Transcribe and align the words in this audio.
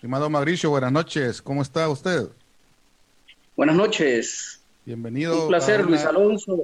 Estimado 0.00 0.30
Mauricio, 0.30 0.70
buenas 0.70 0.92
noches. 0.92 1.42
¿Cómo 1.42 1.60
está 1.60 1.86
usted? 1.90 2.30
Buenas 3.54 3.76
noches. 3.76 4.58
Bienvenido. 4.86 5.42
Un 5.42 5.48
placer, 5.48 5.84
Luis 5.84 6.06
Alonso. 6.06 6.58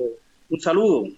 Un 0.49 0.59
saludo. 0.59 1.09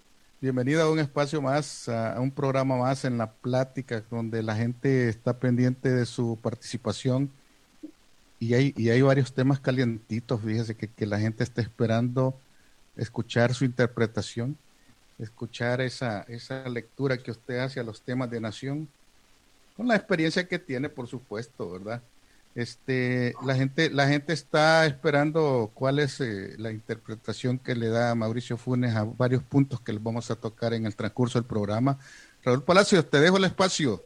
Bienvenido 0.40 0.82
a 0.82 0.90
un 0.90 0.98
espacio 0.98 1.40
más, 1.40 1.88
a 1.88 2.18
un 2.18 2.32
programa 2.32 2.76
más 2.76 3.04
en 3.04 3.18
la 3.18 3.30
plática, 3.30 4.02
donde 4.10 4.42
la 4.42 4.56
gente 4.56 5.08
está 5.08 5.38
pendiente 5.38 5.90
de 5.90 6.04
su 6.06 6.36
participación. 6.42 7.30
Y 8.40 8.54
hay, 8.54 8.74
y 8.76 8.90
hay 8.90 9.00
varios 9.00 9.32
temas 9.32 9.60
calientitos, 9.60 10.40
fíjese 10.40 10.74
que, 10.74 10.88
que 10.88 11.06
la 11.06 11.20
gente 11.20 11.44
está 11.44 11.62
esperando 11.62 12.34
escuchar 12.96 13.54
su 13.54 13.64
interpretación, 13.64 14.58
escuchar 15.20 15.80
esa, 15.82 16.22
esa 16.22 16.68
lectura 16.68 17.16
que 17.16 17.30
usted 17.30 17.60
hace 17.60 17.78
a 17.78 17.84
los 17.84 18.02
temas 18.02 18.28
de 18.28 18.40
nación, 18.40 18.88
con 19.78 19.86
la 19.86 19.94
experiencia 19.94 20.48
que 20.48 20.58
tiene, 20.58 20.88
por 20.88 21.06
supuesto, 21.06 21.70
¿verdad? 21.70 22.02
Este, 22.56 23.32
la 23.46 23.54
gente, 23.54 23.90
la 23.90 24.08
gente 24.08 24.32
está 24.32 24.84
esperando 24.86 25.70
cuál 25.72 26.00
es 26.00 26.20
eh, 26.20 26.56
la 26.58 26.72
interpretación 26.72 27.60
que 27.60 27.76
le 27.76 27.86
da 27.88 28.16
Mauricio 28.16 28.56
Funes 28.56 28.96
a 28.96 29.04
varios 29.04 29.44
puntos 29.44 29.80
que 29.80 29.92
vamos 29.92 30.32
a 30.32 30.34
tocar 30.34 30.74
en 30.74 30.84
el 30.84 30.96
transcurso 30.96 31.38
del 31.38 31.46
programa. 31.46 31.96
Raúl 32.42 32.64
Palacios, 32.64 33.08
te 33.08 33.20
dejo 33.20 33.36
el 33.36 33.44
espacio. 33.44 34.02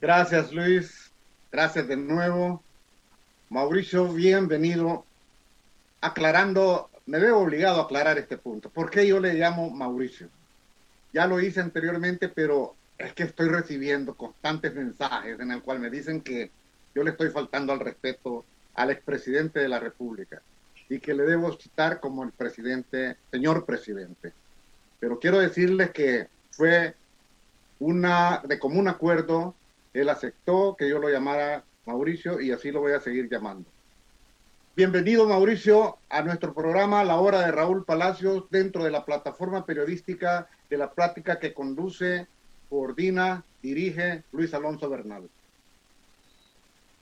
Gracias, 0.00 0.50
Luis. 0.50 1.10
Gracias 1.52 1.86
de 1.86 1.98
nuevo. 1.98 2.62
Mauricio, 3.50 4.10
bienvenido. 4.10 5.04
Aclarando, 6.00 6.88
me 7.04 7.18
veo 7.18 7.40
obligado 7.40 7.82
a 7.82 7.84
aclarar 7.84 8.16
este 8.16 8.38
punto. 8.38 8.70
¿Por 8.70 8.88
qué 8.88 9.06
yo 9.06 9.20
le 9.20 9.34
llamo 9.34 9.68
Mauricio? 9.68 10.30
Ya 11.12 11.26
lo 11.26 11.38
hice 11.42 11.60
anteriormente, 11.60 12.30
pero 12.30 12.74
es 12.98 13.12
que 13.12 13.24
estoy 13.24 13.48
recibiendo 13.48 14.14
constantes 14.14 14.74
mensajes 14.74 15.38
en 15.40 15.50
el 15.50 15.62
cual 15.62 15.80
me 15.80 15.90
dicen 15.90 16.20
que 16.20 16.50
yo 16.94 17.02
le 17.02 17.10
estoy 17.10 17.30
faltando 17.30 17.72
al 17.72 17.80
respeto 17.80 18.44
al 18.74 18.90
expresidente 18.90 19.60
de 19.60 19.68
la 19.68 19.80
República 19.80 20.42
y 20.88 21.00
que 21.00 21.14
le 21.14 21.24
debo 21.24 21.52
citar 21.52 22.00
como 22.00 22.24
el 22.24 22.32
presidente, 22.32 23.16
señor 23.30 23.64
presidente. 23.64 24.32
Pero 25.00 25.18
quiero 25.18 25.38
decirles 25.38 25.90
que 25.90 26.28
fue 26.50 26.94
una 27.80 28.42
de 28.44 28.58
común 28.58 28.88
acuerdo, 28.88 29.54
él 29.92 30.08
aceptó 30.08 30.76
que 30.76 30.88
yo 30.88 30.98
lo 30.98 31.08
llamara 31.08 31.64
Mauricio 31.86 32.40
y 32.40 32.52
así 32.52 32.70
lo 32.70 32.80
voy 32.80 32.92
a 32.92 33.00
seguir 33.00 33.28
llamando. 33.28 33.68
Bienvenido 34.76 35.28
Mauricio 35.28 35.98
a 36.08 36.22
nuestro 36.22 36.52
programa 36.52 37.04
La 37.04 37.16
Hora 37.16 37.40
de 37.40 37.52
Raúl 37.52 37.84
Palacios 37.84 38.44
dentro 38.50 38.82
de 38.82 38.90
la 38.90 39.04
plataforma 39.04 39.64
periodística 39.64 40.48
de 40.68 40.78
la 40.78 40.90
plática 40.90 41.38
que 41.38 41.54
conduce 41.54 42.26
coordina, 42.74 43.44
dirige 43.62 44.24
Luis 44.32 44.52
Alonso 44.52 44.90
Bernal. 44.90 45.30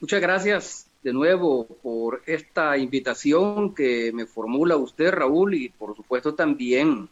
Muchas 0.01 0.21
gracias 0.21 0.87
de 1.03 1.15
nuevo 1.15 1.67
por 1.83 2.23
esta 2.27 2.77
invitación 2.77 3.75
que 3.75 4.13
me 4.13 4.27
formula 4.27 4.77
usted, 4.77 5.11
Raúl, 5.11 5.55
y 5.55 5.71
por 5.71 5.97
supuesto 5.97 6.35
también 6.35 7.09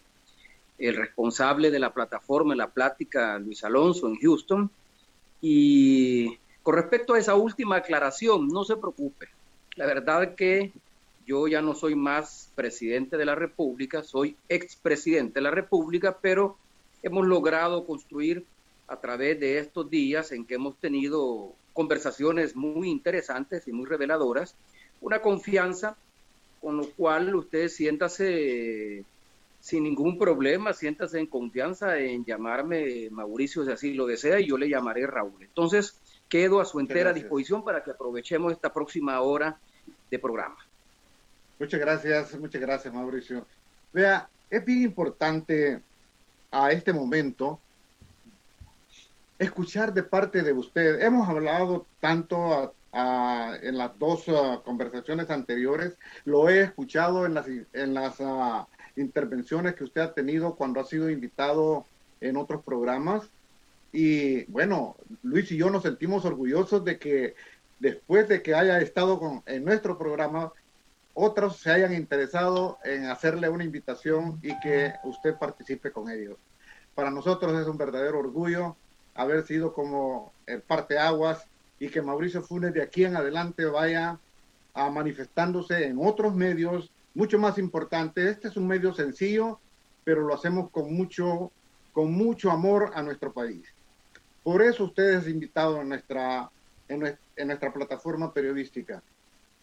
el 0.79 0.95
responsable 0.95 1.71
de 1.71 1.79
la 1.79 1.95
plataforma, 1.95 2.55
la 2.55 2.69
plática, 2.69 3.39
Luis 3.39 3.65
Alonso, 3.65 4.09
en 4.09 4.17
Houston. 4.17 4.71
Y 5.41 6.37
con 6.63 6.75
respecto 6.75 7.15
a 7.15 7.19
esa 7.19 7.37
última 7.37 7.77
aclaración, 7.77 8.49
no 8.49 8.65
se 8.65 8.77
preocupe. 8.77 9.29
La 9.77 9.87
verdad 9.87 10.35
que 10.35 10.71
yo 11.27 11.49
ya 11.49 11.63
no 11.63 11.75
soy 11.75 11.95
más 11.95 12.51
presidente 12.55 13.17
de 13.17 13.25
la 13.25 13.35
República, 13.35 14.03
soy 14.03 14.37
expresidente 14.51 15.37
de 15.37 15.45
la 15.45 15.51
República, 15.51 16.19
pero 16.21 16.59
hemos 17.03 17.27
logrado 17.27 17.85
construir 17.85 18.45
a 18.89 18.97
través 18.97 19.39
de 19.39 19.59
estos 19.59 19.89
días 19.89 20.33
en 20.33 20.45
que 20.45 20.55
hemos 20.55 20.77
tenido 20.77 21.55
conversaciones 21.73 22.57
muy 22.57 22.91
interesantes 22.91 23.67
y 23.69 23.73
muy 23.73 23.87
reveladoras, 23.87 24.55
una 25.01 25.23
confianza 25.23 25.97
con 26.61 26.77
lo 26.77 26.91
cual 26.91 27.35
usted 27.35 27.69
siéntase 27.69 29.05
sin 29.61 29.85
ningún 29.85 30.19
problema, 30.19 30.73
siéntase 30.73 31.19
en 31.19 31.27
confianza 31.27 31.99
en 31.99 32.25
llamarme 32.25 33.09
Mauricio 33.11 33.65
si 33.65 33.71
así 33.71 33.95
lo 33.95 34.07
desea 34.07 34.41
y 34.41 34.49
yo 34.49 34.59
le 34.59 34.69
llamaré 34.69 35.07
Raúl. 35.07 35.43
Entonces, 35.43 35.99
quedo 36.29 36.61
a 36.61 36.65
su 36.65 36.81
entera 36.81 37.13
disposición 37.13 37.65
para 37.65 37.83
que 37.83 37.91
aprovechemos 37.91 38.53
esta 38.53 38.73
próxima 38.73 39.21
hora 39.21 39.59
de 40.11 40.19
programa. 40.19 40.57
Muchas 41.59 41.81
gracias, 41.81 42.39
muchas 42.39 42.61
gracias 42.61 42.93
Mauricio. 42.93 43.47
Vea, 43.93 44.29
es 44.49 44.65
bien 44.65 44.83
importante 44.83 45.83
a 46.51 46.71
este 46.73 46.93
momento 46.93 47.61
escuchar 49.39 49.95
de 49.95 50.03
parte 50.03 50.43
de 50.43 50.53
usted. 50.53 51.01
Hemos 51.01 51.29
hablado 51.29 51.87
tanto 52.01 52.75
en 52.93 53.79
las 53.79 53.99
dos 53.99 54.25
ah, 54.29 54.61
conversaciones 54.65 55.31
anteriores, 55.31 55.97
lo 56.25 56.49
he 56.49 56.61
escuchado 56.63 57.25
en 57.25 57.35
las, 57.35 57.47
en 57.49 57.95
las 57.95 58.17
ah, 58.21 58.67
intervenciones 58.97 59.75
que 59.75 59.85
usted 59.85 60.01
ha 60.01 60.13
tenido 60.13 60.57
cuando 60.57 60.81
ha 60.81 60.85
sido 60.85 61.09
invitado 61.09 61.87
en 62.21 62.37
otros 62.37 62.63
programas. 62.65 63.31
Y 63.93 64.45
bueno, 64.45 64.97
Luis 65.23 65.51
y 65.53 65.57
yo 65.57 65.71
nos 65.71 65.83
sentimos 65.83 66.25
orgullosos 66.25 66.85
de 66.85 66.99
que 66.99 67.35
después 67.79 68.29
de 68.29 68.43
que 68.43 68.55
haya 68.55 68.81
estado 68.81 69.19
con, 69.19 69.43
en 69.47 69.65
nuestro 69.65 69.97
programa, 69.97 70.53
otros 71.15 71.59
se 71.59 71.71
hayan 71.71 71.95
interesado 71.95 72.79
en 72.85 73.07
hacerle 73.07 73.49
una 73.49 73.65
invitación 73.65 74.39
y 74.43 74.59
que 74.61 74.93
usted 75.05 75.37
participe 75.37 75.91
con 75.91 76.11
ellos. 76.11 76.37
Para 76.95 77.11
nosotros 77.11 77.59
es 77.61 77.67
un 77.67 77.79
verdadero 77.79 78.19
orgullo 78.19 78.77
haber 79.15 79.47
sido 79.47 79.73
como 79.73 80.33
el 80.47 80.63
parteaguas 80.63 81.47
y 81.79 81.89
que 81.89 82.03
Mauricio 82.03 82.43
Funes 82.43 82.75
de 82.75 82.83
aquí 82.83 83.05
en 83.05 83.17
adelante 83.17 83.65
vaya 83.65 84.19
a 84.75 84.91
manifestándose 84.91 85.87
en 85.87 85.99
otros 85.99 86.35
medios 86.35 86.91
mucho 87.15 87.39
más 87.39 87.59
importantes. 87.59 88.25
Este 88.27 88.49
es 88.49 88.57
un 88.57 88.67
medio 88.67 88.95
sencillo, 88.95 89.59
pero 90.05 90.23
lo 90.23 90.35
hacemos 90.35 90.71
con 90.71 90.95
mucho, 90.95 91.51
con 91.93 92.13
mucho 92.13 92.51
amor 92.51 92.93
a 92.95 93.03
nuestro 93.03 93.33
país. 93.33 93.67
Por 94.43 94.63
eso 94.63 94.85
usted 94.85 95.19
es 95.19 95.29
invitado 95.29 95.81
en 95.81 95.89
nuestra, 95.89 96.51
en 96.89 97.47
nuestra 97.47 97.73
plataforma 97.73 98.33
periodística. 98.33 99.03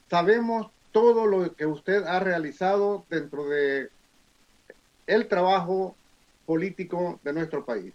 Sabemos 0.09 0.71
todo 0.97 1.27
lo 1.27 1.55
que 1.55 1.67
usted 1.67 2.05
ha 2.05 2.19
realizado 2.19 3.05
dentro 3.07 3.47
de 3.47 3.91
el 5.05 5.27
trabajo 5.27 5.95
político 6.47 7.19
de 7.23 7.33
nuestro 7.33 7.63
país. 7.63 7.93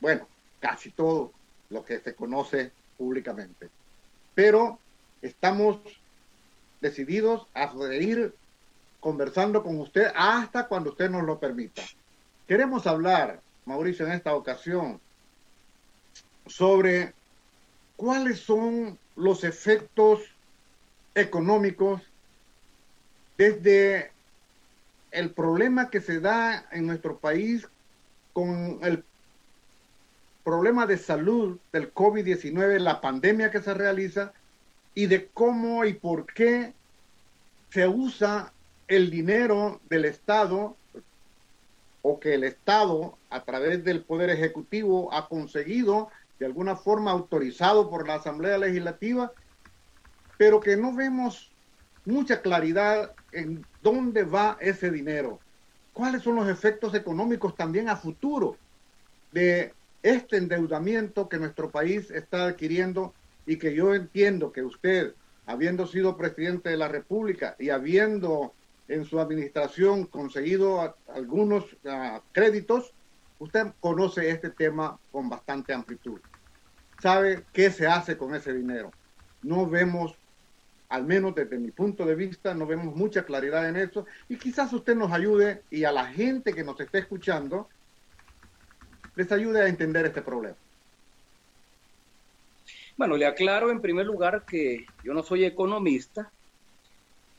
Bueno, 0.00 0.26
casi 0.58 0.90
todo 0.90 1.32
lo 1.68 1.84
que 1.84 2.00
se 2.00 2.14
conoce 2.14 2.72
públicamente. 2.96 3.68
Pero 4.34 4.78
estamos 5.20 5.80
decididos 6.80 7.46
a 7.52 7.70
seguir 7.70 8.34
conversando 8.98 9.62
con 9.62 9.78
usted 9.78 10.10
hasta 10.16 10.68
cuando 10.68 10.92
usted 10.92 11.10
nos 11.10 11.24
lo 11.24 11.38
permita. 11.38 11.82
Queremos 12.48 12.86
hablar, 12.86 13.42
Mauricio, 13.66 14.06
en 14.06 14.12
esta 14.12 14.34
ocasión, 14.34 14.98
sobre 16.46 17.12
cuáles 17.96 18.40
son 18.40 18.98
los 19.14 19.44
efectos 19.44 20.22
económicos 21.14 22.02
desde 23.36 24.12
el 25.10 25.30
problema 25.30 25.90
que 25.90 26.00
se 26.00 26.20
da 26.20 26.66
en 26.70 26.86
nuestro 26.86 27.18
país 27.18 27.68
con 28.32 28.78
el 28.82 29.04
problema 30.44 30.86
de 30.86 30.98
salud 30.98 31.58
del 31.72 31.92
COVID-19, 31.92 32.78
la 32.78 33.00
pandemia 33.00 33.50
que 33.50 33.60
se 33.62 33.74
realiza 33.74 34.32
y 34.94 35.06
de 35.06 35.28
cómo 35.28 35.84
y 35.84 35.94
por 35.94 36.26
qué 36.26 36.72
se 37.70 37.86
usa 37.86 38.52
el 38.88 39.10
dinero 39.10 39.80
del 39.88 40.04
Estado 40.04 40.76
o 42.02 42.18
que 42.18 42.34
el 42.34 42.44
Estado 42.44 43.16
a 43.30 43.44
través 43.44 43.84
del 43.84 44.02
Poder 44.02 44.30
Ejecutivo 44.30 45.12
ha 45.14 45.28
conseguido 45.28 46.10
de 46.38 46.46
alguna 46.46 46.76
forma 46.76 47.12
autorizado 47.12 47.88
por 47.88 48.06
la 48.08 48.16
Asamblea 48.16 48.58
Legislativa, 48.58 49.32
pero 50.42 50.58
que 50.58 50.76
no 50.76 50.92
vemos 50.92 51.52
mucha 52.04 52.42
claridad 52.42 53.12
en 53.30 53.64
dónde 53.80 54.24
va 54.24 54.58
ese 54.60 54.90
dinero, 54.90 55.38
cuáles 55.92 56.24
son 56.24 56.34
los 56.34 56.48
efectos 56.48 56.96
económicos 56.96 57.54
también 57.54 57.88
a 57.88 57.94
futuro 57.94 58.56
de 59.30 59.72
este 60.02 60.38
endeudamiento 60.38 61.28
que 61.28 61.38
nuestro 61.38 61.70
país 61.70 62.10
está 62.10 62.46
adquiriendo 62.46 63.14
y 63.46 63.56
que 63.56 63.72
yo 63.72 63.94
entiendo 63.94 64.50
que 64.50 64.64
usted, 64.64 65.14
habiendo 65.46 65.86
sido 65.86 66.16
presidente 66.16 66.70
de 66.70 66.76
la 66.76 66.88
República 66.88 67.54
y 67.60 67.70
habiendo 67.70 68.52
en 68.88 69.04
su 69.04 69.20
administración 69.20 70.06
conseguido 70.06 70.96
algunos 71.06 71.66
créditos, 72.32 72.92
usted 73.38 73.68
conoce 73.78 74.28
este 74.28 74.50
tema 74.50 74.98
con 75.12 75.28
bastante 75.28 75.72
amplitud. 75.72 76.18
Sabe 77.00 77.44
qué 77.52 77.70
se 77.70 77.86
hace 77.86 78.16
con 78.16 78.34
ese 78.34 78.52
dinero. 78.52 78.90
No 79.40 79.68
vemos, 79.68 80.18
al 80.92 81.06
menos 81.06 81.34
desde 81.34 81.58
mi 81.58 81.70
punto 81.70 82.04
de 82.04 82.14
vista, 82.14 82.52
no 82.52 82.66
vemos 82.66 82.94
mucha 82.94 83.24
claridad 83.24 83.66
en 83.66 83.76
eso 83.76 84.04
y 84.28 84.36
quizás 84.36 84.70
usted 84.74 84.94
nos 84.94 85.10
ayude 85.10 85.62
y 85.70 85.84
a 85.84 85.90
la 85.90 86.04
gente 86.04 86.52
que 86.52 86.62
nos 86.62 86.78
esté 86.78 86.98
escuchando 86.98 87.66
les 89.16 89.32
ayude 89.32 89.62
a 89.62 89.68
entender 89.68 90.04
este 90.04 90.20
problema. 90.20 90.56
Bueno, 92.98 93.16
le 93.16 93.24
aclaro 93.24 93.70
en 93.70 93.80
primer 93.80 94.04
lugar 94.04 94.44
que 94.44 94.84
yo 95.02 95.14
no 95.14 95.22
soy 95.22 95.46
economista 95.46 96.30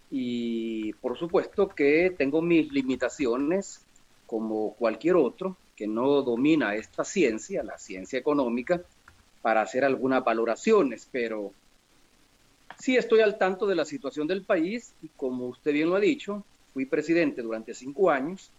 y 0.10 0.92
por 0.94 1.16
supuesto 1.16 1.70
que 1.70 2.12
tengo 2.18 2.42
mis 2.42 2.74
limitaciones 2.74 3.86
como 4.26 4.74
cualquier 4.74 5.16
otro 5.16 5.58
que 5.76 5.86
no 5.86 6.24
domina 6.24 6.74
esta 6.74 7.04
ciencia, 7.04 7.62
la 7.62 7.78
ciencia 7.78 8.18
económica, 8.18 8.82
para 9.44 9.62
hacer 9.62 9.86
algunas 9.86 10.24
valoraciones, 10.24 11.08
pero 11.12 11.52
sí 12.84 12.98
estoy 12.98 13.22
al 13.22 13.38
tanto 13.38 13.66
de 13.66 13.76
la 13.76 13.86
situación 13.86 14.28
del 14.28 14.46
país 14.46 14.98
y 15.00 15.08
como 15.16 15.48
usted 15.48 15.72
bien 15.72 15.90
lo 15.90 15.96
ha 15.96 16.02
dicho, 16.02 16.46
fui 16.74 16.86
presidente 16.86 17.42
durante 17.42 17.74
cinco 17.74 18.10
años. 18.12 18.52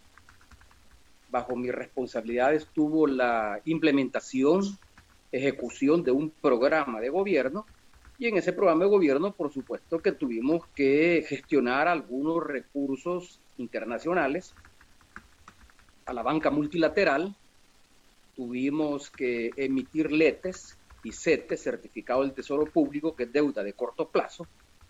Bajo 1.28 1.54
mi 1.56 1.70
responsabilidad 1.70 2.54
estuvo 2.54 3.06
la 3.06 3.60
implementación, 3.66 4.62
ejecución 5.30 6.02
de 6.02 6.12
un 6.12 6.30
programa 6.40 7.02
de 7.02 7.10
gobierno 7.10 7.68
y 8.16 8.28
en 8.28 8.38
ese 8.38 8.54
programa 8.54 8.84
de 8.84 8.90
gobierno, 8.92 9.36
por 9.36 9.52
supuesto, 9.52 10.00
que 10.00 10.12
tuvimos 10.12 10.68
que 10.74 11.22
gestionar 11.28 11.86
algunos 11.86 12.42
recursos 12.42 13.42
internacionales 13.58 14.56
a 16.06 16.14
la 16.14 16.22
banca 16.22 16.50
multilateral, 16.50 17.36
tuvimos 18.34 19.10
que 19.10 19.52
emitir 19.58 20.10
letes 20.10 20.80
y 21.04 21.12
certificado 21.12 22.22
del 22.22 22.32
Tesoro 22.32 22.64
Público, 22.66 23.14
que 23.14 23.24
es 23.24 23.32
deuda 23.32 23.62
de 23.62 23.74
corto 23.74 24.08
plazo, 24.08 24.46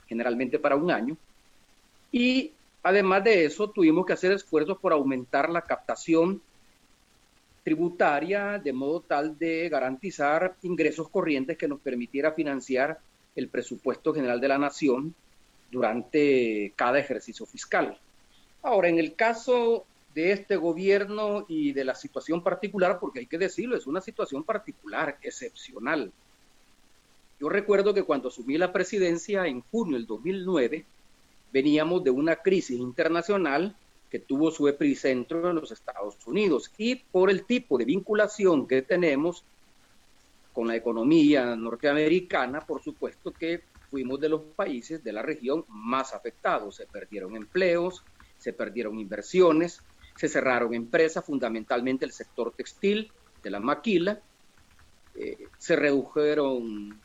generalmente 0.07 0.59
para 0.59 0.77
un 0.77 0.91
año, 0.91 1.17
y 2.13 2.53
además 2.83 3.25
de 3.25 3.45
eso 3.45 3.69
tuvimos 3.71 4.07
que 4.07 4.13
hacer 4.13 4.33
esfuerzos 4.33 4.79
por 4.79 4.93
aumentar 4.93 5.51
la 5.51 5.63
captación 5.63 6.41
tributaria 7.65 8.61
de 8.63 8.73
modo 8.73 9.01
tal 9.01 9.39
de 9.39 9.69
garantizar 9.69 10.55
ingresos 10.63 11.09
corrientes 11.09 11.59
que 11.59 11.67
nos 11.67 11.81
permitiera 11.81 12.33
financiar 12.33 12.99
el 13.35 13.49
presupuesto 13.49 14.15
general 14.15 14.41
de 14.41 14.49
la 14.49 14.59
nación 14.59 15.15
durante 15.71 16.73
cada 16.77 17.01
ejercicio 17.01 17.47
fiscal. 17.47 17.99
Ahora, 18.63 18.89
en 18.89 18.99
el 18.99 19.15
caso 19.15 19.87
de 20.15 20.33
este 20.33 20.57
gobierno 20.57 21.45
y 21.49 21.73
de 21.73 21.85
la 21.85 21.95
situación 21.95 22.43
particular, 22.43 22.99
porque 23.01 23.21
hay 23.21 23.27
que 23.27 23.39
decirlo, 23.39 23.77
es 23.77 23.87
una 23.87 24.01
situación 24.01 24.45
particular, 24.45 25.19
excepcional. 25.23 26.13
Yo 27.41 27.49
recuerdo 27.49 27.93
que 27.93 28.05
cuando 28.05 28.29
asumí 28.29 28.57
la 28.57 28.73
presidencia 28.73 29.47
en 29.47 29.61
junio 29.61 29.97
del 29.97 30.07
2009, 30.07 30.85
veníamos 31.53 32.05
de 32.05 32.11
una 32.11 32.37
crisis 32.37 32.79
internacional 32.79 33.77
que 34.09 34.21
tuvo 34.21 34.53
su 34.53 34.69
epicentro 34.69 35.51
en 35.51 35.57
los 35.57 35.73
Estados 35.73 36.17
Unidos 36.27 36.71
y 36.79 36.95
por 36.95 37.31
el 37.31 37.45
tipo 37.45 37.77
de 37.77 37.85
vinculación 37.85 38.69
que 38.69 38.83
tenemos 38.83 39.43
con 40.53 40.69
la 40.69 40.77
economía 40.77 41.57
norteamericana, 41.57 42.61
por 42.61 42.81
supuesto 42.81 43.33
que 43.33 43.63
fuimos 43.91 44.21
de 44.21 44.29
los 44.29 44.43
países 44.55 45.03
de 45.03 45.13
la 45.13 45.23
región 45.23 45.65
más 45.69 46.15
afectados. 46.15 46.77
Se 46.77 46.87
perdieron 46.87 47.35
empleos, 47.35 48.05
se 48.39 48.53
perdieron 48.53 49.01
inversiones, 49.01 49.81
se 50.15 50.29
cerraron 50.29 50.75
empresas, 50.75 51.25
fundamentalmente 51.25 52.05
el 52.05 52.13
sector 52.13 52.55
textil 52.55 53.13
de 53.43 53.51
la 53.51 53.61
maquila, 53.61 54.23
eh, 55.15 55.49
se 55.59 55.77
redujeron 55.77 57.01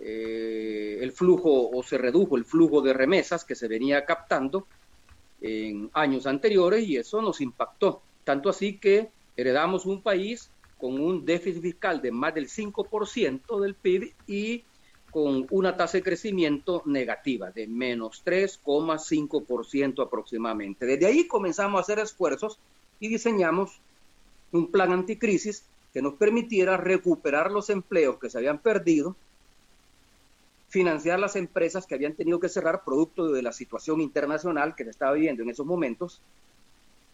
eh, 0.00 0.98
el 1.00 1.12
flujo 1.12 1.70
o 1.70 1.82
se 1.82 1.98
redujo 1.98 2.36
el 2.36 2.44
flujo 2.44 2.82
de 2.82 2.92
remesas 2.92 3.44
que 3.44 3.54
se 3.54 3.68
venía 3.68 4.04
captando 4.04 4.66
en 5.40 5.90
años 5.92 6.26
anteriores 6.26 6.86
y 6.88 6.96
eso 6.96 7.20
nos 7.22 7.40
impactó, 7.40 8.02
tanto 8.24 8.48
así 8.48 8.78
que 8.78 9.10
heredamos 9.36 9.86
un 9.86 10.02
país 10.02 10.50
con 10.76 11.00
un 11.00 11.24
déficit 11.24 11.62
fiscal 11.62 12.00
de 12.00 12.10
más 12.10 12.34
del 12.34 12.48
5% 12.48 13.60
del 13.60 13.74
PIB 13.76 14.14
y 14.26 14.64
con 15.14 15.46
una 15.50 15.76
tasa 15.76 15.98
de 15.98 16.02
crecimiento 16.02 16.82
negativa 16.86 17.52
de 17.52 17.68
menos 17.68 18.24
3,5% 18.24 20.04
aproximadamente. 20.04 20.86
Desde 20.86 21.06
ahí 21.06 21.28
comenzamos 21.28 21.78
a 21.78 21.82
hacer 21.82 22.00
esfuerzos 22.00 22.58
y 22.98 23.06
diseñamos 23.06 23.78
un 24.50 24.72
plan 24.72 24.90
anticrisis 24.92 25.62
que 25.92 26.02
nos 26.02 26.14
permitiera 26.14 26.76
recuperar 26.76 27.52
los 27.52 27.70
empleos 27.70 28.18
que 28.18 28.28
se 28.28 28.38
habían 28.38 28.58
perdido, 28.58 29.14
financiar 30.68 31.20
las 31.20 31.36
empresas 31.36 31.86
que 31.86 31.94
habían 31.94 32.14
tenido 32.14 32.40
que 32.40 32.48
cerrar 32.48 32.82
producto 32.82 33.28
de 33.28 33.40
la 33.40 33.52
situación 33.52 34.00
internacional 34.00 34.74
que 34.74 34.82
se 34.82 34.90
estaba 34.90 35.12
viviendo 35.12 35.44
en 35.44 35.50
esos 35.50 35.64
momentos 35.64 36.20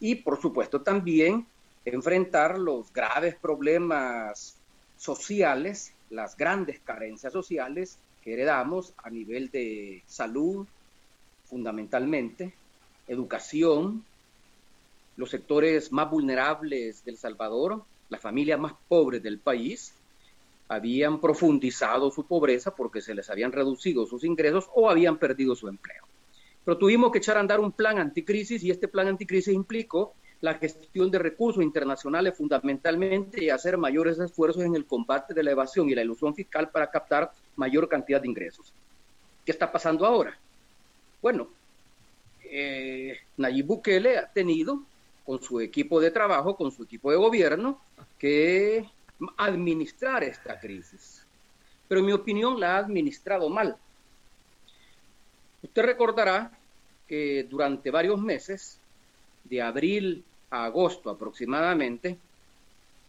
y, 0.00 0.14
por 0.14 0.40
supuesto, 0.40 0.80
también 0.80 1.46
enfrentar 1.84 2.58
los 2.58 2.90
graves 2.94 3.34
problemas 3.34 4.56
sociales, 4.96 5.92
las 6.10 6.36
grandes 6.36 6.80
carencias 6.80 7.32
sociales 7.32 7.98
que 8.22 8.34
heredamos 8.34 8.92
a 8.98 9.10
nivel 9.10 9.50
de 9.50 10.02
salud, 10.06 10.66
fundamentalmente, 11.44 12.52
educación, 13.08 14.04
los 15.16 15.30
sectores 15.30 15.92
más 15.92 16.10
vulnerables 16.10 17.04
del 17.04 17.16
Salvador, 17.16 17.82
las 18.08 18.20
familias 18.20 18.60
más 18.60 18.74
pobres 18.88 19.22
del 19.22 19.38
país, 19.38 19.94
habían 20.68 21.20
profundizado 21.20 22.10
su 22.10 22.26
pobreza 22.26 22.74
porque 22.74 23.00
se 23.00 23.14
les 23.14 23.28
habían 23.28 23.52
reducido 23.52 24.06
sus 24.06 24.22
ingresos 24.24 24.68
o 24.74 24.88
habían 24.88 25.18
perdido 25.18 25.56
su 25.56 25.68
empleo. 25.68 26.04
Pero 26.64 26.78
tuvimos 26.78 27.10
que 27.10 27.18
echar 27.18 27.36
a 27.36 27.40
andar 27.40 27.58
un 27.58 27.72
plan 27.72 27.98
anticrisis 27.98 28.62
y 28.62 28.70
este 28.70 28.86
plan 28.86 29.08
anticrisis 29.08 29.52
implicó 29.52 30.14
la 30.40 30.54
gestión 30.54 31.10
de 31.10 31.18
recursos 31.18 31.62
internacionales 31.62 32.36
fundamentalmente 32.36 33.44
y 33.44 33.50
hacer 33.50 33.76
mayores 33.76 34.18
esfuerzos 34.18 34.62
en 34.62 34.74
el 34.74 34.86
combate 34.86 35.34
de 35.34 35.42
la 35.42 35.50
evasión 35.50 35.88
y 35.88 35.94
la 35.94 36.02
ilusión 36.02 36.34
fiscal 36.34 36.70
para 36.70 36.90
captar 36.90 37.30
mayor 37.56 37.88
cantidad 37.88 38.20
de 38.20 38.28
ingresos. 38.28 38.72
¿Qué 39.44 39.52
está 39.52 39.70
pasando 39.70 40.06
ahora? 40.06 40.38
Bueno, 41.20 41.48
eh, 42.44 43.18
Nayib 43.36 43.66
Bukele 43.66 44.16
ha 44.16 44.26
tenido 44.26 44.82
con 45.26 45.42
su 45.42 45.60
equipo 45.60 46.00
de 46.00 46.10
trabajo, 46.10 46.56
con 46.56 46.72
su 46.72 46.84
equipo 46.84 47.10
de 47.10 47.18
gobierno, 47.18 47.78
que 48.18 48.88
administrar 49.36 50.24
esta 50.24 50.58
crisis. 50.58 51.24
Pero 51.86 52.00
en 52.00 52.06
mi 52.06 52.12
opinión 52.12 52.58
la 52.58 52.76
ha 52.76 52.78
administrado 52.78 53.48
mal. 53.50 53.76
Usted 55.62 55.82
recordará 55.82 56.50
que 57.06 57.44
durante 57.44 57.90
varios 57.90 58.18
meses, 58.18 58.80
de 59.44 59.60
abril 59.60 60.24
agosto 60.50 61.10
aproximadamente, 61.10 62.18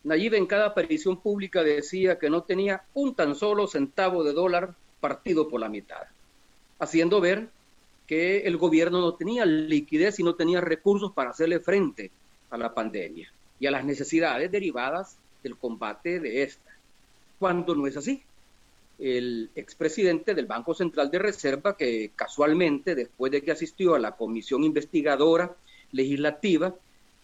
Nayib 0.04 0.34
en 0.34 0.48
cada 0.48 0.68
aparición 0.68 1.18
pública 1.18 1.64
decía 1.64 2.18
que 2.18 2.30
no 2.30 2.44
tenía 2.44 2.84
un 2.94 3.14
tan 3.14 3.36
solo 3.36 3.68
centavo 3.68 4.24
de 4.24 4.34
dólar 4.34 4.74
partido 5.00 5.48
por 5.48 5.60
la 5.60 5.70
mitad, 5.70 6.04
haciendo 6.80 7.22
ver 7.22 7.50
que 8.08 8.39
el 8.39 8.58
gobierno 8.58 9.00
no 9.00 9.13
tenía 9.13 9.46
liquidez 9.46 10.20
y 10.20 10.24
no 10.24 10.36
tenía 10.36 10.60
recursos 10.60 11.12
para 11.13 11.30
hacerle 11.32 11.60
frente 11.60 12.12
a 12.50 12.58
la 12.58 12.74
pandemia 12.74 13.32
y 13.60 13.68
a 13.68 13.72
las 13.72 13.86
necesidades 13.86 14.51
derivadas 14.51 15.18
del 15.44 15.56
combate 15.56 16.20
de 16.20 16.44
esta. 16.44 16.72
Cuando 17.39 17.75
no 17.75 17.88
es 17.88 17.98
así, 17.98 18.22
el 19.00 19.50
expresidente 19.56 20.36
del 20.36 20.46
Banco 20.46 20.74
Central 20.74 21.10
de 21.10 21.20
Reserva, 21.20 21.75
que 21.77 22.12
casualmente 22.15 22.96
después 22.96 23.32
de 23.32 23.42
que 23.42 23.51
asistió 23.51 23.96
a 23.96 24.00
la 24.00 24.12
comisión 24.12 24.63
investigadora 24.63 25.56
legislativa, 25.92 26.75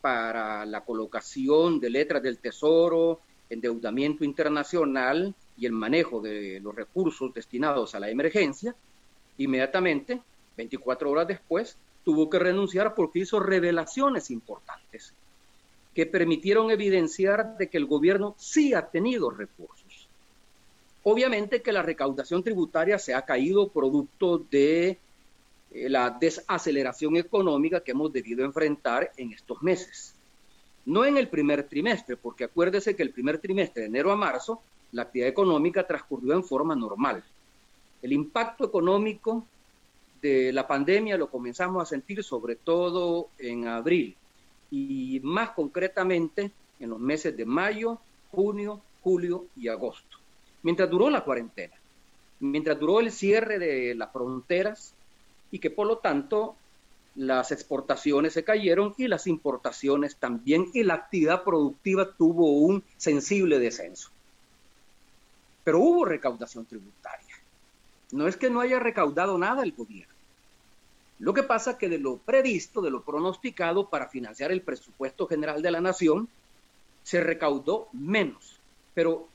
para 0.02 0.66
la 0.66 0.82
colocación 0.82 1.80
de 1.80 1.90
letras 1.90 2.24
del 2.24 2.38
Tesoro, 2.40 3.20
endeudamiento 3.50 4.24
internacional 4.24 5.34
y 5.58 5.66
el 5.66 5.72
manejo 5.72 6.22
de 6.22 6.60
los 6.60 6.76
recursos 6.76 7.34
destinados 7.34 7.96
a 7.96 8.00
la 8.00 8.10
emergencia, 8.10 8.76
inmediatamente, 9.38 10.22
24 10.56 11.10
horas 11.10 11.28
después, 11.28 11.78
tuvo 12.04 12.30
que 12.30 12.40
renunciar 12.40 12.96
porque 12.96 13.20
hizo 13.20 13.40
revelaciones 13.40 14.32
importantes 14.32 15.14
que 15.94 16.06
permitieron 16.06 16.70
evidenciar 16.70 17.58
de 17.58 17.70
que 17.70 17.78
el 17.78 17.86
gobierno 17.86 18.36
sí 18.38 18.74
ha 18.74 18.86
tenido 18.88 19.32
recursos. 19.32 20.08
Obviamente 21.04 21.62
que 21.62 21.72
la 21.72 21.82
recaudación 21.82 22.44
tributaria 22.44 23.00
se 23.00 23.16
ha 23.16 23.24
caído 23.24 23.70
producto 23.70 24.38
de 24.38 25.00
la 25.90 26.10
desaceleración 26.10 27.18
económica 27.18 27.82
que 27.82 27.92
hemos 27.92 28.12
debido 28.12 28.44
enfrentar 28.44 29.12
en 29.18 29.34
estos 29.34 29.62
meses. 29.62 30.16
No 30.86 31.06
en 31.06 31.18
el 31.18 31.28
primer 31.28 31.64
trimestre, 31.64 32.16
porque 32.18 32.46
acuérdese 32.46 32.96
que 32.96 33.04
el 33.04 33.12
primer 33.12 33.40
trimestre, 33.40 33.84
de 33.84 33.88
enero 33.88 34.12
a 34.12 34.16
marzo, 34.16 34.62
la 34.92 35.04
actividad 35.04 35.30
económica 35.30 35.86
transcurrió 35.86 36.34
en 36.34 36.44
forma 36.44 36.76
normal. 36.76 37.24
El 38.02 38.14
impacto 38.14 38.66
económico 38.66 39.46
de 40.22 40.52
la 40.54 40.68
pandemia 40.68 41.18
lo 41.18 41.30
comenzamos 41.30 41.84
a 41.84 41.86
sentir 41.86 42.24
sobre 42.24 42.56
todo 42.56 43.30
en 43.38 43.68
abril 43.68 44.16
y 44.72 45.20
más 45.24 45.52
concretamente 45.52 46.52
en 46.80 46.90
los 46.90 47.00
meses 47.00 47.36
de 47.36 47.46
mayo, 47.46 48.00
junio, 48.32 48.82
julio 49.02 49.46
y 49.56 49.68
agosto. 49.68 50.18
Mientras 50.64 50.90
duró 50.90 51.10
la 51.10 51.24
cuarentena, 51.24 51.76
mientras 52.40 52.80
duró 52.80 53.00
el 53.00 53.12
cierre 53.12 53.60
de 53.60 53.96
las 53.96 54.12
fronteras, 54.12 54.94
y 55.52 55.60
que 55.60 55.70
por 55.70 55.88
lo 55.88 55.98
tanto 55.98 56.56
las 57.16 57.52
exportaciones 57.52 58.34
se 58.34 58.44
cayeron 58.44 58.94
y 58.98 59.08
las 59.08 59.26
importaciones 59.26 60.18
también 60.18 60.70
y 60.74 60.84
la 60.84 60.94
actividad 60.94 61.44
productiva 61.44 62.12
tuvo 62.12 62.52
un 62.52 62.84
sensible 62.98 63.58
descenso. 63.58 64.12
Pero 65.64 65.80
hubo 65.80 66.06
recaudación 66.06 66.66
tributaria. 66.66 67.36
No 68.12 68.28
es 68.28 68.38
que 68.38 68.50
no 68.50 68.62
haya 68.62 68.80
recaudado 68.80 69.38
nada 69.38 69.64
el 69.64 69.74
gobierno. 69.74 70.14
Lo 71.20 71.34
que 71.34 71.44
pasa 71.44 71.78
que 71.78 71.90
de 71.90 71.98
lo 71.98 72.18
previsto, 72.18 72.82
de 72.82 72.92
lo 72.92 73.02
pronosticado 73.02 73.90
para 73.90 74.08
financiar 74.08 74.52
el 74.52 74.62
presupuesto 74.62 75.28
general 75.28 75.64
de 75.64 75.72
la 75.72 75.82
nación, 75.82 76.30
se 77.04 77.22
recaudó 77.22 77.88
menos. 77.92 78.60
Pero 78.94 79.28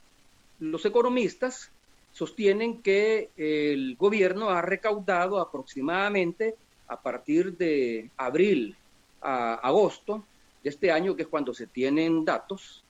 los 0.60 0.84
economistas 0.86 1.70
sostienen 2.12 2.82
que 2.82 3.30
el 3.36 3.96
gobierno 3.96 4.50
ha 4.50 4.62
recaudado 4.62 5.40
aproximadamente 5.40 6.54
a 6.88 7.00
partir 7.00 7.56
de 7.56 8.10
abril 8.16 8.76
a 9.20 9.54
agosto 9.54 10.24
de 10.62 10.70
este 10.70 10.90
año, 10.90 11.16
que 11.16 11.22
es 11.22 11.28
cuando 11.28 11.54
se 11.54 11.66
tienen 11.66 12.24
datos 12.24 12.84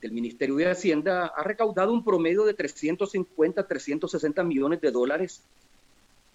del 0.00 0.12
Ministerio 0.12 0.56
de 0.56 0.70
Hacienda, 0.70 1.26
ha 1.26 1.42
recaudado 1.44 1.92
un 1.92 2.04
promedio 2.04 2.44
de 2.44 2.54
350, 2.54 3.66
360 3.66 4.42
millones 4.42 4.80
de 4.80 4.90
dólares 4.90 5.42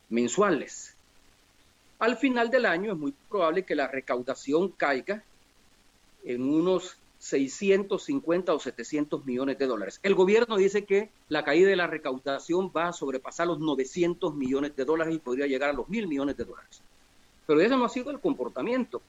mensuales. 0.10 0.96
Al 2.00 2.18
final 2.18 2.50
del 2.50 2.66
año 2.66 2.94
es 2.94 2.98
muy 2.98 3.14
probable 3.30 3.64
que 3.64 3.76
la 3.76 3.88
recaudación 3.88 4.70
caiga 4.70 5.24
en 6.24 6.44
unos 6.44 6.98
650 7.28 8.54
o 8.54 8.60
700 8.60 9.26
millones 9.26 9.58
de 9.58 9.68
dólares. 9.68 10.00
El 10.02 10.16
gobierno 10.16 10.56
dice 10.56 10.86
que 10.86 11.10
la 11.28 11.44
caída 11.44 11.70
de 11.70 11.76
la 11.76 11.88
recaudación 11.88 12.72
va 12.76 12.88
a 12.88 12.94
sobrepasar 12.94 13.48
los 13.48 13.60
900 13.60 14.34
millones 14.34 14.76
de 14.76 14.86
dólares 14.86 15.14
y 15.14 15.20
podría 15.20 15.46
llegar 15.46 15.72
a 15.72 15.74
los 15.74 15.90
mil 15.90 16.08
millones 16.08 16.38
de 16.38 16.46
dólares. 16.46 16.82
Pero 17.46 17.60
ese 17.60 17.76
no 17.76 17.84
ha 17.84 17.90
sido 17.90 18.12
el 18.12 18.22
comportamiento. 18.22 19.02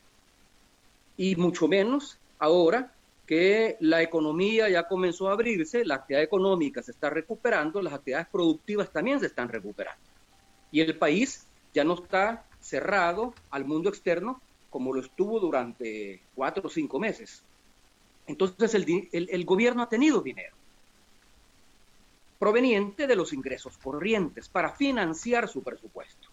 Y 1.17 1.37
mucho 1.37 1.69
menos 1.69 2.19
ahora 2.41 2.93
que 3.25 3.77
la 3.81 4.03
economía 4.03 4.69
ya 4.69 4.89
comenzó 4.89 5.29
a 5.29 5.33
abrirse, 5.33 5.85
la 5.85 5.97
actividad 5.97 6.23
económica 6.23 6.83
se 6.83 6.91
está 6.91 7.11
recuperando, 7.11 7.81
las 7.83 7.93
actividades 7.93 8.29
productivas 8.29 8.91
también 8.91 9.21
se 9.21 9.27
están 9.27 9.49
recuperando. 9.49 10.03
Y 10.73 10.81
el 10.81 10.97
país 10.97 11.47
ya 11.73 11.85
no 11.85 11.95
está 11.95 12.45
cerrado 12.61 13.33
al 13.51 13.65
mundo 13.65 13.91
externo 13.91 14.41
como 14.71 14.93
lo 14.93 15.01
estuvo 15.01 15.39
durante 15.39 16.21
cuatro 16.35 16.65
o 16.67 16.71
cinco 16.71 16.99
meses. 16.99 17.43
Entonces 18.29 18.75
el, 18.75 19.45
gobierno 19.47 19.83
ha 19.83 19.89
tenido 19.89 20.21
dinero 20.21 20.55
proveniente 22.39 23.09
de 23.09 23.17
los 23.17 23.33
ingresos 23.33 23.79
corrientes 23.79 24.49
para 24.49 24.71
financiar 24.71 25.49
su 25.49 25.65
presupuesto. 25.65 26.29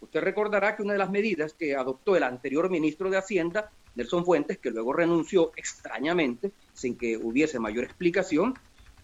Usted 0.00 0.20
recordará 0.20 0.74
que 0.74 0.82
una 0.82 0.94
de 0.94 0.98
las 1.00 1.10
medidas 1.10 1.52
que 1.52 1.74
adoptó 1.74 2.16
el 2.16 2.22
anterior 2.22 2.70
ministro 2.70 3.10
de 3.10 3.18
Hacienda, 3.18 3.70
Nelson 3.94 4.24
Fuentes, 4.24 4.58
que 4.58 4.70
luego 4.70 4.94
renunció 4.94 5.52
extrañamente, 5.56 6.52
sin 6.72 6.96
que 6.96 7.18
hubiese 7.18 7.58
mayor 7.58 7.84
explicación, 7.84 8.54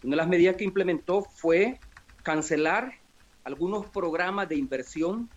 una 0.01 0.11
de 0.11 0.17
las 0.17 0.27
medidas 0.27 0.55
que 0.55 0.63
implementó 0.63 1.21
fue 1.21 1.79
cancelar 2.23 2.91
algunos 3.43 3.87
programas 3.87 4.49
de 4.49 4.55
inversión 4.55 5.29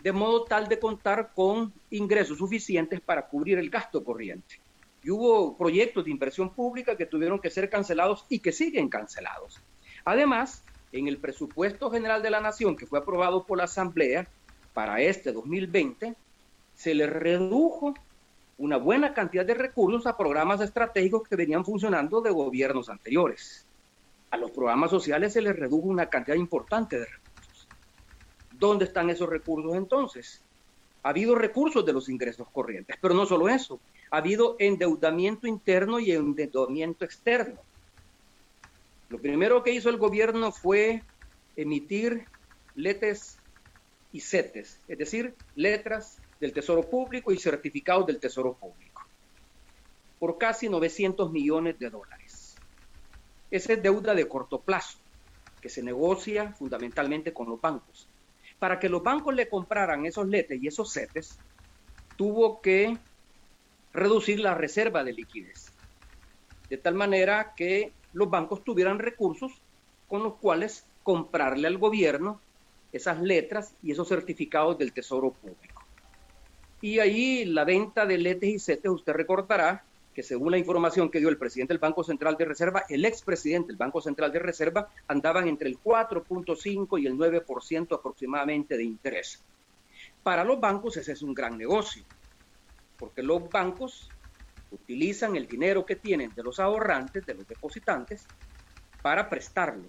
de 0.00 0.12
modo 0.12 0.46
tal 0.46 0.68
de 0.68 0.78
contar 0.78 1.32
con 1.32 1.72
ingresos 1.90 2.38
suficientes 2.38 3.00
para 3.00 3.26
cubrir 3.26 3.58
el 3.58 3.70
gasto 3.70 4.04
corriente. 4.04 4.56
Y 5.02 5.10
hubo 5.10 5.56
proyectos 5.56 6.04
de 6.04 6.10
inversión 6.10 6.50
pública 6.50 6.96
que 6.96 7.06
tuvieron 7.06 7.38
que 7.38 7.50
ser 7.50 7.70
cancelados 7.70 8.24
y 8.28 8.40
que 8.40 8.52
siguen 8.52 8.88
cancelados. 8.88 9.60
Además, 10.04 10.64
en 10.92 11.08
el 11.08 11.18
presupuesto 11.18 11.90
general 11.90 12.22
de 12.22 12.30
la 12.30 12.40
Nación 12.40 12.76
que 12.76 12.86
fue 12.86 12.98
aprobado 12.98 13.44
por 13.44 13.58
la 13.58 13.64
Asamblea 13.64 14.26
para 14.74 15.00
este 15.00 15.32
2020, 15.32 16.14
se 16.74 16.94
le 16.94 17.06
redujo 17.06 17.94
una 18.58 18.76
buena 18.76 19.14
cantidad 19.14 19.44
de 19.44 19.54
recursos 19.54 20.06
a 20.06 20.16
programas 20.16 20.60
estratégicos 20.60 21.28
que 21.28 21.36
venían 21.36 21.64
funcionando 21.64 22.20
de 22.20 22.30
gobiernos 22.30 22.88
anteriores. 22.88 23.66
A 24.30 24.36
los 24.36 24.50
programas 24.50 24.90
sociales 24.90 25.32
se 25.32 25.42
les 25.42 25.56
redujo 25.56 25.86
una 25.86 26.06
cantidad 26.06 26.36
importante 26.36 26.98
de 26.98 27.06
recursos. 27.06 27.68
¿Dónde 28.52 28.84
están 28.84 29.10
esos 29.10 29.28
recursos 29.28 29.74
entonces? 29.74 30.42
Ha 31.08 31.10
habido 31.10 31.34
recursos 31.34 31.86
de 31.86 31.94
los 31.94 32.10
ingresos 32.10 32.46
corrientes, 32.52 32.98
pero 33.00 33.14
no 33.14 33.24
solo 33.24 33.48
eso, 33.48 33.80
ha 34.10 34.18
habido 34.18 34.56
endeudamiento 34.58 35.46
interno 35.46 35.98
y 35.98 36.12
endeudamiento 36.12 37.02
externo. 37.06 37.62
Lo 39.08 39.18
primero 39.18 39.62
que 39.62 39.72
hizo 39.72 39.88
el 39.88 39.96
gobierno 39.96 40.52
fue 40.52 41.02
emitir 41.56 42.28
letes 42.74 43.38
y 44.12 44.20
CETES, 44.20 44.80
es 44.86 44.98
decir, 44.98 45.34
letras 45.54 46.20
del 46.40 46.52
Tesoro 46.52 46.90
Público 46.90 47.32
y 47.32 47.38
certificados 47.38 48.06
del 48.06 48.20
Tesoro 48.20 48.58
Público, 48.58 49.00
por 50.18 50.36
casi 50.36 50.68
900 50.68 51.32
millones 51.32 51.78
de 51.78 51.88
dólares. 51.88 52.60
Esa 53.50 53.72
es 53.72 53.82
deuda 53.82 54.14
de 54.14 54.28
corto 54.28 54.60
plazo, 54.60 54.98
que 55.62 55.70
se 55.70 55.82
negocia 55.82 56.52
fundamentalmente 56.52 57.32
con 57.32 57.48
los 57.48 57.58
bancos. 57.58 58.10
Para 58.58 58.78
que 58.78 58.88
los 58.88 59.02
bancos 59.02 59.34
le 59.34 59.48
compraran 59.48 60.04
esos 60.06 60.26
letes 60.26 60.60
y 60.60 60.66
esos 60.66 60.92
CETES, 60.92 61.40
tuvo 62.16 62.60
que 62.60 62.98
reducir 63.92 64.40
la 64.40 64.54
reserva 64.54 65.04
de 65.04 65.12
liquidez, 65.12 65.72
de 66.68 66.78
tal 66.78 66.94
manera 66.94 67.54
que 67.56 67.94
los 68.12 68.28
bancos 68.28 68.64
tuvieran 68.64 68.98
recursos 68.98 69.62
con 70.06 70.22
los 70.22 70.36
cuales 70.38 70.90
comprarle 71.02 71.68
al 71.68 71.78
gobierno 71.78 72.42
esas 72.92 73.20
letras 73.20 73.76
y 73.82 73.92
esos 73.92 74.08
certificados 74.08 74.78
del 74.78 74.92
Tesoro 74.92 75.32
Público. 75.34 75.86
Y 76.80 76.98
ahí 76.98 77.44
la 77.44 77.64
venta 77.64 78.06
de 78.06 78.18
letes 78.18 78.50
y 78.50 78.58
CETES, 78.58 78.90
usted 78.90 79.12
recordará 79.12 79.87
que 80.18 80.24
según 80.24 80.50
la 80.50 80.58
información 80.58 81.12
que 81.12 81.20
dio 81.20 81.28
el 81.28 81.38
presidente 81.38 81.74
del 81.74 81.78
Banco 81.78 82.02
Central 82.02 82.36
de 82.36 82.44
Reserva, 82.44 82.84
el 82.88 83.04
expresidente 83.04 83.68
del 83.68 83.76
Banco 83.76 84.00
Central 84.00 84.32
de 84.32 84.40
Reserva 84.40 84.90
andaban 85.06 85.46
entre 85.46 85.68
el 85.68 85.78
4.5 85.80 87.00
y 87.00 87.06
el 87.06 87.14
9% 87.14 87.96
aproximadamente 87.96 88.76
de 88.76 88.82
interés. 88.82 89.44
Para 90.24 90.42
los 90.42 90.58
bancos 90.58 90.96
ese 90.96 91.12
es 91.12 91.22
un 91.22 91.34
gran 91.34 91.56
negocio 91.56 92.04
porque 92.98 93.22
los 93.22 93.48
bancos 93.52 94.12
utilizan 94.70 95.36
el 95.36 95.46
dinero 95.46 95.86
que 95.86 95.94
tienen 95.94 96.34
de 96.34 96.42
los 96.42 96.58
ahorrantes, 96.58 97.24
de 97.24 97.34
los 97.34 97.46
depositantes, 97.46 98.26
para 99.00 99.30
prestarlo. 99.30 99.88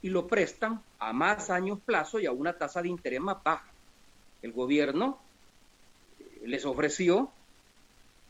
Y 0.00 0.08
lo 0.08 0.26
prestan 0.26 0.82
a 0.98 1.12
más 1.12 1.50
años 1.50 1.78
plazo 1.86 2.18
y 2.18 2.26
a 2.26 2.32
una 2.32 2.58
tasa 2.58 2.82
de 2.82 2.88
interés 2.88 3.20
más 3.20 3.40
baja. 3.44 3.72
El 4.42 4.50
gobierno 4.50 5.20
eh, 6.18 6.40
les 6.46 6.64
ofreció 6.64 7.30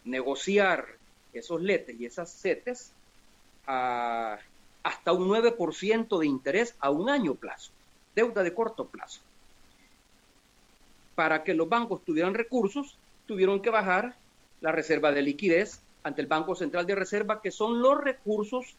negociar 0.04 1.00
esos 1.32 1.60
letes 1.60 1.98
y 1.98 2.06
esas 2.06 2.30
CETES 2.30 2.92
a 3.66 4.38
hasta 4.82 5.12
un 5.12 5.28
9% 5.28 6.18
de 6.18 6.26
interés 6.26 6.74
a 6.80 6.90
un 6.90 7.08
año 7.08 7.34
plazo, 7.34 7.70
deuda 8.14 8.42
de 8.42 8.54
corto 8.54 8.86
plazo. 8.86 9.20
Para 11.14 11.44
que 11.44 11.54
los 11.54 11.68
bancos 11.68 12.04
tuvieran 12.04 12.34
recursos, 12.34 12.96
tuvieron 13.26 13.60
que 13.60 13.70
bajar 13.70 14.16
la 14.60 14.72
reserva 14.72 15.12
de 15.12 15.22
liquidez 15.22 15.80
ante 16.02 16.20
el 16.20 16.26
Banco 16.26 16.54
Central 16.54 16.86
de 16.86 16.94
Reserva, 16.94 17.40
que 17.40 17.50
son 17.50 17.80
los 17.80 18.02
recursos 18.02 18.74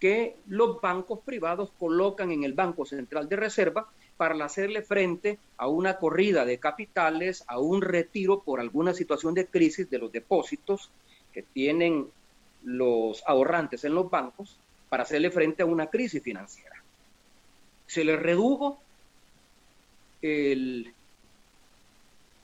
que 0.00 0.36
los 0.46 0.80
bancos 0.80 1.20
privados 1.20 1.70
colocan 1.78 2.30
en 2.30 2.44
el 2.44 2.52
Banco 2.52 2.86
Central 2.86 3.28
de 3.28 3.36
Reserva 3.36 3.88
para 4.16 4.44
hacerle 4.44 4.82
frente 4.82 5.38
a 5.56 5.68
una 5.68 5.98
corrida 5.98 6.44
de 6.44 6.58
capitales, 6.58 7.44
a 7.46 7.60
un 7.60 7.82
retiro 7.82 8.40
por 8.40 8.58
alguna 8.58 8.94
situación 8.94 9.34
de 9.34 9.46
crisis 9.46 9.88
de 9.90 9.98
los 9.98 10.10
depósitos 10.10 10.90
que 11.32 11.42
tienen 11.42 12.06
los 12.64 13.22
ahorrantes 13.26 13.84
en 13.84 13.94
los 13.94 14.10
bancos, 14.10 14.56
para 14.88 15.02
hacerle 15.02 15.30
frente 15.30 15.62
a 15.62 15.66
una 15.66 15.88
crisis 15.88 16.22
financiera. 16.22 16.76
Se 17.86 18.04
le 18.04 18.16
redujo 18.16 18.80
el 20.22 20.92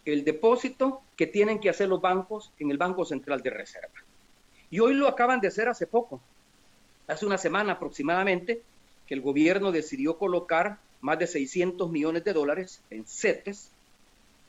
el 0.05 0.25
depósito 0.25 1.03
que 1.17 1.27
tienen 1.27 1.61
que 1.61 1.71
hacer 1.71 1.89
los 1.89 2.01
bancos 2.01 2.51
en 2.59 2.71
el 2.71 2.79
Banco 2.79 3.05
Central 3.05 3.43
de 3.43 3.51
Reserva. 3.51 3.95
Y 4.71 4.81
hoy 4.81 4.95
lo 4.95 5.09
acaban 5.09 5.41
de 5.41 5.49
hacer 5.49 5.69
hace 5.69 5.87
poco, 5.87 6.21
hace 7.07 7.25
una 7.25 7.39
semana 7.39 7.75
aproximadamente, 7.75 8.63
que 9.07 9.15
el 9.15 9.21
gobierno 9.21 9.73
decidió 9.73 10.19
colocar 10.19 10.79
más 11.01 11.19
de 11.19 11.27
600 11.27 11.91
millones 11.91 12.25
de 12.25 12.33
dólares 12.33 12.81
en 12.91 13.05
CETES 13.07 13.71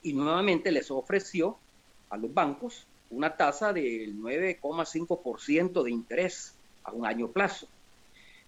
y 0.04 0.13
nuevamente 0.13 0.72
les 0.72 0.92
ofreció 0.92 1.58
a 2.10 2.18
los 2.18 2.34
bancos 2.34 2.86
una 3.15 3.38
tasa 3.38 3.72
del 3.72 4.17
9,5% 4.17 5.84
de 5.84 5.91
interés 5.91 6.53
a 6.84 6.91
un 6.91 7.05
año 7.05 7.29
plazo. 7.29 7.67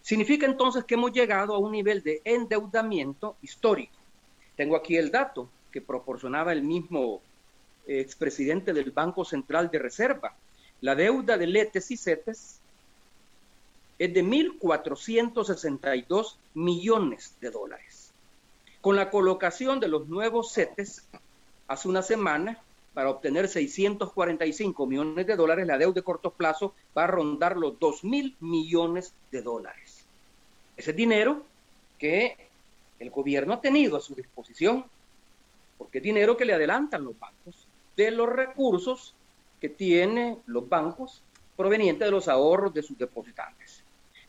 Significa 0.02 0.46
entonces 0.46 0.84
que 0.84 0.96
hemos 0.96 1.14
llegado 1.14 1.56
a 1.56 1.58
un 1.58 1.72
nivel 1.72 2.04
de 2.04 2.22
endeudamiento 2.26 3.38
histórico. 3.42 3.96
Tengo 4.58 4.76
aquí 4.76 4.98
el 4.98 5.10
dato 5.10 5.48
que 5.72 5.80
proporcionaba 5.82 6.52
el 6.52 6.64
mismo 6.64 7.22
expresidente 7.88 8.74
del 8.74 8.92
Banco 8.92 9.24
Central 9.24 9.72
de 9.72 9.80
Reserva. 9.80 10.36
La 10.82 10.96
deuda 10.96 11.38
de 11.38 11.48
letes 11.48 11.90
y 11.92 11.98
CETES 11.98 12.60
es 14.00 14.14
de 14.14 14.24
1.462 14.24 16.36
millones 16.54 17.36
de 17.40 17.52
dólares. 17.52 18.12
Con 18.82 18.98
la 18.98 19.10
colocación 19.10 19.80
de 19.80 19.88
los 19.88 20.10
nuevos 20.10 20.52
CETES 20.54 21.08
hace 21.68 21.88
una 21.88 22.02
semana, 22.02 22.62
para 22.98 23.12
obtener 23.12 23.48
645 23.48 24.88
millones 24.88 25.28
de 25.28 25.36
dólares, 25.36 25.68
la 25.68 25.78
deuda 25.78 25.94
de 25.94 26.02
corto 26.02 26.32
plazo 26.32 26.74
va 26.98 27.04
a 27.04 27.08
rondar 27.08 27.56
los 27.56 27.74
2.000 27.74 28.34
millones 28.40 29.14
de 29.32 29.44
dólares. 29.44 30.04
Ese 30.76 30.94
dinero 30.94 31.44
que 32.00 32.36
el 32.98 33.12
gobierno 33.12 33.54
ha 33.54 33.62
tenido 33.62 33.98
a 33.98 34.02
su 34.02 34.16
disposición, 34.16 34.84
porque 35.78 36.00
es 36.00 36.04
dinero 36.04 36.36
que 36.36 36.46
le 36.46 36.56
adelantan 36.56 37.04
los 37.04 37.20
bancos 37.20 37.68
de 37.96 38.10
los 38.10 38.30
recursos 38.30 39.14
que 39.62 39.70
tienen 39.70 40.40
los 40.48 40.68
bancos 40.68 41.22
provenientes 41.56 42.08
de 42.08 42.12
los 42.12 42.28
ahorros 42.28 42.74
de 42.74 42.82
sus 42.82 42.98
depositantes. 42.98 43.84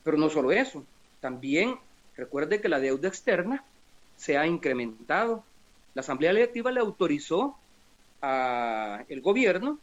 Pero 0.04 0.18
no 0.18 0.28
solo 0.28 0.52
eso, 0.52 0.84
también 1.22 1.78
recuerde 2.18 2.60
que 2.60 2.68
la 2.68 2.80
deuda 2.80 3.08
externa 3.08 3.64
se 4.18 4.36
ha 4.36 4.46
incrementado. 4.46 5.42
La 5.94 6.00
Asamblea 6.00 6.34
Legislativa 6.34 6.70
le 6.70 6.80
autorizó 6.80 7.56
al 8.20 9.20
gobierno 9.20 9.78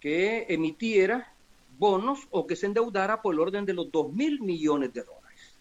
que 0.00 0.46
emitiera 0.48 1.32
bonos 1.78 2.20
o 2.30 2.46
que 2.46 2.56
se 2.56 2.66
endeudara 2.66 3.20
por 3.22 3.34
el 3.34 3.40
orden 3.40 3.64
de 3.64 3.74
los 3.74 3.90
2 3.90 4.12
mil 4.12 4.40
millones 4.40 4.92
de 4.92 5.02
dólares. 5.02 5.54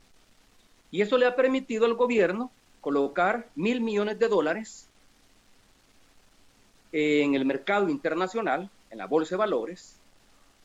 Y 0.91 1.01
eso 1.01 1.17
le 1.17 1.25
ha 1.25 1.35
permitido 1.35 1.85
al 1.85 1.95
gobierno 1.95 2.51
colocar 2.81 3.49
mil 3.55 3.81
millones 3.81 4.19
de 4.19 4.27
dólares 4.27 4.87
en 6.91 7.33
el 7.33 7.45
mercado 7.45 7.89
internacional, 7.89 8.69
en 8.91 8.97
la 8.99 9.07
bolsa 9.07 9.31
de 9.31 9.39
valores, 9.39 9.95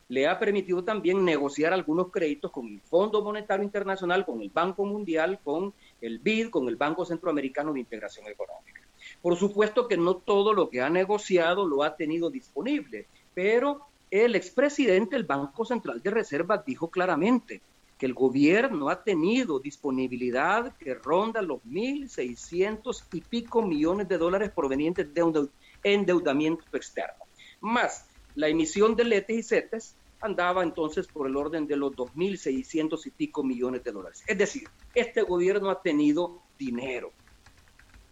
le 0.08 0.26
ha 0.26 0.38
permitido 0.38 0.82
también 0.82 1.24
negociar 1.24 1.72
algunos 1.72 2.10
créditos 2.10 2.50
con 2.50 2.66
el 2.66 2.80
Fondo 2.80 3.22
Monetario 3.22 3.64
Internacional, 3.64 4.24
con 4.24 4.40
el 4.40 4.50
Banco 4.50 4.84
Mundial, 4.84 5.38
con 5.44 5.72
el 6.00 6.18
BID, 6.18 6.50
con 6.50 6.68
el 6.68 6.76
Banco 6.76 7.04
Centroamericano 7.04 7.72
de 7.72 7.80
Integración 7.80 8.26
Económica. 8.26 8.77
Por 9.20 9.36
supuesto 9.36 9.88
que 9.88 9.96
no 9.96 10.16
todo 10.16 10.52
lo 10.52 10.70
que 10.70 10.80
ha 10.80 10.90
negociado 10.90 11.66
lo 11.66 11.82
ha 11.82 11.96
tenido 11.96 12.30
disponible, 12.30 13.06
pero 13.34 13.82
el 14.10 14.34
expresidente 14.34 15.16
del 15.16 15.24
Banco 15.24 15.64
Central 15.64 16.02
de 16.02 16.10
Reserva 16.10 16.62
dijo 16.66 16.90
claramente 16.90 17.60
que 17.98 18.06
el 18.06 18.14
gobierno 18.14 18.88
ha 18.88 19.02
tenido 19.02 19.58
disponibilidad 19.58 20.76
que 20.76 20.94
ronda 20.94 21.42
los 21.42 21.62
1.600 21.64 23.04
y 23.12 23.20
pico 23.20 23.60
millones 23.62 24.08
de 24.08 24.18
dólares 24.18 24.52
provenientes 24.54 25.12
de 25.12 25.22
un 25.22 25.50
endeudamiento 25.82 26.64
externo, 26.72 27.24
más 27.60 28.06
la 28.34 28.48
emisión 28.48 28.94
de 28.94 29.04
letes 29.04 29.36
y 29.36 29.42
CETES 29.42 29.96
andaba 30.20 30.62
entonces 30.62 31.08
por 31.08 31.26
el 31.26 31.36
orden 31.36 31.66
de 31.66 31.76
los 31.76 31.92
2.600 31.92 33.06
y 33.06 33.10
pico 33.10 33.42
millones 33.42 33.82
de 33.82 33.92
dólares. 33.92 34.22
Es 34.26 34.38
decir, 34.38 34.68
este 34.94 35.22
gobierno 35.22 35.70
ha 35.70 35.82
tenido 35.82 36.42
dinero. 36.58 37.12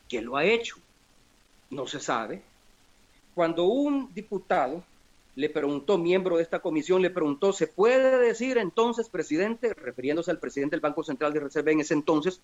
¿Quién 0.09 0.25
lo 0.25 0.37
ha 0.37 0.45
hecho? 0.45 0.77
No 1.71 1.87
se 1.87 2.01
sabe. 2.01 2.43
Cuando 3.35 3.65
un 3.65 4.13
diputado 4.15 4.83
le 5.35 5.51
preguntó, 5.51 5.99
miembro 5.99 6.37
de 6.39 6.43
esta 6.43 6.61
comisión, 6.61 7.03
le 7.03 7.11
preguntó, 7.11 7.53
¿se 7.53 7.67
puede 7.67 8.19
decir 8.19 8.57
entonces, 8.57 9.09
presidente, 9.11 9.75
refiriéndose 9.75 10.31
al 10.31 10.39
presidente 10.39 10.77
del 10.77 10.81
Banco 10.81 11.05
Central 11.05 11.33
de 11.35 11.41
Reserva 11.41 11.73
en 11.73 11.81
ese 11.81 11.93
entonces, 11.93 12.41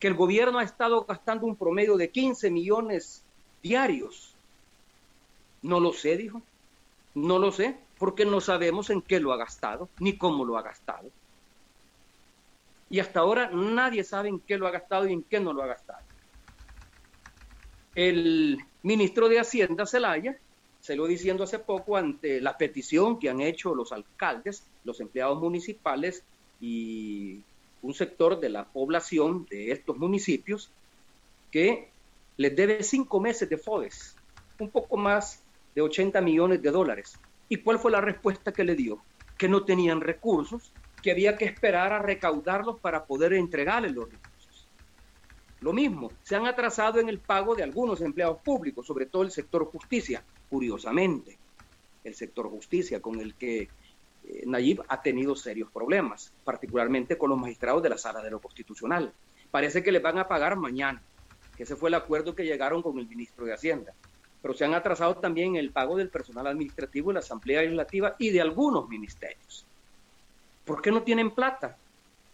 que 0.00 0.08
el 0.08 0.14
gobierno 0.14 0.58
ha 0.58 0.64
estado 0.64 1.04
gastando 1.04 1.46
un 1.46 1.54
promedio 1.54 1.96
de 1.96 2.10
15 2.10 2.50
millones 2.50 3.22
diarios? 3.62 4.34
No 5.62 5.78
lo 5.78 5.92
sé, 5.92 6.16
dijo. 6.16 6.42
No 7.14 7.38
lo 7.38 7.52
sé, 7.52 7.76
porque 7.98 8.24
no 8.24 8.40
sabemos 8.40 8.90
en 8.90 9.00
qué 9.00 9.20
lo 9.20 9.32
ha 9.32 9.36
gastado, 9.36 9.88
ni 10.00 10.16
cómo 10.16 10.44
lo 10.44 10.58
ha 10.58 10.62
gastado. 10.62 11.08
Y 12.90 12.98
hasta 12.98 13.20
ahora 13.20 13.50
nadie 13.52 14.02
sabe 14.02 14.28
en 14.28 14.40
qué 14.40 14.58
lo 14.58 14.66
ha 14.66 14.72
gastado 14.72 15.06
y 15.06 15.12
en 15.12 15.22
qué 15.22 15.38
no 15.38 15.52
lo 15.52 15.62
ha 15.62 15.66
gastado. 15.66 16.13
El 17.94 18.58
ministro 18.82 19.28
de 19.28 19.38
Hacienda, 19.38 19.86
Zelaya, 19.86 20.36
se 20.80 20.96
lo 20.96 21.06
diciendo 21.06 21.44
hace 21.44 21.58
poco 21.60 21.96
ante 21.96 22.40
la 22.40 22.58
petición 22.58 23.18
que 23.18 23.30
han 23.30 23.40
hecho 23.40 23.74
los 23.74 23.92
alcaldes, 23.92 24.66
los 24.84 25.00
empleados 25.00 25.40
municipales 25.40 26.24
y 26.60 27.40
un 27.80 27.94
sector 27.94 28.40
de 28.40 28.50
la 28.50 28.64
población 28.64 29.46
de 29.48 29.70
estos 29.70 29.96
municipios 29.96 30.70
que 31.50 31.92
les 32.36 32.56
debe 32.56 32.82
cinco 32.82 33.20
meses 33.20 33.48
de 33.48 33.58
FODES, 33.58 34.18
un 34.58 34.70
poco 34.70 34.96
más 34.96 35.42
de 35.74 35.82
80 35.82 36.20
millones 36.20 36.60
de 36.62 36.70
dólares. 36.70 37.20
¿Y 37.48 37.56
cuál 37.58 37.78
fue 37.78 37.90
la 37.90 38.00
respuesta 38.00 38.52
que 38.52 38.64
le 38.64 38.74
dio? 38.74 39.04
Que 39.38 39.48
no 39.48 39.64
tenían 39.64 40.00
recursos, 40.00 40.72
que 41.00 41.12
había 41.12 41.36
que 41.36 41.44
esperar 41.44 41.92
a 41.92 41.98
recaudarlos 42.00 42.80
para 42.80 43.06
poder 43.06 43.34
entregarles 43.34 43.92
los 43.92 44.10
recursos. 44.10 44.33
Lo 45.64 45.72
mismo, 45.72 46.12
se 46.22 46.36
han 46.36 46.46
atrasado 46.46 47.00
en 47.00 47.08
el 47.08 47.20
pago 47.20 47.54
de 47.54 47.62
algunos 47.62 48.02
empleados 48.02 48.42
públicos, 48.42 48.86
sobre 48.86 49.06
todo 49.06 49.22
el 49.22 49.30
sector 49.30 49.64
justicia, 49.64 50.22
curiosamente, 50.50 51.38
el 52.04 52.14
sector 52.14 52.50
justicia 52.50 53.00
con 53.00 53.18
el 53.18 53.32
que 53.34 53.62
eh, 53.62 54.42
Nayib 54.44 54.82
ha 54.88 55.00
tenido 55.00 55.34
serios 55.34 55.70
problemas, 55.70 56.34
particularmente 56.44 57.16
con 57.16 57.30
los 57.30 57.38
magistrados 57.38 57.82
de 57.82 57.88
la 57.88 57.96
sala 57.96 58.20
de 58.20 58.30
lo 58.30 58.40
constitucional. 58.40 59.10
Parece 59.50 59.82
que 59.82 59.90
les 59.90 60.02
van 60.02 60.18
a 60.18 60.28
pagar 60.28 60.54
mañana, 60.56 61.00
que 61.56 61.62
ese 61.62 61.76
fue 61.76 61.88
el 61.88 61.94
acuerdo 61.94 62.34
que 62.34 62.44
llegaron 62.44 62.82
con 62.82 62.98
el 62.98 63.08
ministro 63.08 63.46
de 63.46 63.54
Hacienda 63.54 63.94
pero 64.42 64.52
se 64.52 64.66
han 64.66 64.74
atrasado 64.74 65.16
también 65.16 65.56
el 65.56 65.70
pago 65.70 65.96
del 65.96 66.10
personal 66.10 66.46
administrativo 66.46 67.08
de 67.08 67.14
la 67.14 67.20
Asamblea 67.20 67.62
Legislativa 67.62 68.14
y 68.18 68.28
de 68.28 68.42
algunos 68.42 68.86
ministerios. 68.90 69.64
¿Por 70.66 70.82
qué 70.82 70.90
no 70.90 71.02
tienen 71.02 71.30
plata? 71.30 71.78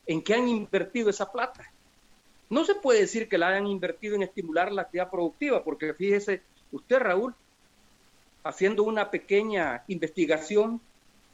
¿En 0.08 0.20
qué 0.20 0.34
han 0.34 0.48
invertido 0.48 1.08
esa 1.08 1.30
plata? 1.30 1.72
No 2.50 2.64
se 2.64 2.74
puede 2.74 3.00
decir 3.00 3.28
que 3.28 3.38
la 3.38 3.48
hayan 3.48 3.68
invertido 3.68 4.16
en 4.16 4.24
estimular 4.24 4.72
la 4.72 4.82
actividad 4.82 5.10
productiva, 5.10 5.62
porque 5.62 5.94
fíjese 5.94 6.42
usted, 6.72 6.98
Raúl, 6.98 7.34
haciendo 8.42 8.82
una 8.82 9.10
pequeña 9.10 9.84
investigación 9.86 10.80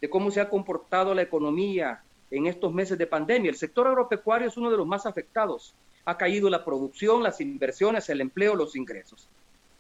de 0.01 0.11
cómo 0.11 0.31
se 0.31 0.43
ha 0.43 0.51
comportado 0.51 1.15
la 1.15 1.23
economía 1.23 2.03
en 2.31 2.47
estos 2.47 2.73
meses 2.73 2.99
de 2.99 3.07
pandemia. 3.07 3.51
El 3.51 3.57
sector 3.57 3.87
agropecuario 3.87 4.49
es 4.49 4.59
uno 4.59 4.71
de 4.71 4.77
los 4.77 4.87
más 4.87 5.07
afectados. 5.07 5.75
Ha 6.05 6.19
caído 6.19 6.51
la 6.51 6.65
producción, 6.65 7.23
las 7.23 7.41
inversiones, 7.41 8.09
el 8.11 8.21
empleo, 8.21 8.55
los 8.55 8.77
ingresos. 8.77 9.27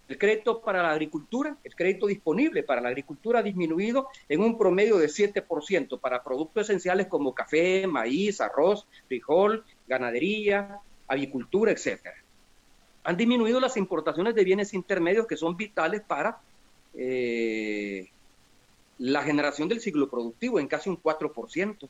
El 0.09 0.18
crédito 0.18 0.61
para 0.61 0.83
la 0.83 0.92
agricultura, 0.92 1.57
el 1.64 1.75
crédito 1.75 2.07
disponible 2.07 2.62
para 2.62 2.81
la 2.81 2.88
agricultura 2.88 3.40
ha 3.40 3.42
disminuido 3.42 4.09
en 4.29 4.40
un 4.40 4.57
promedio 4.57 4.99
de 4.99 5.09
7% 5.09 5.99
para 5.99 6.22
productos 6.22 6.62
esenciales 6.62 7.09
como 7.09 7.35
café, 7.35 7.87
maíz, 7.88 8.40
arroz, 8.40 8.87
frijol, 9.09 9.64
ganadería, 9.88 10.81
avicultura, 11.09 11.73
etc. 11.73 12.09
Han 13.05 13.16
disminuido 13.16 13.61
las 13.61 13.77
importaciones 13.77 14.35
de 14.35 14.45
bienes 14.45 14.75
intermedios 14.75 15.27
que 15.27 15.37
son 15.37 15.57
vitales 15.57 16.03
para 16.03 16.38
eh, 16.95 18.09
la 18.99 19.23
generación 19.23 19.69
del 19.69 19.81
ciclo 19.81 20.09
productivo 20.09 20.59
en 20.59 20.69
casi 20.69 20.88
un 20.88 21.01
4%. 21.01 21.88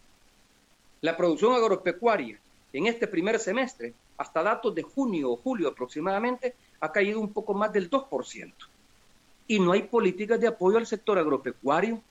La 1.03 1.17
producción 1.17 1.55
agropecuaria 1.55 2.39
en 2.73 2.87
este 2.87 3.07
primer 3.07 3.39
semestre, 3.39 3.95
hasta 4.19 4.43
datos 4.43 4.75
de 4.75 4.83
junio 4.83 5.31
o 5.31 5.37
julio 5.37 5.69
aproximadamente, 5.69 6.55
ha 6.81 6.93
caído 6.93 7.21
un 7.21 7.33
poco 7.33 7.55
más 7.55 7.73
del 7.73 7.89
2%. 7.89 8.53
Y 9.49 9.61
no 9.61 9.73
hay 9.73 9.85
políticas 9.85 10.41
de 10.41 10.49
apoyo 10.49 10.77
al 10.79 10.87
sector 10.87 11.19
agropecuario. 11.19 12.03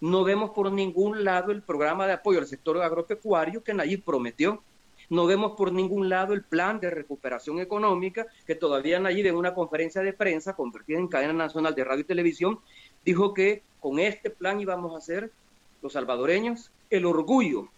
No 0.00 0.24
vemos 0.24 0.50
por 0.50 0.70
ningún 0.70 1.24
lado 1.24 1.52
el 1.52 1.62
programa 1.62 2.06
de 2.06 2.14
apoyo 2.14 2.38
al 2.38 2.46
sector 2.46 2.80
agropecuario 2.80 3.62
que 3.62 3.74
Nayib 3.74 4.02
prometió. 4.02 4.62
No 5.12 5.26
vemos 5.26 5.52
por 5.58 5.72
ningún 5.72 6.08
lado 6.08 6.32
el 6.32 6.42
plan 6.42 6.80
de 6.80 6.88
recuperación 6.88 7.58
económica 7.60 8.26
que 8.46 8.54
todavía 8.54 8.98
Nayib 8.98 9.26
en 9.26 9.34
una 9.34 9.52
conferencia 9.52 10.00
de 10.00 10.14
prensa 10.14 10.56
convertida 10.56 10.98
en 10.98 11.06
cadena 11.06 11.34
nacional 11.34 11.74
de 11.74 11.84
radio 11.84 12.00
y 12.00 12.04
televisión 12.04 12.60
dijo 13.04 13.34
que 13.34 13.60
con 13.78 13.98
este 13.98 14.30
plan 14.30 14.58
íbamos 14.58 14.96
a 14.96 15.02
ser 15.02 15.30
los 15.82 15.92
salvadoreños 15.92 16.70
el 16.88 17.04
orgullo 17.04 17.68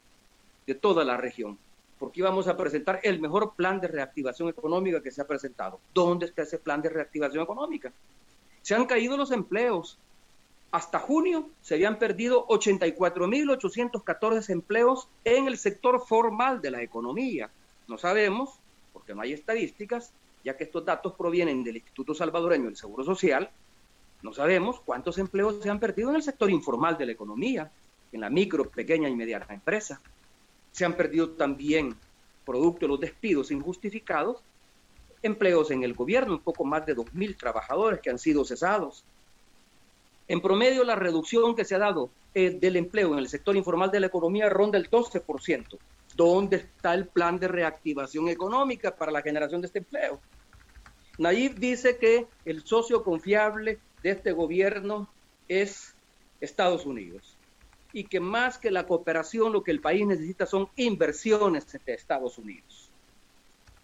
de 0.64 0.76
toda 0.76 1.04
la 1.04 1.16
región 1.16 1.58
porque 1.98 2.20
íbamos 2.20 2.46
a 2.46 2.56
presentar 2.56 3.00
el 3.02 3.20
mejor 3.20 3.54
plan 3.56 3.80
de 3.80 3.88
reactivación 3.88 4.48
económica 4.48 5.02
que 5.02 5.10
se 5.10 5.20
ha 5.20 5.26
presentado. 5.26 5.80
¿Dónde 5.92 6.26
está 6.26 6.42
ese 6.42 6.58
plan 6.58 6.82
de 6.82 6.90
reactivación 6.90 7.42
económica? 7.42 7.92
Se 8.62 8.76
han 8.76 8.86
caído 8.86 9.16
los 9.16 9.32
empleos. 9.32 9.98
Hasta 10.74 10.98
junio 10.98 11.50
se 11.62 11.76
habían 11.76 12.00
perdido 12.00 12.48
84.814 12.48 14.50
empleos 14.50 15.06
en 15.22 15.46
el 15.46 15.56
sector 15.56 16.04
formal 16.04 16.60
de 16.60 16.72
la 16.72 16.82
economía. 16.82 17.48
No 17.86 17.96
sabemos, 17.96 18.58
porque 18.92 19.14
no 19.14 19.22
hay 19.22 19.34
estadísticas, 19.34 20.12
ya 20.42 20.56
que 20.56 20.64
estos 20.64 20.84
datos 20.84 21.14
provienen 21.14 21.62
del 21.62 21.76
Instituto 21.76 22.12
Salvadoreño 22.12 22.64
del 22.64 22.76
Seguro 22.76 23.04
Social, 23.04 23.50
no 24.22 24.32
sabemos 24.32 24.80
cuántos 24.80 25.16
empleos 25.18 25.62
se 25.62 25.70
han 25.70 25.78
perdido 25.78 26.10
en 26.10 26.16
el 26.16 26.24
sector 26.24 26.50
informal 26.50 26.98
de 26.98 27.06
la 27.06 27.12
economía, 27.12 27.70
en 28.10 28.20
la 28.20 28.28
micro, 28.28 28.68
pequeña 28.68 29.08
y 29.08 29.14
mediana 29.14 29.46
empresa. 29.50 30.00
Se 30.72 30.84
han 30.84 30.96
perdido 30.96 31.30
también, 31.30 31.94
producto 32.44 32.80
de 32.80 32.88
los 32.88 32.98
despidos 32.98 33.52
injustificados, 33.52 34.42
empleos 35.22 35.70
en 35.70 35.84
el 35.84 35.94
gobierno, 35.94 36.34
un 36.34 36.40
poco 36.40 36.64
más 36.64 36.84
de 36.84 36.96
2.000 36.96 37.36
trabajadores 37.36 38.00
que 38.00 38.10
han 38.10 38.18
sido 38.18 38.44
cesados. 38.44 39.04
En 40.26 40.40
promedio, 40.40 40.84
la 40.84 40.96
reducción 40.96 41.54
que 41.54 41.64
se 41.64 41.74
ha 41.74 41.78
dado 41.78 42.10
eh, 42.32 42.50
del 42.50 42.76
empleo 42.76 43.12
en 43.12 43.18
el 43.18 43.28
sector 43.28 43.56
informal 43.56 43.90
de 43.90 44.00
la 44.00 44.06
economía 44.06 44.48
ronda 44.48 44.78
el 44.78 44.90
12%. 44.90 45.78
¿Dónde 46.16 46.56
está 46.56 46.94
el 46.94 47.08
plan 47.08 47.38
de 47.38 47.48
reactivación 47.48 48.28
económica 48.28 48.96
para 48.96 49.12
la 49.12 49.22
generación 49.22 49.60
de 49.60 49.66
este 49.66 49.80
empleo? 49.80 50.20
Nayib 51.18 51.56
dice 51.56 51.98
que 51.98 52.26
el 52.44 52.64
socio 52.64 53.04
confiable 53.04 53.80
de 54.02 54.10
este 54.10 54.32
gobierno 54.32 55.08
es 55.48 55.94
Estados 56.40 56.86
Unidos. 56.86 57.38
y 57.96 58.08
que 58.08 58.18
más 58.18 58.58
que 58.58 58.72
la 58.72 58.88
cooperación 58.88 59.52
lo 59.52 59.62
que 59.62 59.70
el 59.70 59.80
país 59.80 60.04
necesita 60.04 60.46
son 60.46 60.68
inversiones 60.74 61.64
de 61.70 61.94
Estados 61.94 62.38
Unidos. 62.38 62.90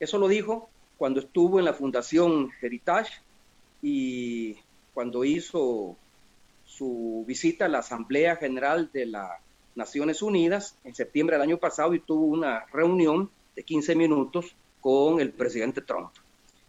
Eso 0.01 0.19
lo 0.19 0.27
dijo 0.27 0.69
cuando 0.97 1.21
estuvo 1.21 1.61
en 1.61 1.65
la 1.65 1.75
Fundación 1.75 2.51
Heritage 2.61 3.23
y 3.81 4.57
cuando 4.93 5.23
hizo 5.23 5.97
su 6.71 7.25
visita 7.27 7.67
a 7.67 7.69
la 7.69 7.81
Asamblea 7.81 8.37
General 8.37 8.91
de 8.93 9.07
las 9.07 9.33
Naciones 9.75 10.23
Unidas 10.23 10.77
en 10.85 10.95
septiembre 10.95 11.37
del 11.37 11.43
año 11.43 11.59
pasado 11.59 11.95
y 11.95 12.01
tuvo 12.01 12.27
una 12.27 12.65
reunión 12.73 13.29
de 13.57 13.65
15 13.65 13.97
minutos 13.97 14.55
con 14.81 15.21
el 15.21 15.33
presidente 15.33 15.81
Trump. 15.81 16.11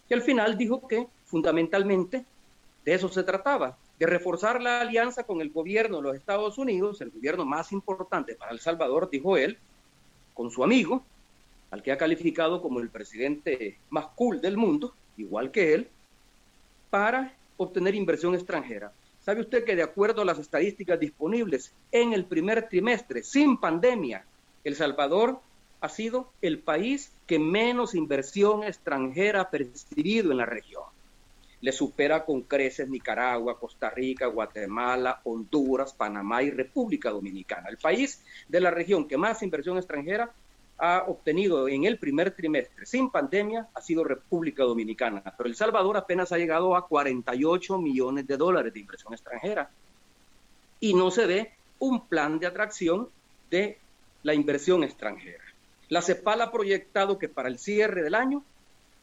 Y 0.09 0.13
al 0.13 0.21
final 0.21 0.57
dijo 0.57 0.87
que 0.87 1.07
fundamentalmente 1.25 2.25
de 2.83 2.93
eso 2.93 3.09
se 3.09 3.23
trataba, 3.23 3.77
de 3.99 4.07
reforzar 4.07 4.61
la 4.61 4.81
alianza 4.81 5.23
con 5.23 5.39
el 5.39 5.51
gobierno 5.51 5.97
de 5.97 6.03
los 6.03 6.15
Estados 6.15 6.57
Unidos, 6.57 6.99
el 7.01 7.11
gobierno 7.11 7.45
más 7.45 7.71
importante 7.71 8.33
para 8.33 8.51
El 8.51 8.59
Salvador, 8.59 9.09
dijo 9.09 9.37
él, 9.37 9.57
con 10.33 10.49
su 10.49 10.63
amigo, 10.63 11.03
al 11.69 11.83
que 11.83 11.91
ha 11.91 11.97
calificado 11.97 12.61
como 12.61 12.79
el 12.79 12.89
presidente 12.89 13.77
más 13.91 14.07
cool 14.15 14.41
del 14.41 14.57
mundo, 14.57 14.93
igual 15.17 15.51
que 15.51 15.75
él, 15.75 15.87
para 16.89 17.33
obtener 17.57 17.93
inversión 17.93 18.33
extranjera. 18.33 18.91
¿Sabe 19.21 19.41
usted 19.41 19.63
que 19.63 19.75
de 19.75 19.83
acuerdo 19.83 20.23
a 20.23 20.25
las 20.25 20.39
estadísticas 20.39 20.99
disponibles 20.99 21.73
en 21.91 22.13
el 22.13 22.25
primer 22.25 22.67
trimestre, 22.67 23.21
sin 23.21 23.57
pandemia, 23.57 24.25
El 24.63 24.75
Salvador 24.75 25.39
ha 25.79 25.89
sido 25.89 26.31
el 26.41 26.59
país 26.59 27.11
que 27.27 27.37
menos 27.37 27.93
inversión 27.93 28.63
extranjera 28.63 29.41
ha 29.41 29.49
percibido 29.51 30.31
en 30.31 30.37
la 30.37 30.47
región? 30.47 30.83
Le 31.61 31.71
supera 31.71 32.25
con 32.25 32.41
creces 32.41 32.89
Nicaragua, 32.89 33.59
Costa 33.59 33.91
Rica, 33.91 34.25
Guatemala, 34.25 35.21
Honduras, 35.25 35.93
Panamá 35.93 36.41
y 36.41 36.49
República 36.49 37.11
Dominicana. 37.11 37.69
El 37.69 37.77
país 37.77 38.23
de 38.47 38.59
la 38.59 38.71
región 38.71 39.07
que 39.07 39.17
más 39.17 39.43
inversión 39.43 39.77
extranjera 39.77 40.33
ha 40.81 41.03
obtenido 41.07 41.67
en 41.67 41.85
el 41.85 41.99
primer 41.99 42.31
trimestre 42.31 42.87
sin 42.87 43.11
pandemia 43.11 43.69
ha 43.71 43.81
sido 43.81 44.03
República 44.03 44.63
Dominicana, 44.63 45.21
pero 45.37 45.47
El 45.47 45.55
Salvador 45.55 45.95
apenas 45.95 46.31
ha 46.31 46.39
llegado 46.39 46.75
a 46.75 46.87
48 46.87 47.77
millones 47.77 48.25
de 48.25 48.35
dólares 48.35 48.73
de 48.73 48.79
inversión 48.79 49.13
extranjera 49.13 49.69
y 50.79 50.95
no 50.95 51.11
se 51.11 51.27
ve 51.27 51.51
un 51.77 52.07
plan 52.07 52.39
de 52.39 52.47
atracción 52.47 53.09
de 53.51 53.77
la 54.23 54.33
inversión 54.33 54.83
extranjera. 54.83 55.43
La 55.89 56.01
CEPAL 56.01 56.41
ha 56.41 56.51
proyectado 56.51 57.19
que 57.19 57.29
para 57.29 57.47
el 57.47 57.59
cierre 57.59 58.01
del 58.01 58.15
año 58.15 58.43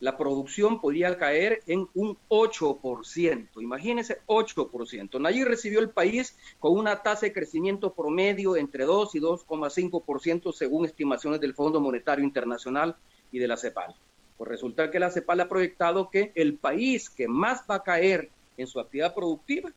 la 0.00 0.16
producción 0.16 0.80
podría 0.80 1.16
caer 1.18 1.62
en 1.66 1.88
un 1.94 2.16
8%. 2.28 3.48
Imagínense, 3.60 4.20
8%. 4.26 5.20
Nayib 5.20 5.46
recibió 5.46 5.80
el 5.80 5.90
país 5.90 6.36
con 6.60 6.78
una 6.78 7.02
tasa 7.02 7.26
de 7.26 7.32
crecimiento 7.32 7.92
promedio 7.92 8.56
entre 8.56 8.84
2 8.84 9.14
y 9.16 9.20
2,5% 9.20 10.52
según 10.52 10.84
estimaciones 10.84 11.40
del 11.40 11.54
Fondo 11.54 11.80
Monetario 11.80 12.24
Internacional 12.24 12.96
y 13.32 13.38
de 13.38 13.48
la 13.48 13.56
CEPAL. 13.56 13.94
Pues 14.36 14.48
resulta 14.48 14.90
que 14.90 15.00
la 15.00 15.10
CEPAL 15.10 15.40
ha 15.40 15.48
proyectado 15.48 16.10
que 16.10 16.30
el 16.36 16.54
país 16.54 17.10
que 17.10 17.26
más 17.26 17.64
va 17.68 17.76
a 17.76 17.82
caer 17.82 18.30
en 18.56 18.68
su 18.68 18.78
actividad 18.78 19.14
productiva 19.14 19.72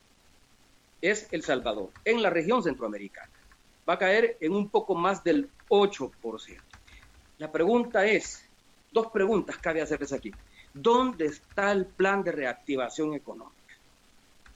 es 1.02 1.28
El 1.32 1.42
Salvador, 1.42 1.90
en 2.06 2.22
la 2.22 2.30
región 2.30 2.62
centroamericana. 2.62 3.32
Va 3.90 3.96
a 3.96 3.98
caer 3.98 4.38
en 4.40 4.54
un 4.54 4.70
poco 4.70 4.94
más 4.94 5.24
del 5.24 5.50
8%. 5.70 6.12
La 7.40 7.52
pregunta 7.52 8.06
es, 8.06 8.48
Dos 8.92 9.08
preguntas 9.08 9.58
cabe 9.58 9.82
hacerles 9.82 10.12
aquí. 10.12 10.34
¿Dónde 10.74 11.28
está 11.28 11.72
el 11.72 11.86
plan 11.86 12.24
de 12.24 12.34
reactivación 12.34 13.14
económica 13.14 13.56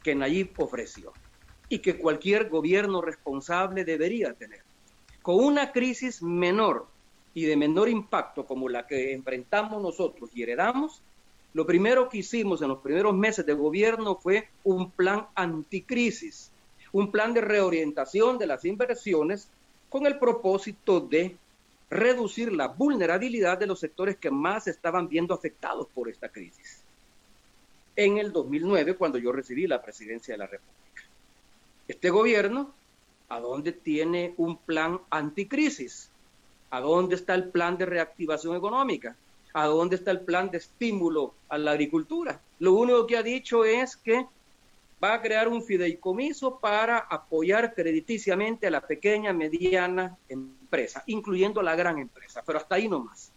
que 0.03 0.13
Nayib 0.13 0.53
ofreció 0.57 1.13
y 1.69 1.79
que 1.79 1.97
cualquier 1.97 2.49
gobierno 2.49 3.01
responsable 3.01 3.85
debería 3.85 4.33
tener? 4.33 4.61
Con 5.21 5.43
una 5.43 5.71
crisis 5.71 6.21
menor 6.21 6.87
y 7.33 7.45
de 7.45 7.55
menor 7.55 7.87
impacto 7.87 8.45
como 8.45 8.67
la 8.67 8.85
que 8.85 9.13
enfrentamos 9.13 9.81
nosotros 9.81 10.29
y 10.33 10.43
heredamos, 10.43 11.01
lo 11.53 11.65
primero 11.65 12.09
que 12.09 12.17
hicimos 12.17 12.61
en 12.61 12.67
los 12.67 12.79
primeros 12.79 13.15
meses 13.15 13.45
de 13.45 13.53
gobierno 13.53 14.17
fue 14.17 14.49
un 14.65 14.91
plan 14.91 15.27
anticrisis, 15.35 16.51
un 16.91 17.09
plan 17.09 17.33
de 17.33 17.39
reorientación 17.39 18.37
de 18.37 18.47
las 18.47 18.65
inversiones 18.65 19.49
con 19.87 20.05
el 20.05 20.19
propósito 20.19 20.99
de 20.99 21.37
reducir 21.89 22.51
la 22.51 22.67
vulnerabilidad 22.67 23.57
de 23.57 23.67
los 23.67 23.79
sectores 23.79 24.17
que 24.17 24.31
más 24.31 24.67
estaban 24.67 25.07
viendo 25.07 25.33
afectados 25.33 25.87
por 25.93 26.09
esta 26.09 26.29
crisis. 26.29 26.81
En 27.95 28.17
el 28.17 28.31
2009, 28.31 28.95
cuando 28.95 29.17
yo 29.17 29.31
recibí 29.31 29.67
la 29.67 29.81
presidencia 29.81 30.33
de 30.33 30.37
la 30.39 30.47
República. 30.47 31.03
Este 31.87 32.09
gobierno, 32.09 32.73
¿a 33.29 33.39
dónde 33.39 33.71
tiene 33.71 34.33
un 34.37 34.57
plan 34.57 34.99
anticrisis? 35.09 36.09
¿A 36.71 36.81
dónde 36.81 37.15
está 37.15 37.35
el 37.35 37.49
plan 37.49 37.77
de 37.77 37.85
reactivación 37.85 38.55
económica? 38.55 39.15
¿A 39.53 39.67
dónde 39.67 39.95
está 39.95 40.11
el 40.11 40.21
plan 40.21 40.49
de 40.49 40.57
estímulo 40.57 41.33
a 41.47 41.57
la 41.57 41.71
agricultura? 41.71 42.41
Lo 42.59 42.73
único 42.73 43.07
que 43.07 43.17
ha 43.17 43.23
dicho 43.23 43.63
es 43.63 43.95
que 43.95 44.25
va 45.01 45.13
a 45.13 45.21
crear 45.21 45.47
un 45.47 45.63
fideicomiso 45.63 46.59
para 46.59 46.97
apoyar 46.97 47.73
crediticiamente 47.73 48.67
a 48.67 48.71
la 48.71 48.81
pequeña, 48.81 49.31
mediana 49.31 50.17
empresa, 50.27 50.64
incluyendo 51.07 51.59
a 51.59 51.63
la 51.63 51.75
gran 51.75 51.97
empresa, 51.99 52.43
pero 52.45 52.59
hasta 52.59 52.75
ahí 52.75 52.87
no 52.87 52.99
más. 52.99 53.31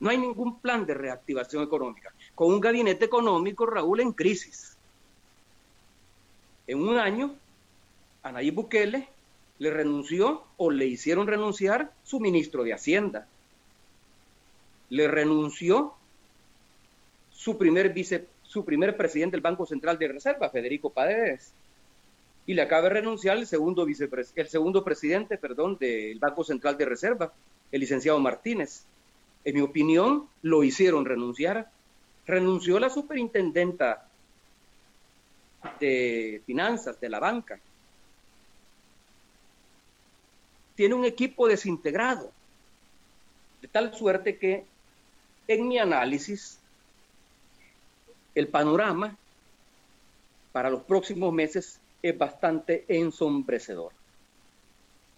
No 0.00 0.10
hay 0.10 0.18
ningún 0.18 0.60
plan 0.60 0.86
de 0.86 0.94
reactivación 0.94 1.62
económica, 1.62 2.12
con 2.34 2.52
un 2.52 2.60
gabinete 2.60 3.04
económico, 3.04 3.66
Raúl, 3.66 4.00
en 4.00 4.12
crisis. 4.12 4.76
En 6.66 6.80
un 6.80 6.98
año, 6.98 7.34
a 8.22 8.32
Nayib 8.32 8.54
Bukele 8.54 9.08
le 9.58 9.70
renunció 9.70 10.44
o 10.56 10.70
le 10.70 10.86
hicieron 10.86 11.26
renunciar 11.26 11.92
su 12.02 12.20
ministro 12.20 12.64
de 12.64 12.74
Hacienda. 12.74 13.26
Le 14.90 15.08
renunció 15.08 15.94
su 17.32 17.56
primer 17.58 17.92
vice 17.92 18.26
su 18.54 18.64
primer 18.64 18.96
presidente 18.96 19.34
del 19.34 19.40
Banco 19.40 19.66
Central 19.66 19.98
de 19.98 20.06
Reserva, 20.06 20.48
Federico 20.48 20.88
Paredes. 20.88 21.52
Y 22.46 22.54
le 22.54 22.62
acaba 22.62 22.82
de 22.82 22.90
renunciar 22.90 23.38
el 23.38 23.46
segundo, 23.46 23.86
el 23.86 24.48
segundo 24.48 24.84
presidente 24.84 25.38
perdón, 25.38 25.78
del 25.78 26.18
Banco 26.18 26.44
Central 26.44 26.76
de 26.76 26.84
Reserva, 26.84 27.32
el 27.72 27.80
licenciado 27.80 28.20
Martínez. 28.20 28.84
En 29.44 29.54
mi 29.54 29.60
opinión, 29.60 30.28
lo 30.42 30.62
hicieron 30.62 31.04
renunciar. 31.04 31.70
Renunció 32.26 32.78
la 32.78 32.90
superintendenta 32.90 34.08
de 35.80 36.42
finanzas 36.46 37.00
de 37.00 37.08
la 37.08 37.18
banca. 37.18 37.58
Tiene 40.74 40.94
un 40.94 41.04
equipo 41.04 41.46
desintegrado, 41.46 42.32
de 43.62 43.68
tal 43.68 43.94
suerte 43.94 44.36
que 44.36 44.64
en 45.46 45.68
mi 45.68 45.78
análisis 45.78 46.58
el 48.34 48.48
panorama 48.48 49.16
para 50.52 50.70
los 50.70 50.82
próximos 50.82 51.32
meses 51.32 51.78
es 52.04 52.18
bastante 52.18 52.84
ensombrecedor. 52.86 53.90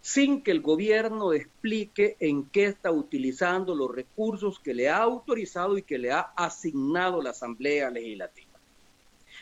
Sin 0.01 0.41
que 0.41 0.53
el 0.53 0.61
gobierno 0.61 1.33
explique 1.33 2.17
en 2.21 2.45
qué 2.45 2.67
está 2.67 2.93
utilizando 2.93 3.75
los 3.75 3.93
recursos 3.93 4.61
que 4.61 4.73
le 4.73 4.89
ha 4.89 4.99
autorizado 4.99 5.77
y 5.77 5.83
que 5.83 5.99
le 5.99 6.13
ha 6.13 6.21
asignado 6.37 7.21
la 7.21 7.31
Asamblea 7.31 7.91
Legislativa. 7.91 8.53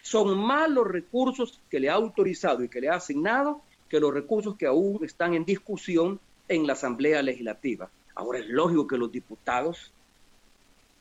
Son 0.00 0.38
más 0.38 0.70
los 0.70 0.86
recursos 0.86 1.60
que 1.68 1.80
le 1.80 1.90
ha 1.90 1.94
autorizado 1.94 2.64
y 2.64 2.70
que 2.70 2.80
le 2.80 2.88
ha 2.88 2.94
asignado 2.94 3.60
que 3.90 4.00
los 4.00 4.14
recursos 4.14 4.56
que 4.56 4.66
aún 4.66 5.04
están 5.04 5.34
en 5.34 5.44
discusión 5.44 6.18
en 6.48 6.66
la 6.66 6.72
Asamblea 6.72 7.20
Legislativa. 7.20 7.90
Ahora 8.14 8.38
es 8.38 8.48
lógico 8.48 8.86
que 8.86 8.96
los 8.96 9.12
diputados 9.12 9.92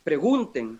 pregunten 0.03 0.77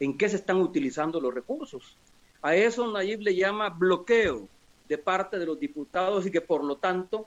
en 0.00 0.18
qué 0.18 0.28
se 0.28 0.36
están 0.36 0.58
utilizando 0.58 1.18
los 1.18 1.32
recursos. 1.32 1.96
A 2.44 2.54
eso 2.54 2.86
Nayib 2.92 3.22
le 3.22 3.34
llama 3.34 3.70
bloqueo 3.70 4.46
de 4.86 4.98
parte 4.98 5.38
de 5.38 5.46
los 5.46 5.58
diputados 5.58 6.26
y 6.26 6.30
que 6.30 6.42
por 6.42 6.62
lo 6.62 6.76
tanto 6.76 7.26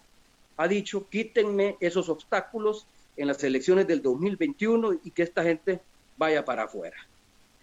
ha 0.58 0.68
dicho 0.68 1.10
quítenme 1.10 1.76
esos 1.80 2.08
obstáculos 2.08 2.86
en 3.16 3.26
las 3.26 3.44
elecciones 3.44 3.88
del 3.88 4.04
2021 4.04 5.00
y 5.04 5.10
que 5.10 5.24
esta 5.24 5.42
gente 5.42 5.80
vaya 6.18 6.46
para 6.46 6.66
afuera. 6.66 6.98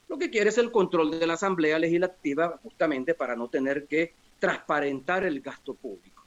Lo 0.09 0.19
que 0.19 0.31
quiere 0.31 0.51
es 0.51 0.59
el 0.59 0.73
control 0.73 1.17
de 1.21 1.27
la 1.29 1.35
Asamblea 1.35 1.79
Legislativa 1.79 2.59
justamente 2.61 3.15
para 3.15 3.37
no 3.37 3.47
tener 3.47 3.87
que 3.87 4.13
transparentar 4.41 5.23
el 5.23 5.41
gasto 5.41 5.75
público 5.75 6.25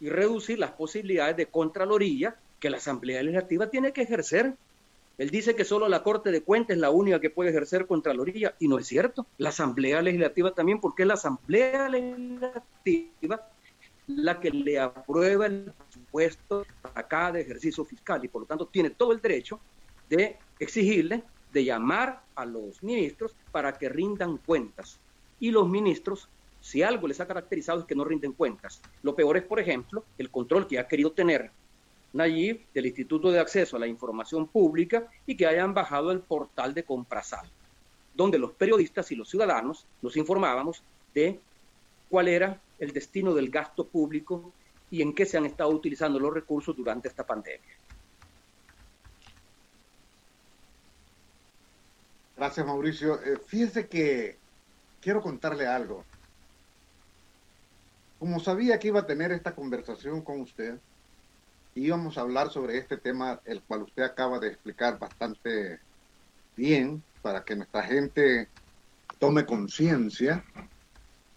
y 0.00 0.08
reducir 0.08 0.58
las 0.58 0.70
posibilidades 0.70 1.36
de 1.36 1.48
contraloría 1.48 2.34
que 2.60 2.70
la 2.70 2.78
Asamblea 2.78 3.22
Legislativa 3.22 3.68
tiene 3.68 3.92
que 3.92 4.00
ejercer 4.00 4.54
él 5.18 5.30
dice 5.30 5.54
que 5.54 5.64
solo 5.64 5.88
la 5.88 6.02
Corte 6.02 6.30
de 6.30 6.42
Cuentas 6.42 6.76
es 6.76 6.80
la 6.80 6.90
única 6.90 7.20
que 7.20 7.30
puede 7.30 7.50
ejercer 7.50 7.86
Contraloría, 7.86 8.54
y 8.58 8.68
no 8.68 8.78
es 8.78 8.86
cierto. 8.86 9.26
La 9.38 9.48
Asamblea 9.48 10.02
Legislativa 10.02 10.54
también, 10.54 10.80
porque 10.80 11.02
es 11.02 11.08
la 11.08 11.14
Asamblea 11.14 11.88
Legislativa 11.88 13.48
la 14.08 14.38
que 14.38 14.50
le 14.50 14.78
aprueba 14.78 15.46
el 15.46 15.72
presupuesto 15.72 16.64
a 16.94 17.02
cada 17.02 17.40
ejercicio 17.40 17.84
fiscal, 17.84 18.24
y 18.24 18.28
por 18.28 18.42
lo 18.42 18.46
tanto 18.46 18.66
tiene 18.66 18.90
todo 18.90 19.12
el 19.12 19.20
derecho 19.20 19.58
de 20.08 20.36
exigirle, 20.58 21.24
de 21.52 21.64
llamar 21.64 22.22
a 22.34 22.44
los 22.44 22.82
ministros 22.82 23.34
para 23.50 23.72
que 23.72 23.88
rindan 23.88 24.36
cuentas. 24.36 25.00
Y 25.40 25.50
los 25.50 25.68
ministros 25.68 26.28
si 26.60 26.82
algo 26.82 27.06
les 27.06 27.20
ha 27.20 27.28
caracterizado 27.28 27.80
es 27.80 27.86
que 27.86 27.94
no 27.94 28.04
rinden 28.04 28.32
cuentas. 28.32 28.82
Lo 29.02 29.14
peor 29.14 29.36
es, 29.36 29.44
por 29.44 29.60
ejemplo, 29.60 30.04
el 30.18 30.30
control 30.30 30.66
que 30.66 30.80
ha 30.80 30.88
querido 30.88 31.12
tener 31.12 31.52
Nayib 32.16 32.66
del 32.72 32.86
Instituto 32.86 33.30
de 33.30 33.38
Acceso 33.38 33.76
a 33.76 33.80
la 33.80 33.86
Información 33.86 34.48
Pública 34.48 35.06
y 35.26 35.36
que 35.36 35.46
hayan 35.46 35.74
bajado 35.74 36.10
el 36.10 36.20
portal 36.20 36.74
de 36.74 36.84
Comprasal, 36.84 37.48
donde 38.14 38.38
los 38.38 38.52
periodistas 38.52 39.12
y 39.12 39.16
los 39.16 39.28
ciudadanos 39.28 39.86
nos 40.02 40.16
informábamos 40.16 40.82
de 41.14 41.38
cuál 42.08 42.28
era 42.28 42.60
el 42.78 42.92
destino 42.92 43.34
del 43.34 43.50
gasto 43.50 43.86
público 43.86 44.52
y 44.90 45.02
en 45.02 45.14
qué 45.14 45.26
se 45.26 45.36
han 45.36 45.46
estado 45.46 45.70
utilizando 45.70 46.18
los 46.18 46.32
recursos 46.32 46.76
durante 46.76 47.08
esta 47.08 47.26
pandemia. 47.26 47.76
Gracias, 52.36 52.66
Mauricio. 52.66 53.20
Eh, 53.22 53.38
fíjese 53.46 53.88
que 53.88 54.36
quiero 55.00 55.22
contarle 55.22 55.66
algo. 55.66 56.04
Como 58.18 58.40
sabía 58.40 58.78
que 58.78 58.88
iba 58.88 59.00
a 59.00 59.06
tener 59.06 59.32
esta 59.32 59.54
conversación 59.54 60.20
con 60.22 60.40
usted, 60.40 60.78
íbamos 61.76 62.16
a 62.16 62.22
hablar 62.22 62.50
sobre 62.50 62.78
este 62.78 62.96
tema, 62.96 63.40
el 63.44 63.62
cual 63.62 63.82
usted 63.82 64.02
acaba 64.02 64.38
de 64.38 64.48
explicar 64.48 64.98
bastante 64.98 65.78
bien, 66.56 67.02
para 67.22 67.44
que 67.44 67.56
nuestra 67.56 67.82
gente 67.82 68.48
tome 69.18 69.44
conciencia 69.44 70.44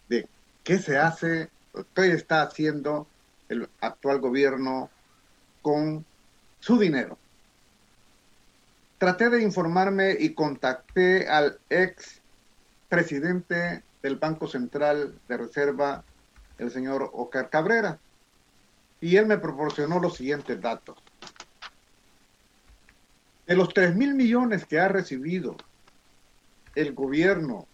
de 0.07 0.27
qué 0.63 0.77
se 0.77 0.97
hace, 0.97 1.49
qué 1.95 2.11
está 2.11 2.41
haciendo 2.43 3.07
el 3.49 3.67
actual 3.81 4.19
gobierno 4.19 4.89
con 5.61 6.05
su 6.59 6.77
dinero. 6.77 7.17
Traté 8.97 9.29
de 9.29 9.41
informarme 9.41 10.15
y 10.19 10.33
contacté 10.33 11.27
al 11.27 11.59
ex 11.69 12.21
presidente 12.87 13.83
del 14.01 14.17
Banco 14.17 14.47
Central 14.47 15.17
de 15.27 15.37
Reserva, 15.37 16.03
el 16.57 16.71
señor 16.71 17.09
Oscar 17.13 17.49
Cabrera. 17.49 17.99
Y 19.01 19.15
él 19.15 19.25
me 19.25 19.37
proporcionó 19.37 19.99
los 19.99 20.17
siguientes 20.17 20.59
datos. 20.61 20.97
De 23.47 23.55
los 23.55 23.73
3 23.73 23.95
mil 23.95 24.13
millones 24.13 24.65
que 24.65 24.79
ha 24.79 24.87
recibido 24.87 25.57
el 26.75 26.93
gobierno 26.93 27.65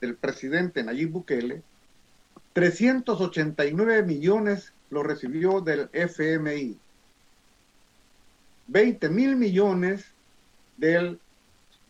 del 0.00 0.16
presidente 0.16 0.82
Nayib 0.82 1.10
Bukele, 1.10 1.62
389 2.52 4.02
millones 4.02 4.72
lo 4.90 5.02
recibió 5.02 5.60
del 5.60 5.88
FMI, 5.92 6.78
20 8.68 9.08
mil 9.10 9.36
millones 9.36 10.06
del 10.76 11.18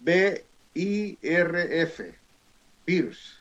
BIRF, 0.00 2.00
BIRS. 2.86 3.38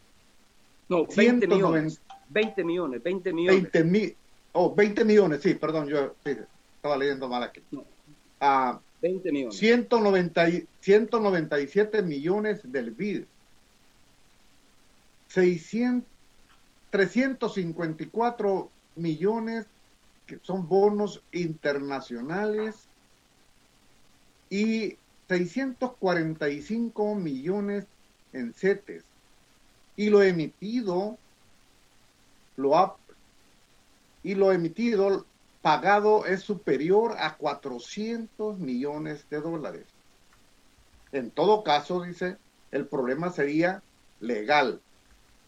No, 0.89 1.05
20 1.05 1.47
millones. 1.47 2.01
20 2.29 2.63
millones, 2.63 3.03
20 3.03 3.33
millones. 3.33 3.61
20 3.61 3.83
mil, 3.83 4.15
oh, 4.57 4.73
20 4.73 5.05
millones, 5.05 5.41
sí, 5.41 5.53
perdón, 5.53 5.87
yo 5.87 6.15
estaba 6.23 6.97
leyendo 6.97 7.27
mal 7.27 7.43
aquí. 7.43 7.61
20 7.71 7.87
ah, 8.41 8.79
millones. 9.01 9.57
190, 9.57 10.45
197 10.79 12.01
millones 12.01 12.61
del 12.63 12.91
BID. 12.91 13.23
600, 15.27 16.09
354 16.89 18.71
millones 18.95 19.65
que 20.25 20.39
son 20.41 20.67
bonos 20.67 21.21
internacionales 21.31 22.87
y 24.49 24.97
645 25.27 27.15
millones 27.15 27.85
en 28.33 28.53
CETES. 28.53 29.03
Y 29.95 30.09
lo 30.09 30.23
emitido 30.23 31.17
lo 32.55 32.77
ha 32.77 32.97
y 34.23 34.35
lo 34.35 34.51
emitido 34.51 35.25
pagado 35.61 36.25
es 36.25 36.41
superior 36.41 37.15
a 37.19 37.35
400 37.37 38.59
millones 38.59 39.25
de 39.29 39.41
dólares. 39.41 39.85
En 41.11 41.31
todo 41.31 41.63
caso, 41.63 42.01
dice, 42.01 42.37
el 42.71 42.85
problema 42.85 43.31
sería 43.31 43.81
legal 44.19 44.81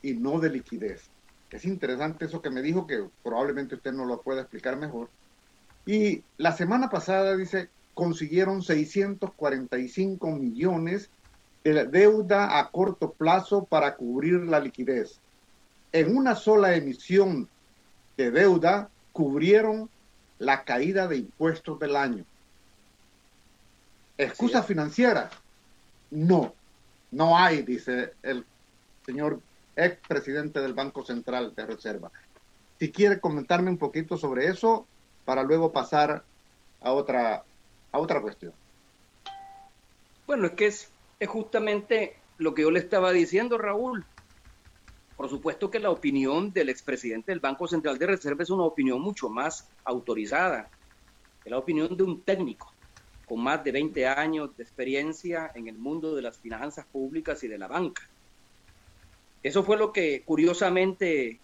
y 0.01 0.13
no 0.13 0.39
de 0.39 0.49
liquidez. 0.49 1.09
Es 1.51 1.65
interesante 1.65 2.25
eso 2.25 2.41
que 2.41 2.49
me 2.49 2.61
dijo, 2.61 2.85
que 2.85 3.07
probablemente 3.23 3.75
usted 3.75 3.91
no 3.91 4.05
lo 4.05 4.21
pueda 4.21 4.41
explicar 4.41 4.77
mejor. 4.77 5.09
Y 5.85 6.23
la 6.37 6.51
semana 6.51 6.89
pasada, 6.89 7.35
dice, 7.35 7.69
consiguieron 7.93 8.61
645 8.61 10.31
millones 10.31 11.09
de 11.63 11.85
deuda 11.85 12.59
a 12.59 12.69
corto 12.71 13.11
plazo 13.11 13.65
para 13.65 13.95
cubrir 13.95 14.43
la 14.45 14.59
liquidez 14.59 15.19
en 15.91 16.15
una 16.15 16.35
sola 16.35 16.75
emisión 16.75 17.47
de 18.19 18.31
deuda 18.31 18.89
cubrieron 19.13 19.89
la 20.39 20.65
caída 20.65 21.07
de 21.07 21.15
impuestos 21.15 21.79
del 21.79 21.95
año. 21.95 22.25
¿Excusa 24.17 24.61
financiera? 24.61 25.29
No, 26.11 26.53
no 27.11 27.37
hay, 27.37 27.61
dice 27.61 28.11
el 28.21 28.45
señor 29.05 29.39
ex 29.77 30.05
presidente 30.05 30.59
del 30.59 30.73
Banco 30.73 31.05
Central 31.05 31.53
de 31.55 31.65
Reserva. 31.65 32.11
Si 32.77 32.91
quiere 32.91 33.21
comentarme 33.21 33.69
un 33.69 33.77
poquito 33.77 34.17
sobre 34.17 34.47
eso 34.47 34.85
para 35.23 35.43
luego 35.43 35.71
pasar 35.71 36.21
a 36.81 36.91
otra, 36.91 37.45
a 37.93 37.99
otra 37.99 38.21
cuestión. 38.21 38.51
Bueno, 40.27 40.47
es 40.47 40.51
que 40.53 40.67
es, 40.67 40.91
es 41.21 41.29
justamente 41.29 42.17
lo 42.37 42.53
que 42.53 42.63
yo 42.63 42.71
le 42.71 42.79
estaba 42.79 43.13
diciendo, 43.13 43.57
Raúl. 43.57 44.05
Por 45.19 45.29
supuesto 45.29 45.69
que 45.69 45.79
la 45.79 45.89
opinión 45.89 46.53
del 46.53 46.69
expresidente 46.69 47.33
del 47.33 47.41
Banco 47.41 47.67
Central 47.67 47.99
de 47.99 48.07
Reserva 48.07 48.41
es 48.41 48.49
una 48.51 48.63
opinión 48.63 49.01
mucho 49.01 49.27
más 49.27 49.67
autorizada, 49.83 50.69
es 51.43 51.51
la 51.51 51.57
opinión 51.57 51.97
de 51.97 52.03
un 52.03 52.21
técnico 52.21 52.73
con 53.25 53.43
más 53.43 53.61
de 53.65 53.73
20 53.73 54.07
años 54.07 54.55
de 54.55 54.63
experiencia 54.63 55.51
en 55.55 55.67
el 55.67 55.77
mundo 55.77 56.15
de 56.15 56.21
las 56.21 56.37
finanzas 56.37 56.85
públicas 56.85 57.43
y 57.43 57.49
de 57.49 57.57
la 57.57 57.67
banca. 57.67 58.01
Eso 59.43 59.61
fue 59.65 59.75
lo 59.75 59.91
que 59.91 60.23
curiosamente 60.23 61.37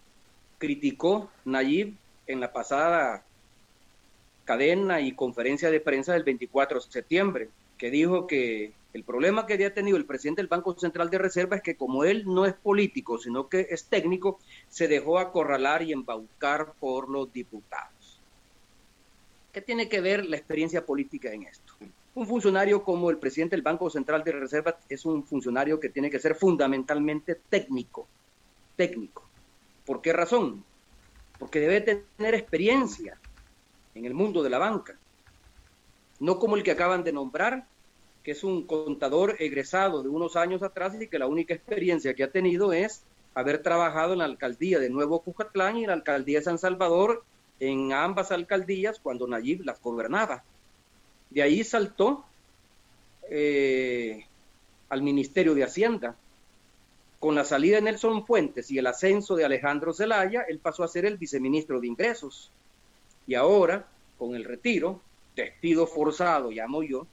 criticó 0.56 1.30
Nayib 1.44 1.96
en 2.26 2.40
la 2.40 2.54
pasada 2.54 3.26
cadena 4.46 5.02
y 5.02 5.12
conferencia 5.12 5.70
de 5.70 5.80
prensa 5.80 6.14
del 6.14 6.24
24 6.24 6.80
de 6.80 6.90
septiembre, 6.90 7.50
que 7.76 7.90
dijo 7.90 8.26
que 8.26 8.72
el 8.96 9.04
problema 9.04 9.46
que 9.46 9.52
había 9.52 9.74
tenido 9.74 9.98
el 9.98 10.06
presidente 10.06 10.40
del 10.40 10.48
Banco 10.48 10.74
Central 10.78 11.10
de 11.10 11.18
Reserva 11.18 11.56
es 11.56 11.62
que 11.62 11.76
como 11.76 12.04
él 12.04 12.24
no 12.26 12.46
es 12.46 12.54
político, 12.54 13.18
sino 13.18 13.46
que 13.46 13.66
es 13.68 13.84
técnico, 13.84 14.38
se 14.70 14.88
dejó 14.88 15.18
acorralar 15.18 15.82
y 15.82 15.92
embaucar 15.92 16.72
por 16.80 17.10
los 17.10 17.30
diputados. 17.30 18.18
¿Qué 19.52 19.60
tiene 19.60 19.90
que 19.90 20.00
ver 20.00 20.24
la 20.24 20.38
experiencia 20.38 20.86
política 20.86 21.30
en 21.30 21.42
esto? 21.42 21.74
Un 22.14 22.26
funcionario 22.26 22.82
como 22.82 23.10
el 23.10 23.18
presidente 23.18 23.54
del 23.54 23.62
Banco 23.62 23.90
Central 23.90 24.24
de 24.24 24.32
Reserva 24.32 24.78
es 24.88 25.04
un 25.04 25.22
funcionario 25.24 25.78
que 25.78 25.90
tiene 25.90 26.10
que 26.10 26.18
ser 26.18 26.34
fundamentalmente 26.34 27.34
técnico. 27.50 28.06
Técnico. 28.76 29.24
¿Por 29.84 30.00
qué 30.00 30.14
razón? 30.14 30.64
Porque 31.38 31.60
debe 31.60 31.82
tener 32.16 32.34
experiencia 32.34 33.18
en 33.94 34.06
el 34.06 34.14
mundo 34.14 34.42
de 34.42 34.48
la 34.48 34.58
banca. 34.58 34.96
No 36.18 36.38
como 36.38 36.56
el 36.56 36.62
que 36.62 36.70
acaban 36.70 37.04
de 37.04 37.12
nombrar, 37.12 37.66
que 38.26 38.32
es 38.32 38.42
un 38.42 38.66
contador 38.66 39.36
egresado 39.38 40.02
de 40.02 40.08
unos 40.08 40.34
años 40.34 40.64
atrás 40.64 41.00
y 41.00 41.06
que 41.06 41.16
la 41.16 41.28
única 41.28 41.54
experiencia 41.54 42.12
que 42.12 42.24
ha 42.24 42.30
tenido 42.32 42.72
es 42.72 43.04
haber 43.36 43.62
trabajado 43.62 44.14
en 44.14 44.18
la 44.18 44.24
alcaldía 44.24 44.80
de 44.80 44.90
Nuevo 44.90 45.20
Cujatlán 45.20 45.76
y 45.76 45.82
en 45.82 45.90
la 45.90 45.92
alcaldía 45.92 46.40
de 46.40 46.44
San 46.44 46.58
Salvador, 46.58 47.22
en 47.60 47.92
ambas 47.92 48.32
alcaldías 48.32 48.98
cuando 48.98 49.28
Nayib 49.28 49.62
las 49.64 49.80
gobernaba. 49.80 50.42
De 51.30 51.40
ahí 51.40 51.62
saltó 51.62 52.24
eh, 53.30 54.26
al 54.88 55.02
Ministerio 55.02 55.54
de 55.54 55.62
Hacienda. 55.62 56.16
Con 57.20 57.36
la 57.36 57.44
salida 57.44 57.76
de 57.76 57.82
Nelson 57.82 58.26
Fuentes 58.26 58.72
y 58.72 58.78
el 58.78 58.88
ascenso 58.88 59.36
de 59.36 59.44
Alejandro 59.44 59.94
Zelaya, 59.94 60.42
él 60.48 60.58
pasó 60.58 60.82
a 60.82 60.88
ser 60.88 61.06
el 61.06 61.16
viceministro 61.16 61.80
de 61.80 61.86
Ingresos. 61.86 62.50
Y 63.28 63.36
ahora, 63.36 63.86
con 64.18 64.34
el 64.34 64.42
retiro, 64.42 65.00
despido 65.36 65.86
forzado, 65.86 66.50
llamo 66.50 66.82
yo, 66.82 67.06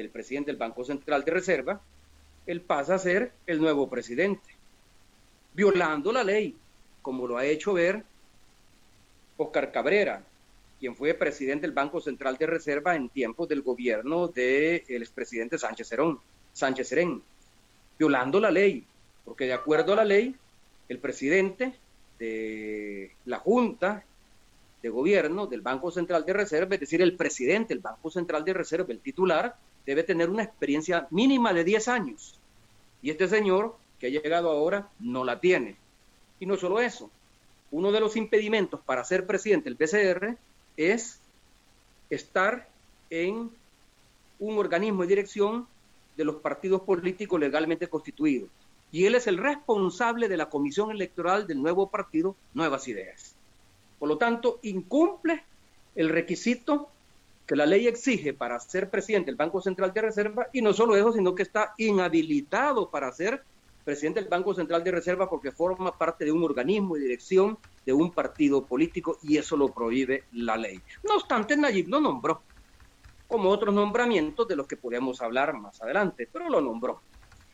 del 0.00 0.10
presidente 0.10 0.50
del 0.50 0.58
Banco 0.58 0.84
Central 0.84 1.24
de 1.24 1.30
Reserva, 1.30 1.80
él 2.46 2.60
pasa 2.60 2.94
a 2.94 2.98
ser 2.98 3.32
el 3.46 3.60
nuevo 3.60 3.88
presidente, 3.88 4.54
violando 5.54 6.12
la 6.12 6.22
ley, 6.22 6.54
como 7.02 7.26
lo 7.26 7.36
ha 7.36 7.44
hecho 7.44 7.72
ver 7.72 8.02
Oscar 9.36 9.72
Cabrera, 9.72 10.22
quien 10.78 10.94
fue 10.94 11.14
presidente 11.14 11.62
del 11.62 11.72
Banco 11.72 12.00
Central 12.00 12.36
de 12.36 12.46
Reserva 12.46 12.94
en 12.94 13.08
tiempos 13.08 13.48
del 13.48 13.62
gobierno 13.62 14.28
del 14.28 15.02
expresidente 15.02 15.58
Sánchez 15.58 15.88
Serón, 15.88 16.20
Sánchez 16.52 16.88
Serén, 16.88 17.22
violando 17.98 18.38
la 18.40 18.50
ley, 18.50 18.84
porque 19.24 19.46
de 19.46 19.54
acuerdo 19.54 19.94
a 19.94 19.96
la 19.96 20.04
ley, 20.04 20.34
el 20.88 20.98
presidente 20.98 21.74
de 22.18 23.10
la 23.24 23.38
Junta 23.38 24.04
de 24.82 24.88
Gobierno 24.88 25.46
del 25.46 25.62
Banco 25.62 25.90
Central 25.90 26.24
de 26.24 26.32
Reserva, 26.32 26.74
es 26.74 26.80
decir, 26.80 27.02
el 27.02 27.16
presidente 27.16 27.74
del 27.74 27.82
Banco 27.82 28.10
Central 28.10 28.44
de 28.44 28.52
Reserva, 28.52 28.92
el 28.92 29.00
titular, 29.00 29.56
debe 29.86 30.02
tener 30.02 30.28
una 30.28 30.42
experiencia 30.42 31.06
mínima 31.10 31.52
de 31.52 31.64
10 31.64 31.88
años. 31.88 32.38
Y 33.02 33.10
este 33.10 33.28
señor 33.28 33.76
que 33.98 34.08
ha 34.08 34.10
llegado 34.10 34.50
ahora 34.50 34.88
no 34.98 35.24
la 35.24 35.40
tiene. 35.40 35.76
Y 36.40 36.46
no 36.46 36.56
solo 36.56 36.80
eso, 36.80 37.10
uno 37.70 37.92
de 37.92 38.00
los 38.00 38.16
impedimentos 38.16 38.80
para 38.80 39.04
ser 39.04 39.26
presidente 39.26 39.70
del 39.70 39.76
PCR 39.76 40.36
es 40.76 41.20
estar 42.10 42.68
en 43.10 43.50
un 44.38 44.58
organismo 44.58 45.02
de 45.02 45.08
dirección 45.08 45.66
de 46.16 46.24
los 46.24 46.36
partidos 46.36 46.82
políticos 46.82 47.40
legalmente 47.40 47.88
constituidos. 47.88 48.50
Y 48.92 49.06
él 49.06 49.14
es 49.14 49.26
el 49.26 49.38
responsable 49.38 50.28
de 50.28 50.36
la 50.36 50.48
comisión 50.48 50.90
electoral 50.90 51.46
del 51.46 51.62
nuevo 51.62 51.88
partido 51.88 52.36
Nuevas 52.54 52.88
Ideas. 52.88 53.34
Por 53.98 54.08
lo 54.08 54.18
tanto, 54.18 54.58
incumple 54.62 55.44
el 55.94 56.08
requisito 56.08 56.88
que 57.46 57.56
la 57.56 57.64
ley 57.64 57.86
exige 57.86 58.34
para 58.34 58.58
ser 58.58 58.90
presidente 58.90 59.26
del 59.26 59.36
Banco 59.36 59.60
Central 59.60 59.92
de 59.92 60.02
Reserva 60.02 60.48
y 60.52 60.60
no 60.60 60.72
solo 60.72 60.96
eso, 60.96 61.12
sino 61.12 61.34
que 61.34 61.44
está 61.44 61.72
inhabilitado 61.78 62.90
para 62.90 63.12
ser 63.12 63.44
presidente 63.84 64.20
del 64.20 64.28
Banco 64.28 64.52
Central 64.52 64.82
de 64.82 64.90
Reserva 64.90 65.30
porque 65.30 65.52
forma 65.52 65.96
parte 65.96 66.24
de 66.24 66.32
un 66.32 66.42
organismo 66.42 66.96
de 66.96 67.02
dirección 67.02 67.56
de 67.84 67.92
un 67.92 68.12
partido 68.12 68.66
político 68.66 69.18
y 69.22 69.36
eso 69.36 69.56
lo 69.56 69.72
prohíbe 69.72 70.24
la 70.32 70.56
ley. 70.56 70.82
No 71.04 71.14
obstante, 71.14 71.56
Nayib 71.56 71.88
lo 71.88 72.00
nombró, 72.00 72.42
como 73.28 73.48
otros 73.48 73.72
nombramientos 73.72 74.48
de 74.48 74.56
los 74.56 74.66
que 74.66 74.76
podemos 74.76 75.22
hablar 75.22 75.54
más 75.54 75.80
adelante, 75.80 76.28
pero 76.32 76.50
lo 76.50 76.60
nombró. 76.60 77.04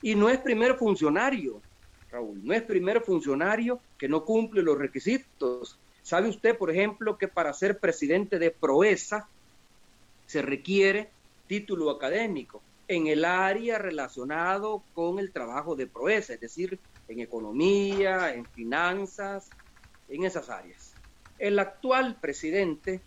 Y 0.01 0.15
no 0.15 0.31
es 0.31 0.39
primer 0.39 0.77
funcionario, 0.77 1.63
Raúl, 2.09 2.43
no 2.43 2.55
es 2.55 2.63
primer 2.63 3.03
funcionario 3.03 3.83
que 3.99 4.09
no 4.09 4.25
cumple 4.25 4.63
los 4.63 4.79
requisitos. 4.79 5.79
¿Sabe 6.01 6.31
usted, 6.31 6.57
por 6.57 6.71
ejemplo, 6.71 7.19
que 7.19 7.29
para 7.29 7.53
ser 7.53 7.79
presidente 7.79 8.39
de 8.39 8.51
Proesa 8.51 9.29
se 10.33 10.43
requiere 10.43 11.13
título 11.47 11.91
académico? 11.91 12.65
en 12.89 13.07
el 13.07 13.25
área 13.25 13.79
relacionado 13.79 14.85
con 14.93 15.19
el 15.19 15.33
trabajo 15.33 15.77
de 15.77 15.87
Proesa, 15.87 16.35
es 16.35 16.41
decir, 16.41 16.81
en 17.09 17.21
economía, 17.21 18.35
en 18.35 18.47
finanzas, 18.49 19.55
en 20.09 20.25
esas 20.25 20.49
áreas. 20.51 20.95
El 21.39 21.59
actual 21.59 22.21
presidente 22.21 23.03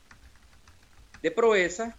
de 1.21 1.31
Proesa, 1.31 1.97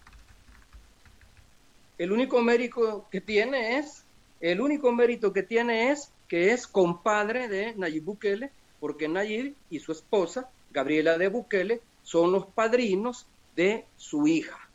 el 1.97 2.11
único 2.11 2.41
mérito 2.41 3.07
que 3.09 3.21
tiene 3.21 3.79
es, 3.79 4.05
el 4.39 4.61
único 4.61 4.91
mérito 4.91 5.33
que 5.33 5.43
tiene 5.43 5.91
es 5.91 6.13
que 6.27 6.51
es 6.51 6.67
compadre 6.67 7.47
de 7.47 7.73
Nayib 7.75 8.03
Bukele, 8.03 8.51
porque 8.79 9.07
Nayib 9.07 9.55
y 9.69 9.79
su 9.79 9.91
esposa, 9.93 10.51
Gabriela 10.69 11.17
de 11.17 11.29
Bukele, 11.29 11.81
son 12.01 12.31
los 12.31 12.47
padrinos 12.47 13.27
de 13.55 13.87
su 13.95 14.27
hija. 14.27 14.66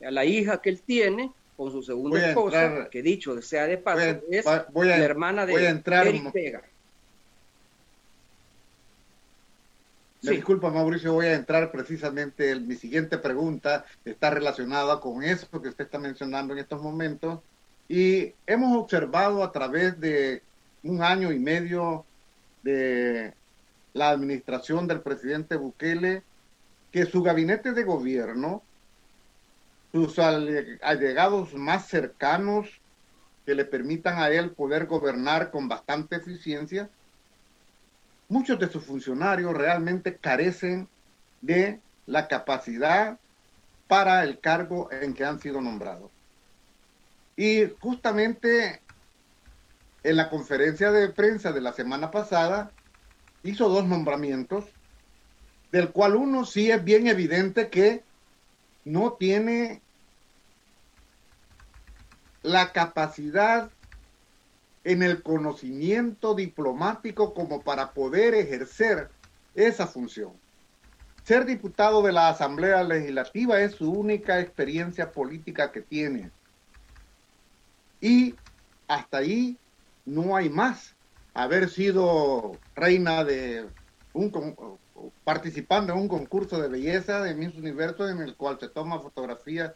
La 0.00 0.24
hija 0.24 0.60
que 0.60 0.70
él 0.70 0.80
tiene 0.80 1.32
con 1.56 1.72
su 1.72 1.82
segunda 1.82 2.28
esposa, 2.28 2.88
que 2.90 3.02
dicho 3.02 3.40
sea 3.42 3.66
de 3.66 3.78
paso, 3.78 4.22
es 4.30 4.44
la 4.44 4.96
hermana 4.96 5.44
de 5.44 5.54
Eric 5.54 6.32
Vega. 6.32 6.62
Me 10.22 10.32
disculpa, 10.32 10.70
Mauricio, 10.70 11.12
voy 11.12 11.26
a 11.26 11.34
entrar 11.34 11.70
precisamente. 11.70 12.50
En 12.50 12.66
mi 12.66 12.74
siguiente 12.74 13.18
pregunta 13.18 13.84
está 14.04 14.30
relacionada 14.30 15.00
con 15.00 15.22
eso 15.22 15.48
que 15.60 15.68
usted 15.68 15.84
está 15.84 15.98
mencionando 15.98 16.52
en 16.52 16.60
estos 16.60 16.82
momentos. 16.82 17.40
Y 17.88 18.32
hemos 18.46 18.76
observado 18.76 19.42
a 19.44 19.52
través 19.52 19.98
de 20.00 20.42
un 20.82 21.02
año 21.02 21.32
y 21.32 21.38
medio 21.38 22.04
de 22.62 23.32
la 23.94 24.10
administración 24.10 24.86
del 24.86 25.00
presidente 25.00 25.56
Bukele 25.56 26.22
que 26.92 27.06
su 27.06 27.22
gabinete 27.22 27.72
de 27.72 27.84
gobierno 27.84 28.62
sus 29.92 30.18
allegados 30.18 31.54
más 31.54 31.88
cercanos 31.88 32.68
que 33.46 33.54
le 33.54 33.64
permitan 33.64 34.18
a 34.18 34.28
él 34.28 34.50
poder 34.50 34.86
gobernar 34.86 35.50
con 35.50 35.68
bastante 35.68 36.16
eficiencia, 36.16 36.90
muchos 38.28 38.58
de 38.58 38.68
sus 38.68 38.84
funcionarios 38.84 39.54
realmente 39.54 40.16
carecen 40.16 40.88
de 41.40 41.80
la 42.06 42.28
capacidad 42.28 43.18
para 43.86 44.22
el 44.24 44.38
cargo 44.38 44.90
en 44.92 45.14
que 45.14 45.24
han 45.24 45.40
sido 45.40 45.60
nombrados. 45.60 46.10
Y 47.36 47.66
justamente 47.80 48.82
en 50.02 50.16
la 50.16 50.28
conferencia 50.28 50.90
de 50.92 51.08
prensa 51.08 51.52
de 51.52 51.60
la 51.60 51.72
semana 51.72 52.10
pasada 52.10 52.70
hizo 53.42 53.68
dos 53.68 53.86
nombramientos, 53.86 54.64
del 55.72 55.90
cual 55.90 56.16
uno 56.16 56.44
sí 56.44 56.70
es 56.70 56.82
bien 56.84 57.06
evidente 57.06 57.68
que 57.68 58.02
no 58.88 59.12
tiene 59.12 59.82
la 62.42 62.72
capacidad 62.72 63.70
en 64.84 65.02
el 65.02 65.22
conocimiento 65.22 66.34
diplomático 66.34 67.34
como 67.34 67.62
para 67.62 67.92
poder 67.92 68.34
ejercer 68.34 69.10
esa 69.54 69.86
función. 69.86 70.32
Ser 71.24 71.44
diputado 71.44 72.00
de 72.02 72.12
la 72.12 72.30
Asamblea 72.30 72.82
Legislativa 72.84 73.60
es 73.60 73.74
su 73.74 73.90
única 73.90 74.40
experiencia 74.40 75.12
política 75.12 75.70
que 75.70 75.82
tiene. 75.82 76.30
Y 78.00 78.34
hasta 78.86 79.18
ahí 79.18 79.58
no 80.06 80.34
hay 80.34 80.48
más. 80.48 80.96
Haber 81.34 81.68
sido 81.68 82.52
reina 82.74 83.24
de 83.24 83.68
un 84.14 84.30
participando 85.24 85.92
en 85.92 86.00
un 86.00 86.08
concurso 86.08 86.60
de 86.60 86.68
belleza 86.68 87.22
de 87.22 87.34
Miss 87.34 87.54
Universo 87.56 88.08
en 88.08 88.20
el 88.20 88.36
cual 88.36 88.58
se 88.58 88.68
toma 88.68 89.00
fotografía 89.00 89.74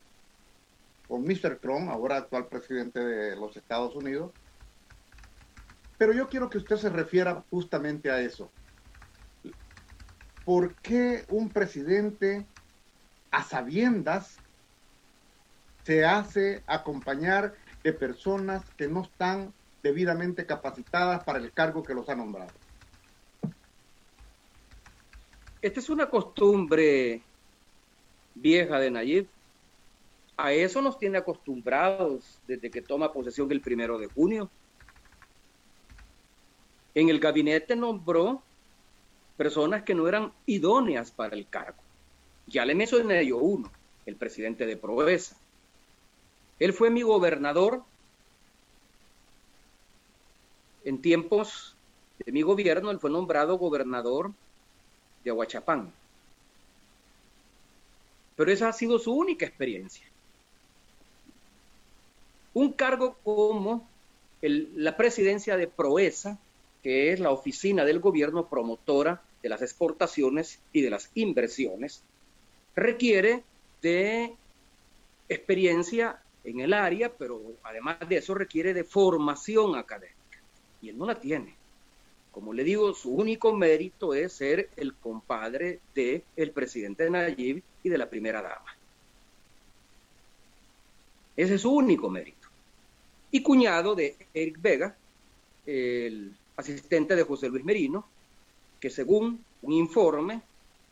con 1.07 1.23
Mr. 1.23 1.59
Trump, 1.61 1.91
ahora 1.91 2.17
actual 2.17 2.49
presidente 2.49 3.01
de 3.01 3.37
los 3.37 3.57
Estados 3.57 3.95
Unidos. 3.95 4.33
Pero 5.99 6.13
yo 6.13 6.29
quiero 6.29 6.49
que 6.49 6.59
usted 6.59 6.77
se 6.77 6.91
refiera 6.91 7.45
justamente 7.51 8.11
a 8.11 8.21
eso. 8.21 8.53
¿Por 10.45 10.77
qué 10.79 11.25
un 11.29 11.53
presidente 11.53 12.49
a 13.31 13.45
sabiendas 13.45 14.43
se 15.85 16.05
hace 16.05 16.65
acompañar 16.67 17.55
de 17.85 17.93
personas 17.93 18.65
que 18.77 18.89
no 18.89 19.03
están 19.03 19.55
debidamente 19.83 20.47
capacitadas 20.47 21.23
para 21.25 21.39
el 21.39 21.53
cargo 21.53 21.85
que 21.85 21.95
los 21.95 22.09
ha 22.09 22.17
nombrado? 22.17 22.62
Esta 25.63 25.79
es 25.79 25.89
una 25.91 26.11
costumbre 26.11 27.23
vieja 28.35 28.81
de 28.81 28.91
Nayib. 28.91 29.29
A 30.37 30.53
eso 30.53 30.83
nos 30.83 30.99
tiene 30.99 31.19
acostumbrados 31.19 32.41
desde 32.49 32.69
que 32.69 32.83
toma 32.83 33.13
posesión 33.13 33.51
el 33.53 33.63
primero 33.63 33.97
de 33.97 34.09
junio. 34.09 34.51
En 36.95 37.09
el 37.09 37.21
gabinete 37.21 37.77
nombró 37.77 38.43
personas 39.37 39.85
que 39.85 39.95
no 39.95 40.09
eran 40.09 40.33
idóneas 40.47 41.13
para 41.13 41.37
el 41.37 41.49
cargo. 41.49 41.81
Ya 42.47 42.65
le 42.65 42.75
mencioné 42.75 43.25
yo 43.25 43.37
uno, 43.39 43.73
el 44.05 44.17
presidente 44.17 44.67
de 44.67 44.77
Proeza. 44.77 45.37
Él 46.59 46.73
fue 46.73 46.91
mi 46.91 47.03
gobernador 47.03 47.85
en 50.85 51.01
tiempos 51.01 51.77
de 52.19 52.33
mi 52.33 52.43
gobierno, 52.43 52.91
él 52.91 52.99
fue 52.99 53.11
nombrado 53.11 53.59
gobernador 53.59 54.35
de 55.25 55.31
Aguachapán. 55.31 55.93
Pero 58.37 58.51
esa 58.51 58.69
ha 58.69 58.73
sido 58.73 58.99
su 58.99 59.13
única 59.13 59.47
experiencia. 59.47 60.05
Un 62.55 62.73
cargo 62.73 63.17
como 63.23 63.89
la 64.41 64.97
presidencia 64.97 65.57
de 65.57 65.69
Proesa, 65.69 66.39
que 66.83 67.13
es 67.13 67.21
la 67.21 67.31
oficina 67.31 67.85
del 67.85 68.01
gobierno 68.01 68.49
promotora 68.49 69.23
de 69.43 69.49
las 69.49 69.63
exportaciones 69.63 70.59
y 70.73 70.83
de 70.83 70.91
las 70.91 71.11
inversiones, 71.15 72.03
requiere 72.75 73.45
de 73.81 74.35
experiencia 75.29 76.21
en 76.45 76.61
el 76.61 76.73
área, 76.73 77.11
pero 77.11 77.41
además 77.63 77.99
de 78.09 78.17
eso 78.17 78.35
requiere 78.35 78.75
de 78.75 78.85
formación 78.85 79.77
académica. 79.77 80.17
Y 80.81 80.89
él 80.89 80.99
no 80.99 81.07
la 81.07 81.21
tiene. 81.21 81.55
Como 82.33 82.55
le 82.55 82.65
digo, 82.65 82.95
su 82.95 83.11
único 83.15 83.53
mérito 83.53 84.15
es 84.15 84.33
ser 84.33 84.71
el 84.77 84.95
compadre 84.95 85.81
del 85.95 86.25
el 86.35 86.51
presidente 86.51 87.09
Nayib 87.09 87.63
y 87.83 87.89
de 87.89 87.99
la 87.99 88.09
primera 88.09 88.41
dama. 88.41 88.75
Ese 91.37 91.55
es 91.55 91.61
su 91.61 91.71
único 91.71 92.09
mérito. 92.09 92.49
Y 93.31 93.43
cuñado 93.43 93.95
de 93.95 94.17
Eric 94.33 94.61
Vega, 94.61 94.97
el 95.67 96.35
asistente 96.57 97.15
de 97.15 97.23
José 97.23 97.49
Luis 97.49 97.65
Merino, 97.65 98.07
que 98.81 98.91
según 98.91 99.45
un 99.63 99.73
informe 99.73 100.43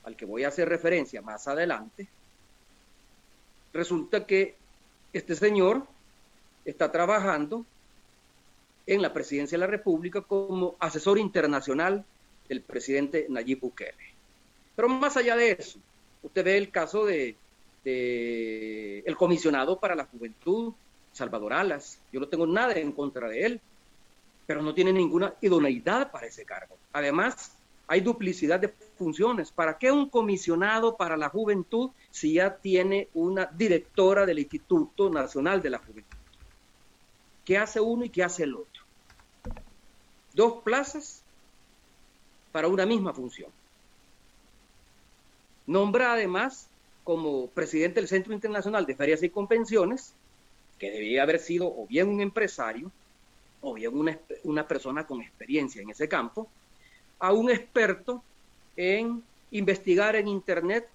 al 0.04 0.16
que 0.16 0.26
voy 0.26 0.44
a 0.44 0.48
hacer 0.48 0.68
referencia 0.68 1.22
más 1.22 1.48
adelante, 1.48 2.06
resulta 3.72 4.26
que 4.26 4.56
este 5.12 5.34
señor 5.34 5.86
está 6.64 6.92
trabajando 6.92 7.64
en 8.94 9.02
la 9.02 9.12
presidencia 9.12 9.56
de 9.56 9.60
la 9.60 9.68
República 9.68 10.20
como 10.20 10.74
asesor 10.80 11.16
internacional 11.18 12.04
del 12.48 12.60
presidente 12.60 13.26
Nayib 13.28 13.60
Bukele. 13.60 13.94
Pero 14.74 14.88
más 14.88 15.16
allá 15.16 15.36
de 15.36 15.52
eso, 15.52 15.78
usted 16.24 16.44
ve 16.44 16.56
el 16.56 16.70
caso 16.70 17.06
de, 17.06 17.36
el 17.84 19.16
comisionado 19.16 19.78
para 19.78 19.94
la 19.94 20.06
juventud, 20.06 20.72
Salvador 21.12 21.52
Alas. 21.52 22.00
Yo 22.12 22.18
no 22.18 22.26
tengo 22.26 22.48
nada 22.48 22.72
en 22.74 22.90
contra 22.90 23.28
de 23.28 23.46
él, 23.46 23.60
pero 24.44 24.60
no 24.60 24.74
tiene 24.74 24.92
ninguna 24.92 25.34
idoneidad 25.40 26.10
para 26.10 26.26
ese 26.26 26.44
cargo. 26.44 26.76
Además, 26.92 27.52
hay 27.86 28.00
duplicidad 28.00 28.58
de 28.58 28.74
funciones. 28.98 29.52
¿Para 29.52 29.78
qué 29.78 29.92
un 29.92 30.08
comisionado 30.08 30.96
para 30.96 31.16
la 31.16 31.28
juventud 31.28 31.90
si 32.10 32.34
ya 32.34 32.56
tiene 32.56 33.08
una 33.14 33.46
directora 33.46 34.26
del 34.26 34.40
Instituto 34.40 35.08
Nacional 35.10 35.62
de 35.62 35.70
la 35.70 35.78
Juventud? 35.78 36.18
¿Qué 37.44 37.56
hace 37.56 37.80
uno 37.80 38.04
y 38.04 38.10
qué 38.10 38.24
hace 38.24 38.44
el 38.44 38.54
otro? 38.54 38.79
Dos 40.34 40.62
plazas 40.62 41.22
para 42.52 42.68
una 42.68 42.86
misma 42.86 43.12
función. 43.12 43.50
Nombra 45.66 46.12
además 46.12 46.68
como 47.04 47.48
presidente 47.48 48.00
del 48.00 48.08
Centro 48.08 48.32
Internacional 48.32 48.86
de 48.86 48.94
Ferias 48.94 49.22
y 49.22 49.30
Convenciones, 49.30 50.12
que 50.78 50.90
debía 50.90 51.22
haber 51.22 51.38
sido 51.38 51.66
o 51.66 51.86
bien 51.86 52.08
un 52.08 52.20
empresario 52.20 52.90
o 53.60 53.74
bien 53.74 53.96
una, 53.96 54.18
una 54.44 54.66
persona 54.66 55.06
con 55.06 55.20
experiencia 55.20 55.82
en 55.82 55.90
ese 55.90 56.08
campo, 56.08 56.48
a 57.18 57.32
un 57.32 57.50
experto 57.50 58.22
en 58.76 59.22
investigar 59.50 60.16
en 60.16 60.28
Internet 60.28 60.88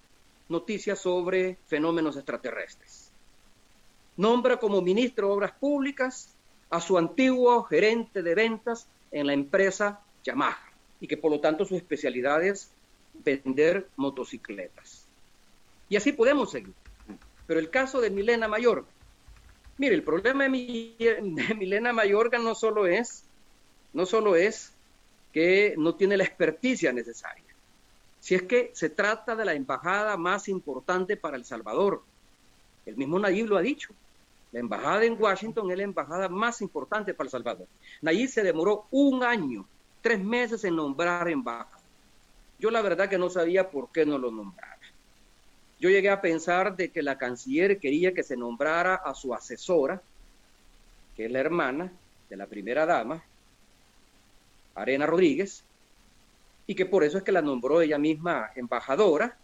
noticias 0.49 0.99
sobre 0.99 1.57
fenómenos 1.67 2.15
extraterrestres. 2.15 3.09
Nombra 4.17 4.57
como 4.57 4.81
ministro 4.81 5.27
de 5.27 5.33
Obras 5.33 5.51
Públicas 5.51 6.29
a 6.69 6.79
su 6.81 6.97
antiguo 6.97 7.63
gerente 7.63 8.23
de 8.23 8.35
ventas 8.35 8.87
en 9.15 9.27
la 9.27 9.33
empresa 9.33 10.01
Yamaha 10.25 10.59
y 10.99 11.07
que 11.07 11.15
por 11.15 11.31
lo 11.31 11.39
tanto 11.39 11.63
su 11.63 11.77
especialidad 11.77 12.43
es 12.43 12.69
vender 13.13 13.87
motocicletas. 13.95 15.07
Y 15.87 15.95
así 15.95 16.11
podemos 16.11 16.51
seguir. 16.51 16.73
Pero 17.47 17.61
el 17.61 17.69
caso 17.69 18.01
de 18.01 18.09
Milena 18.09 18.49
Mayorga, 18.49 18.87
mire, 19.77 19.95
el 19.95 20.03
problema 20.03 20.43
de, 20.43 21.55
Milena 21.57 21.93
Mayorga 21.93 22.39
no 22.39 22.55
solo 22.55 22.87
es, 22.87 23.23
no 23.93 24.05
solo 24.05 24.35
es 24.35 24.73
que 25.31 25.75
no 25.77 25.95
tiene 25.95 26.17
la 26.17 26.25
experticia 26.25 26.91
necesaria. 26.91 27.43
Si 28.19 28.35
es 28.35 28.43
que 28.43 28.71
se 28.73 28.89
trata 28.89 29.33
de 29.37 29.45
la 29.45 29.53
embajada 29.53 30.17
más 30.17 30.49
importante 30.49 31.15
para 31.15 31.37
El 31.37 31.45
Salvador. 31.45 32.03
El 32.85 32.97
mismo 32.97 33.17
Nayib 33.17 33.47
lo 33.47 33.57
ha 33.57 33.61
dicho. 33.61 33.93
La 34.55 34.61
embajada 34.61 35.03
en 35.03 35.21
Washington 35.21 35.69
es 35.69 35.77
la 35.77 35.83
embajada 35.83 36.29
más 36.29 36.61
importante 36.61 37.13
para 37.13 37.27
El 37.27 37.31
Salvador. 37.31 37.67
Nayib 38.01 38.29
se 38.29 38.41
demoró 38.41 38.85
un 38.89 39.21
año, 39.21 39.67
tres 40.01 40.23
meses 40.23 40.63
en 40.63 40.77
nombrar 40.77 41.27
embajada. 41.27 41.83
Yo 42.57 42.71
la 42.71 42.81
verdad 42.81 43.09
que 43.09 43.17
no 43.17 43.29
sabía 43.29 43.69
por 43.69 43.91
qué 43.91 44.05
no 44.05 44.17
lo 44.17 44.31
nombraba. 44.31 44.77
Yo 45.77 45.89
llegué 45.89 46.09
a 46.09 46.21
pensar 46.21 46.77
de 46.77 46.89
que 46.89 47.03
la 47.03 47.17
canciller 47.17 47.81
quería 47.81 48.13
que 48.13 48.23
se 48.23 48.37
nombrara 48.37 48.95
a 48.95 49.13
su 49.13 49.33
asesora, 49.33 50.01
que 51.17 51.25
es 51.25 51.31
la 51.33 51.39
hermana 51.41 51.91
de 52.29 52.37
la 52.37 52.45
primera 52.45 52.85
dama, 52.85 53.21
Arena 54.73 55.05
Rodríguez, 55.05 55.65
y 56.65 56.75
que 56.75 56.85
por 56.85 57.03
eso 57.03 57.17
es 57.17 57.25
que 57.25 57.33
la 57.33 57.41
nombró 57.41 57.81
ella 57.81 57.97
misma 57.97 58.51
embajadora 58.55 59.35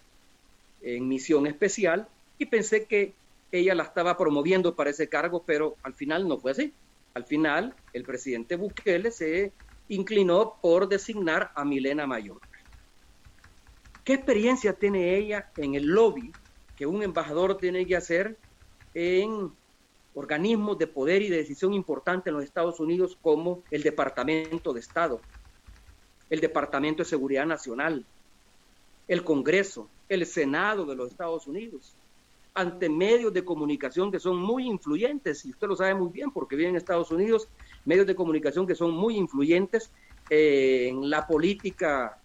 en 0.81 1.05
misión 1.05 1.47
especial, 1.47 2.07
y 2.37 2.45
pensé 2.45 2.85
que 2.85 3.13
ella 3.51 3.75
la 3.75 3.83
estaba 3.83 4.17
promoviendo 4.17 4.75
para 4.75 4.89
ese 4.89 5.09
cargo, 5.09 5.43
pero 5.45 5.77
al 5.83 5.93
final 5.93 6.27
no 6.27 6.37
fue 6.39 6.51
así. 6.51 6.73
Al 7.13 7.25
final, 7.25 7.77
el 7.91 8.03
presidente 8.05 8.55
Bukele 8.55 9.11
se 9.11 9.53
inclinó 9.89 10.59
por 10.61 10.87
designar 10.87 11.51
a 11.55 11.65
Milena 11.65 12.07
Mayor. 12.07 12.41
¿Qué 14.03 14.13
experiencia 14.13 14.73
tiene 14.73 15.17
ella 15.17 15.51
en 15.57 15.75
el 15.75 15.85
lobby 15.85 16.33
que 16.75 16.85
un 16.85 17.03
embajador 17.03 17.57
tiene 17.57 17.85
que 17.85 17.95
hacer 17.95 18.39
en 18.93 19.55
organismos 20.13 20.77
de 20.77 20.87
poder 20.87 21.21
y 21.21 21.29
de 21.29 21.37
decisión 21.37 21.73
importante 21.73 22.29
en 22.29 22.35
los 22.35 22.43
Estados 22.43 22.79
Unidos 22.79 23.17
como 23.21 23.65
el 23.69 23.83
Departamento 23.83 24.73
de 24.73 24.79
Estado, 24.79 25.21
el 26.29 26.39
Departamento 26.39 27.03
de 27.03 27.09
Seguridad 27.09 27.45
Nacional, 27.45 28.07
el 29.07 29.23
Congreso, 29.23 29.91
el 30.09 30.25
Senado 30.25 30.85
de 30.85 30.95
los 30.95 31.11
Estados 31.11 31.47
Unidos, 31.47 31.97
ante 32.53 32.89
medios 32.89 33.33
de 33.33 33.45
comunicación 33.45 34.11
que 34.11 34.19
son 34.19 34.37
muy 34.37 34.67
influyentes, 34.67 35.45
y 35.45 35.51
usted 35.51 35.67
lo 35.67 35.75
sabe 35.75 35.95
muy 35.95 36.09
bien 36.09 36.31
porque 36.31 36.55
vive 36.55 36.69
en 36.69 36.75
Estados 36.75 37.11
Unidos, 37.11 37.47
medios 37.85 38.05
de 38.07 38.15
comunicación 38.15 38.67
que 38.67 38.75
son 38.75 38.91
muy 38.91 39.15
influyentes 39.15 39.91
en 40.29 41.09
la 41.09 41.25
política 41.27 42.17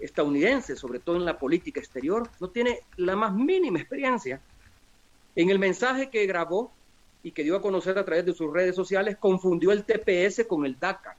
estadounidense, 0.00 0.76
sobre 0.76 0.98
todo 0.98 1.16
en 1.16 1.24
la 1.24 1.38
política 1.38 1.80
exterior, 1.80 2.28
no 2.40 2.50
tiene 2.50 2.80
la 2.96 3.16
más 3.16 3.34
mínima 3.34 3.78
experiencia. 3.78 4.40
En 5.36 5.50
el 5.50 5.58
mensaje 5.58 6.10
que 6.10 6.26
grabó 6.26 6.72
y 7.22 7.32
que 7.32 7.42
dio 7.42 7.56
a 7.56 7.62
conocer 7.62 7.98
a 7.98 8.04
través 8.04 8.26
de 8.26 8.34
sus 8.34 8.52
redes 8.52 8.76
sociales, 8.76 9.16
confundió 9.18 9.72
el 9.72 9.84
TPS 9.84 10.46
con 10.46 10.66
el 10.66 10.78
DACA. 10.78 11.16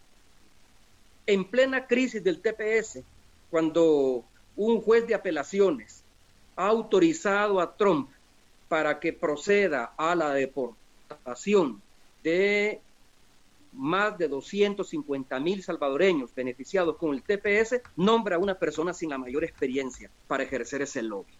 En 1.26 1.46
plena 1.46 1.88
crisis 1.88 2.24
del 2.24 2.42
TPS, 2.42 3.00
cuando 3.50 4.24
un 4.56 4.82
juez 4.82 5.08
de 5.08 5.16
apelaciones 5.16 6.04
ha 6.56 6.68
autorizado 6.68 7.60
a 7.60 7.76
Trump 7.76 8.10
para 8.68 9.00
que 9.00 9.14
proceda 9.14 9.94
a 9.98 10.16
la 10.16 10.34
deportación 10.34 11.82
de 12.24 12.82
más 13.74 14.18
de 14.18 14.28
250 14.28 15.40
mil 15.40 15.62
salvadoreños 15.62 16.34
beneficiados 16.34 16.98
con 16.98 17.14
el 17.14 17.22
TPS, 17.22 17.82
nombra 17.96 18.38
a 18.38 18.40
una 18.40 18.56
persona 18.56 18.94
sin 18.94 19.10
la 19.10 19.18
mayor 19.18 19.44
experiencia 19.44 20.10
para 20.28 20.44
ejercer 20.44 20.82
ese 20.82 21.02
lobby. 21.02 21.34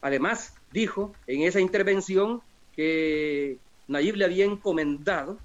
Además, 0.00 0.54
dijo 0.72 1.12
en 1.26 1.42
esa 1.42 1.60
intervención 1.60 2.42
que 2.74 3.58
Nayib 3.88 4.16
le 4.16 4.24
había 4.24 4.44
encomendado 4.44 5.38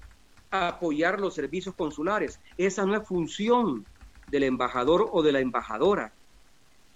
a 0.50 0.68
apoyar 0.68 1.20
los 1.20 1.34
servicios 1.34 1.74
consulares. 1.74 2.40
Esa 2.56 2.84
no 2.84 2.96
es 2.96 3.06
función 3.06 3.86
del 4.28 4.44
embajador 4.44 5.08
o 5.12 5.22
de 5.22 5.32
la 5.32 5.40
embajadora. 5.40 6.12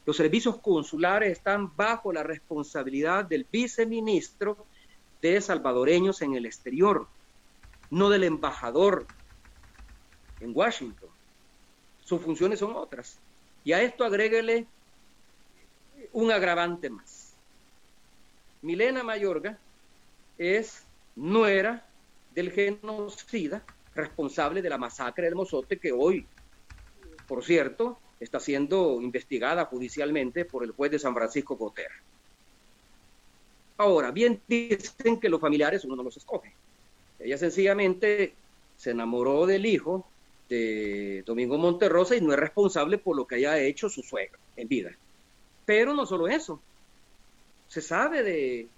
Los 0.04 0.16
servicios 0.16 0.60
consulares 0.60 1.32
están 1.32 1.74
bajo 1.76 2.12
la 2.12 2.22
responsabilidad 2.22 3.24
del 3.24 3.46
viceministro 3.50 4.68
de 5.20 5.40
salvadoreños 5.40 6.22
en 6.22 6.34
el 6.34 6.46
exterior, 6.46 7.08
no 7.90 8.10
del 8.10 8.24
embajador 8.24 9.08
en 10.40 10.52
Washington. 10.54 11.10
Sus 11.98 12.20
funciones 12.20 12.58
son 12.58 12.74
otras. 12.74 13.22
Y 13.62 13.72
a 13.72 13.80
esto 13.80 14.04
agréguele 14.04 14.68
un 16.10 16.32
agravante 16.32 16.90
más. 16.90 17.38
Milena 18.60 19.04
Mayorga 19.04 19.62
es 20.36 20.88
nuera 21.14 21.88
del 22.30 22.50
genocida 22.50 23.68
responsable 23.94 24.62
de 24.62 24.70
la 24.70 24.78
masacre 24.78 25.26
del 25.26 25.36
Mozote 25.36 25.78
que 25.78 25.92
hoy, 25.92 26.28
por 27.26 27.44
cierto, 27.44 28.01
está 28.22 28.40
siendo 28.40 29.00
investigada 29.02 29.64
judicialmente 29.66 30.44
por 30.44 30.64
el 30.64 30.72
juez 30.72 30.90
de 30.92 30.98
San 30.98 31.14
Francisco 31.14 31.56
Gotera. 31.56 31.94
Ahora, 33.78 34.10
bien 34.10 34.40
dicen 34.46 35.18
que 35.18 35.28
los 35.28 35.40
familiares 35.40 35.84
uno 35.84 35.96
no 35.96 36.02
los 36.02 36.16
escoge. 36.16 36.52
Ella 37.18 37.36
sencillamente 37.36 38.34
se 38.76 38.90
enamoró 38.90 39.46
del 39.46 39.66
hijo 39.66 40.06
de 40.48 41.22
Domingo 41.26 41.58
Monterrosa 41.58 42.14
y 42.16 42.20
no 42.20 42.32
es 42.32 42.38
responsable 42.38 42.98
por 42.98 43.16
lo 43.16 43.26
que 43.26 43.36
haya 43.36 43.58
hecho 43.58 43.88
su 43.88 44.02
suegro 44.02 44.38
en 44.56 44.68
vida. 44.68 44.90
Pero 45.64 45.94
no 45.94 46.06
solo 46.06 46.28
eso. 46.28 46.60
Se 47.68 47.80
sabe 47.80 48.22
de 48.22 48.68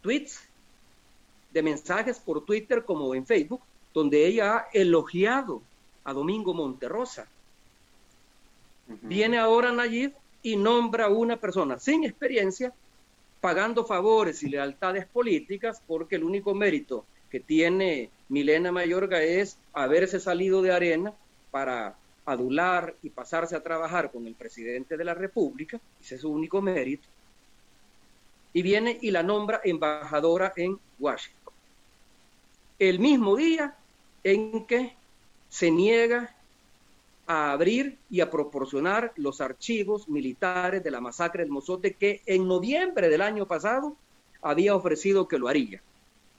tweets 0.00 0.40
de 1.52 1.62
mensajes 1.62 2.18
por 2.18 2.44
Twitter 2.44 2.84
como 2.84 3.14
en 3.14 3.26
Facebook, 3.26 3.62
donde 3.94 4.26
ella 4.26 4.56
ha 4.56 4.68
elogiado 4.72 5.62
a 6.04 6.12
Domingo 6.12 6.54
Monterrosa. 6.54 7.28
Viene 9.00 9.38
ahora 9.38 9.72
Nayib 9.72 10.12
y 10.42 10.56
nombra 10.56 11.06
a 11.06 11.08
una 11.08 11.36
persona 11.36 11.78
sin 11.78 12.04
experiencia, 12.04 12.72
pagando 13.40 13.84
favores 13.84 14.42
y 14.42 14.48
lealtades 14.48 15.06
políticas, 15.06 15.82
porque 15.86 16.16
el 16.16 16.24
único 16.24 16.54
mérito 16.54 17.04
que 17.30 17.40
tiene 17.40 18.10
Milena 18.28 18.72
Mayorga 18.72 19.22
es 19.22 19.56
haberse 19.72 20.20
salido 20.20 20.62
de 20.62 20.72
arena 20.72 21.12
para 21.50 21.96
adular 22.24 22.94
y 23.02 23.10
pasarse 23.10 23.56
a 23.56 23.62
trabajar 23.62 24.10
con 24.10 24.26
el 24.26 24.34
presidente 24.34 24.96
de 24.96 25.04
la 25.04 25.14
República, 25.14 25.80
ese 26.00 26.16
es 26.16 26.20
su 26.20 26.30
único 26.30 26.60
mérito, 26.60 27.08
y 28.52 28.62
viene 28.62 28.98
y 29.00 29.10
la 29.10 29.22
nombra 29.22 29.60
embajadora 29.64 30.52
en 30.56 30.78
Washington. 30.98 31.54
El 32.78 32.98
mismo 32.98 33.36
día 33.36 33.76
en 34.24 34.66
que 34.66 34.94
se 35.48 35.70
niega 35.70 36.34
a 37.26 37.52
abrir 37.52 37.98
y 38.10 38.20
a 38.20 38.30
proporcionar 38.30 39.12
los 39.16 39.40
archivos 39.40 40.08
militares 40.08 40.82
de 40.82 40.90
la 40.90 41.00
masacre 41.00 41.42
del 41.42 41.52
Mozote 41.52 41.94
que 41.94 42.20
en 42.26 42.48
noviembre 42.48 43.08
del 43.08 43.22
año 43.22 43.46
pasado 43.46 43.96
había 44.40 44.74
ofrecido 44.74 45.28
que 45.28 45.38
lo 45.38 45.48
haría. 45.48 45.80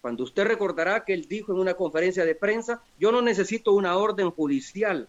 Cuando 0.01 0.23
usted 0.23 0.45
recordará 0.45 1.05
que 1.05 1.13
él 1.13 1.27
dijo 1.27 1.53
en 1.53 1.59
una 1.59 1.75
conferencia 1.75 2.25
de 2.25 2.36
prensa, 2.36 2.81
yo 2.99 3.11
no 3.11 3.21
necesito 3.21 3.71
una 3.71 3.95
orden 3.95 4.31
judicial 4.31 5.07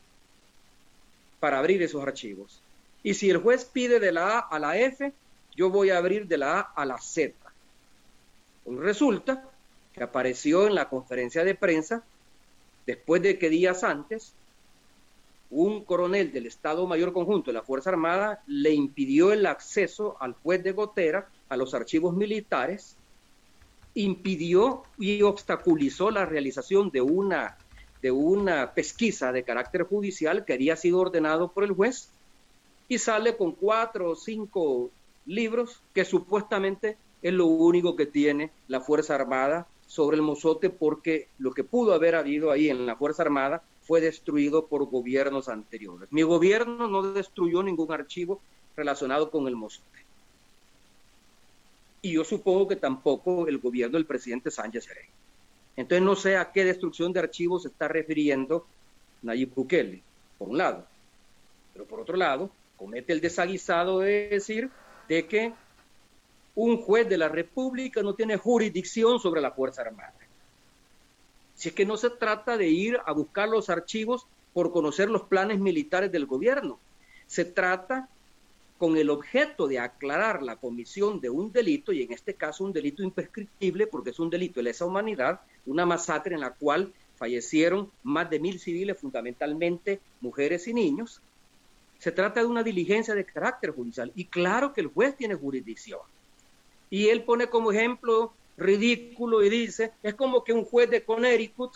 para 1.41 1.59
abrir 1.59 1.83
esos 1.83 2.03
archivos. 2.03 2.61
Y 3.03 3.15
si 3.15 3.29
el 3.29 3.39
juez 3.39 3.65
pide 3.65 3.99
de 3.99 4.13
la 4.13 4.39
A 4.39 4.41
a 4.41 4.59
la 4.61 4.79
F, 4.79 5.13
yo 5.57 5.71
voy 5.71 5.91
a 5.91 5.99
abrir 5.99 6.29
de 6.29 6.39
la 6.39 6.61
A 6.61 6.61
a 6.61 6.87
la 6.87 6.99
Z. 6.99 7.35
Pues 8.65 8.79
resulta 8.79 9.51
que 9.93 10.03
apareció 10.03 10.67
en 10.67 10.77
la 10.77 10.89
conferencia 10.89 11.45
de 11.45 11.55
prensa 11.55 12.05
después 12.87 13.21
de 13.21 13.39
que 13.39 13.51
días 13.51 13.83
antes 13.83 14.33
un 15.51 15.85
coronel 15.85 16.33
del 16.33 16.47
Estado 16.47 16.87
Mayor 16.87 17.13
Conjunto 17.13 17.51
de 17.51 17.55
la 17.55 17.63
Fuerza 17.63 17.91
Armada 17.91 18.43
le 18.47 18.73
impidió 18.73 19.33
el 19.33 19.47
acceso 19.47 20.17
al 20.21 20.35
juez 20.35 20.63
de 20.63 20.73
Gotera 20.73 21.29
a 21.49 21.57
los 21.57 21.75
archivos 21.75 22.15
militares, 22.15 22.97
impidió 23.95 24.83
y 24.99 25.23
obstaculizó 25.23 26.11
la 26.11 26.27
realización 26.27 26.91
de 26.91 27.01
una, 27.01 27.57
de 28.03 28.11
una 28.11 28.73
pesquisa 28.73 29.33
de 29.33 29.45
carácter 29.45 29.85
judicial 29.85 30.45
que 30.45 30.55
había 30.55 30.77
sido 30.77 30.99
ordenado 30.99 31.49
por 31.53 31.65
el 31.65 31.73
juez 31.73 32.09
y 32.89 32.99
sale 32.99 33.37
con 33.37 33.53
cuatro 33.53 34.11
o 34.11 34.17
cinco 34.17 34.91
libros 35.27 35.81
que 35.95 36.05
supuestamente 36.05 36.97
es 37.23 37.33
lo 37.33 37.47
único 37.47 37.97
que 37.97 38.07
tiene 38.07 38.51
la 38.69 38.81
Fuerza 38.81 39.15
Armada 39.15 39.67
sobre 39.87 40.17
el 40.17 40.23
mozote 40.23 40.71
porque 40.71 41.29
lo 41.39 41.53
que 41.53 41.65
pudo 41.65 41.95
haber 41.95 42.15
habido 42.15 42.51
ahí 42.51 42.69
en 42.69 42.85
la 42.85 42.97
Fuerza 42.97 43.23
Armada 43.23 43.63
fue 43.85 44.01
destruido 44.01 44.67
por 44.67 44.87
gobiernos 44.87 45.49
anteriores. 45.49 46.11
Mi 46.11 46.23
gobierno 46.23 46.89
no 46.89 47.03
destruyó 47.03 47.63
ningún 47.63 47.93
archivo 47.93 48.41
relacionado 48.77 49.31
con 49.31 49.47
el 49.47 49.57
mozote. 49.57 49.85
Y 52.03 52.13
yo 52.13 52.25
supongo 52.25 52.69
que 52.69 52.77
tampoco 52.77 53.47
el 53.47 53.59
gobierno 53.59 53.97
del 53.97 54.07
presidente 54.07 54.51
Sánchez 54.51 54.85
Serén. 54.85 55.07
Entonces 55.77 56.05
no 56.05 56.17
sé 56.17 56.37
a 56.37 56.53
qué 56.53 56.65
destrucción 56.65 57.13
de 57.13 57.21
archivos 57.21 57.63
se 57.63 57.69
está 57.69 57.89
refiriendo 57.89 58.67
Nayib 59.23 59.55
Bukele, 59.55 60.03
por 60.39 60.49
un 60.49 60.59
lado. 60.59 60.87
Pero 61.73 61.85
por 61.85 62.01
otro 62.01 62.17
lado, 62.17 62.51
comete 62.77 63.13
el 63.13 63.21
desaguisado 63.21 64.01
de 64.01 64.29
decir 64.29 64.71
de 65.09 65.27
que 65.27 65.53
un 66.55 66.81
juez 66.81 67.09
de 67.09 67.19
la 67.19 67.29
República 67.29 68.03
no 68.03 68.15
tiene 68.15 68.37
jurisdicción 68.37 69.19
sobre 69.19 69.41
la 69.41 69.51
Fuerza 69.51 69.83
Armada. 69.83 70.15
Si 71.55 71.69
es 71.69 71.75
que 71.75 71.87
no 71.87 71.97
se 71.97 72.11
trata 72.11 72.57
de 72.57 72.69
ir 72.69 72.99
a 73.05 73.13
buscar 73.13 73.49
los 73.49 73.71
archivos 73.71 74.27
por 74.53 74.73
conocer 74.73 75.09
los 75.09 75.23
planes 75.23 75.59
militares 75.59 76.11
del 76.11 76.27
gobierno, 76.27 76.79
se 77.27 77.45
trata 77.45 78.09
con 78.79 78.97
el 78.97 79.09
objeto 79.09 79.69
de 79.69 79.79
aclarar 79.79 80.43
la 80.43 80.57
comisión 80.57 81.21
de 81.21 81.31
un 81.31 81.53
delito, 81.53 81.93
y 81.93 82.03
en 82.03 82.13
este 82.13 82.35
caso 82.35 82.65
un 82.65 82.73
delito 82.73 83.03
imprescriptible, 83.03 83.87
porque 83.87 84.11
es 84.11 84.19
un 84.19 84.31
delito 84.31 84.61
de 84.61 84.65
lesa 84.65 84.85
humanidad, 84.85 85.41
una 85.65 85.87
masacre 85.87 86.35
en 86.35 86.41
la 86.41 86.51
cual 86.51 86.93
fallecieron 87.17 87.91
más 88.03 88.29
de 88.29 88.41
mil 88.41 88.59
civiles, 88.59 88.99
fundamentalmente 88.99 90.01
mujeres 90.21 90.67
y 90.67 90.75
niños. 90.75 91.21
Se 91.99 92.13
trata 92.13 92.41
de 92.41 92.47
una 92.47 92.65
diligencia 92.65 93.15
de 93.15 93.25
carácter 93.25 93.71
judicial, 93.71 94.13
y 94.15 94.27
claro 94.27 94.73
que 94.73 94.81
el 94.81 94.89
juez 94.89 95.17
tiene 95.17 95.37
jurisdicción. 95.37 96.01
Y 96.91 97.09
él 97.09 97.23
pone 97.23 97.47
como 97.47 97.73
ejemplo 97.73 98.33
ridículo 98.57 99.43
y 99.43 99.51
dice, 99.51 99.93
es 100.03 100.15
como 100.15 100.45
que 100.45 100.53
un 100.53 100.65
juez 100.65 100.91
de 100.91 101.05
Connecticut, 101.05 101.73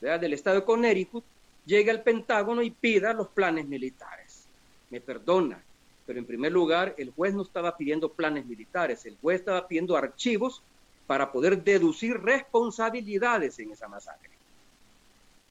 del 0.00 0.32
estado 0.32 0.60
de 0.60 0.64
Connecticut, 0.64 1.24
llegue 1.66 1.90
al 1.90 2.02
Pentágono 2.02 2.62
y 2.62 2.70
pida 2.70 3.12
los 3.12 3.28
planes 3.28 3.66
militares. 3.66 4.44
Me 4.90 5.00
perdona, 5.00 5.62
pero 6.06 6.18
en 6.18 6.26
primer 6.26 6.52
lugar, 6.52 6.94
el 6.98 7.10
juez 7.10 7.34
no 7.34 7.42
estaba 7.42 7.76
pidiendo 7.76 8.10
planes 8.10 8.46
militares, 8.46 9.06
el 9.06 9.16
juez 9.20 9.40
estaba 9.40 9.66
pidiendo 9.66 9.96
archivos 9.96 10.62
para 11.06 11.32
poder 11.32 11.62
deducir 11.62 12.20
responsabilidades 12.20 13.58
en 13.58 13.72
esa 13.72 13.88
masacre. 13.88 14.30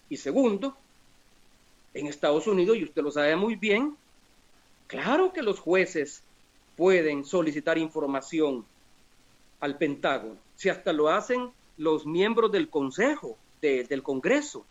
Y 0.10 0.18
segundo, 0.18 0.78
en 1.94 2.08
Estados 2.08 2.48
Unidos, 2.48 2.78
y 2.78 2.84
usted 2.84 3.02
lo 3.02 3.12
sabe 3.12 3.36
muy 3.36 3.56
bien, 3.56 3.96
claro 4.88 5.34
que 5.34 5.42
los 5.42 5.60
jueces 5.60 6.24
pueden 6.76 7.26
solicitar 7.26 7.78
información 7.78 8.66
al 9.64 9.78
Pentágono, 9.78 10.36
si 10.58 10.68
hasta 10.68 10.92
lo 10.92 11.08
hacen 11.08 11.50
los 11.78 12.06
miembros 12.06 12.52
del 12.52 12.68
Consejo, 12.68 13.38
del 13.62 14.04
Congreso. 14.04 14.66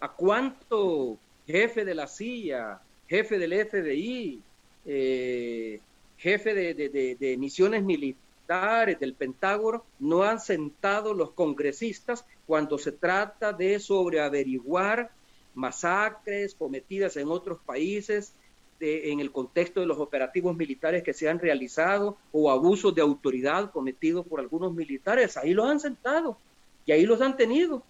¿A 0.00 0.10
cuánto 0.10 1.18
jefe 1.46 1.84
de 1.84 1.94
la 1.94 2.06
CIA, 2.06 2.80
jefe 3.06 3.38
del 3.38 3.52
FBI, 3.66 4.40
eh, 4.86 5.80
jefe 6.16 6.54
de, 6.54 7.16
de, 7.20 7.36
misiones 7.36 7.82
militares 7.82 8.98
del 8.98 9.12
Pentágono 9.12 9.84
no 9.98 10.22
han 10.22 10.40
sentado 10.40 11.12
los 11.12 11.32
congresistas 11.32 12.24
cuando 12.46 12.78
se 12.78 12.92
trata 12.92 13.52
de 13.52 13.78
sobreaveriguar 13.78 15.10
masacres 15.54 16.54
cometidas 16.54 17.18
en 17.18 17.28
otros 17.28 17.58
países 17.58 18.32
en 18.80 19.20
el 19.20 19.32
contexto 19.32 19.80
de 19.80 19.86
los 19.86 19.98
operativos 19.98 20.56
militares 20.56 21.02
que 21.02 21.12
se 21.12 21.28
han 21.28 21.38
realizado 21.38 22.16
o 22.32 22.50
abusos 22.50 22.94
de 22.94 23.02
autoridad 23.02 23.70
cometidos 23.70 24.26
por 24.26 24.40
algunos 24.40 24.72
militares. 24.72 25.36
Ahí 25.36 25.52
los 25.52 25.68
han 25.68 25.80
sentado 25.80 26.38
y 26.86 26.92
ahí 26.92 27.04
los 27.04 27.20
han 27.20 27.36
tenido. 27.36 27.82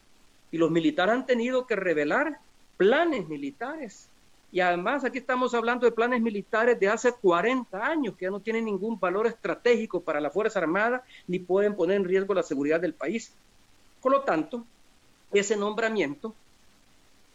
Y 0.50 0.58
los 0.58 0.70
militares 0.70 1.14
han 1.14 1.26
tenido 1.26 1.66
que 1.66 1.76
revelar 1.76 2.38
planes 2.76 3.28
militares. 3.28 4.08
Y 4.50 4.60
además 4.60 5.04
aquí 5.04 5.18
estamos 5.18 5.52
hablando 5.52 5.84
de 5.84 5.92
planes 5.92 6.22
militares 6.22 6.80
de 6.80 6.88
hace 6.88 7.12
40 7.12 7.84
años 7.84 8.16
que 8.16 8.24
ya 8.24 8.30
no 8.30 8.40
tienen 8.40 8.64
ningún 8.64 8.98
valor 8.98 9.26
estratégico 9.26 10.00
para 10.00 10.20
la 10.20 10.30
Fuerza 10.30 10.58
Armada 10.58 11.04
ni 11.26 11.38
pueden 11.38 11.76
poner 11.76 11.98
en 11.98 12.04
riesgo 12.04 12.32
la 12.32 12.42
seguridad 12.42 12.80
del 12.80 12.94
país. 12.94 13.32
Por 14.00 14.12
lo 14.12 14.22
tanto, 14.22 14.64
ese 15.32 15.54
nombramiento 15.56 16.34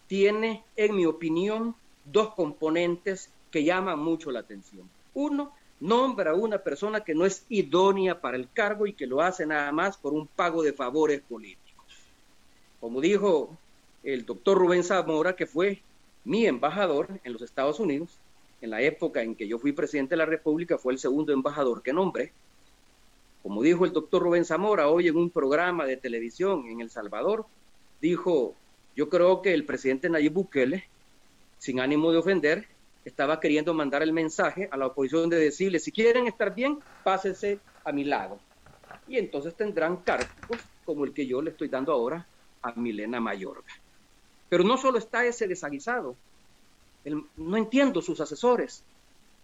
tiene, 0.08 0.64
en 0.76 0.96
mi 0.96 1.06
opinión, 1.06 1.76
dos 2.06 2.34
componentes 2.34 3.30
que 3.54 3.64
llama 3.64 3.96
mucho 3.96 4.32
la 4.32 4.40
atención. 4.40 4.90
Uno, 5.14 5.54
nombra 5.80 6.32
a 6.32 6.34
una 6.34 6.58
persona 6.58 7.02
que 7.02 7.14
no 7.14 7.24
es 7.24 7.46
idónea 7.50 8.20
para 8.20 8.36
el 8.36 8.50
cargo 8.52 8.88
y 8.88 8.94
que 8.94 9.06
lo 9.06 9.22
hace 9.22 9.46
nada 9.46 9.72
más 9.72 9.96
por 9.96 10.12
un 10.12 10.26
pago 10.26 10.64
de 10.64 10.74
favores 10.74 11.22
políticos. 11.22 11.86
Como 12.82 13.00
dijo 13.00 13.56
el 14.04 14.26
doctor 14.26 14.58
Rubén 14.58 14.84
Zamora, 14.84 15.36
que 15.36 15.46
fue 15.46 15.84
mi 16.26 16.48
embajador 16.48 17.08
en 17.24 17.32
los 17.32 17.44
Estados 17.44 17.80
Unidos, 17.80 18.18
en 18.60 18.72
la 18.72 18.82
época 18.82 19.22
en 19.22 19.36
que 19.36 19.48
yo 19.48 19.60
fui 19.60 19.72
presidente 19.72 20.14
de 20.14 20.18
la 20.18 20.26
República, 20.26 20.80
fue 20.80 20.94
el 20.94 21.00
segundo 21.00 21.32
embajador 21.32 21.84
que 21.84 21.94
nombré. 21.94 22.32
Como 23.44 23.62
dijo 23.62 23.86
el 23.86 23.94
doctor 23.94 24.24
Rubén 24.24 24.46
Zamora 24.46 24.88
hoy 24.88 25.10
en 25.10 25.16
un 25.16 25.30
programa 25.30 25.86
de 25.86 25.98
televisión 25.98 26.66
en 26.70 26.82
El 26.82 26.90
Salvador, 26.90 27.46
dijo, 28.02 28.56
yo 28.96 29.10
creo 29.10 29.44
que 29.44 29.54
el 29.54 29.64
presidente 29.64 30.10
Nayib 30.10 30.34
Bukele, 30.34 30.86
sin 31.60 31.80
ánimo 31.80 32.12
de 32.12 32.18
ofender, 32.18 32.73
estaba 33.06 33.40
queriendo 33.40 33.74
mandar 33.74 34.04
el 34.04 34.14
mensaje 34.14 34.70
a 34.72 34.78
la 34.78 34.88
oposición 34.88 35.30
de 35.30 35.38
decirle, 35.38 35.80
si 35.80 35.92
quieren 35.92 36.28
estar 36.28 36.54
bien, 36.56 36.80
pásense 37.04 37.60
a 37.84 37.92
mi 37.92 38.04
lado. 38.04 38.40
Y 39.08 39.18
entonces 39.18 39.56
tendrán 39.56 39.98
cargos 39.98 40.60
como 40.86 41.06
el 41.06 41.14
que 41.14 41.26
yo 41.26 41.42
le 41.42 41.52
estoy 41.52 41.68
dando 41.68 41.92
ahora 41.92 42.26
a 42.62 42.72
Milena 42.74 43.20
Mayorga. 43.20 43.72
Pero 44.50 44.64
no 44.64 44.78
solo 44.78 44.98
está 44.98 45.26
ese 45.26 45.48
desaguisado, 45.48 46.16
no 47.38 47.58
entiendo 47.58 48.02
sus 48.02 48.22
asesores, 48.22 48.84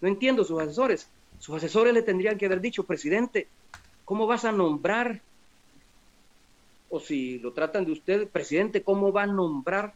no 0.02 0.08
entiendo 0.08 0.44
sus 0.44 0.62
asesores. 0.62 1.10
Sus 1.40 1.56
asesores 1.56 1.94
le 1.94 2.02
tendrían 2.02 2.38
que 2.38 2.46
haber 2.46 2.62
dicho, 2.62 2.84
presidente, 2.84 3.48
¿cómo 4.06 4.28
vas 4.28 4.46
a 4.46 4.52
nombrar? 4.52 5.22
O 6.90 7.00
si 7.00 7.40
lo 7.40 7.54
tratan 7.54 7.86
de 7.86 7.92
usted, 7.92 8.28
presidente, 8.28 8.82
¿cómo 8.82 9.12
va 9.12 9.24
a 9.24 9.28
nombrar 9.28 9.94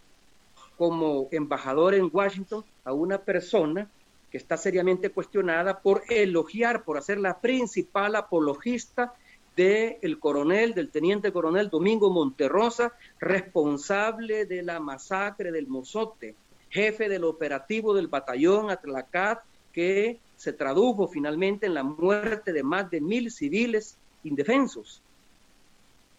como 0.77 1.27
embajador 1.31 1.93
en 1.93 2.09
Washington 2.11 2.63
a 2.83 2.93
una 2.93 3.19
persona 3.19 3.89
que 4.31 4.37
está 4.37 4.57
seriamente 4.57 5.11
cuestionada 5.11 5.79
por 5.79 6.03
elogiar, 6.09 6.83
por 6.83 6.97
hacer 6.97 7.19
la 7.19 7.39
principal 7.39 8.15
apologista 8.15 9.13
del 9.55 10.17
coronel, 10.19 10.73
del 10.73 10.89
teniente 10.89 11.31
coronel 11.31 11.69
Domingo 11.69 12.09
Monterrosa, 12.09 12.93
responsable 13.19 14.45
de 14.45 14.63
la 14.63 14.79
masacre 14.79 15.51
del 15.51 15.67
Mozote, 15.67 16.35
jefe 16.69 17.09
del 17.09 17.23
operativo 17.23 17.93
del 17.93 18.07
batallón 18.07 18.71
Atlacat, 18.71 19.43
que 19.71 20.19
se 20.35 20.53
tradujo 20.53 21.07
finalmente 21.07 21.67
en 21.67 21.75
la 21.75 21.83
muerte 21.83 22.51
de 22.51 22.63
más 22.63 22.89
de 22.89 23.01
mil 23.01 23.29
civiles 23.31 23.97
indefensos. 24.23 25.01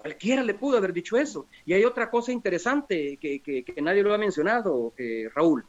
Cualquiera 0.05 0.43
le 0.43 0.53
pudo 0.53 0.77
haber 0.77 0.93
dicho 0.93 1.17
eso. 1.17 1.47
Y 1.65 1.73
hay 1.73 1.83
otra 1.87 2.11
cosa 2.11 2.31
interesante 2.31 3.17
que, 3.17 3.65
nadie 3.81 4.03
lo 4.03 4.13
ha 4.13 4.19
mencionado, 4.19 4.93
eh, 4.99 5.31
Raúl. 5.35 5.65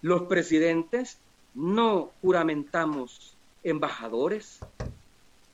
Los 0.00 0.22
presidentes 0.22 1.18
no 1.52 2.12
juramentamos 2.22 3.36
embajadores. 3.62 4.60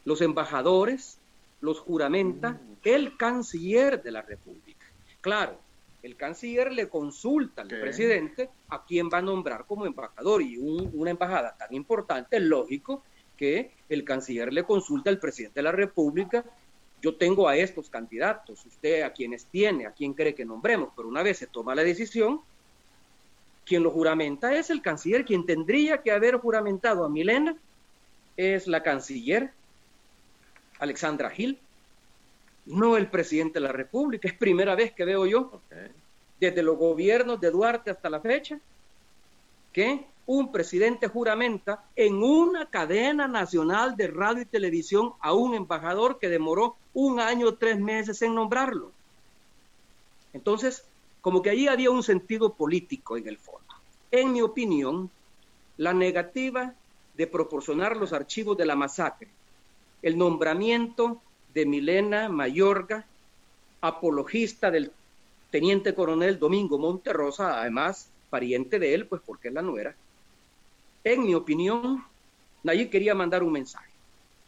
Los 0.05 0.21
embajadores 0.21 1.19
los 1.61 1.81
juramenta 1.81 2.61
el 2.85 3.17
canciller 3.17 4.01
de 4.01 4.13
la 4.13 4.23
República. 4.23 4.87
Claro, 5.21 5.59
el 6.05 6.15
canciller 6.15 6.71
le 6.71 6.89
consulta 6.89 7.63
al 7.63 7.69
presidente 7.69 8.49
a 8.69 8.85
quién 8.85 9.11
va 9.13 9.19
a 9.19 9.23
nombrar 9.23 9.65
como 9.67 9.87
embajador 9.87 10.41
y 10.41 10.57
una 10.57 11.11
embajada 11.11 11.57
tan 11.59 11.75
importante, 11.75 12.37
es 12.37 12.45
lógico 12.45 13.03
que 13.37 13.73
el 13.89 14.05
canciller 14.05 14.53
le 14.53 14.63
consulta 14.63 15.11
al 15.11 15.19
presidente 15.19 15.59
de 15.59 15.65
la 15.65 15.73
República 15.73 16.45
yo 17.05 17.15
tengo 17.17 17.47
a 17.47 17.55
estos 17.55 17.91
candidatos, 17.91 18.65
usted 18.65 19.03
a 19.03 19.13
quienes 19.13 19.45
tiene, 19.45 19.85
a 19.85 19.91
quién 19.91 20.15
cree 20.15 20.35
que 20.35 20.47
nombremos, 20.47 20.89
pero 20.97 21.07
una 21.07 21.23
vez 21.23 21.37
se 21.37 21.47
toma 21.47 21.75
la 21.75 21.85
decisión, 21.85 22.41
quien 23.67 23.83
lo 23.83 23.91
juramenta 23.91 24.55
es 24.55 24.71
el 24.71 24.81
canciller, 24.81 25.27
quien 25.27 25.45
tendría 25.45 26.01
que 26.01 26.13
haber 26.13 26.39
juramentado 26.39 27.05
a 27.05 27.11
Milena 27.11 27.55
es 28.39 28.67
la 28.67 28.83
canciller 28.83 29.53
Alexandra 30.79 31.29
Gil, 31.29 31.59
no 32.65 32.97
el 32.97 33.11
presidente 33.11 33.61
de 33.61 33.67
la 33.67 33.73
República, 33.73 34.27
es 34.27 34.35
primera 34.35 34.75
vez 34.75 34.93
que 34.93 35.05
veo 35.05 35.27
yo 35.27 35.61
desde 36.41 36.63
los 36.63 36.79
gobiernos 36.79 37.39
de 37.39 37.51
Duarte 37.51 37.91
hasta 37.91 38.09
la 38.09 38.21
fecha, 38.21 38.59
que 39.75 40.07
un 40.27 40.51
presidente 40.53 41.09
juramenta 41.09 41.85
en 41.97 42.23
una 42.23 42.67
cadena 42.67 43.29
nacional 43.29 43.97
de 43.97 44.09
radio 44.09 44.43
y 44.43 44.47
televisión 44.47 45.13
a 45.21 45.33
un 45.35 45.55
embajador 45.55 46.19
que 46.19 46.29
demoró 46.29 46.77
un 46.95 47.21
año 47.21 47.55
tres 47.55 47.79
meses 47.79 48.23
en 48.23 48.35
nombrarlo. 48.35 48.91
Entonces, 50.33 50.85
como 51.21 51.43
que 51.43 51.51
ahí 51.51 51.69
había 51.69 51.91
un 51.91 52.03
sentido 52.03 52.55
político 52.55 53.17
en 53.17 53.29
el 53.29 53.39
fondo. 53.39 53.63
En 54.11 54.33
mi 54.33 54.43
opinión, 54.43 55.11
la 55.77 55.93
negativa 55.93 56.75
de 57.17 57.27
proporcionar 57.27 57.97
los 57.97 58.13
archivos 58.13 58.57
de 58.57 58.67
la 58.67 58.77
masacre, 58.77 59.29
el 60.03 60.19
nombramiento 60.19 61.21
de 61.53 61.67
Milena 61.67 62.29
Mayorga, 62.29 63.07
apologista 63.81 64.71
del 64.71 64.91
teniente 65.51 65.95
coronel 65.95 66.39
Domingo 66.39 66.79
Monterrosa, 66.79 67.61
además 67.61 68.09
pariente 68.31 68.79
de 68.79 68.95
él, 68.95 69.07
pues 69.07 69.23
porque 69.25 69.49
es 69.49 69.55
la 69.55 69.63
nuera. 69.63 69.95
En 71.05 71.23
mi 71.23 71.35
opinión, 71.35 72.03
Nayib 72.63 72.89
quería 72.89 73.15
mandar 73.15 73.43
un 73.43 73.53
mensaje, 73.53 73.93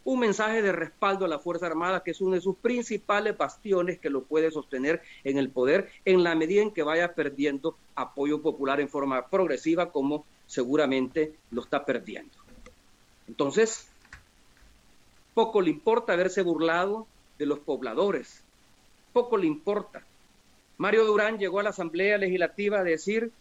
un 0.03 0.19
mensaje 0.19 0.63
de 0.63 0.71
respaldo 0.71 1.23
a 1.23 1.27
la 1.27 1.37
Fuerza 1.37 1.67
Armada, 1.67 2.01
que 2.01 2.11
es 2.11 2.19
uno 2.19 2.33
de 2.33 2.41
sus 2.41 2.55
principales 2.55 3.37
bastiones 3.37 3.99
que 3.99 4.09
lo 4.09 4.23
puede 4.23 4.49
sostener 4.49 5.03
en 5.23 5.37
el 5.37 5.51
poder 5.51 5.91
en 6.03 6.23
la 6.23 6.33
medida 6.33 6.63
en 6.63 6.71
que 6.71 6.81
vaya 6.81 7.13
perdiendo 7.13 7.77
apoyo 7.93 8.41
popular 8.41 8.81
en 8.81 8.89
forma 8.89 9.27
progresiva, 9.27 9.91
como 9.91 10.25
seguramente 10.47 11.35
lo 11.51 11.61
está 11.61 11.85
perdiendo. 11.85 12.33
Entonces, 13.27 13.87
poco 15.35 15.61
le 15.61 15.69
importa 15.69 16.13
haberse 16.13 16.41
burlado 16.41 17.05
de 17.37 17.45
los 17.45 17.59
pobladores, 17.59 18.41
poco 19.13 19.37
le 19.37 19.45
importa. 19.45 20.03
Mario 20.79 21.05
Durán 21.05 21.37
llegó 21.37 21.59
a 21.59 21.63
la 21.63 21.69
Asamblea 21.69 22.17
Legislativa 22.17 22.79
a 22.79 22.83
decir 22.83 23.31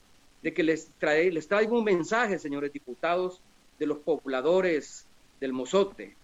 de 0.42 0.54
que 0.54 0.62
les, 0.62 0.90
trae, 0.98 1.30
les 1.30 1.48
traigo 1.48 1.78
un 1.78 1.84
mensaje, 1.84 2.38
señores 2.38 2.72
diputados, 2.72 3.40
de 3.78 3.86
los 3.86 3.98
pobladores 3.98 5.06
del 5.40 5.52
Mozote. 5.52 6.14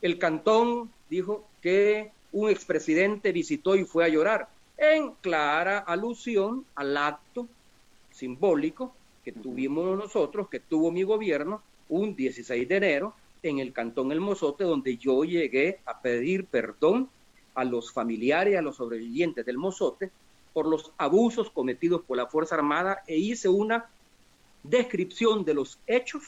El 0.00 0.18
cantón 0.18 0.90
dijo 1.08 1.46
que 1.60 2.10
un 2.32 2.50
expresidente 2.50 3.32
visitó 3.32 3.76
y 3.76 3.84
fue 3.84 4.04
a 4.04 4.08
llorar, 4.08 4.48
en 4.78 5.12
clara 5.20 5.78
alusión 5.78 6.64
al 6.74 6.96
acto 6.96 7.46
simbólico 8.10 8.94
que 9.24 9.32
tuvimos 9.32 9.96
nosotros, 9.96 10.48
que 10.48 10.60
tuvo 10.60 10.90
mi 10.90 11.02
gobierno 11.02 11.62
un 11.88 12.16
16 12.16 12.68
de 12.68 12.76
enero 12.76 13.14
en 13.42 13.58
el 13.58 13.72
Cantón 13.72 14.12
El 14.12 14.20
Mozote, 14.20 14.64
donde 14.64 14.96
yo 14.96 15.24
llegué 15.24 15.80
a 15.84 16.00
pedir 16.00 16.46
perdón 16.46 17.08
a 17.54 17.64
los 17.64 17.92
familiares, 17.92 18.56
a 18.56 18.62
los 18.62 18.76
sobrevivientes 18.76 19.44
del 19.44 19.58
Mozote, 19.58 20.10
por 20.52 20.66
los 20.66 20.92
abusos 20.98 21.50
cometidos 21.50 22.02
por 22.02 22.16
la 22.16 22.26
Fuerza 22.26 22.54
Armada 22.54 23.02
e 23.06 23.16
hice 23.16 23.48
una 23.48 23.88
descripción 24.62 25.44
de 25.44 25.54
los 25.54 25.78
hechos 25.86 26.22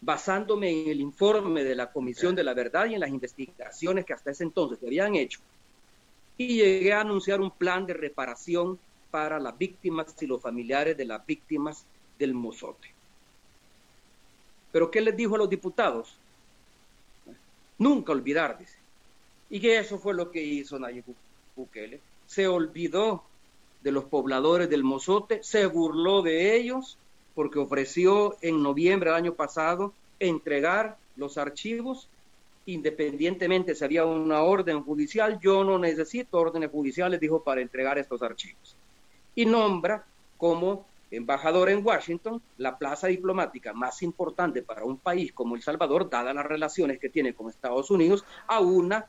basándome 0.00 0.82
en 0.82 0.90
el 0.90 1.00
informe 1.00 1.64
de 1.64 1.74
la 1.74 1.90
Comisión 1.90 2.34
de 2.34 2.44
la 2.44 2.54
Verdad 2.54 2.86
y 2.86 2.94
en 2.94 3.00
las 3.00 3.10
investigaciones 3.10 4.04
que 4.04 4.12
hasta 4.12 4.30
ese 4.30 4.44
entonces 4.44 4.78
se 4.78 4.86
habían 4.86 5.16
hecho. 5.16 5.40
Y 6.36 6.58
llegué 6.58 6.92
a 6.92 7.00
anunciar 7.00 7.40
un 7.40 7.50
plan 7.50 7.84
de 7.84 7.94
reparación 7.94 8.78
para 9.10 9.40
las 9.40 9.56
víctimas 9.58 10.14
y 10.20 10.26
los 10.26 10.40
familiares 10.40 10.96
de 10.96 11.04
las 11.04 11.24
víctimas 11.26 11.84
del 12.18 12.34
Mozote. 12.34 12.88
Pero 14.70 14.90
¿qué 14.90 15.00
les 15.00 15.16
dijo 15.16 15.34
a 15.34 15.38
los 15.38 15.50
diputados? 15.50 16.14
Nunca 17.78 18.12
olvidar, 18.12 18.58
dice. 18.58 18.76
Y 19.50 19.60
que 19.60 19.78
eso 19.78 19.98
fue 19.98 20.14
lo 20.14 20.30
que 20.30 20.42
hizo 20.42 20.78
Nayib 20.78 21.04
Bukele. 21.56 22.00
Se 22.28 22.46
olvidó 22.46 23.24
de 23.82 23.90
los 23.90 24.04
pobladores 24.04 24.70
del 24.70 24.84
Mozote, 24.84 25.42
se 25.42 25.66
burló 25.66 26.22
de 26.22 26.54
ellos 26.54 26.96
porque 27.34 27.58
ofreció 27.58 28.36
en 28.40 28.62
noviembre 28.62 29.10
del 29.10 29.18
año 29.18 29.34
pasado 29.34 29.92
entregar 30.20 30.96
los 31.16 31.38
archivos 31.38 32.08
independientemente 32.68 33.74
si 33.74 33.82
había 33.82 34.04
una 34.04 34.42
orden 34.42 34.82
judicial, 34.82 35.40
yo 35.40 35.64
no 35.64 35.78
necesito 35.78 36.38
órdenes 36.38 36.70
judiciales, 36.70 37.18
dijo, 37.18 37.42
para 37.42 37.62
entregar 37.62 37.96
estos 37.96 38.20
archivos. 38.22 38.76
Y 39.34 39.46
nombra 39.46 40.04
como 40.36 40.84
embajador 41.10 41.70
en 41.70 41.84
Washington, 41.84 42.42
la 42.58 42.76
plaza 42.76 43.06
diplomática 43.06 43.72
más 43.72 44.02
importante 44.02 44.60
para 44.60 44.84
un 44.84 44.98
país 44.98 45.32
como 45.32 45.56
El 45.56 45.62
Salvador, 45.62 46.10
dadas 46.10 46.34
las 46.34 46.44
relaciones 46.44 46.98
que 46.98 47.08
tiene 47.08 47.32
con 47.32 47.48
Estados 47.48 47.90
Unidos, 47.90 48.26
a 48.46 48.60
una 48.60 49.06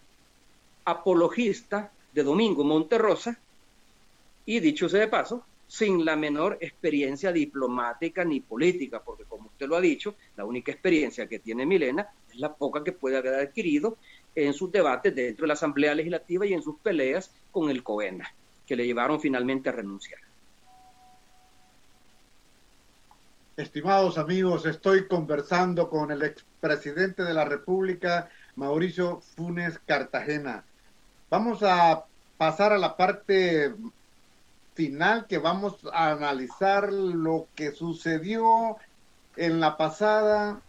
apologista 0.85 1.91
de 2.13 2.23
Domingo 2.23 2.63
Monterrosa, 2.63 3.37
y 4.45 4.59
dicho 4.59 4.89
sea 4.89 5.01
de 5.01 5.07
paso, 5.07 5.45
sin 5.67 6.03
la 6.03 6.15
menor 6.15 6.57
experiencia 6.61 7.31
diplomática 7.31 8.25
ni 8.25 8.39
política, 8.39 9.01
porque 9.03 9.25
como 9.25 9.47
usted 9.47 9.67
lo 9.67 9.75
ha 9.75 9.81
dicho, 9.81 10.15
la 10.35 10.43
única 10.43 10.71
experiencia 10.71 11.27
que 11.27 11.37
tiene 11.37 11.65
Milena 11.65 12.09
es 12.31 12.39
la 12.39 12.53
poca 12.53 12.83
que 12.83 12.91
puede 12.91 13.17
haber 13.17 13.35
adquirido 13.35 13.97
en 14.33 14.53
sus 14.53 14.71
debates 14.71 15.13
dentro 15.13 15.43
de 15.43 15.47
la 15.47 15.53
Asamblea 15.53 15.93
Legislativa 15.93 16.45
y 16.47 16.53
en 16.53 16.63
sus 16.63 16.77
peleas 16.79 17.31
con 17.51 17.69
el 17.69 17.83
COENA, 17.83 18.33
que 18.65 18.75
le 18.75 18.85
llevaron 18.85 19.19
finalmente 19.19 19.69
a 19.69 19.73
renunciar. 19.73 20.19
Estimados 23.55 24.17
amigos, 24.17 24.65
estoy 24.65 25.07
conversando 25.07 25.89
con 25.89 26.11
el 26.11 26.23
expresidente 26.23 27.23
de 27.23 27.33
la 27.33 27.43
República, 27.43 28.29
Mauricio 28.55 29.19
Funes 29.35 29.77
Cartagena. 29.85 30.63
Vamos 31.29 31.61
a 31.61 32.05
pasar 32.37 32.73
a 32.73 32.79
la 32.79 32.97
parte 32.97 33.75
final 34.73 35.27
que 35.27 35.37
vamos 35.37 35.75
a 35.93 36.11
analizar 36.11 36.91
lo 36.91 37.47
que 37.53 37.71
sucedió 37.71 38.77
en 39.35 39.59
la 39.59 39.77
pasada 39.77 40.59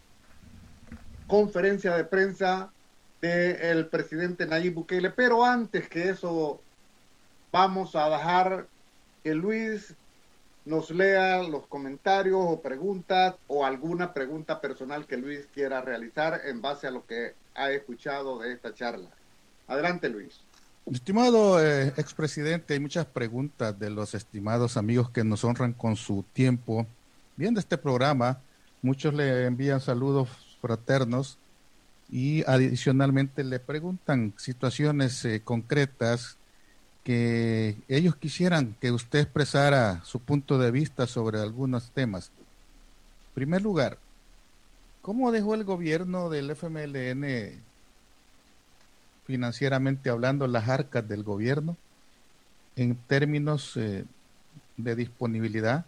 conferencia 1.25 1.95
de 1.95 2.03
prensa 2.03 2.71
del 3.21 3.87
presidente 3.87 4.45
Nayib 4.45 4.75
Bukele. 4.75 5.09
Pero 5.09 5.43
antes 5.43 5.89
que 5.89 6.09
eso, 6.09 6.61
vamos 7.51 7.95
a 7.95 8.09
dejar 8.09 8.67
que 9.23 9.33
Luis 9.33 9.95
nos 10.65 10.91
lea 10.91 11.41
los 11.41 11.65
comentarios 11.65 12.37
o 12.39 12.61
preguntas 12.61 13.33
o 13.47 13.65
alguna 13.65 14.13
pregunta 14.13 14.61
personal 14.61 15.07
que 15.07 15.17
Luis 15.17 15.47
quiera 15.53 15.81
realizar 15.81 16.41
en 16.45 16.61
base 16.61 16.85
a 16.85 16.91
lo 16.91 17.03
que 17.07 17.33
ha 17.55 17.71
escuchado 17.71 18.39
de 18.39 18.53
esta 18.53 18.75
charla. 18.75 19.09
Adelante, 19.67 20.09
Luis. 20.09 20.41
Estimado 20.85 21.63
eh, 21.63 21.93
expresidente, 21.97 22.73
hay 22.73 22.79
muchas 22.79 23.05
preguntas 23.05 23.77
de 23.77 23.89
los 23.89 24.15
estimados 24.15 24.77
amigos 24.77 25.09
que 25.09 25.23
nos 25.23 25.43
honran 25.43 25.73
con 25.73 25.95
su 25.95 26.25
tiempo 26.33 26.87
viendo 27.37 27.59
este 27.59 27.77
programa. 27.77 28.39
Muchos 28.81 29.13
le 29.13 29.45
envían 29.45 29.79
saludos 29.79 30.27
fraternos 30.59 31.37
y 32.09 32.43
adicionalmente 32.45 33.43
le 33.43 33.59
preguntan 33.59 34.33
situaciones 34.37 35.23
eh, 35.23 35.41
concretas 35.43 36.37
que 37.03 37.77
ellos 37.87 38.15
quisieran 38.15 38.75
que 38.81 38.91
usted 38.91 39.19
expresara 39.19 40.01
su 40.03 40.19
punto 40.19 40.57
de 40.57 40.71
vista 40.71 41.07
sobre 41.07 41.39
algunos 41.39 41.91
temas. 41.91 42.31
En 43.29 43.35
primer 43.35 43.61
lugar, 43.61 43.97
¿cómo 45.01 45.31
dejó 45.31 45.53
el 45.53 45.63
gobierno 45.63 46.29
del 46.29 46.49
FMLN 46.49 47.70
financieramente 49.31 50.09
hablando 50.09 50.45
las 50.45 50.67
arcas 50.67 51.07
del 51.07 51.23
gobierno 51.23 51.77
en 52.75 52.95
términos 52.95 53.77
eh, 53.77 54.03
de 54.75 54.95
disponibilidad 54.95 55.85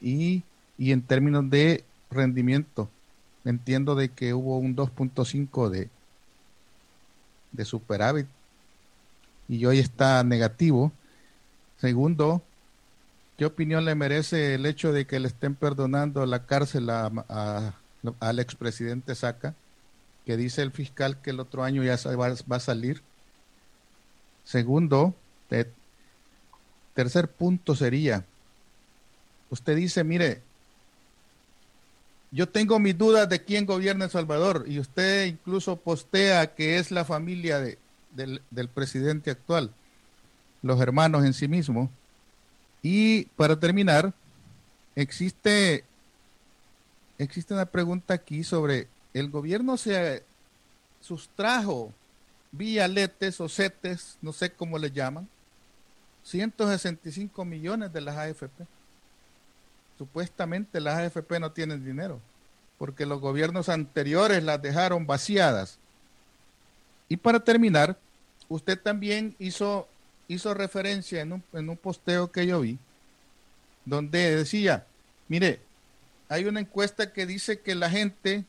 y, 0.00 0.42
y, 0.78 0.92
en 0.92 1.02
términos 1.02 1.50
de 1.50 1.84
rendimiento? 2.10 2.88
Entiendo 3.44 3.94
de 3.94 4.08
que 4.08 4.32
hubo 4.32 4.56
un 4.58 4.74
2.5 4.74 5.68
de, 5.68 5.90
de 7.52 7.64
superávit 7.66 8.26
y 9.46 9.66
hoy 9.66 9.78
está 9.78 10.24
negativo. 10.24 10.92
Segundo, 11.76 12.42
¿qué 13.36 13.44
opinión 13.44 13.84
le 13.84 13.94
merece 13.94 14.54
el 14.54 14.64
hecho 14.64 14.92
de 14.92 15.06
que 15.06 15.20
le 15.20 15.28
estén 15.28 15.54
perdonando 15.54 16.24
la 16.24 16.46
cárcel 16.46 16.88
a, 16.88 17.74
al 18.18 18.38
expresidente 18.38 19.14
Saca, 19.14 19.54
que 20.26 20.36
dice 20.36 20.60
el 20.60 20.72
fiscal 20.72 21.22
que 21.22 21.30
el 21.30 21.40
otro 21.40 21.62
año 21.62 21.84
ya 21.84 21.96
va, 22.16 22.56
a 22.56 22.60
salir? 22.60 23.00
Segundo, 24.44 25.14
tercer 26.94 27.30
punto 27.30 27.76
sería, 27.76 28.24
usted 29.50 29.76
dice, 29.76 30.02
mire, 30.02 30.42
yo 32.32 32.48
tengo 32.48 32.78
mis 32.80 32.98
dudas 32.98 33.28
de 33.28 33.44
quién 33.44 33.66
gobierna 33.66 34.06
El 34.06 34.10
Salvador 34.10 34.64
y 34.66 34.80
usted 34.80 35.26
incluso 35.26 35.76
postea 35.76 36.54
que 36.54 36.78
es 36.78 36.90
la 36.90 37.04
familia 37.04 37.60
de, 37.60 37.78
del, 38.10 38.68
presidente 38.68 39.30
actual, 39.30 39.70
los 40.60 40.80
hermanos 40.80 41.24
en 41.24 41.34
sí 41.34 41.46
mismos. 41.46 41.88
Y 42.82 43.26
para 43.36 43.58
terminar, 43.60 44.12
existe, 44.96 45.84
existe 47.18 47.54
una 47.54 47.66
pregunta 47.66 48.14
aquí 48.14 48.42
sobre 48.42 48.88
el 49.20 49.30
gobierno 49.30 49.78
se 49.78 50.22
sustrajo 51.00 51.90
vía 52.52 52.86
letes 52.86 53.40
o 53.40 53.48
setes, 53.48 54.18
no 54.20 54.32
sé 54.32 54.52
cómo 54.52 54.78
le 54.78 54.90
llaman, 54.90 55.26
165 56.24 57.44
millones 57.46 57.92
de 57.94 58.00
las 58.02 58.16
AFP. 58.16 58.66
Supuestamente 59.96 60.80
las 60.80 60.98
AFP 60.98 61.40
no 61.40 61.50
tienen 61.50 61.82
dinero, 61.82 62.20
porque 62.78 63.06
los 63.06 63.20
gobiernos 63.20 63.70
anteriores 63.70 64.42
las 64.42 64.60
dejaron 64.60 65.06
vaciadas. 65.06 65.78
Y 67.08 67.16
para 67.16 67.40
terminar, 67.40 67.96
usted 68.50 68.78
también 68.78 69.34
hizo, 69.38 69.88
hizo 70.28 70.52
referencia 70.52 71.22
en 71.22 71.32
un, 71.32 71.44
en 71.54 71.70
un 71.70 71.76
posteo 71.78 72.30
que 72.30 72.46
yo 72.46 72.60
vi, 72.60 72.78
donde 73.86 74.36
decía, 74.36 74.84
mire, 75.28 75.60
hay 76.28 76.44
una 76.44 76.60
encuesta 76.60 77.14
que 77.14 77.24
dice 77.24 77.60
que 77.60 77.74
la 77.74 77.88
gente 77.88 78.44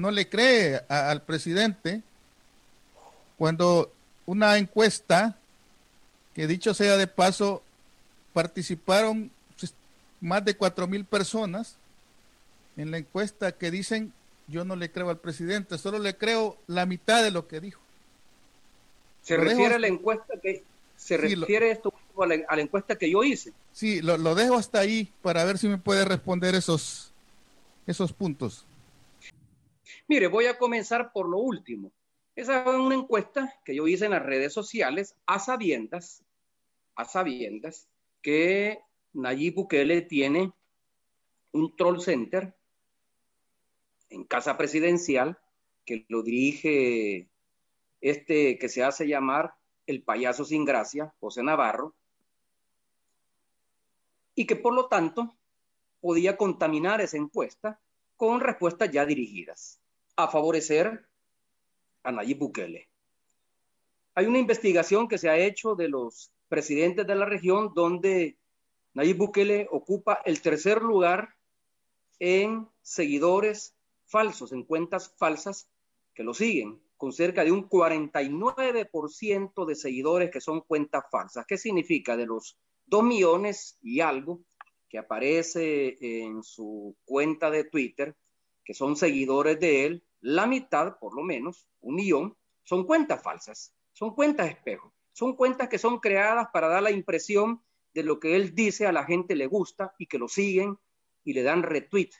no 0.00 0.10
le 0.10 0.28
cree 0.28 0.80
al 0.88 1.22
presidente 1.22 2.02
cuando 3.36 3.92
una 4.26 4.56
encuesta 4.58 5.36
que 6.34 6.46
dicho 6.46 6.74
sea 6.74 6.96
de 6.96 7.06
paso, 7.06 7.62
participaron 8.32 9.30
pues, 9.58 9.74
más 10.20 10.44
de 10.44 10.56
cuatro 10.56 10.86
mil 10.86 11.04
personas 11.04 11.76
en 12.76 12.90
la 12.90 12.98
encuesta 12.98 13.52
que 13.52 13.70
dicen 13.70 14.12
yo 14.48 14.64
no 14.64 14.74
le 14.76 14.90
creo 14.90 15.10
al 15.10 15.18
presidente, 15.18 15.78
solo 15.78 15.98
le 15.98 16.16
creo 16.16 16.56
la 16.66 16.86
mitad 16.86 17.22
de 17.22 17.30
lo 17.30 17.46
que 17.46 17.60
dijo. 17.60 17.80
Se 19.22 19.36
refiere 19.36 19.76
a 19.76 19.78
la 19.78 19.86
encuesta 19.86 20.34
que 20.42 20.64
se 20.96 21.16
refiere 21.16 21.70
esto 21.70 21.94
a 22.18 22.26
la, 22.26 22.36
a 22.48 22.56
la, 22.56 22.62
encuesta 22.62 22.96
que 22.96 23.10
yo 23.10 23.22
hice. 23.22 23.52
Sí, 23.72 24.02
lo, 24.02 24.18
lo, 24.18 24.34
dejo 24.34 24.56
hasta 24.56 24.80
ahí 24.80 25.10
para 25.22 25.44
ver 25.44 25.56
si 25.56 25.68
me 25.68 25.78
puede 25.78 26.04
responder 26.04 26.54
esos 26.54 27.12
esos 27.86 28.12
puntos. 28.12 28.64
Mire, 30.10 30.26
voy 30.26 30.46
a 30.46 30.58
comenzar 30.58 31.12
por 31.12 31.28
lo 31.28 31.38
último. 31.38 31.92
Esa 32.34 32.62
es 32.62 32.66
una 32.66 32.96
encuesta 32.96 33.54
que 33.64 33.76
yo 33.76 33.86
hice 33.86 34.06
en 34.06 34.10
las 34.10 34.26
redes 34.26 34.52
sociales 34.52 35.14
a 35.24 35.38
sabiendas, 35.38 36.24
a 36.96 37.04
sabiendas 37.04 37.86
que 38.20 38.80
Nayib 39.12 39.54
Bukele 39.54 40.02
tiene 40.02 40.52
un 41.52 41.76
troll 41.76 42.00
center 42.00 42.52
en 44.08 44.24
casa 44.24 44.58
presidencial 44.58 45.38
que 45.84 46.06
lo 46.08 46.24
dirige 46.24 47.28
este 48.00 48.58
que 48.58 48.68
se 48.68 48.82
hace 48.82 49.06
llamar 49.06 49.54
el 49.86 50.02
payaso 50.02 50.44
sin 50.44 50.64
gracia, 50.64 51.14
José 51.20 51.44
Navarro, 51.44 51.94
y 54.34 54.44
que 54.44 54.56
por 54.56 54.74
lo 54.74 54.88
tanto 54.88 55.36
podía 56.00 56.36
contaminar 56.36 57.00
esa 57.00 57.16
encuesta 57.16 57.80
con 58.16 58.40
respuestas 58.40 58.90
ya 58.90 59.06
dirigidas 59.06 59.79
a 60.24 60.28
favorecer 60.28 61.06
a 62.02 62.12
Nayib 62.12 62.38
Bukele. 62.38 62.88
Hay 64.14 64.26
una 64.26 64.38
investigación 64.38 65.08
que 65.08 65.18
se 65.18 65.28
ha 65.28 65.38
hecho 65.38 65.74
de 65.74 65.88
los 65.88 66.32
presidentes 66.48 67.06
de 67.06 67.14
la 67.14 67.26
región 67.26 67.72
donde 67.74 68.38
Nayib 68.94 69.18
Bukele 69.18 69.68
ocupa 69.70 70.20
el 70.24 70.40
tercer 70.40 70.82
lugar 70.82 71.36
en 72.18 72.68
seguidores 72.82 73.74
falsos, 74.06 74.52
en 74.52 74.64
cuentas 74.64 75.14
falsas 75.16 75.68
que 76.14 76.24
lo 76.24 76.34
siguen, 76.34 76.80
con 76.96 77.12
cerca 77.12 77.44
de 77.44 77.52
un 77.52 77.68
49% 77.68 79.64
de 79.64 79.74
seguidores 79.74 80.30
que 80.30 80.40
son 80.40 80.60
cuentas 80.62 81.04
falsas. 81.10 81.46
¿Qué 81.46 81.56
significa? 81.56 82.16
De 82.16 82.26
los 82.26 82.58
2 82.86 83.04
millones 83.04 83.78
y 83.80 84.00
algo 84.00 84.40
que 84.88 84.98
aparece 84.98 85.96
en 86.00 86.42
su 86.42 86.96
cuenta 87.04 87.50
de 87.50 87.64
Twitter, 87.64 88.16
que 88.64 88.74
son 88.74 88.96
seguidores 88.96 89.58
de 89.60 89.86
él, 89.86 90.04
la 90.20 90.46
mitad, 90.46 90.98
por 90.98 91.14
lo 91.14 91.22
menos, 91.22 91.68
un 91.80 91.94
millón, 91.94 92.36
son 92.62 92.84
cuentas 92.84 93.22
falsas, 93.22 93.74
son 93.92 94.14
cuentas 94.14 94.48
espejo, 94.48 94.92
son 95.12 95.34
cuentas 95.34 95.68
que 95.68 95.78
son 95.78 95.98
creadas 95.98 96.48
para 96.52 96.68
dar 96.68 96.82
la 96.82 96.90
impresión 96.90 97.62
de 97.92 98.02
lo 98.02 98.20
que 98.20 98.36
él 98.36 98.54
dice 98.54 98.86
a 98.86 98.92
la 98.92 99.04
gente 99.04 99.34
le 99.34 99.46
gusta 99.46 99.94
y 99.98 100.06
que 100.06 100.18
lo 100.18 100.28
siguen 100.28 100.78
y 101.24 101.32
le 101.32 101.42
dan 101.42 101.62
retweet 101.62 102.10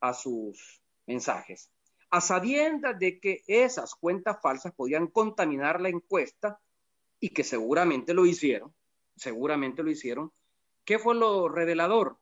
a 0.00 0.14
sus 0.14 0.82
mensajes. 1.06 1.70
A 2.10 2.20
sabiendas 2.20 2.98
de 2.98 3.20
que 3.20 3.42
esas 3.46 3.94
cuentas 3.94 4.38
falsas 4.42 4.74
podían 4.74 5.06
contaminar 5.06 5.80
la 5.80 5.90
encuesta 5.90 6.60
y 7.20 7.28
que 7.28 7.44
seguramente 7.44 8.14
lo 8.14 8.26
hicieron, 8.26 8.74
seguramente 9.14 9.82
lo 9.82 9.90
hicieron, 9.90 10.32
¿qué 10.84 10.98
fue 10.98 11.14
lo 11.14 11.48
revelador? 11.48 12.18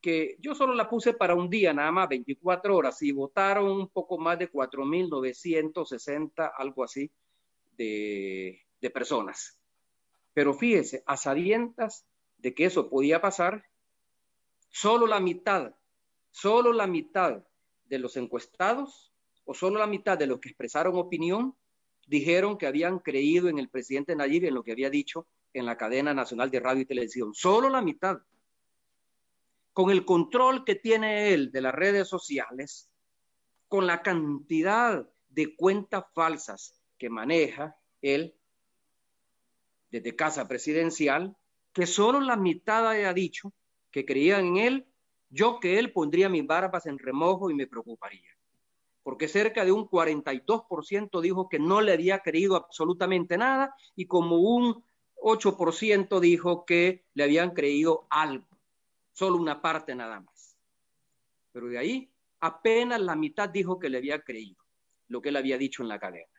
Que 0.00 0.36
yo 0.40 0.54
solo 0.54 0.74
la 0.74 0.88
puse 0.88 1.14
para 1.14 1.34
un 1.34 1.50
día, 1.50 1.72
nada 1.72 1.90
más 1.90 2.08
24 2.08 2.76
horas, 2.76 3.02
y 3.02 3.12
votaron 3.12 3.70
un 3.70 3.88
poco 3.88 4.18
más 4.18 4.38
de 4.38 4.50
4.960, 4.50 6.52
algo 6.56 6.84
así, 6.84 7.10
de, 7.76 8.60
de 8.80 8.90
personas. 8.90 9.58
Pero 10.32 10.54
fíjese, 10.54 11.02
a 11.06 11.16
sabiendas 11.16 12.06
de 12.38 12.54
que 12.54 12.66
eso 12.66 12.88
podía 12.88 13.20
pasar, 13.20 13.64
solo 14.68 15.06
la 15.06 15.20
mitad, 15.20 15.74
solo 16.30 16.72
la 16.72 16.86
mitad 16.86 17.42
de 17.86 17.98
los 17.98 18.16
encuestados 18.16 19.12
o 19.44 19.54
solo 19.54 19.78
la 19.78 19.86
mitad 19.86 20.18
de 20.18 20.26
los 20.26 20.40
que 20.40 20.48
expresaron 20.48 20.96
opinión 20.96 21.56
dijeron 22.06 22.58
que 22.58 22.66
habían 22.66 22.98
creído 22.98 23.48
en 23.48 23.58
el 23.58 23.68
presidente 23.68 24.14
Nayib 24.14 24.44
en 24.44 24.54
lo 24.54 24.62
que 24.62 24.72
había 24.72 24.90
dicho 24.90 25.26
en 25.52 25.66
la 25.66 25.76
cadena 25.76 26.12
nacional 26.12 26.50
de 26.50 26.60
radio 26.60 26.82
y 26.82 26.86
televisión. 26.86 27.34
Solo 27.34 27.70
la 27.70 27.82
mitad 27.82 28.18
con 29.76 29.90
el 29.90 30.06
control 30.06 30.64
que 30.64 30.74
tiene 30.74 31.34
él 31.34 31.52
de 31.52 31.60
las 31.60 31.74
redes 31.74 32.08
sociales, 32.08 32.88
con 33.68 33.86
la 33.86 34.00
cantidad 34.00 35.06
de 35.28 35.54
cuentas 35.54 36.04
falsas 36.14 36.80
que 36.96 37.10
maneja 37.10 37.76
él 38.00 38.34
desde 39.90 40.16
casa 40.16 40.48
presidencial, 40.48 41.36
que 41.74 41.84
solo 41.84 42.20
la 42.20 42.36
mitad 42.36 42.88
haya 42.88 43.12
dicho 43.12 43.52
que 43.90 44.06
creían 44.06 44.46
en 44.46 44.56
él, 44.56 44.86
yo 45.28 45.60
que 45.60 45.78
él 45.78 45.92
pondría 45.92 46.30
mis 46.30 46.46
barbas 46.46 46.86
en 46.86 46.98
remojo 46.98 47.50
y 47.50 47.54
me 47.54 47.66
preocuparía. 47.66 48.30
Porque 49.02 49.28
cerca 49.28 49.66
de 49.66 49.72
un 49.72 49.86
42% 49.90 51.20
dijo 51.20 51.50
que 51.50 51.58
no 51.58 51.82
le 51.82 51.92
había 51.92 52.20
creído 52.20 52.56
absolutamente 52.56 53.36
nada 53.36 53.74
y 53.94 54.06
como 54.06 54.38
un 54.38 54.82
8% 55.16 56.18
dijo 56.18 56.64
que 56.64 57.04
le 57.12 57.24
habían 57.24 57.50
creído 57.50 58.06
algo 58.08 58.55
solo 59.16 59.38
una 59.38 59.62
parte 59.62 59.94
nada 59.94 60.20
más. 60.20 60.58
Pero 61.52 61.68
de 61.68 61.78
ahí 61.78 62.12
apenas 62.40 63.00
la 63.00 63.16
mitad 63.16 63.48
dijo 63.48 63.78
que 63.78 63.88
le 63.88 63.96
había 63.96 64.20
creído 64.20 64.62
lo 65.08 65.22
que 65.22 65.30
él 65.30 65.36
había 65.36 65.56
dicho 65.56 65.82
en 65.82 65.88
la 65.88 65.98
cadena. 65.98 66.30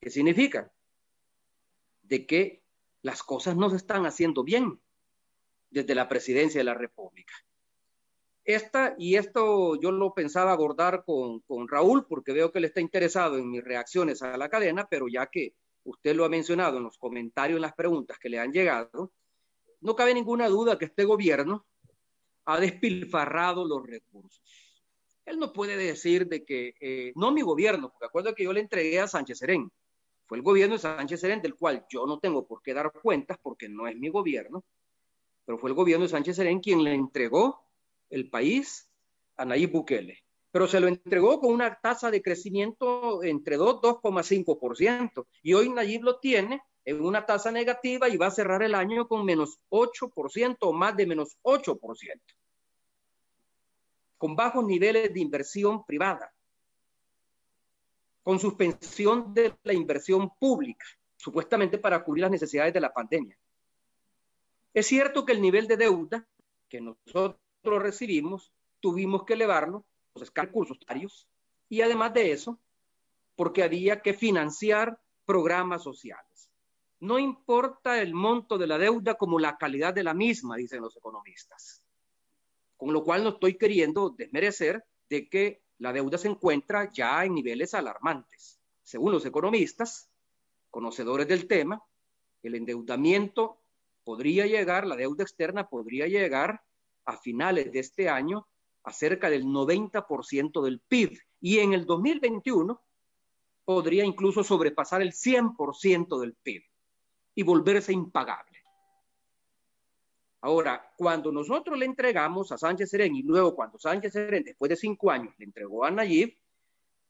¿Qué 0.00 0.10
significa? 0.10 0.70
De 2.02 2.26
que 2.26 2.62
las 3.02 3.24
cosas 3.24 3.56
no 3.56 3.68
se 3.68 3.76
están 3.76 4.06
haciendo 4.06 4.44
bien 4.44 4.80
desde 5.70 5.96
la 5.96 6.08
presidencia 6.08 6.60
de 6.60 6.64
la 6.64 6.74
República. 6.74 7.34
Esta, 8.44 8.94
y 8.96 9.16
esto 9.16 9.80
yo 9.80 9.90
lo 9.90 10.14
pensaba 10.14 10.52
abordar 10.52 11.02
con, 11.04 11.40
con 11.40 11.66
Raúl 11.66 12.06
porque 12.06 12.32
veo 12.32 12.52
que 12.52 12.58
él 12.58 12.66
está 12.66 12.80
interesado 12.80 13.38
en 13.38 13.50
mis 13.50 13.64
reacciones 13.64 14.22
a 14.22 14.36
la 14.36 14.48
cadena, 14.48 14.86
pero 14.88 15.08
ya 15.08 15.26
que 15.26 15.56
usted 15.82 16.14
lo 16.14 16.24
ha 16.24 16.28
mencionado 16.28 16.76
en 16.76 16.84
los 16.84 16.96
comentarios, 16.96 17.56
en 17.56 17.62
las 17.62 17.74
preguntas 17.74 18.18
que 18.20 18.28
le 18.28 18.38
han 18.38 18.52
llegado, 18.52 19.12
no 19.80 19.96
cabe 19.96 20.14
ninguna 20.14 20.48
duda 20.48 20.78
que 20.78 20.84
este 20.84 21.04
gobierno 21.04 21.66
ha 22.52 22.60
despilfarrado 22.60 23.64
los 23.64 23.86
recursos. 23.86 24.42
Él 25.24 25.38
no 25.38 25.52
puede 25.52 25.76
decir 25.76 26.26
de 26.26 26.44
que, 26.44 26.74
eh, 26.80 27.12
no 27.14 27.30
mi 27.32 27.42
gobierno, 27.42 27.90
porque 27.90 28.06
acuerdo 28.06 28.34
que 28.34 28.44
yo 28.44 28.52
le 28.52 28.60
entregué 28.60 29.00
a 29.00 29.08
Sánchez 29.08 29.38
Serén, 29.38 29.70
fue 30.26 30.38
el 30.38 30.42
gobierno 30.42 30.74
de 30.76 30.80
Sánchez 30.80 31.20
Serén, 31.20 31.42
del 31.42 31.56
cual 31.56 31.86
yo 31.90 32.06
no 32.06 32.18
tengo 32.18 32.46
por 32.46 32.62
qué 32.62 32.74
dar 32.74 32.92
cuentas 32.92 33.38
porque 33.42 33.68
no 33.68 33.86
es 33.86 33.96
mi 33.96 34.08
gobierno, 34.08 34.64
pero 35.44 35.58
fue 35.58 35.70
el 35.70 35.76
gobierno 35.76 36.04
de 36.04 36.10
Sánchez 36.10 36.36
Serén 36.36 36.60
quien 36.60 36.84
le 36.84 36.94
entregó 36.94 37.66
el 38.10 38.30
país 38.30 38.88
a 39.36 39.44
Nayib 39.44 39.72
Bukele. 39.72 40.22
Pero 40.52 40.66
se 40.66 40.80
lo 40.80 40.88
entregó 40.88 41.40
con 41.40 41.52
una 41.52 41.78
tasa 41.80 42.10
de 42.10 42.22
crecimiento 42.22 43.22
entre 43.22 43.56
2 43.56 43.80
2,5%. 43.80 45.26
Y 45.42 45.54
hoy 45.54 45.68
Nayib 45.68 46.02
lo 46.02 46.18
tiene 46.18 46.60
en 46.84 47.00
una 47.00 47.24
tasa 47.24 47.50
negativa 47.50 48.08
y 48.08 48.16
va 48.16 48.26
a 48.26 48.32
cerrar 48.32 48.62
el 48.62 48.74
año 48.74 49.06
con 49.06 49.24
menos 49.24 49.58
8% 49.70 50.56
o 50.60 50.72
más 50.72 50.96
de 50.96 51.06
menos 51.06 51.36
8%, 51.42 51.78
con 54.20 54.36
bajos 54.36 54.62
niveles 54.66 55.14
de 55.14 55.20
inversión 55.20 55.82
privada, 55.86 56.30
con 58.22 58.38
suspensión 58.38 59.32
de 59.32 59.56
la 59.62 59.72
inversión 59.72 60.36
pública, 60.38 60.84
supuestamente 61.16 61.78
para 61.78 62.04
cubrir 62.04 62.24
las 62.24 62.30
necesidades 62.30 62.74
de 62.74 62.82
la 62.82 62.92
pandemia. 62.92 63.38
Es 64.74 64.86
cierto 64.86 65.24
que 65.24 65.32
el 65.32 65.40
nivel 65.40 65.66
de 65.66 65.78
deuda 65.78 66.28
que 66.68 66.82
nosotros 66.82 67.38
recibimos, 67.64 68.52
tuvimos 68.78 69.24
que 69.24 69.32
elevarlo, 69.32 69.86
los 70.14 70.30
recursos 70.34 70.78
tarios, 70.80 71.26
y 71.70 71.80
además 71.80 72.12
de 72.12 72.32
eso, 72.32 72.60
porque 73.36 73.62
había 73.62 74.02
que 74.02 74.12
financiar 74.12 75.00
programas 75.24 75.82
sociales. 75.82 76.50
No 76.98 77.18
importa 77.18 78.02
el 78.02 78.12
monto 78.12 78.58
de 78.58 78.66
la 78.66 78.76
deuda 78.76 79.14
como 79.14 79.38
la 79.38 79.56
calidad 79.56 79.94
de 79.94 80.04
la 80.04 80.12
misma, 80.12 80.56
dicen 80.56 80.82
los 80.82 80.94
economistas. 80.94 81.82
Con 82.80 82.94
lo 82.94 83.04
cual 83.04 83.22
no 83.22 83.28
estoy 83.28 83.58
queriendo 83.58 84.08
desmerecer 84.08 84.82
de 85.10 85.28
que 85.28 85.62
la 85.76 85.92
deuda 85.92 86.16
se 86.16 86.28
encuentra 86.28 86.90
ya 86.90 87.22
en 87.26 87.34
niveles 87.34 87.74
alarmantes. 87.74 88.58
Según 88.82 89.12
los 89.12 89.26
economistas, 89.26 90.08
conocedores 90.70 91.28
del 91.28 91.46
tema, 91.46 91.84
el 92.42 92.54
endeudamiento 92.54 93.60
podría 94.02 94.46
llegar, 94.46 94.86
la 94.86 94.96
deuda 94.96 95.24
externa 95.24 95.68
podría 95.68 96.06
llegar 96.06 96.62
a 97.04 97.18
finales 97.18 97.70
de 97.70 97.80
este 97.80 98.08
año 98.08 98.48
a 98.84 98.94
cerca 98.94 99.28
del 99.28 99.44
90% 99.44 100.62
del 100.62 100.80
PIB 100.80 101.18
y 101.42 101.58
en 101.58 101.74
el 101.74 101.84
2021 101.84 102.80
podría 103.66 104.06
incluso 104.06 104.42
sobrepasar 104.42 105.02
el 105.02 105.12
100% 105.12 106.18
del 106.18 106.32
PIB 106.32 106.62
y 107.34 107.42
volverse 107.42 107.92
impagable. 107.92 108.49
Ahora, 110.42 110.92
cuando 110.96 111.30
nosotros 111.30 111.78
le 111.78 111.84
entregamos 111.84 112.50
a 112.50 112.58
Sánchez 112.58 112.90
Serén 112.90 113.14
y 113.14 113.22
luego 113.22 113.54
cuando 113.54 113.78
Sánchez 113.78 114.12
Serén, 114.12 114.44
después 114.44 114.70
de 114.70 114.76
cinco 114.76 115.10
años, 115.10 115.34
le 115.38 115.44
entregó 115.44 115.84
a 115.84 115.90
Nayib, 115.90 116.34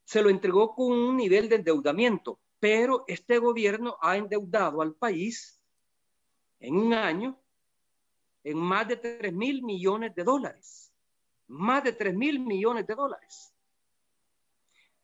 se 0.05 0.21
lo 0.21 0.31
entregó 0.31 0.75
con 0.75 0.91
un 0.91 1.17
nivel 1.17 1.49
de 1.49 1.57
endeudamiento, 1.57 2.41
pero 2.59 3.05
este 3.07 3.39
gobierno 3.39 3.97
ha 4.01 4.17
endeudado 4.17 4.83
al 4.83 4.95
país 4.95 5.61
en 6.59 6.77
un 6.77 6.93
año 6.93 7.41
en 8.43 8.59
más 8.59 8.89
de 8.89 8.97
3 8.97 9.33
mil 9.33 9.63
millones 9.63 10.15
de 10.15 10.25
dólares. 10.25 10.93
Más 11.47 11.85
de 11.85 11.93
3 11.93 12.15
mil 12.15 12.41
millones 12.41 12.87
de 12.87 12.95
dólares. 12.95 13.55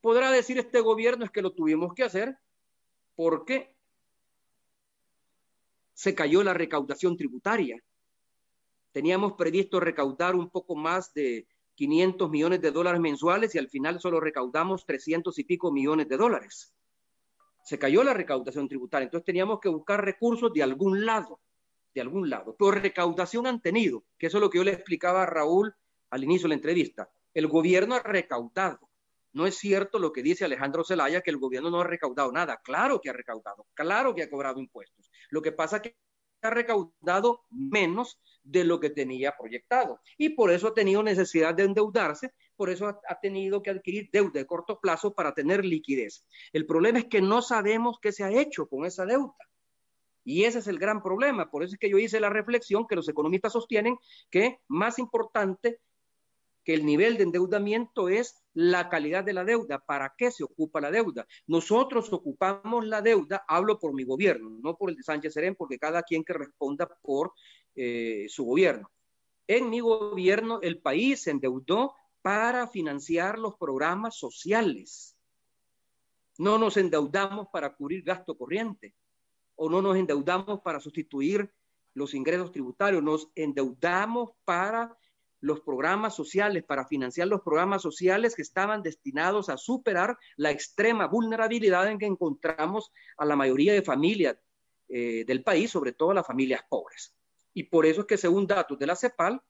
Podrá 0.00 0.30
decir 0.30 0.58
este 0.58 0.80
gobierno 0.80 1.24
es 1.24 1.30
que 1.30 1.42
lo 1.42 1.52
tuvimos 1.52 1.94
que 1.94 2.02
hacer 2.02 2.36
porque 3.14 3.76
se 5.94 6.14
cayó 6.14 6.42
la 6.42 6.54
recaudación 6.54 7.16
tributaria 7.16 7.82
Teníamos 8.96 9.34
previsto 9.34 9.78
recaudar 9.78 10.34
un 10.34 10.48
poco 10.48 10.74
más 10.74 11.12
de 11.12 11.46
500 11.74 12.30
millones 12.30 12.62
de 12.62 12.70
dólares 12.70 12.98
mensuales 12.98 13.54
y 13.54 13.58
al 13.58 13.68
final 13.68 14.00
solo 14.00 14.20
recaudamos 14.20 14.86
300 14.86 15.38
y 15.38 15.44
pico 15.44 15.70
millones 15.70 16.08
de 16.08 16.16
dólares. 16.16 16.74
Se 17.62 17.78
cayó 17.78 18.02
la 18.02 18.14
recaudación 18.14 18.66
tributaria, 18.66 19.04
entonces 19.04 19.26
teníamos 19.26 19.60
que 19.60 19.68
buscar 19.68 20.02
recursos 20.02 20.50
de 20.50 20.62
algún 20.62 21.04
lado, 21.04 21.40
de 21.92 22.00
algún 22.00 22.30
lado. 22.30 22.56
Pero 22.58 22.70
recaudación 22.70 23.46
han 23.46 23.60
tenido, 23.60 24.02
que 24.16 24.28
eso 24.28 24.38
es 24.38 24.40
lo 24.40 24.48
que 24.48 24.56
yo 24.56 24.64
le 24.64 24.72
explicaba 24.72 25.24
a 25.24 25.26
Raúl 25.26 25.74
al 26.08 26.24
inicio 26.24 26.44
de 26.44 26.48
la 26.48 26.54
entrevista. 26.54 27.10
El 27.34 27.48
gobierno 27.48 27.96
ha 27.96 28.02
recaudado. 28.02 28.88
No 29.34 29.46
es 29.46 29.58
cierto 29.58 29.98
lo 29.98 30.10
que 30.10 30.22
dice 30.22 30.46
Alejandro 30.46 30.84
Zelaya, 30.84 31.20
que 31.20 31.32
el 31.32 31.36
gobierno 31.36 31.68
no 31.68 31.82
ha 31.82 31.86
recaudado 31.86 32.32
nada. 32.32 32.62
Claro 32.64 32.98
que 33.02 33.10
ha 33.10 33.12
recaudado, 33.12 33.66
claro 33.74 34.14
que 34.14 34.22
ha 34.22 34.30
cobrado 34.30 34.58
impuestos. 34.58 35.10
Lo 35.28 35.42
que 35.42 35.52
pasa 35.52 35.76
es 35.76 35.82
que 35.82 35.96
ha 36.42 36.50
recaudado 36.50 37.44
menos 37.50 38.20
de 38.42 38.64
lo 38.64 38.80
que 38.80 38.90
tenía 38.90 39.34
proyectado. 39.36 40.00
Y 40.16 40.30
por 40.30 40.50
eso 40.50 40.68
ha 40.68 40.74
tenido 40.74 41.02
necesidad 41.02 41.54
de 41.54 41.64
endeudarse, 41.64 42.32
por 42.54 42.70
eso 42.70 42.86
ha, 42.86 43.20
tenido 43.20 43.62
que 43.62 43.70
adquirir 43.70 44.08
deuda 44.12 44.40
de 44.40 44.46
corto 44.46 44.80
plazo 44.80 45.14
para 45.14 45.34
tener 45.34 45.64
liquidez. 45.64 46.26
El 46.52 46.66
problema 46.66 46.98
es 46.98 47.06
que 47.06 47.20
no 47.20 47.42
sabemos 47.42 47.98
qué 48.00 48.12
se 48.12 48.24
ha 48.24 48.30
hecho 48.30 48.68
con 48.68 48.86
esa 48.86 49.04
deuda. 49.04 49.34
Y 50.24 50.44
ese 50.44 50.58
es 50.58 50.66
el 50.66 50.78
gran 50.78 51.02
problema. 51.02 51.50
Por 51.50 51.62
eso 51.62 51.74
es 51.74 51.78
que 51.78 51.90
yo 51.90 51.98
hice 51.98 52.18
la 52.18 52.30
reflexión 52.30 52.86
que 52.86 52.96
los 52.96 53.08
economistas 53.08 53.52
sostienen 53.52 53.96
que 54.30 54.58
más 54.66 54.98
importante 54.98 55.80
que 56.66 56.74
el 56.74 56.84
nivel 56.84 57.16
de 57.16 57.22
endeudamiento 57.22 58.08
es 58.08 58.42
la 58.52 58.88
calidad 58.88 59.22
de 59.22 59.32
la 59.32 59.44
deuda. 59.44 59.78
¿Para 59.78 60.12
qué 60.18 60.32
se 60.32 60.42
ocupa 60.42 60.80
la 60.80 60.90
deuda? 60.90 61.24
Nosotros 61.46 62.12
ocupamos 62.12 62.84
la 62.84 63.00
deuda, 63.00 63.44
hablo 63.46 63.78
por 63.78 63.94
mi 63.94 64.02
gobierno, 64.02 64.58
no 64.60 64.76
por 64.76 64.90
el 64.90 64.96
de 64.96 65.04
Sánchez 65.04 65.32
Serén, 65.32 65.54
porque 65.54 65.78
cada 65.78 66.02
quien 66.02 66.24
que 66.24 66.32
responda 66.32 66.88
por 67.02 67.32
eh, 67.76 68.26
su 68.28 68.44
gobierno. 68.44 68.90
En 69.46 69.70
mi 69.70 69.78
gobierno, 69.78 70.58
el 70.60 70.80
país 70.80 71.22
se 71.22 71.30
endeudó 71.30 71.94
para 72.20 72.66
financiar 72.66 73.38
los 73.38 73.54
programas 73.54 74.16
sociales. 74.16 75.16
No 76.36 76.58
nos 76.58 76.76
endeudamos 76.76 77.46
para 77.52 77.76
cubrir 77.76 78.02
gasto 78.02 78.36
corriente 78.36 78.92
o 79.54 79.70
no 79.70 79.80
nos 79.80 79.96
endeudamos 79.96 80.62
para 80.62 80.80
sustituir 80.80 81.48
los 81.94 82.12
ingresos 82.12 82.50
tributarios, 82.50 83.04
nos 83.04 83.30
endeudamos 83.36 84.32
para 84.44 84.98
los 85.40 85.60
programas 85.60 86.14
sociales, 86.14 86.64
para 86.64 86.86
financiar 86.86 87.28
los 87.28 87.42
programas 87.42 87.82
sociales 87.82 88.34
que 88.34 88.42
estaban 88.42 88.82
destinados 88.82 89.48
a 89.48 89.56
superar 89.56 90.18
la 90.36 90.50
extrema 90.50 91.06
vulnerabilidad 91.06 91.90
en 91.90 91.98
que 91.98 92.06
encontramos 92.06 92.92
a 93.16 93.24
la 93.24 93.36
mayoría 93.36 93.72
de 93.72 93.82
familias 93.82 94.36
eh, 94.88 95.24
del 95.26 95.42
país, 95.42 95.70
sobre 95.70 95.92
todo 95.92 96.14
las 96.14 96.26
familias 96.26 96.62
pobres. 96.68 97.14
Y 97.52 97.64
por 97.64 97.86
eso 97.86 98.02
es 98.02 98.06
que 98.06 98.18
según 98.18 98.46
datos 98.46 98.78
de 98.78 98.86
la 98.86 98.96
CEPAL, 98.96 99.40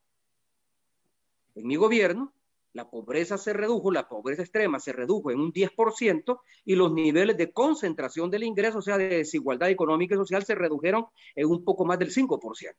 en 1.55 1.67
mi 1.67 1.77
gobierno, 1.77 2.33
la 2.77 2.91
pobreza 2.91 3.39
se 3.39 3.55
redujo, 3.55 3.91
la 3.91 4.07
pobreza 4.07 4.43
extrema 4.43 4.79
se 4.79 4.93
redujo 4.93 5.31
en 5.31 5.41
un 5.41 5.53
10% 5.53 6.41
y 6.67 6.75
los 6.75 6.93
niveles 6.93 7.37
de 7.39 7.51
concentración 7.51 8.31
del 8.31 8.45
ingreso, 8.45 8.79
o 8.79 8.83
sea, 8.83 8.99
de 8.99 9.09
desigualdad 9.09 9.71
económica 9.71 10.15
y 10.15 10.19
social, 10.19 10.45
se 10.45 10.55
redujeron 10.55 11.07
en 11.35 11.47
un 11.47 11.65
poco 11.65 11.87
más 11.87 11.99
del 11.99 12.13
5%. 12.13 12.75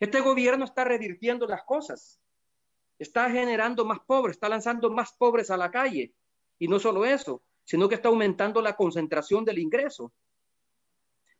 Este 0.00 0.20
gobierno 0.20 0.64
está 0.64 0.82
revirtiendo 0.84 1.46
las 1.46 1.62
cosas, 1.64 2.18
está 2.98 3.30
generando 3.30 3.84
más 3.84 4.00
pobres, 4.00 4.36
está 4.36 4.48
lanzando 4.48 4.90
más 4.90 5.12
pobres 5.12 5.50
a 5.50 5.58
la 5.58 5.70
calle. 5.70 6.14
Y 6.58 6.68
no 6.68 6.78
solo 6.78 7.04
eso, 7.04 7.42
sino 7.64 7.88
que 7.88 7.96
está 7.96 8.08
aumentando 8.08 8.62
la 8.62 8.76
concentración 8.76 9.44
del 9.44 9.58
ingreso. 9.58 10.12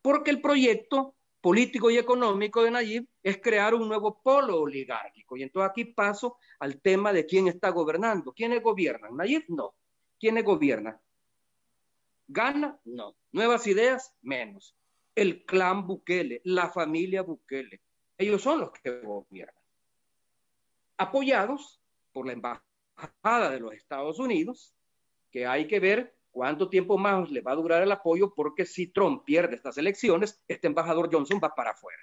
Porque 0.02 0.30
el 0.30 0.40
proyecto 0.40 1.14
político 1.40 1.90
y 1.90 1.96
económico 1.96 2.62
de 2.62 2.70
Nayib 2.70 3.08
es 3.22 3.40
crear 3.40 3.74
un 3.74 3.88
nuevo 3.88 4.20
polo 4.22 4.60
oligárquico. 4.60 5.36
Y 5.36 5.42
entonces 5.42 5.70
aquí 5.70 5.86
paso 5.86 6.36
al 6.58 6.80
tema 6.80 7.12
de 7.12 7.24
quién 7.26 7.48
está 7.48 7.70
gobernando. 7.70 8.32
¿Quiénes 8.32 8.62
gobiernan? 8.62 9.16
Nayib 9.16 9.44
no. 9.48 9.74
¿Quiénes 10.18 10.44
gobiernan? 10.44 11.00
¿Gana? 12.28 12.78
No. 12.84 13.16
¿Nuevas 13.32 13.66
ideas? 13.66 14.14
Menos. 14.20 14.76
El 15.14 15.44
clan 15.44 15.86
Bukele, 15.86 16.42
la 16.44 16.70
familia 16.70 17.22
Bukele. 17.22 17.80
Ellos 18.20 18.42
son 18.42 18.60
los 18.60 18.70
que 18.72 19.00
gobiernan. 19.00 19.54
Apoyados 20.98 21.80
por 22.12 22.26
la 22.26 22.34
Embajada 22.34 23.50
de 23.50 23.60
los 23.60 23.72
Estados 23.72 24.18
Unidos, 24.18 24.76
que 25.30 25.46
hay 25.46 25.66
que 25.66 25.80
ver 25.80 26.14
cuánto 26.30 26.68
tiempo 26.68 26.98
más 26.98 27.30
le 27.30 27.40
va 27.40 27.52
a 27.52 27.56
durar 27.56 27.82
el 27.82 27.90
apoyo, 27.90 28.34
porque 28.34 28.66
si 28.66 28.88
Trump 28.88 29.24
pierde 29.24 29.56
estas 29.56 29.78
elecciones, 29.78 30.38
este 30.46 30.66
embajador 30.66 31.08
Johnson 31.10 31.40
va 31.42 31.54
para 31.54 31.70
afuera. 31.70 32.02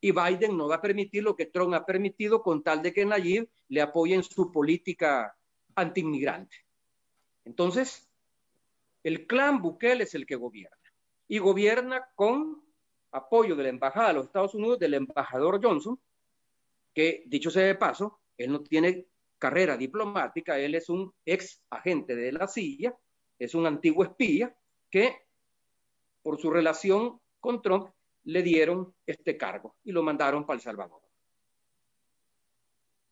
Y 0.00 0.12
Biden 0.12 0.56
no 0.56 0.68
va 0.68 0.76
a 0.76 0.80
permitir 0.80 1.24
lo 1.24 1.34
que 1.34 1.46
Trump 1.46 1.74
ha 1.74 1.84
permitido 1.84 2.40
con 2.40 2.62
tal 2.62 2.80
de 2.80 2.92
que 2.92 3.04
Nayib 3.04 3.50
le 3.66 3.82
apoye 3.82 4.14
en 4.14 4.22
su 4.22 4.52
política 4.52 5.36
antiinmigrante. 5.74 6.56
Entonces, 7.44 8.08
el 9.02 9.26
clan 9.26 9.60
Bukele 9.60 10.04
es 10.04 10.14
el 10.14 10.24
que 10.24 10.36
gobierna. 10.36 10.76
Y 11.26 11.38
gobierna 11.38 12.08
con 12.14 12.65
apoyo 13.16 13.56
de 13.56 13.64
la 13.64 13.68
Embajada 13.70 14.08
de 14.08 14.14
los 14.14 14.26
Estados 14.26 14.54
Unidos, 14.54 14.78
del 14.78 14.94
embajador 14.94 15.60
Johnson, 15.62 15.98
que 16.94 17.24
dicho 17.26 17.50
sea 17.50 17.66
de 17.66 17.74
paso, 17.74 18.20
él 18.36 18.52
no 18.52 18.62
tiene 18.62 19.06
carrera 19.38 19.76
diplomática, 19.76 20.58
él 20.58 20.74
es 20.74 20.88
un 20.88 21.12
ex 21.24 21.62
agente 21.70 22.16
de 22.16 22.32
la 22.32 22.46
silla, 22.46 22.96
es 23.38 23.54
un 23.54 23.66
antiguo 23.66 24.04
espía 24.04 24.56
que 24.90 25.14
por 26.22 26.38
su 26.38 26.50
relación 26.50 27.20
con 27.40 27.62
Trump 27.62 27.90
le 28.24 28.42
dieron 28.42 28.94
este 29.06 29.36
cargo 29.36 29.76
y 29.84 29.92
lo 29.92 30.02
mandaron 30.02 30.44
para 30.44 30.56
El 30.56 30.62
Salvador. 30.62 31.00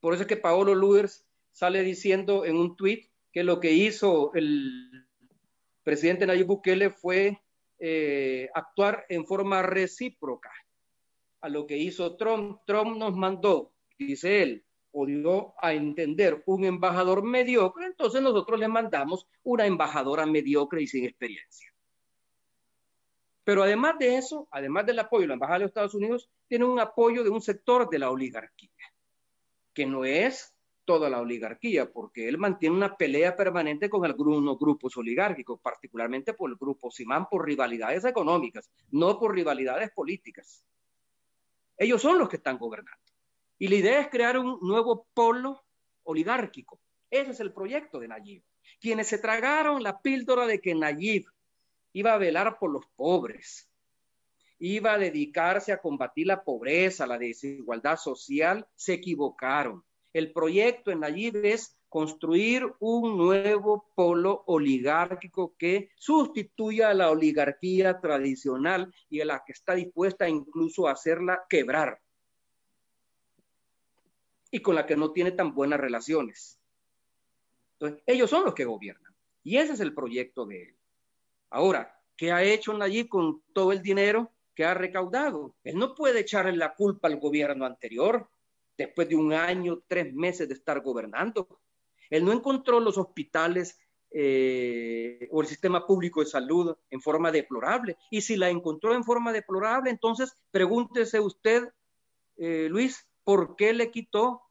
Por 0.00 0.14
eso 0.14 0.22
es 0.22 0.28
que 0.28 0.36
Paolo 0.36 0.74
Luders 0.74 1.24
sale 1.52 1.82
diciendo 1.82 2.44
en 2.44 2.56
un 2.56 2.76
tuit 2.76 3.10
que 3.32 3.44
lo 3.44 3.60
que 3.60 3.72
hizo 3.72 4.32
el 4.34 5.06
presidente 5.82 6.26
Nayib 6.26 6.46
Bukele 6.46 6.90
fue 6.90 7.43
eh, 7.86 8.48
actuar 8.54 9.04
en 9.10 9.26
forma 9.26 9.60
recíproca 9.60 10.50
a 11.42 11.50
lo 11.50 11.66
que 11.66 11.76
hizo 11.76 12.16
Trump. 12.16 12.62
Trump 12.64 12.96
nos 12.96 13.14
mandó, 13.14 13.74
dice 13.98 14.40
él, 14.42 14.64
o 14.92 15.04
dio 15.04 15.52
a 15.62 15.74
entender 15.74 16.42
un 16.46 16.64
embajador 16.64 17.22
mediocre, 17.22 17.84
entonces 17.84 18.22
nosotros 18.22 18.58
le 18.58 18.68
mandamos 18.68 19.26
una 19.42 19.66
embajadora 19.66 20.24
mediocre 20.24 20.80
y 20.80 20.86
sin 20.86 21.04
experiencia. 21.04 21.74
Pero 23.44 23.62
además 23.62 23.98
de 23.98 24.16
eso, 24.16 24.48
además 24.50 24.86
del 24.86 25.00
apoyo 25.00 25.24
de 25.24 25.28
la 25.28 25.34
Embajada 25.34 25.58
de 25.58 25.64
los 25.64 25.68
Estados 25.68 25.94
Unidos, 25.94 26.30
tiene 26.48 26.64
un 26.64 26.80
apoyo 26.80 27.22
de 27.22 27.28
un 27.28 27.42
sector 27.42 27.90
de 27.90 27.98
la 27.98 28.10
oligarquía, 28.10 28.70
que 29.74 29.84
no 29.84 30.06
es 30.06 30.53
toda 30.84 31.10
la 31.10 31.20
oligarquía, 31.20 31.90
porque 31.90 32.28
él 32.28 32.38
mantiene 32.38 32.76
una 32.76 32.96
pelea 32.96 33.36
permanente 33.36 33.88
con 33.88 34.04
algunos 34.04 34.58
grupos 34.58 34.96
oligárquicos, 34.96 35.60
particularmente 35.60 36.34
por 36.34 36.50
el 36.50 36.56
grupo 36.56 36.90
Simán, 36.90 37.26
por 37.28 37.44
rivalidades 37.44 38.04
económicas, 38.04 38.70
no 38.90 39.18
por 39.18 39.34
rivalidades 39.34 39.90
políticas. 39.90 40.64
Ellos 41.76 42.00
son 42.00 42.18
los 42.18 42.28
que 42.28 42.36
están 42.36 42.58
gobernando. 42.58 43.02
Y 43.58 43.68
la 43.68 43.76
idea 43.76 44.00
es 44.00 44.08
crear 44.08 44.38
un 44.38 44.58
nuevo 44.60 45.06
polo 45.14 45.64
oligárquico. 46.04 46.80
Ese 47.10 47.30
es 47.30 47.40
el 47.40 47.52
proyecto 47.52 47.98
de 47.98 48.08
Nayib. 48.08 48.42
Quienes 48.80 49.08
se 49.08 49.18
tragaron 49.18 49.82
la 49.82 50.00
píldora 50.00 50.46
de 50.46 50.60
que 50.60 50.74
Nayib 50.74 51.24
iba 51.92 52.12
a 52.12 52.18
velar 52.18 52.58
por 52.58 52.70
los 52.70 52.86
pobres, 52.96 53.70
iba 54.58 54.94
a 54.94 54.98
dedicarse 54.98 55.72
a 55.72 55.80
combatir 55.80 56.26
la 56.26 56.42
pobreza, 56.42 57.06
la 57.06 57.18
desigualdad 57.18 57.96
social, 57.96 58.66
se 58.74 58.94
equivocaron 58.94 59.84
el 60.14 60.32
proyecto 60.32 60.92
en 60.92 61.00
Nayib 61.00 61.44
es 61.44 61.76
construir 61.88 62.72
un 62.78 63.18
nuevo 63.18 63.90
polo 63.94 64.44
oligárquico 64.46 65.54
que 65.58 65.90
sustituya 65.96 66.90
a 66.90 66.94
la 66.94 67.10
oligarquía 67.10 68.00
tradicional 68.00 68.94
y 69.10 69.20
a 69.20 69.24
la 69.24 69.42
que 69.44 69.52
está 69.52 69.74
dispuesta 69.74 70.28
incluso 70.28 70.86
a 70.86 70.92
hacerla 70.92 71.44
quebrar 71.48 72.00
y 74.52 74.60
con 74.60 74.76
la 74.76 74.86
que 74.86 74.96
no 74.96 75.10
tiene 75.10 75.32
tan 75.32 75.52
buenas 75.52 75.80
relaciones. 75.80 76.60
Entonces, 77.72 78.02
ellos 78.06 78.30
son 78.30 78.44
los 78.44 78.54
que 78.54 78.64
gobiernan 78.64 79.12
y 79.42 79.56
ese 79.56 79.72
es 79.72 79.80
el 79.80 79.94
proyecto 79.94 80.46
de 80.46 80.62
él. 80.62 80.76
Ahora, 81.50 82.00
¿qué 82.16 82.30
ha 82.30 82.44
hecho 82.44 82.80
allí 82.80 83.08
con 83.08 83.42
todo 83.52 83.72
el 83.72 83.82
dinero 83.82 84.32
que 84.54 84.64
ha 84.64 84.74
recaudado? 84.74 85.56
Él 85.64 85.76
no 85.76 85.96
puede 85.96 86.20
echarle 86.20 86.56
la 86.56 86.74
culpa 86.74 87.08
al 87.08 87.18
gobierno 87.18 87.66
anterior 87.66 88.30
después 88.76 89.08
de 89.08 89.16
un 89.16 89.32
año, 89.32 89.82
tres 89.86 90.12
meses 90.12 90.48
de 90.48 90.54
estar 90.54 90.80
gobernando. 90.80 91.60
Él 92.10 92.24
no 92.24 92.32
encontró 92.32 92.80
los 92.80 92.98
hospitales 92.98 93.78
eh, 94.16 95.28
o 95.32 95.40
el 95.40 95.48
sistema 95.48 95.86
público 95.86 96.20
de 96.20 96.26
salud 96.26 96.76
en 96.90 97.00
forma 97.00 97.32
deplorable. 97.32 97.96
Y 98.10 98.20
si 98.20 98.36
la 98.36 98.48
encontró 98.48 98.94
en 98.94 99.02
forma 99.02 99.32
deplorable, 99.32 99.90
entonces 99.90 100.36
pregúntese 100.52 101.18
usted, 101.18 101.68
eh, 102.36 102.68
Luis, 102.70 103.08
¿por 103.24 103.56
qué 103.56 103.72
le 103.72 103.90
quitó 103.90 104.42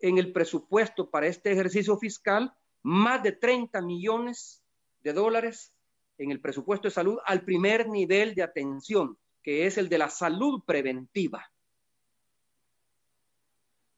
en 0.00 0.18
el 0.18 0.32
presupuesto 0.32 1.08
para 1.08 1.28
este 1.28 1.52
ejercicio 1.52 1.96
fiscal 1.96 2.52
más 2.82 3.22
de 3.22 3.30
30 3.30 3.80
millones 3.82 4.64
de 5.02 5.12
dólares 5.12 5.72
en 6.18 6.32
el 6.32 6.40
presupuesto 6.40 6.88
de 6.88 6.94
salud 6.94 7.18
al 7.24 7.44
primer 7.44 7.88
nivel 7.88 8.34
de 8.34 8.42
atención, 8.42 9.16
que 9.40 9.66
es 9.66 9.78
el 9.78 9.88
de 9.88 9.98
la 9.98 10.10
salud 10.10 10.62
preventiva? 10.66 11.51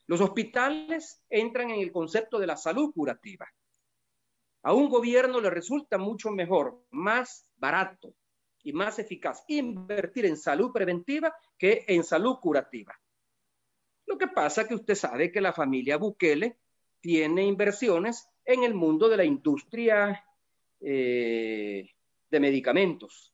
Los 0.07 0.21
hospitales 0.21 1.23
entran 1.31 1.71
en 1.71 1.81
el 1.81 1.91
concepto 1.91 2.39
de 2.39 2.47
la 2.47 2.57
salud 2.57 2.93
curativa. 2.93 3.47
A 4.63 4.73
un 4.73 4.89
gobierno 4.89 5.41
le 5.41 5.51
resulta 5.51 5.99
mucho 5.99 6.31
mejor, 6.31 6.85
más 6.91 7.47
barato 7.57 8.15
y 8.63 8.73
más 8.73 8.99
eficaz 8.99 9.45
invertir 9.49 10.27
en 10.27 10.37
salud 10.37 10.73
preventiva 10.73 11.35
que 11.59 11.85
en 11.87 12.03
salud 12.03 12.37
curativa. 12.41 12.99
Lo 14.07 14.19
que 14.19 14.29
pasa 14.29 14.63
es 14.63 14.69
que 14.69 14.75
usted 14.75 14.95
sabe 14.95 15.31
que 15.31 15.41
la 15.41 15.53
familia 15.53 15.97
Bukele 15.97 16.59
tiene 17.01 17.45
inversiones 17.45 18.29
en 18.45 18.65
el 18.65 18.75
mundo 18.75 19.09
de 19.09 19.17
la 19.17 19.25
industria 19.25 20.25
eh, 20.81 21.91
de 22.31 22.41
medicamentos. 22.41 23.33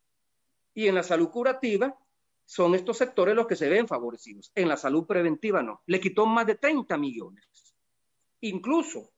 Y 0.74 0.86
en 0.86 0.94
la 0.94 1.02
salud 1.02 1.30
curativa 1.30 1.96
son 2.50 2.74
estos 2.74 2.98
sectores 2.98 3.36
los 3.36 3.46
que 3.46 3.54
se 3.54 3.68
ven 3.68 3.86
favorecidos. 3.86 4.50
En 4.56 4.66
la 4.66 4.76
salud 4.76 5.06
preventiva 5.06 5.62
no. 5.62 5.82
Le 5.86 6.00
quitó 6.00 6.26
más 6.26 6.48
de 6.48 6.56
30 6.56 6.98
millones. 6.98 7.46
Incluso 8.40 9.12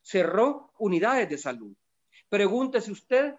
cerró 0.00 0.72
unidades 0.78 1.28
de 1.28 1.36
salud. 1.36 1.76
Pregúntese 2.30 2.90
usted, 2.90 3.34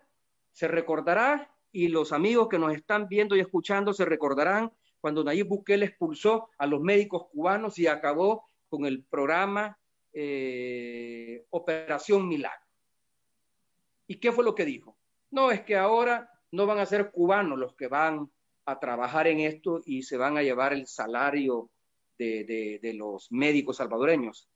se 0.52 0.68
recordará, 0.68 1.52
y 1.72 1.88
los 1.88 2.12
amigos 2.12 2.47
que 2.47 2.60
nos 2.60 2.76
están 2.76 3.08
viendo 3.08 3.36
y 3.36 3.39
escuchando 3.39 3.91
se 3.91 4.06
recordarán 4.06 4.72
cuando 5.02 5.24
Nayib 5.24 5.47
Bukele 5.47 5.88
expulsó 5.88 6.50
a 6.60 6.68
los 6.68 6.80
médicos 6.80 7.26
cubanos 7.32 7.80
y 7.80 7.88
acabó 7.88 8.52
con 8.70 8.86
el 8.86 9.04
programa 9.04 9.80
eh, 10.14 11.47
Operación 11.50 12.28
Milagro. 12.28 12.68
¿Y 14.06 14.18
qué 14.18 14.32
fue 14.32 14.43
lo 14.43 14.54
que 14.54 14.66
dijo? 14.66 14.95
No, 15.32 15.50
es 15.50 15.62
que 15.62 15.76
ahora 15.76 16.32
no 16.52 16.68
van 16.68 16.78
a 16.78 16.86
ser 16.86 17.10
cubanos 17.10 17.58
los 17.58 17.74
que 17.74 17.88
van 17.88 18.30
a 18.70 18.80
trabajar 18.80 19.28
en 19.28 19.40
esto 19.40 19.82
y 19.86 20.04
se 20.04 20.18
van 20.18 20.38
a 20.38 20.44
llevar 20.44 20.74
el 20.74 20.86
salario 20.86 21.72
de, 22.18 22.80
los 22.96 23.32
médicos 23.32 23.78
salvadoreños. 23.78 24.48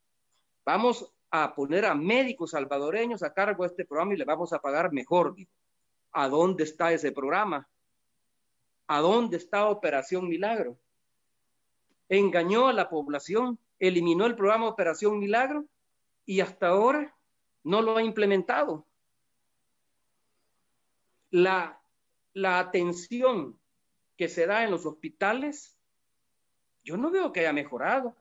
Vamos 0.66 1.12
a 1.32 1.56
poner 1.56 1.86
a 1.86 1.96
médicos 1.96 2.52
salvadoreños 2.52 3.24
a 3.24 3.34
cargo 3.34 3.64
de 3.64 3.70
este 3.70 3.86
programa 3.86 4.14
y 4.14 4.18
le 4.18 4.26
vamos 4.26 4.54
a 4.54 4.60
pagar 4.60 4.92
mejor. 4.92 5.36
¿A 6.12 6.30
dónde 6.30 6.64
está 6.64 6.92
ese 6.94 7.12
programa? 7.12 7.68
¿A 8.88 9.00
dónde 9.00 9.38
está 9.38 9.68
Operación 9.68 10.28
Milagro? 10.28 10.78
Engañó 12.10 12.68
a 12.68 12.74
la 12.74 12.90
población, 12.90 13.58
eliminó 13.80 14.26
el 14.26 14.36
programa 14.36 14.68
Operación 14.68 15.18
Milagro 15.18 15.66
y 16.26 16.42
hasta 16.42 16.68
ahora 16.68 17.16
no 17.64 17.82
lo 17.82 17.98
ha 17.98 18.04
implementado. 18.04 18.86
La, 21.32 21.82
la 22.34 22.60
atención 22.60 23.58
que 24.24 24.30
se 24.30 24.48
da 24.48 24.64
en 24.64 24.72
los 24.72 24.86
hospitales, 24.86 25.78
yo 26.82 26.96
no 26.96 27.12
veo 27.12 27.34
que 27.34 27.42
haya 27.42 27.52
mejorado. 27.52 28.16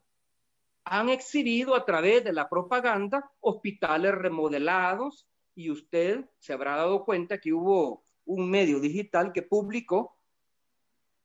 Han 0.82 1.11
exhibido 1.11 1.76
a 1.76 1.84
través 1.84 2.24
de 2.24 2.32
la 2.32 2.48
propaganda 2.48 3.30
hospitales 3.38 4.12
remodelados 4.12 5.28
y 5.55 5.70
usted 5.70 6.28
se 6.40 6.55
habrá 6.55 6.74
dado 6.74 7.05
cuenta 7.05 7.38
que 7.38 7.53
hubo 7.53 8.03
un 8.24 8.50
medio 8.50 8.80
digital 8.80 9.32
que 9.32 9.42
publicó 9.42 10.16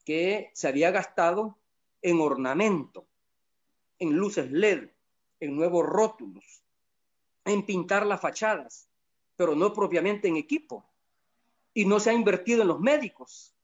que 0.05 0.51
se 0.53 0.67
había 0.67 0.91
gastado 0.91 1.57
en 2.03 2.21
ornamento, 2.21 3.07
en 3.97 4.15
luces 4.15 4.51
LED, 4.51 4.91
en 5.39 5.55
nuevos 5.55 5.87
rótulos, 5.87 6.61
en 7.45 7.65
pintar 7.65 8.05
las 8.05 8.21
fachadas, 8.21 8.87
pero 9.35 9.55
no 9.55 9.73
propiamente 9.73 10.27
en 10.27 10.37
equipo. 10.37 10.85
Y 11.73 11.85
no 11.85 11.99
se 11.99 12.11
ha 12.11 12.13
invertido 12.13 12.61
en 12.61 12.67
los 12.67 12.79
médicos 12.79 13.56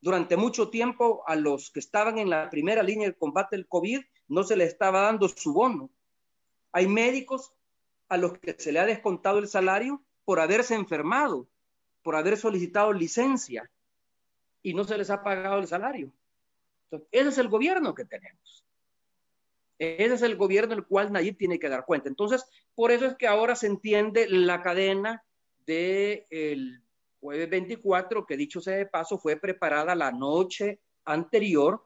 durante 0.00 0.36
mucho 0.36 0.70
tiempo 0.70 1.22
a 1.26 1.34
los 1.36 1.70
que 1.70 1.80
estaban 1.80 2.18
en 2.18 2.30
la 2.30 2.50
primera 2.50 2.82
línea 2.82 3.08
de 3.08 3.16
combate 3.16 3.56
del 3.56 3.66
COVID 3.66 4.00
no 4.28 4.42
se 4.44 4.56
les 4.56 4.68
estaba 4.68 5.02
dando 5.02 5.28
su 5.28 5.52
bono. 5.52 5.90
Hay 6.72 6.86
médicos 6.86 7.52
a 8.08 8.16
los 8.16 8.38
que 8.38 8.54
se 8.58 8.72
le 8.72 8.80
ha 8.80 8.86
descontado 8.86 9.38
el 9.38 9.48
salario 9.48 10.02
por 10.24 10.40
haberse 10.40 10.74
enfermado, 10.74 11.48
por 12.02 12.16
haber 12.16 12.36
solicitado 12.36 12.92
licencia 12.92 13.70
y 14.62 14.74
no 14.74 14.84
se 14.84 14.98
les 14.98 15.10
ha 15.10 15.22
pagado 15.22 15.58
el 15.58 15.66
salario. 15.66 16.12
Ese 17.10 17.28
es 17.28 17.38
el 17.38 17.48
gobierno 17.48 17.94
que 17.94 18.04
tenemos. 18.04 18.64
Ese 19.78 20.14
es 20.14 20.22
el 20.22 20.36
gobierno 20.36 20.74
del 20.74 20.86
cual 20.86 21.12
Nayib 21.12 21.36
tiene 21.36 21.58
que 21.58 21.68
dar 21.68 21.84
cuenta. 21.84 22.08
Entonces, 22.08 22.44
por 22.74 22.90
eso 22.90 23.06
es 23.06 23.14
que 23.16 23.26
ahora 23.26 23.54
se 23.54 23.68
entiende 23.68 24.28
la 24.28 24.62
cadena 24.62 25.24
del 25.66 26.80
de 26.80 26.87
jueves 27.20 27.50
24, 27.50 28.26
que 28.26 28.36
dicho 28.36 28.60
sea 28.60 28.76
de 28.76 28.86
paso, 28.86 29.18
fue 29.18 29.36
preparada 29.36 29.94
la 29.94 30.10
noche 30.12 30.80
anterior 31.04 31.84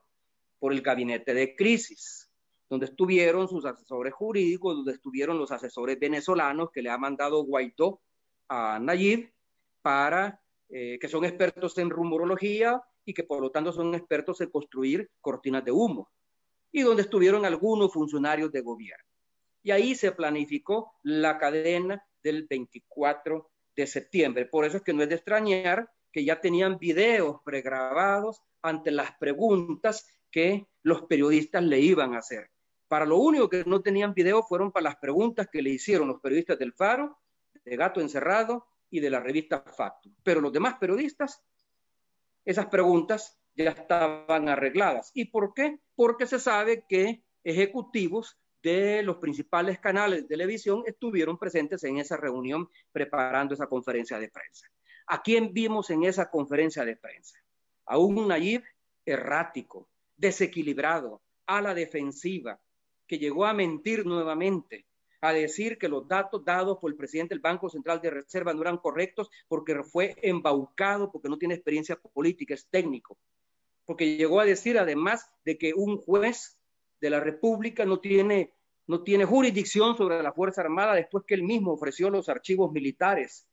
por 0.59 0.73
el 0.73 0.83
gabinete 0.83 1.35
de 1.35 1.57
crisis, 1.57 2.31
donde 2.69 2.87
estuvieron 2.87 3.49
sus 3.49 3.65
asesores 3.65 4.13
jurídicos, 4.15 4.77
donde 4.77 4.93
estuvieron 4.93 5.39
los 5.39 5.51
asesores 5.51 5.99
venezolanos 5.99 6.71
que 6.73 6.83
le 6.83 6.91
ha 6.91 6.99
mandado 6.99 7.45
Guaidó 7.45 8.01
a 8.49 8.79
Nayib 8.79 9.33
para 9.83 10.43
eh, 10.75 10.99
que 10.99 11.09
son 11.09 11.27
expertos 11.27 11.77
en 11.77 11.91
rumorología 11.91 12.83
y 13.05 13.13
que 13.13 13.25
por 13.25 13.43
lo 13.43 13.51
tanto 13.51 13.73
son 13.73 13.95
expertos 13.95 14.41
en 14.41 14.49
construir 14.49 15.11
cortinas 15.21 15.63
de 15.65 15.71
humo, 15.71 16.11
y 16.71 16.81
donde 16.81 17.03
estuvieron 17.03 17.45
algunos 17.45 17.93
funcionarios 17.93 18.51
de 18.51 18.63
gobierno. 18.63 19.05
Y 19.63 19.71
ahí 19.71 19.95
se 19.95 20.13
planificó 20.13 20.95
la 21.03 21.37
cadena 21.37 22.03
del 22.23 22.47
24 22.49 23.51
de 23.77 23.87
septiembre. 23.87 24.47
Por 24.47 24.65
eso 24.65 24.79
es 24.79 24.83
que 24.83 24.93
no 24.93 25.03
es 25.03 25.09
de 25.09 25.17
extrañar 25.17 25.91
que 26.13 26.25
ya 26.25 26.41
tenían 26.41 26.79
videos 26.79 27.41
pregrabados 27.45 28.43
ante 28.61 28.91
las 28.91 29.13
preguntas 29.19 30.07
que 30.31 30.67
los 30.83 31.03
periodistas 31.03 31.63
le 31.63 31.81
iban 31.81 32.15
a 32.15 32.19
hacer. 32.19 32.51
Para 32.89 33.07
lo 33.07 33.17
único 33.17 33.49
que 33.49 33.65
no 33.65 33.81
tenían 33.81 34.13
video 34.15 34.43
fueron 34.43 34.71
para 34.71 34.85
las 34.85 34.97
preguntas 34.97 35.49
que 35.51 35.63
le 35.63 35.71
hicieron 35.71 36.09
los 36.09 36.21
periodistas 36.21 36.59
del 36.59 36.73
Faro, 36.73 37.19
de 37.65 37.77
Gato 37.77 38.01
Encerrado 38.01 38.67
y 38.91 39.01
de 39.01 39.11
la 39.11 39.21
revista 39.21 39.63
Facto. 39.63 40.11
Pero 40.23 40.41
los 40.41 40.53
demás 40.53 40.77
periodistas, 40.79 41.43
esas 42.45 42.67
preguntas 42.67 43.39
ya 43.55 43.71
estaban 43.71 44.49
arregladas. 44.49 45.11
¿Y 45.15 45.27
por 45.27 45.55
qué? 45.55 45.81
Porque 45.95 46.27
se 46.27 46.39
sabe 46.39 46.85
que 46.87 47.23
ejecutivos 47.45 48.39
de 48.63 49.03
los 49.03 49.17
principales 49.17 49.79
canales 49.81 50.23
de 50.23 50.29
televisión 50.29 50.85
estuvieron 50.87 51.39
presentes 51.39 51.83
en 51.85 51.99
esa 51.99 52.17
reunión 52.17 52.69
preparando 52.93 53.55
esa 53.55 53.67
conferencia 53.67 54.19
de 54.19 54.29
prensa. 54.29 54.67
¿A 55.07 55.23
quién 55.23 55.53
vimos 55.53 55.91
en 55.91 56.05
esa 56.05 56.31
conferencia 56.31 56.85
de 56.85 56.97
prensa? 56.97 57.39
A 57.87 57.99
un 57.99 58.29
Nayib 58.29 58.63
errático, 59.05 59.89
desequilibrado, 60.17 61.21
a 61.47 61.61
la 61.61 61.75
defensiva, 61.75 62.61
que 63.07 63.19
llegó 63.19 63.45
a 63.45 63.53
mentir 63.53 64.07
nuevamente, 64.07 64.87
a 65.21 65.33
decir 65.33 65.79
que 65.79 65.89
los 65.89 66.07
datos 66.07 66.45
dados 66.45 66.79
por 66.79 66.91
el 66.91 66.97
presidente 66.97 67.35
del 67.35 67.41
Banco 67.41 67.69
Central 67.69 68.01
de 68.01 68.11
Reserva 68.11 68.55
no 68.55 68.63
eran 68.63 68.79
correctos 68.79 69.31
porque 69.49 69.83
fue 69.83 70.17
embaucado, 70.23 71.11
porque 71.11 71.29
no 71.29 71.39
tiene 71.39 71.55
experiencia 71.55 71.97
política, 71.97 72.55
es 72.55 72.67
técnico, 72.67 73.19
porque 73.85 74.17
llegó 74.17 74.41
a 74.41 74.45
decir 74.45 74.79
además 74.79 75.31
de 75.45 75.59
que 75.59 75.75
un 75.75 75.99
juez 75.99 76.59
de 77.03 77.11
la 77.11 77.21
República 77.21 77.85
no 77.85 78.01
tiene, 78.01 78.55
no 78.87 79.03
tiene 79.03 79.27
jurisdicción 79.27 79.97
sobre 79.97 80.23
la 80.23 80.33
Fuerza 80.33 80.63
Armada 80.63 80.95
después 80.95 81.25
que 81.27 81.35
él 81.35 81.43
mismo 81.43 81.73
ofreció 81.73 82.09
los 82.09 82.29
archivos 82.29 82.73
militares, 82.73 83.47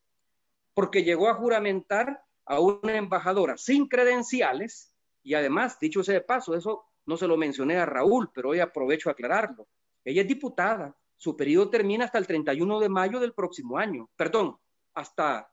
porque 0.74 1.04
llegó 1.04 1.28
a 1.28 1.34
juramentar 1.34 2.22
a 2.46 2.60
una 2.62 2.96
embajadora 2.96 3.58
sin 3.58 3.88
credenciales 3.88 4.94
y 5.24 5.34
además, 5.34 5.78
dicho 5.80 6.04
sea 6.04 6.14
de 6.14 6.22
paso, 6.22 6.56
eso 6.56 6.86
no 7.06 7.18
se 7.18 7.28
lo 7.28 7.36
mencioné 7.36 7.78
a 7.78 7.86
Raúl, 7.86 8.32
pero 8.34 8.50
hoy 8.50 8.60
aprovecho 8.60 9.10
a 9.10 9.14
aclararlo. 9.14 9.68
Ella 10.06 10.22
es 10.22 10.28
diputada 10.28 10.96
su 11.20 11.36
periodo 11.36 11.70
termina 11.70 12.06
hasta 12.06 12.18
el 12.18 12.26
31 12.26 12.80
de 12.80 12.88
mayo 12.88 13.20
del 13.20 13.34
próximo 13.34 13.78
año, 13.78 14.10
perdón, 14.16 14.58
hasta 14.94 15.52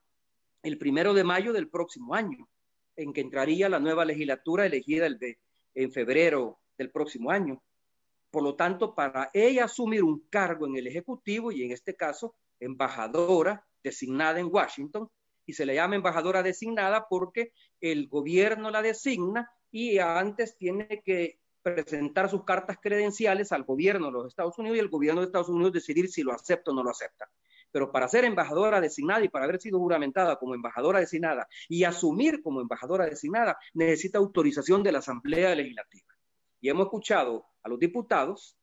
el 0.62 0.78
primero 0.78 1.12
de 1.12 1.24
mayo 1.24 1.52
del 1.52 1.68
próximo 1.68 2.14
año, 2.14 2.48
en 2.94 3.12
que 3.12 3.20
entraría 3.20 3.68
la 3.68 3.80
nueva 3.80 4.04
legislatura 4.04 4.64
elegida 4.64 5.06
el 5.06 5.18
de, 5.18 5.40
en 5.74 5.90
febrero 5.90 6.60
del 6.78 6.92
próximo 6.92 7.32
año. 7.32 7.60
Por 8.36 8.42
lo 8.42 8.54
tanto, 8.54 8.94
para 8.94 9.30
ella 9.32 9.64
asumir 9.64 10.04
un 10.04 10.28
cargo 10.28 10.66
en 10.66 10.76
el 10.76 10.86
Ejecutivo 10.86 11.50
y 11.50 11.62
en 11.62 11.72
este 11.72 11.96
caso 11.96 12.34
embajadora 12.60 13.64
designada 13.82 14.38
en 14.38 14.52
Washington, 14.52 15.08
y 15.46 15.54
se 15.54 15.64
le 15.64 15.74
llama 15.74 15.96
embajadora 15.96 16.42
designada 16.42 17.06
porque 17.08 17.54
el 17.80 18.08
gobierno 18.08 18.70
la 18.70 18.82
designa 18.82 19.50
y 19.70 20.00
antes 20.00 20.58
tiene 20.58 21.00
que 21.02 21.38
presentar 21.62 22.28
sus 22.28 22.44
cartas 22.44 22.76
credenciales 22.78 23.52
al 23.52 23.64
gobierno 23.64 24.08
de 24.08 24.12
los 24.12 24.26
Estados 24.26 24.58
Unidos 24.58 24.76
y 24.76 24.80
el 24.80 24.90
gobierno 24.90 25.22
de 25.22 25.28
Estados 25.28 25.48
Unidos 25.48 25.72
decidir 25.72 26.10
si 26.10 26.22
lo 26.22 26.34
acepta 26.34 26.72
o 26.72 26.74
no 26.74 26.82
lo 26.82 26.90
acepta. 26.90 27.30
Pero 27.72 27.90
para 27.90 28.06
ser 28.06 28.26
embajadora 28.26 28.82
designada 28.82 29.24
y 29.24 29.30
para 29.30 29.46
haber 29.46 29.62
sido 29.62 29.78
juramentada 29.78 30.36
como 30.36 30.54
embajadora 30.54 31.00
designada 31.00 31.48
y 31.70 31.84
asumir 31.84 32.42
como 32.42 32.60
embajadora 32.60 33.06
designada, 33.06 33.56
necesita 33.72 34.18
autorización 34.18 34.82
de 34.82 34.92
la 34.92 34.98
Asamblea 34.98 35.54
Legislativa. 35.54 36.12
Y 36.60 36.68
hemos 36.68 36.86
escuchado 36.86 37.46
a 37.66 37.68
los 37.68 37.80
diputados, 37.80 38.56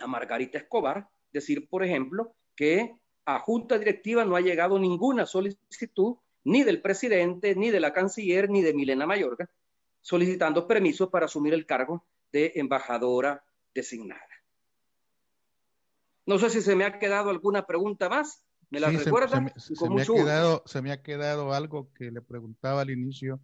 a 0.00 0.08
Margarita 0.08 0.58
Escobar, 0.58 1.08
decir, 1.32 1.68
por 1.68 1.84
ejemplo, 1.84 2.34
que 2.56 2.96
a 3.24 3.38
Junta 3.38 3.78
Directiva 3.78 4.24
no 4.24 4.34
ha 4.34 4.40
llegado 4.40 4.76
ninguna 4.78 5.24
solicitud 5.24 6.16
ni 6.42 6.64
del 6.64 6.82
presidente, 6.82 7.54
ni 7.54 7.70
de 7.70 7.78
la 7.78 7.92
canciller, 7.92 8.50
ni 8.50 8.60
de 8.60 8.74
Milena 8.74 9.06
Mayorga, 9.06 9.48
solicitando 10.00 10.66
permiso 10.66 11.10
para 11.10 11.26
asumir 11.26 11.54
el 11.54 11.64
cargo 11.64 12.04
de 12.32 12.52
embajadora 12.56 13.44
designada. 13.72 14.20
No 16.26 16.38
sé 16.40 16.50
si 16.50 16.60
se 16.60 16.74
me 16.74 16.84
ha 16.84 16.98
quedado 16.98 17.30
alguna 17.30 17.66
pregunta 17.66 18.08
más. 18.08 18.44
¿Me 18.68 18.80
la 18.80 18.90
recuerdan? 18.90 19.52
Se, 19.56 19.88
me, 19.88 20.02
ha 20.02 20.04
quedado, 20.04 20.62
se 20.66 20.82
me 20.82 20.90
ha 20.90 21.02
quedado 21.02 21.52
algo 21.52 21.92
que 21.94 22.10
le 22.10 22.20
preguntaba 22.20 22.80
al 22.80 22.90
inicio, 22.90 23.40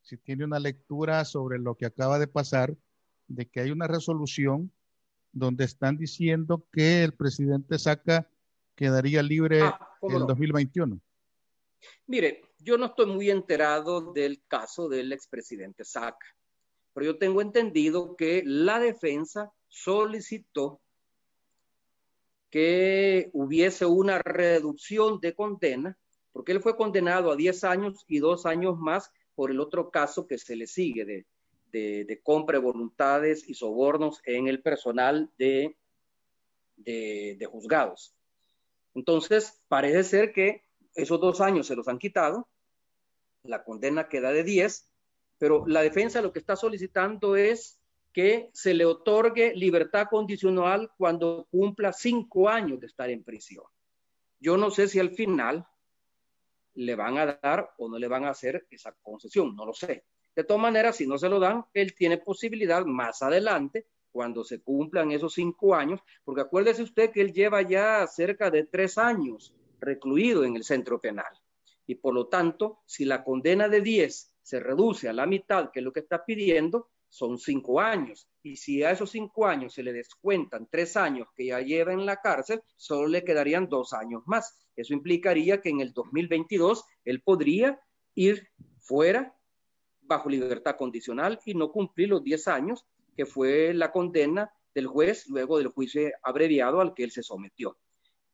si 0.00 0.16
tiene 0.16 0.44
una 0.44 0.58
lectura 0.58 1.24
sobre 1.24 1.60
lo 1.60 1.76
que 1.76 1.86
acaba 1.86 2.18
de 2.18 2.26
pasar, 2.26 2.74
de 3.34 3.46
que 3.46 3.60
hay 3.60 3.70
una 3.70 3.86
resolución 3.86 4.70
donde 5.32 5.64
están 5.64 5.96
diciendo 5.96 6.66
que 6.72 7.04
el 7.04 7.14
presidente 7.14 7.78
saca 7.78 8.28
quedaría 8.76 9.22
libre 9.22 9.62
ah, 9.62 9.96
en 10.02 10.26
2021. 10.26 11.00
Mire, 12.06 12.42
yo 12.58 12.78
no 12.78 12.86
estoy 12.86 13.06
muy 13.06 13.30
enterado 13.30 14.12
del 14.12 14.42
caso 14.46 14.88
del 14.88 15.12
expresidente 15.12 15.84
Saca, 15.84 16.26
pero 16.92 17.06
yo 17.06 17.18
tengo 17.18 17.40
entendido 17.40 18.16
que 18.16 18.42
la 18.44 18.78
defensa 18.78 19.52
solicitó 19.68 20.80
que 22.50 23.30
hubiese 23.32 23.86
una 23.86 24.18
reducción 24.18 25.20
de 25.20 25.34
condena, 25.34 25.98
porque 26.32 26.52
él 26.52 26.60
fue 26.60 26.76
condenado 26.76 27.32
a 27.32 27.36
10 27.36 27.64
años 27.64 28.04
y 28.06 28.18
dos 28.18 28.46
años 28.46 28.78
más 28.78 29.10
por 29.34 29.50
el 29.50 29.58
otro 29.58 29.90
caso 29.90 30.26
que 30.26 30.38
se 30.38 30.54
le 30.54 30.66
sigue 30.66 31.04
de, 31.04 31.26
de, 31.72 32.20
compra 32.22 32.58
de 32.58 32.64
voluntades 32.64 33.48
y 33.48 33.54
sobornos 33.54 34.20
en 34.24 34.48
el 34.48 34.62
personal 34.62 35.30
de, 35.38 35.76
de 36.76 37.48
juzgados. 37.50 38.14
Entonces, 38.94 39.62
parece 39.68 40.04
ser 40.04 40.32
que 40.32 40.64
esos 40.94 41.20
dos 41.20 41.40
años 41.40 41.66
se 41.66 41.76
los 41.76 41.88
han 41.88 41.98
quitado, 41.98 42.48
la 43.42 43.64
condena 43.64 44.08
queda 44.08 44.32
de 44.32 44.44
10, 44.44 44.88
pero 45.38 45.66
la 45.66 45.82
defensa 45.82 46.22
lo 46.22 46.32
que 46.32 46.38
está 46.38 46.56
solicitando 46.56 47.36
es 47.36 47.80
que 48.12 48.50
se 48.52 48.74
le 48.74 48.84
otorgue 48.84 49.54
libertad 49.54 50.06
condicional 50.10 50.90
cuando 50.98 51.48
cumpla 51.50 51.92
cinco 51.92 52.48
años 52.48 52.78
de 52.80 52.86
estar 52.86 53.08
en 53.10 53.24
prisión. 53.24 53.64
Yo 54.38 54.56
no 54.56 54.70
sé 54.70 54.86
si 54.88 54.98
al 54.98 55.10
final 55.14 55.66
le 56.74 56.94
van 56.94 57.18
a 57.18 57.38
dar 57.42 57.70
o 57.78 57.88
no 57.88 57.98
le 57.98 58.08
van 58.08 58.24
a 58.24 58.30
hacer 58.30 58.66
esa 58.70 58.92
concesión, 59.02 59.56
no 59.56 59.64
lo 59.64 59.72
sé. 59.72 60.04
De 60.34 60.44
todas 60.44 60.62
maneras, 60.62 60.96
si 60.96 61.06
no 61.06 61.18
se 61.18 61.28
lo 61.28 61.38
dan, 61.38 61.64
él 61.74 61.94
tiene 61.94 62.18
posibilidad 62.18 62.84
más 62.86 63.22
adelante 63.22 63.86
cuando 64.10 64.44
se 64.44 64.60
cumplan 64.60 65.10
esos 65.10 65.34
cinco 65.34 65.74
años, 65.74 66.00
porque 66.24 66.42
acuérdese 66.42 66.82
usted 66.82 67.10
que 67.10 67.22
él 67.22 67.32
lleva 67.32 67.62
ya 67.62 68.06
cerca 68.06 68.50
de 68.50 68.64
tres 68.64 68.98
años 68.98 69.54
recluido 69.80 70.44
en 70.44 70.56
el 70.56 70.64
centro 70.64 71.00
penal. 71.00 71.32
Y 71.86 71.96
por 71.96 72.14
lo 72.14 72.28
tanto, 72.28 72.80
si 72.86 73.04
la 73.04 73.24
condena 73.24 73.68
de 73.68 73.80
diez 73.80 74.32
se 74.42 74.60
reduce 74.60 75.08
a 75.08 75.12
la 75.12 75.26
mitad, 75.26 75.70
que 75.70 75.80
es 75.80 75.84
lo 75.84 75.92
que 75.92 76.00
está 76.00 76.24
pidiendo, 76.24 76.88
son 77.08 77.38
cinco 77.38 77.80
años. 77.80 78.26
Y 78.42 78.56
si 78.56 78.82
a 78.82 78.90
esos 78.90 79.10
cinco 79.10 79.46
años 79.46 79.74
se 79.74 79.82
le 79.82 79.92
descuentan 79.92 80.66
tres 80.70 80.96
años 80.96 81.28
que 81.36 81.46
ya 81.46 81.60
lleva 81.60 81.92
en 81.92 82.06
la 82.06 82.16
cárcel, 82.16 82.62
solo 82.76 83.06
le 83.06 83.22
quedarían 83.22 83.68
dos 83.68 83.92
años 83.92 84.22
más. 84.26 84.56
Eso 84.76 84.94
implicaría 84.94 85.60
que 85.60 85.68
en 85.68 85.80
el 85.80 85.92
2022 85.92 86.84
él 87.04 87.20
podría 87.22 87.78
ir 88.14 88.48
fuera 88.80 89.36
bajo 90.02 90.28
libertad 90.28 90.76
condicional 90.76 91.40
y 91.44 91.54
no 91.54 91.70
cumplir 91.70 92.08
los 92.08 92.22
diez 92.22 92.48
años 92.48 92.86
que 93.16 93.26
fue 93.26 93.72
la 93.74 93.92
condena 93.92 94.52
del 94.74 94.86
juez 94.86 95.28
luego 95.28 95.58
del 95.58 95.68
juicio 95.68 96.10
abreviado 96.22 96.80
al 96.80 96.94
que 96.94 97.04
él 97.04 97.10
se 97.10 97.22
sometió. 97.22 97.76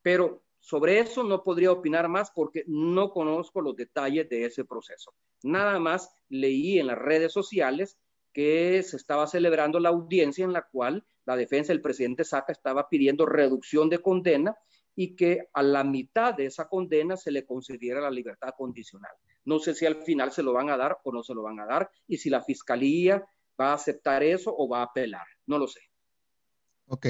Pero 0.01 0.43
sobre 0.59 0.99
eso 0.99 1.23
no 1.23 1.43
podría 1.43 1.71
opinar 1.71 2.07
más 2.09 2.31
porque 2.31 2.63
no 2.67 3.11
conozco 3.11 3.61
los 3.61 3.75
detalles 3.75 4.29
de 4.29 4.45
ese 4.45 4.65
proceso. 4.65 5.13
Nada 5.43 5.79
más 5.79 6.13
leí 6.29 6.79
en 6.79 6.87
las 6.87 6.97
redes 6.97 7.31
sociales 7.31 7.97
que 8.33 8.83
se 8.83 8.97
estaba 8.97 9.27
celebrando 9.27 9.79
la 9.79 9.89
audiencia 9.89 10.45
en 10.45 10.53
la 10.53 10.61
cual 10.61 11.05
la 11.25 11.35
defensa 11.35 11.73
del 11.73 11.81
presidente 11.81 12.23
Saca 12.23 12.51
estaba 12.51 12.89
pidiendo 12.89 13.25
reducción 13.25 13.89
de 13.89 13.99
condena 13.99 14.55
y 15.01 15.15
que 15.15 15.47
a 15.53 15.63
la 15.63 15.85
mitad 15.85 16.33
de 16.33 16.47
esa 16.47 16.67
condena 16.67 17.15
se 17.15 17.31
le 17.31 17.45
concediera 17.45 18.01
la 18.01 18.11
libertad 18.11 18.49
condicional. 18.57 19.13
No 19.45 19.57
sé 19.59 19.73
si 19.73 19.85
al 19.85 20.03
final 20.03 20.33
se 20.33 20.43
lo 20.43 20.51
van 20.51 20.69
a 20.69 20.75
dar 20.75 20.97
o 21.05 21.13
no 21.13 21.23
se 21.23 21.33
lo 21.33 21.41
van 21.41 21.57
a 21.61 21.65
dar 21.65 21.89
y 22.05 22.17
si 22.17 22.29
la 22.29 22.43
fiscalía 22.43 23.25
va 23.57 23.71
a 23.71 23.75
aceptar 23.75 24.23
eso 24.23 24.53
o 24.53 24.67
va 24.67 24.79
a 24.79 24.87
apelar. 24.87 25.25
No 25.45 25.57
lo 25.57 25.69
sé. 25.69 25.79
Ok, 26.87 27.07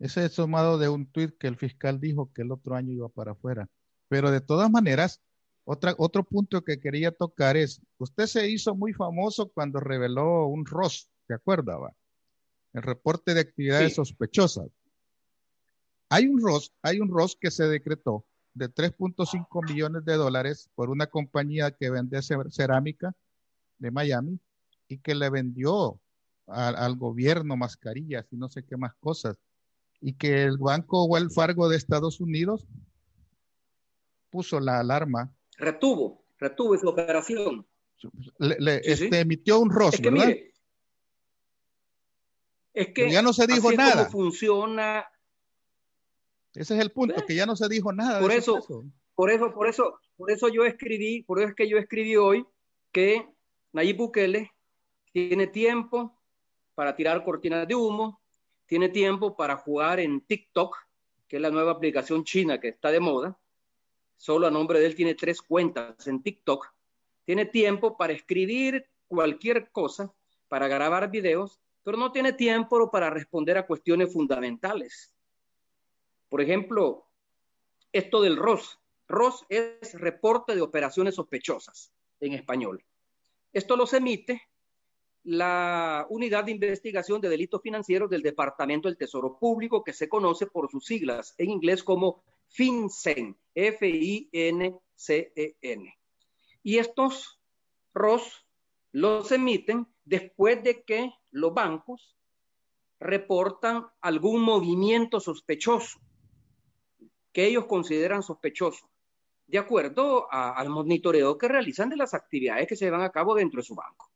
ese 0.00 0.26
es 0.26 0.34
tomado 0.34 0.76
de 0.76 0.90
un 0.90 1.10
tuit 1.10 1.38
que 1.38 1.46
el 1.46 1.56
fiscal 1.56 1.98
dijo 1.98 2.30
que 2.34 2.42
el 2.42 2.52
otro 2.52 2.74
año 2.74 2.92
iba 2.92 3.08
para 3.08 3.32
afuera. 3.32 3.70
Pero 4.08 4.30
de 4.30 4.42
todas 4.42 4.70
maneras, 4.70 5.22
otra, 5.64 5.94
otro 5.96 6.24
punto 6.24 6.62
que 6.62 6.78
quería 6.78 7.10
tocar 7.10 7.56
es, 7.56 7.80
usted 7.96 8.26
se 8.26 8.50
hizo 8.50 8.74
muy 8.74 8.92
famoso 8.92 9.48
cuando 9.48 9.80
reveló 9.80 10.44
un 10.44 10.66
ROS, 10.66 11.08
¿se 11.26 11.32
acuerda? 11.32 11.78
El 12.74 12.82
reporte 12.82 13.32
de 13.32 13.40
actividades 13.40 13.94
sospechosas. 13.94 14.68
Hay 16.10 16.26
un 16.26 16.42
ROS, 16.42 16.72
hay 16.82 17.00
un 17.00 17.08
ROS 17.08 17.36
que 17.40 17.52
se 17.52 17.68
decretó 17.68 18.26
de 18.52 18.68
3.5 18.68 19.68
millones 19.68 20.04
de 20.04 20.14
dólares 20.14 20.68
por 20.74 20.90
una 20.90 21.06
compañía 21.06 21.70
que 21.70 21.88
vende 21.88 22.20
cerámica 22.50 23.14
de 23.78 23.90
Miami 23.92 24.40
y 24.88 24.98
que 24.98 25.14
le 25.14 25.30
vendió 25.30 26.00
al 26.48 26.96
gobierno 26.96 27.56
mascarillas 27.56 28.26
y 28.32 28.36
no 28.36 28.48
sé 28.48 28.64
qué 28.64 28.76
más 28.76 28.92
cosas. 28.96 29.38
Y 30.00 30.14
que 30.14 30.42
el 30.42 30.58
banco 30.58 31.04
Wells 31.04 31.32
Fargo 31.32 31.68
de 31.68 31.76
Estados 31.76 32.20
Unidos 32.20 32.66
puso 34.30 34.58
la 34.58 34.80
alarma. 34.80 35.32
Retuvo, 35.58 36.24
retuvo 36.38 36.74
esa 36.74 36.88
operación. 36.88 37.64
Le, 38.38 38.80
este, 38.82 39.20
emitió 39.20 39.60
un 39.60 39.70
ROS, 39.70 39.94
es 39.94 40.00
que, 40.00 40.10
¿verdad? 40.10 40.36
es 42.72 42.88
que 42.94 43.10
ya 43.10 43.22
no 43.22 43.32
se 43.32 43.46
dijo 43.46 43.70
nada. 43.72 44.06
funciona. 44.06 45.04
Ese 46.54 46.74
es 46.74 46.80
el 46.80 46.90
punto, 46.90 47.24
que 47.26 47.34
ya 47.34 47.46
no 47.46 47.56
se 47.56 47.68
dijo 47.68 47.92
nada. 47.92 48.20
Por 48.20 48.32
eso, 48.32 48.60
por 49.14 49.30
eso, 49.30 49.52
por 49.52 49.68
eso, 49.68 50.00
por 50.16 50.30
eso 50.30 50.48
yo 50.48 50.64
escribí, 50.64 51.22
por 51.22 51.38
eso 51.38 51.50
es 51.50 51.54
que 51.54 51.68
yo 51.68 51.78
escribí 51.78 52.16
hoy 52.16 52.44
que 52.92 53.28
Nayib 53.72 53.96
Bukele 53.96 54.50
tiene 55.12 55.46
tiempo 55.46 56.18
para 56.74 56.96
tirar 56.96 57.24
cortinas 57.24 57.68
de 57.68 57.74
humo, 57.74 58.20
tiene 58.66 58.88
tiempo 58.88 59.36
para 59.36 59.56
jugar 59.56 60.00
en 60.00 60.20
TikTok, 60.20 60.76
que 61.28 61.36
es 61.36 61.42
la 61.42 61.50
nueva 61.50 61.72
aplicación 61.72 62.24
china 62.24 62.60
que 62.60 62.68
está 62.68 62.90
de 62.90 63.00
moda. 63.00 63.38
Solo 64.16 64.46
a 64.46 64.50
nombre 64.50 64.80
de 64.80 64.86
él 64.86 64.94
tiene 64.94 65.14
tres 65.14 65.40
cuentas 65.40 66.06
en 66.06 66.22
TikTok. 66.22 66.66
Tiene 67.24 67.46
tiempo 67.46 67.96
para 67.96 68.12
escribir 68.12 68.86
cualquier 69.06 69.70
cosa, 69.70 70.12
para 70.48 70.68
grabar 70.68 71.10
videos, 71.10 71.60
pero 71.82 71.96
no 71.96 72.12
tiene 72.12 72.32
tiempo 72.32 72.90
para 72.90 73.10
responder 73.10 73.58
a 73.58 73.66
cuestiones 73.66 74.12
fundamentales. 74.12 75.14
Por 76.30 76.40
ejemplo, 76.40 77.06
esto 77.92 78.22
del 78.22 78.36
ROS. 78.36 78.78
ROS 79.08 79.44
es 79.48 79.94
reporte 79.94 80.54
de 80.54 80.62
operaciones 80.62 81.16
sospechosas 81.16 81.92
en 82.20 82.34
español. 82.34 82.84
Esto 83.52 83.76
los 83.76 83.92
emite 83.92 84.40
la 85.24 86.06
Unidad 86.08 86.44
de 86.44 86.52
Investigación 86.52 87.20
de 87.20 87.28
Delitos 87.28 87.60
Financieros 87.60 88.08
del 88.08 88.22
Departamento 88.22 88.88
del 88.88 88.96
Tesoro 88.96 89.36
Público, 89.38 89.82
que 89.82 89.92
se 89.92 90.08
conoce 90.08 90.46
por 90.46 90.70
sus 90.70 90.86
siglas 90.86 91.34
en 91.36 91.50
inglés 91.50 91.82
como 91.82 92.22
FinCEN, 92.46 93.36
F-I-N-C-E-N. 93.52 94.78
Y 96.62 96.78
estos 96.78 97.40
ROS 97.92 98.46
los 98.92 99.32
emiten 99.32 99.88
después 100.04 100.62
de 100.62 100.84
que 100.84 101.12
los 101.32 101.52
bancos 101.52 102.16
reportan 103.00 103.88
algún 104.00 104.42
movimiento 104.42 105.18
sospechoso 105.18 105.98
que 107.40 107.46
ellos 107.46 107.64
consideran 107.64 108.22
sospechoso, 108.22 108.90
de 109.46 109.56
acuerdo 109.56 110.30
al 110.30 110.68
monitoreo 110.68 111.38
que 111.38 111.48
realizan 111.48 111.88
de 111.88 111.96
las 111.96 112.12
actividades 112.12 112.68
que 112.68 112.76
se 112.76 112.84
llevan 112.84 113.00
a 113.00 113.10
cabo 113.10 113.34
dentro 113.34 113.62
de 113.62 113.66
su 113.66 113.74
banco. 113.74 114.10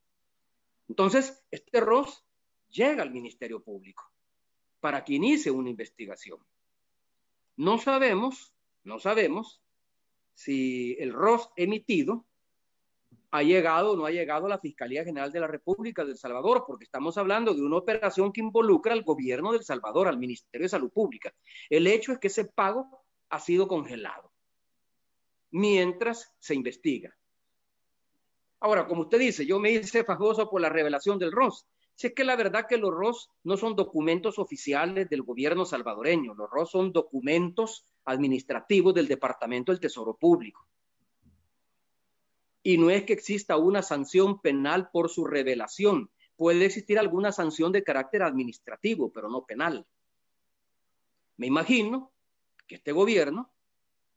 Entonces, 0.91 1.43
este 1.51 1.81
ROS 1.81 2.23
llega 2.69 3.03
al 3.03 3.11
Ministerio 3.11 3.63
Público 3.63 4.05
para 4.79 5.03
que 5.03 5.15
inicie 5.15 5.51
una 5.51 5.71
investigación. 5.71 6.39
No 7.57 7.79
sabemos, 7.79 8.53
no 8.83 8.99
sabemos 8.99 9.63
si 10.35 10.95
el 10.99 11.15
ROS 11.15 11.49
emitido 11.57 12.27
ha 13.31 13.43
llegado 13.43 13.93
o 13.93 13.97
no 13.97 14.05
ha 14.05 14.11
llegado 14.11 14.45
a 14.45 14.51
la 14.51 14.59
Fiscalía 14.59 15.03
General 15.03 15.33
de 15.33 15.41
la 15.41 15.47
República 15.47 16.05
de 16.05 16.11
El 16.11 16.19
Salvador, 16.19 16.65
porque 16.67 16.85
estamos 16.85 17.17
hablando 17.17 17.55
de 17.55 17.63
una 17.63 17.79
operación 17.79 18.33
que 18.33 18.43
involucra 18.43 18.93
al 18.93 19.03
gobierno 19.03 19.51
de 19.51 19.59
El 19.59 19.65
Salvador, 19.65 20.09
al 20.09 20.19
Ministerio 20.19 20.67
de 20.67 20.69
Salud 20.69 20.93
Pública. 20.93 21.33
El 21.71 21.87
hecho 21.87 22.13
es 22.13 22.19
que 22.19 22.27
ese 22.27 22.45
pago 22.45 23.04
ha 23.35 23.41
sido 23.41 23.67
congelado 23.67 24.33
mientras 25.51 26.33
se 26.39 26.55
investiga. 26.55 27.17
Ahora, 28.61 28.87
como 28.87 29.03
usted 29.03 29.19
dice, 29.19 29.45
yo 29.45 29.59
me 29.59 29.73
hice 29.73 30.05
fajoso 30.05 30.49
por 30.49 30.61
la 30.61 30.69
revelación 30.69 31.19
del 31.19 31.33
ROS. 31.33 31.67
Si 31.95 32.09
es 32.09 32.15
que 32.15 32.25
la 32.25 32.35
verdad 32.35 32.67
que 32.69 32.77
los 32.77 32.93
ROS 32.93 33.31
no 33.43 33.57
son 33.57 33.77
documentos 33.77 34.39
oficiales 34.39 35.09
del 35.11 35.23
gobierno 35.23 35.65
salvadoreño, 35.65 36.35
los 36.35 36.49
ROS 36.51 36.71
son 36.71 36.93
documentos 36.93 37.85
administrativos 38.05 38.95
del 38.95 39.07
Departamento 39.07 39.71
del 39.71 39.81
Tesoro 39.81 40.17
Público. 40.17 40.67
Y 42.63 42.79
no 42.79 42.91
es 42.91 43.05
que 43.05 43.13
exista 43.13 43.57
una 43.57 43.83
sanción 43.83 44.41
penal 44.41 44.91
por 44.91 45.11
su 45.11 45.25
revelación. 45.27 46.11
Puede 46.37 46.65
existir 46.65 46.99
alguna 46.99 47.33
sanción 47.33 47.71
de 47.71 47.85
carácter 47.85 48.23
administrativo, 48.23 49.13
pero 49.13 49.29
no 49.29 49.45
penal. 49.45 49.87
Me 51.37 51.47
imagino 51.47 52.14
que 52.67 52.77
este 52.77 52.93
gobierno 52.93 53.53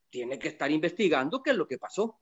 tiene 0.10 0.40
que 0.40 0.50
estar 0.50 0.72
investigando 0.72 1.44
qué 1.44 1.52
es 1.52 1.58
lo 1.58 1.68
que 1.68 1.78
pasó. 1.78 2.20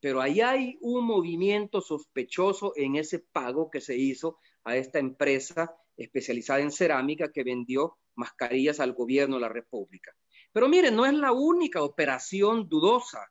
Pero 0.00 0.20
ahí 0.20 0.40
hay 0.40 0.78
un 0.80 1.04
movimiento 1.04 1.80
sospechoso 1.80 2.72
en 2.76 2.96
ese 2.96 3.18
pago 3.18 3.70
que 3.70 3.80
se 3.80 3.96
hizo 3.96 4.38
a 4.64 4.76
esta 4.76 4.98
empresa 4.98 5.76
especializada 5.96 6.60
en 6.60 6.70
cerámica 6.70 7.30
que 7.30 7.44
vendió 7.44 7.98
mascarillas 8.14 8.80
al 8.80 8.94
gobierno 8.94 9.36
de 9.36 9.42
la 9.42 9.48
República. 9.48 10.14
Pero 10.52 10.68
miren, 10.68 10.96
no 10.96 11.04
es 11.04 11.14
la 11.14 11.32
única 11.32 11.82
operación 11.82 12.68
dudosa. 12.68 13.30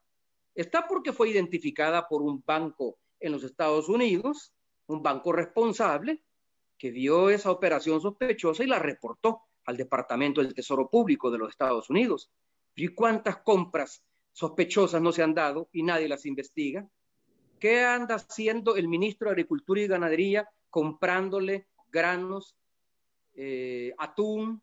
Está 0.54 0.88
porque 0.88 1.12
fue 1.12 1.30
identificada 1.30 2.08
por 2.08 2.22
un 2.22 2.44
banco 2.46 3.00
en 3.20 3.32
los 3.32 3.44
Estados 3.44 3.90
Unidos, 3.90 4.54
un 4.88 5.02
banco 5.02 5.32
responsable, 5.32 6.24
que 6.78 6.92
vio 6.92 7.30
esa 7.30 7.52
operación 7.52 8.00
sospechosa 8.00 8.64
y 8.64 8.68
la 8.68 8.80
reportó 8.80 9.42
al 9.70 9.78
Departamento 9.78 10.42
del 10.42 10.56
Tesoro 10.56 10.90
Público 10.90 11.30
de 11.30 11.38
los 11.38 11.50
Estados 11.52 11.90
Unidos. 11.92 12.32
¿Y 12.76 12.88
cuántas 12.90 13.38
compras 13.38 14.04
sospechosas 14.34 15.00
no 15.00 15.12
se 15.12 15.22
han 15.22 15.36
dado 15.36 15.70
y 15.72 15.84
nadie 15.84 16.10
las 16.10 16.26
investiga? 16.26 16.90
¿Qué 17.60 17.84
anda 17.84 18.16
haciendo 18.16 18.76
el 18.76 18.88
ministro 18.88 19.28
de 19.28 19.34
Agricultura 19.34 19.82
y 19.82 19.88
Ganadería 19.88 20.50
comprándole 20.72 21.68
granos, 21.92 22.56
eh, 23.36 23.94
atún 23.98 24.62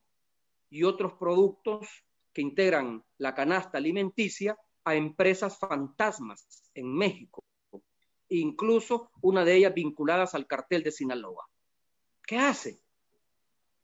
y 0.71 0.83
otros 0.83 1.13
productos 1.15 1.87
que 2.33 2.43
integran 2.43 3.05
la 3.19 3.35
canasta 3.35 3.79
alimenticia 3.79 4.59
a 4.85 4.97
empresas 4.97 5.57
fantasmas 5.59 6.71
en 6.75 6.93
México, 6.93 7.45
incluso 8.29 9.11
una 9.21 9.45
de 9.45 9.55
ellas 9.55 9.75
vinculadas 9.75 10.35
al 10.35 10.47
cartel 10.47 10.83
de 10.83 10.91
Sinaloa. 10.91 11.49
¿Qué 12.27 12.39
hace? 12.39 12.81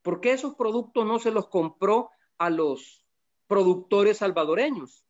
¿Por 0.03 0.21
qué 0.21 0.33
esos 0.33 0.55
productos 0.57 1.07
no 1.07 1.19
se 1.19 1.31
los 1.31 1.49
compró 1.49 2.11
a 2.39 2.51
los 2.51 3.07
productores 3.47 4.19
salvadoreños? 4.19 5.05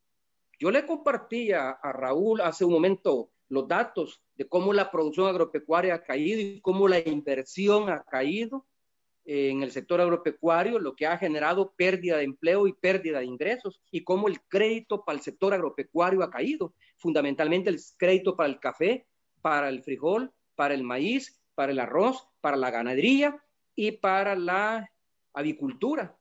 Yo 0.59 0.69
le 0.71 0.85
compartía 0.85 1.71
a 1.71 1.91
Raúl 1.91 2.41
hace 2.41 2.63
un 2.63 2.73
momento 2.73 3.31
los 3.49 3.67
datos 3.67 4.21
de 4.35 4.47
cómo 4.47 4.71
la 4.71 4.91
producción 4.91 5.27
agropecuaria 5.27 5.95
ha 5.95 6.03
caído 6.03 6.39
y 6.39 6.61
cómo 6.61 6.87
la 6.87 6.99
inversión 6.99 7.89
ha 7.89 8.03
caído 8.03 8.65
en 9.25 9.63
el 9.63 9.71
sector 9.71 10.01
agropecuario, 10.01 10.79
lo 10.79 10.95
que 10.95 11.07
ha 11.07 11.17
generado 11.17 11.73
pérdida 11.75 12.17
de 12.17 12.25
empleo 12.25 12.67
y 12.67 12.73
pérdida 12.73 13.19
de 13.19 13.25
ingresos, 13.25 13.81
y 13.89 14.03
cómo 14.03 14.27
el 14.27 14.41
crédito 14.41 15.05
para 15.05 15.17
el 15.17 15.23
sector 15.23 15.53
agropecuario 15.53 16.23
ha 16.23 16.29
caído, 16.29 16.73
fundamentalmente 16.97 17.69
el 17.69 17.79
crédito 17.97 18.35
para 18.35 18.49
el 18.49 18.59
café, 18.59 19.07
para 19.41 19.69
el 19.69 19.81
frijol, 19.81 20.33
para 20.55 20.73
el 20.73 20.83
maíz, 20.83 21.41
para 21.55 21.71
el 21.71 21.79
arroz, 21.79 22.27
para 22.41 22.57
la 22.57 22.69
ganadería 22.69 23.41
y 23.75 23.91
para 23.91 24.35
la 24.35 24.89
avicultura. 25.33 26.17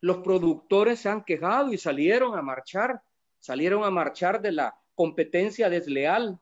Los 0.00 0.18
productores 0.18 1.00
se 1.00 1.08
han 1.08 1.24
quejado 1.24 1.72
y 1.72 1.78
salieron 1.78 2.36
a 2.36 2.42
marchar, 2.42 3.02
salieron 3.38 3.84
a 3.84 3.90
marchar 3.90 4.40
de 4.40 4.52
la 4.52 4.74
competencia 4.94 5.68
desleal 5.68 6.38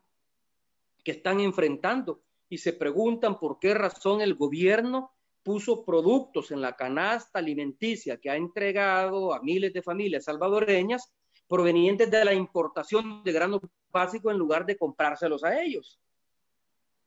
que 1.04 1.12
están 1.12 1.40
enfrentando 1.40 2.22
y 2.48 2.58
se 2.58 2.72
preguntan 2.72 3.38
por 3.38 3.58
qué 3.58 3.74
razón 3.74 4.20
el 4.20 4.34
gobierno 4.34 5.12
puso 5.42 5.84
productos 5.84 6.50
en 6.50 6.60
la 6.60 6.76
canasta 6.76 7.38
alimenticia 7.38 8.18
que 8.18 8.30
ha 8.30 8.36
entregado 8.36 9.32
a 9.32 9.40
miles 9.42 9.72
de 9.72 9.82
familias 9.82 10.24
salvadoreñas 10.24 11.12
provenientes 11.48 12.10
de 12.10 12.24
la 12.24 12.34
importación 12.34 13.24
de 13.24 13.32
granos 13.32 13.60
básicos 13.90 14.32
en 14.32 14.38
lugar 14.38 14.66
de 14.66 14.76
comprárselos 14.76 15.42
a 15.42 15.60
ellos. 15.60 15.98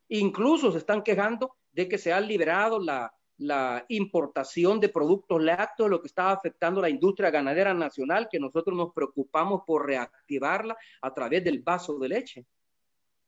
Incluso 0.10 0.72
se 0.72 0.80
están 0.80 1.04
quejando 1.04 1.56
de 1.74 1.90
que 1.90 1.98
se 1.98 2.14
ha 2.14 2.22
liberado 2.22 2.80
la, 2.80 3.12
importación 3.90 4.80
de 4.80 4.88
productos 4.88 5.42
lácteos, 5.44 5.90
lo 5.90 6.00
que 6.00 6.08
estaba 6.08 6.32
afectando 6.32 6.82
la 6.82 6.90
industria 6.90 7.30
ganadera 7.30 7.74
nacional, 7.74 8.30
que 8.32 8.40
nosotros 8.40 8.78
nos 8.78 8.94
preocupamos 8.94 9.64
por 9.68 9.86
reactivarla 9.86 10.78
a 11.02 11.14
través 11.14 11.44
del 11.44 11.62
vaso 11.62 11.98
de 12.00 12.08
leche. 12.08 12.46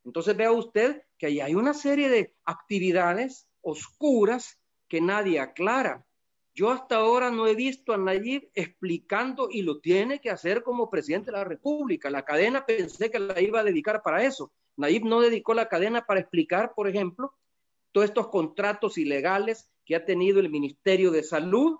Entonces 0.05 0.37
vea 0.37 0.51
usted 0.51 1.01
que 1.17 1.25
ahí 1.25 1.41
hay 1.41 1.55
una 1.55 1.73
serie 1.73 2.07
de 2.07 2.33
actividades 2.45 3.47
oscuras 3.61 4.57
que 4.87 5.01
nadie 5.01 5.39
aclara. 5.39 6.05
Yo 6.53 6.71
hasta 6.71 6.95
ahora 6.95 7.31
no 7.31 7.47
he 7.47 7.55
visto 7.55 7.91
a 7.91 7.97
Nayib 7.97 8.49
explicando 8.53 9.49
y 9.51 9.63
lo 9.63 9.81
tiene 9.81 10.21
que 10.21 10.29
hacer 10.29 10.63
como 10.63 10.89
presidente 10.89 11.31
de 11.31 11.37
la 11.37 11.43
República. 11.43 12.09
La 12.09 12.23
cadena 12.23 12.65
pensé 12.65 13.11
que 13.11 13.19
la 13.19 13.41
iba 13.41 13.59
a 13.59 13.63
dedicar 13.65 14.01
para 14.01 14.23
eso. 14.23 14.53
Nayib 14.77 15.03
no 15.03 15.19
dedicó 15.19 15.53
la 15.53 15.67
cadena 15.67 16.05
para 16.05 16.21
explicar, 16.21 16.73
por 16.73 16.87
ejemplo, 16.87 17.33
todos 17.95 18.09
estos 18.09 18.27
contratos 18.27 18.97
ilegales 18.97 19.69
que 19.85 19.95
ha 19.95 20.03
tenido 20.03 20.41
el 20.41 20.49
Ministerio 20.49 21.11
de 21.11 21.23
Salud 21.23 21.77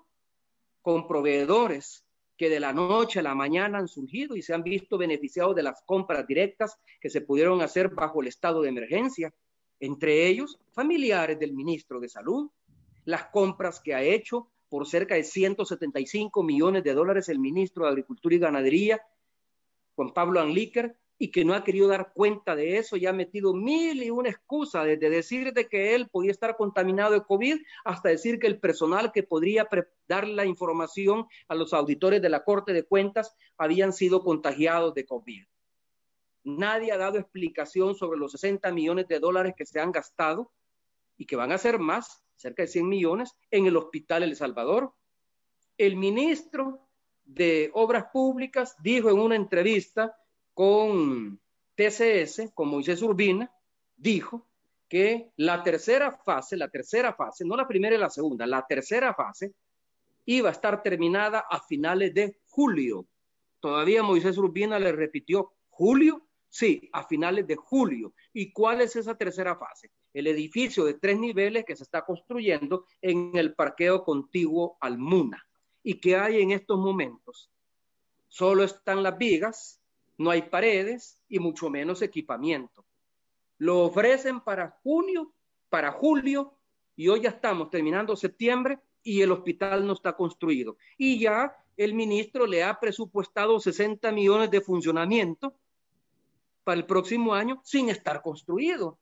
con 0.82 1.10
proveedores 1.10 2.06
que 2.38 2.48
de 2.48 2.62
la 2.62 2.72
noche 2.72 3.20
a 3.20 3.22
la 3.22 3.36
mañana 3.36 3.80
han 3.80 3.90
surgido 3.90 4.38
y 4.38 4.42
se 4.42 4.54
han 4.54 4.64
visto 4.64 4.98
beneficiados 4.98 5.58
de 5.58 5.64
las 5.64 5.82
compras 5.86 6.26
directas 6.26 6.80
que 7.02 7.10
se 7.10 7.20
pudieron 7.20 7.62
hacer 7.62 7.90
bajo 7.90 8.22
el 8.22 8.30
estado 8.30 8.62
de 8.62 8.70
emergencia, 8.70 9.34
entre 9.82 10.26
ellos 10.26 10.58
familiares 10.72 11.38
del 11.38 11.52
ministro 11.52 12.00
de 12.00 12.08
Salud, 12.08 12.50
las 13.04 13.26
compras 13.26 13.82
que 13.82 13.94
ha 13.94 14.02
hecho 14.02 14.48
por 14.70 14.88
cerca 14.88 15.16
de 15.16 15.24
175 15.26 16.44
millones 16.44 16.86
de 16.86 16.94
dólares 16.94 17.28
el 17.28 17.40
ministro 17.40 17.84
de 17.84 17.90
Agricultura 17.90 18.36
y 18.36 18.40
Ganadería, 18.40 19.02
Juan 19.96 20.14
Pablo 20.14 20.40
Anlíquer, 20.40 20.96
y 21.18 21.32
que 21.32 21.46
no 21.46 21.54
ha 21.54 21.64
querido 21.64 21.88
dar 21.88 22.12
cuenta 22.14 22.56
de 22.56 22.78
eso 22.78 22.98
y 22.98 23.06
ha 23.06 23.14
metido 23.14 23.54
mil 23.54 24.04
y 24.04 24.10
una 24.10 24.30
excusa 24.30 24.84
desde 24.84 25.10
decir 25.10 25.54
de 25.54 25.68
que 25.68 25.96
él 25.96 26.10
podía 26.10 26.32
estar 26.32 26.58
contaminado 26.58 27.14
de 27.14 27.24
COVID 27.24 27.58
hasta 27.86 28.10
decir 28.10 28.40
que 28.40 28.48
el 28.48 28.60
personal 28.60 29.12
que 29.12 29.24
podría 29.24 29.68
dar 30.08 30.28
la 30.28 30.46
información 30.46 31.26
a 31.48 31.56
los 31.56 31.74
auditores 31.74 32.22
de 32.22 32.30
la 32.30 32.44
Corte 32.44 32.74
de 32.74 32.84
Cuentas 32.84 33.36
habían 33.58 33.94
sido 33.94 34.24
contagiados 34.24 34.94
de 34.94 35.06
COVID. 35.06 35.46
Nadie 36.44 36.92
ha 36.92 36.98
dado 36.98 37.18
explicación 37.18 37.96
sobre 37.96 38.20
los 38.20 38.34
60 38.34 38.72
millones 38.72 39.08
de 39.08 39.20
dólares 39.20 39.54
que 39.58 39.66
se 39.66 39.80
han 39.80 39.92
gastado 39.92 40.52
y 41.18 41.26
que 41.26 41.36
van 41.36 41.52
a 41.52 41.58
ser 41.58 41.80
más 41.80 42.26
cerca 42.36 42.64
de 42.64 42.68
100 42.68 42.88
millones, 42.88 43.36
en 43.52 43.66
el 43.66 43.78
Hospital 43.78 44.24
El 44.24 44.36
Salvador. 44.36 44.94
El 45.78 45.96
ministro 45.96 46.88
de 47.24 47.72
Obras 47.74 48.06
Públicas 48.12 48.76
dijo 48.84 49.10
en 49.10 49.20
una 49.20 49.36
entrevista 49.36 50.16
con 50.56 51.40
TCS, 51.76 52.52
con 52.54 52.70
Moisés 52.70 53.02
Urbina, 53.04 53.52
dijo 53.98 54.48
que 54.88 55.32
la 55.36 55.62
tercera 55.62 56.12
fase, 56.12 56.56
la 56.56 56.70
tercera 56.70 57.14
fase, 57.14 57.46
no 57.46 57.58
la 57.58 57.68
primera 57.68 57.96
y 57.96 58.00
la 58.00 58.10
segunda, 58.10 58.48
la 58.48 58.66
tercera 58.66 59.14
fase 59.14 59.54
iba 60.26 60.50
a 60.50 60.54
estar 60.54 60.82
terminada 60.82 61.46
a 61.50 61.60
finales 61.60 62.14
de 62.14 62.40
julio. 62.48 63.06
Todavía 63.60 64.02
Moisés 64.02 64.38
Urbina 64.38 64.80
le 64.80 64.94
repitió, 64.94 65.54
¿julio? 65.70 66.26
Sí, 66.48 66.90
a 66.94 67.04
finales 67.06 67.46
de 67.48 67.58
julio. 67.58 68.14
¿Y 68.32 68.54
cuál 68.54 68.80
es 68.80 68.96
esa 68.96 69.16
tercera 69.16 69.58
fase? 69.58 69.92
El 70.14 70.28
edificio 70.28 70.86
de 70.86 70.94
tres 70.94 71.20
niveles 71.20 71.66
que 71.66 71.76
se 71.76 71.84
está 71.84 72.06
construyendo 72.06 72.86
en 73.02 73.36
el 73.36 73.54
parqueo 73.54 74.06
contiguo 74.06 74.78
al 74.80 74.98
Muna. 74.98 75.46
¿Y 75.84 76.00
qué 76.00 76.16
hay 76.16 76.42
en 76.42 76.52
estos 76.52 76.80
momentos? 76.80 77.52
Solo 78.30 78.64
están 78.64 79.04
las 79.04 79.18
vigas, 79.18 79.82
no 80.18 80.30
hay 80.30 80.44
paredes 80.44 81.20
y 81.28 81.40
mucho 81.40 81.70
menos 81.70 82.02
equipamiento. 82.02 82.86
Lo 83.58 83.82
ofrecen 83.84 84.42
para 84.42 84.72
junio, 84.84 85.34
para 85.70 85.92
julio, 85.92 86.58
y 86.96 87.08
hoy 87.08 87.22
ya 87.22 87.30
estamos 87.30 87.70
terminando 87.70 88.16
septiembre 88.16 88.80
y 89.04 89.22
el 89.22 89.32
hospital 89.32 89.86
no 89.86 89.94
está 89.94 90.14
construido. 90.14 90.78
Y 90.98 91.20
ya 91.20 91.56
el 91.78 91.94
ministro 91.94 92.48
le 92.48 92.64
ha 92.64 92.80
presupuestado 92.80 93.60
60 93.60 94.12
millones 94.12 94.50
de 94.50 94.62
funcionamiento 94.62 95.56
para 96.64 96.78
el 96.80 96.86
próximo 96.86 97.34
año 97.34 97.62
sin 97.64 97.90
estar 97.90 98.22
construido. 98.22 98.98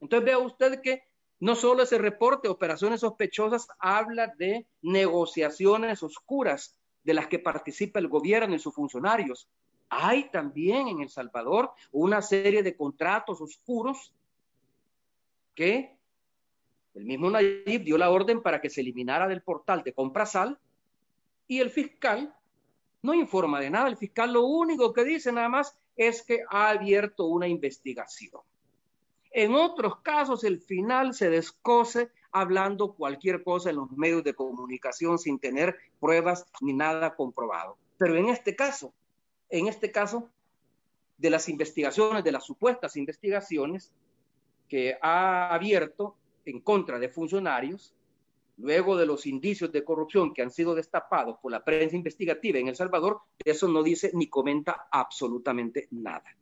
Entonces 0.00 0.24
vea 0.24 0.38
usted 0.38 0.80
que 0.80 1.04
no 1.40 1.54
solo 1.54 1.82
ese 1.82 1.98
reporte, 1.98 2.48
operaciones 2.48 3.00
sospechosas, 3.00 3.68
habla 3.78 4.28
de 4.38 4.66
negociaciones 4.82 6.02
oscuras 6.02 6.76
de 7.02 7.14
las 7.14 7.26
que 7.26 7.38
participa 7.38 7.98
el 7.98 8.08
gobierno 8.08 8.54
y 8.54 8.58
sus 8.58 8.74
funcionarios. 8.74 9.48
Hay 9.96 10.28
también 10.30 10.88
en 10.88 11.00
El 11.00 11.08
Salvador 11.08 11.70
una 11.92 12.20
serie 12.20 12.64
de 12.64 12.76
contratos 12.76 13.40
oscuros 13.40 14.12
que 15.54 15.96
el 16.94 17.04
mismo 17.04 17.30
Nayib 17.30 17.84
dio 17.84 17.96
la 17.96 18.10
orden 18.10 18.42
para 18.42 18.60
que 18.60 18.70
se 18.70 18.80
eliminara 18.80 19.28
del 19.28 19.42
portal 19.42 19.84
de 19.84 19.92
Comprasal 19.92 20.58
y 21.46 21.60
el 21.60 21.70
fiscal 21.70 22.34
no 23.02 23.14
informa 23.14 23.60
de 23.60 23.70
nada. 23.70 23.88
El 23.88 23.96
fiscal 23.96 24.32
lo 24.32 24.44
único 24.44 24.92
que 24.92 25.04
dice 25.04 25.30
nada 25.30 25.48
más 25.48 25.76
es 25.96 26.22
que 26.22 26.40
ha 26.50 26.70
abierto 26.70 27.26
una 27.26 27.46
investigación. 27.46 28.42
En 29.30 29.54
otros 29.54 30.00
casos, 30.00 30.42
el 30.42 30.60
final 30.60 31.14
se 31.14 31.30
descose 31.30 32.10
hablando 32.32 32.94
cualquier 32.94 33.44
cosa 33.44 33.70
en 33.70 33.76
los 33.76 33.90
medios 33.92 34.24
de 34.24 34.34
comunicación 34.34 35.18
sin 35.18 35.38
tener 35.38 35.76
pruebas 36.00 36.46
ni 36.60 36.72
nada 36.72 37.14
comprobado. 37.14 37.76
Pero 37.96 38.16
en 38.16 38.28
este 38.28 38.56
caso, 38.56 38.92
en 39.58 39.68
este 39.68 39.92
caso 39.92 40.30
de 41.16 41.30
las 41.30 41.48
investigaciones, 41.48 42.24
de 42.24 42.32
las 42.32 42.44
supuestas 42.44 42.96
investigaciones 42.96 43.92
que 44.68 44.98
ha 45.00 45.54
abierto 45.54 46.16
en 46.44 46.60
contra 46.60 46.98
de 46.98 47.08
funcionarios, 47.08 47.94
luego 48.56 48.96
de 48.96 49.06
los 49.06 49.26
indicios 49.26 49.70
de 49.70 49.84
corrupción 49.84 50.34
que 50.34 50.42
han 50.42 50.50
sido 50.50 50.74
destapados 50.74 51.38
por 51.40 51.52
la 51.52 51.64
prensa 51.64 51.94
investigativa 51.94 52.58
en 52.58 52.66
El 52.66 52.74
Salvador, 52.74 53.20
eso 53.44 53.68
no 53.68 53.84
dice 53.84 54.10
ni 54.12 54.28
comenta 54.28 54.88
absolutamente 54.90 55.86
nada. 55.92 56.36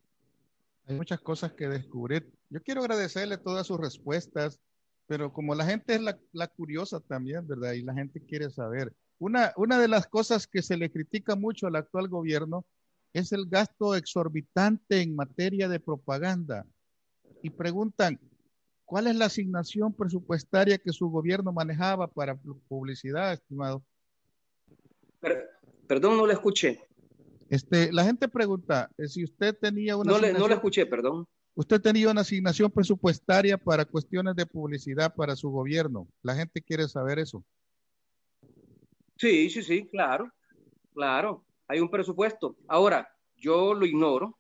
Hay 0.87 0.97
muchas 0.97 1.21
cosas 1.21 1.53
que 1.53 1.69
descubrir. 1.69 2.33
Yo 2.49 2.63
quiero 2.63 2.81
agradecerle 2.81 3.37
todas 3.37 3.67
sus 3.67 3.79
respuestas, 3.79 4.59
pero 5.07 5.35
como 5.35 5.55
la 5.55 5.67
gente 5.67 5.97
es 5.97 6.01
la, 6.33 6.49
curiosa 6.49 7.01
también, 7.01 7.47
¿verdad? 7.47 7.73
Y 7.73 7.83
la 7.83 7.93
gente 7.93 8.25
quiere 8.25 8.49
saber. 8.49 8.91
Una, 9.19 9.53
una 9.57 9.79
de 9.79 9.89
las 9.89 10.07
cosas 10.07 10.47
que 10.47 10.63
se 10.63 10.79
le 10.79 10.91
critica 10.91 11.37
mucho 11.37 11.67
al 11.67 11.77
actual 11.77 12.09
gobierno 12.09 12.65
es 13.13 13.33
el 13.33 13.47
gasto 13.47 13.95
exorbitante 13.95 15.01
en 15.01 15.15
materia 15.15 15.69
de 15.69 15.81
propaganda. 15.81 16.67
Y 17.43 17.51
preguntan, 17.51 18.19
¿cuál 18.85 19.07
es 19.07 19.17
la 19.17 19.27
asignación 19.27 19.93
presupuestaria 19.93 20.79
que 20.79 20.93
su 20.93 21.09
gobierno 21.09 21.53
manejaba 21.53 22.07
para 22.07 22.37
publicidad, 22.69 23.33
estimado? 23.33 23.83
Perdón, 25.87 26.17
no 26.17 26.27
le 26.27 26.35
escuché. 26.35 26.81
Este, 27.51 27.93
la 27.93 28.05
gente 28.05 28.29
pregunta 28.29 28.91
eh, 28.97 29.09
si 29.09 29.25
usted 29.25 29.57
tenía 29.61 29.97
una. 29.97 30.13
No 30.13 30.19
le, 30.19 30.33
no 30.33 30.49
le 30.49 30.55
escuché, 30.55 30.87
perdón. 30.87 31.27
Usted 31.55 31.83
tenía 31.83 32.11
una 32.11 32.23
asignación 32.23 32.71
presupuestaria 32.71 33.59
para 33.59 33.85
cuestiones 33.85 34.35
de 34.37 34.47
publicidad 34.47 35.15
para 35.15 35.37
su 35.37 35.51
gobierno. 35.51 36.09
La 36.23 36.35
gente 36.35 36.63
quiere 36.63 36.89
saber 36.89 37.19
eso. 37.19 37.45
Sí, 39.19 39.51
sí, 39.51 39.63
sí, 39.63 39.87
claro, 39.89 40.33
claro. 40.95 41.45
Hay 41.73 41.81
un 41.81 41.89
presupuesto. 41.89 42.55
Ahora, 42.69 43.09
yo 43.35 43.73
lo 43.73 43.87
ignoro. 43.87 44.37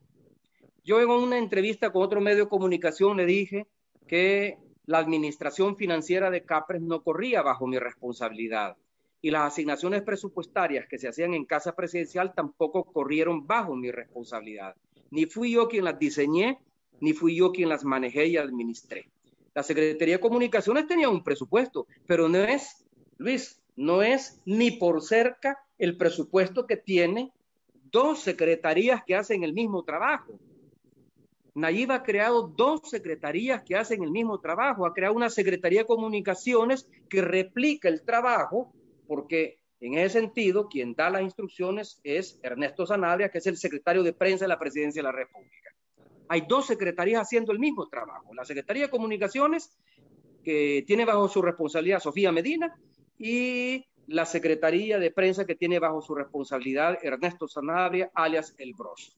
Yo 0.84 1.00
en 1.00 1.08
una 1.08 1.38
entrevista 1.38 1.90
con 1.90 2.02
otro 2.02 2.20
medio 2.20 2.44
de 2.44 2.50
comunicación 2.50 3.16
le 3.16 3.24
dije 3.24 3.68
que 4.06 4.58
la 4.84 4.98
administración 4.98 5.78
financiera 5.78 6.30
de 6.30 6.44
Capres 6.44 6.82
no 6.82 7.02
corría 7.02 7.40
bajo 7.40 7.66
mi 7.66 7.78
responsabilidad 7.78 8.76
y 9.22 9.30
las 9.30 9.50
asignaciones 9.50 10.02
presupuestarias 10.02 10.86
que 10.86 10.98
se 10.98 11.08
hacían 11.08 11.32
en 11.32 11.46
casa 11.46 11.74
presidencial 11.74 12.34
tampoco 12.34 12.84
corrieron 12.84 13.46
bajo 13.46 13.76
mi 13.76 13.90
responsabilidad. 13.90 14.76
Ni 15.10 15.24
fui 15.24 15.52
yo 15.52 15.68
quien 15.68 15.84
las 15.84 15.98
diseñé, 15.98 16.58
ni 17.00 17.14
fui 17.14 17.34
yo 17.34 17.50
quien 17.50 17.70
las 17.70 17.82
manejé 17.82 18.26
y 18.26 18.36
administré. 18.36 19.08
La 19.54 19.62
Secretaría 19.62 20.16
de 20.16 20.20
Comunicaciones 20.20 20.86
tenía 20.86 21.08
un 21.08 21.24
presupuesto, 21.24 21.86
pero 22.06 22.28
no 22.28 22.40
es, 22.40 22.84
Luis, 23.16 23.62
no 23.74 24.02
es 24.02 24.38
ni 24.44 24.72
por 24.72 25.00
cerca 25.00 25.58
el 25.82 25.96
presupuesto 25.96 26.64
que 26.64 26.76
tiene 26.76 27.32
dos 27.90 28.20
secretarías 28.20 29.02
que 29.04 29.16
hacen 29.16 29.42
el 29.42 29.52
mismo 29.52 29.82
trabajo. 29.82 30.38
Nayib 31.56 31.90
ha 31.90 32.04
creado 32.04 32.46
dos 32.46 32.82
secretarías 32.88 33.64
que 33.64 33.74
hacen 33.74 34.04
el 34.04 34.12
mismo 34.12 34.38
trabajo. 34.38 34.86
Ha 34.86 34.94
creado 34.94 35.16
una 35.16 35.28
Secretaría 35.28 35.80
de 35.80 35.86
Comunicaciones 35.86 36.88
que 37.08 37.20
replica 37.20 37.88
el 37.88 38.02
trabajo 38.02 38.72
porque 39.08 39.58
en 39.80 39.94
ese 39.94 40.20
sentido, 40.20 40.68
quien 40.68 40.94
da 40.94 41.10
las 41.10 41.22
instrucciones 41.22 42.00
es 42.04 42.38
Ernesto 42.44 42.86
Sanabria, 42.86 43.28
que 43.30 43.38
es 43.38 43.46
el 43.48 43.56
secretario 43.56 44.04
de 44.04 44.12
prensa 44.12 44.44
de 44.44 44.50
la 44.50 44.60
Presidencia 44.60 45.02
de 45.02 45.08
la 45.08 45.12
República. 45.12 45.74
Hay 46.28 46.42
dos 46.48 46.66
secretarías 46.66 47.22
haciendo 47.22 47.50
el 47.50 47.58
mismo 47.58 47.88
trabajo. 47.88 48.32
La 48.34 48.44
Secretaría 48.44 48.84
de 48.84 48.90
Comunicaciones, 48.90 49.76
que 50.44 50.84
tiene 50.86 51.04
bajo 51.04 51.28
su 51.28 51.42
responsabilidad 51.42 51.98
Sofía 51.98 52.30
Medina, 52.30 52.72
y 53.18 53.84
la 54.06 54.26
Secretaría 54.26 54.98
de 54.98 55.10
Prensa, 55.10 55.44
que 55.44 55.54
tiene 55.54 55.78
bajo 55.78 56.02
su 56.02 56.14
responsabilidad 56.14 56.98
Ernesto 57.02 57.48
Sanabria, 57.48 58.10
alias 58.14 58.54
El 58.58 58.74
Bros. 58.74 59.16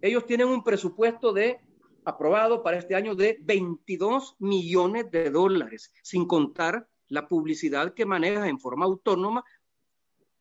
Ellos 0.00 0.26
tienen 0.26 0.48
un 0.48 0.62
presupuesto 0.62 1.32
de 1.32 1.60
aprobado 2.04 2.62
para 2.62 2.78
este 2.78 2.94
año 2.94 3.14
de 3.14 3.38
22 3.40 4.36
millones 4.38 5.10
de 5.10 5.30
dólares, 5.30 5.92
sin 6.02 6.26
contar 6.26 6.88
la 7.08 7.26
publicidad 7.26 7.94
que 7.94 8.06
maneja 8.06 8.48
en 8.48 8.58
forma 8.58 8.84
autónoma 8.84 9.44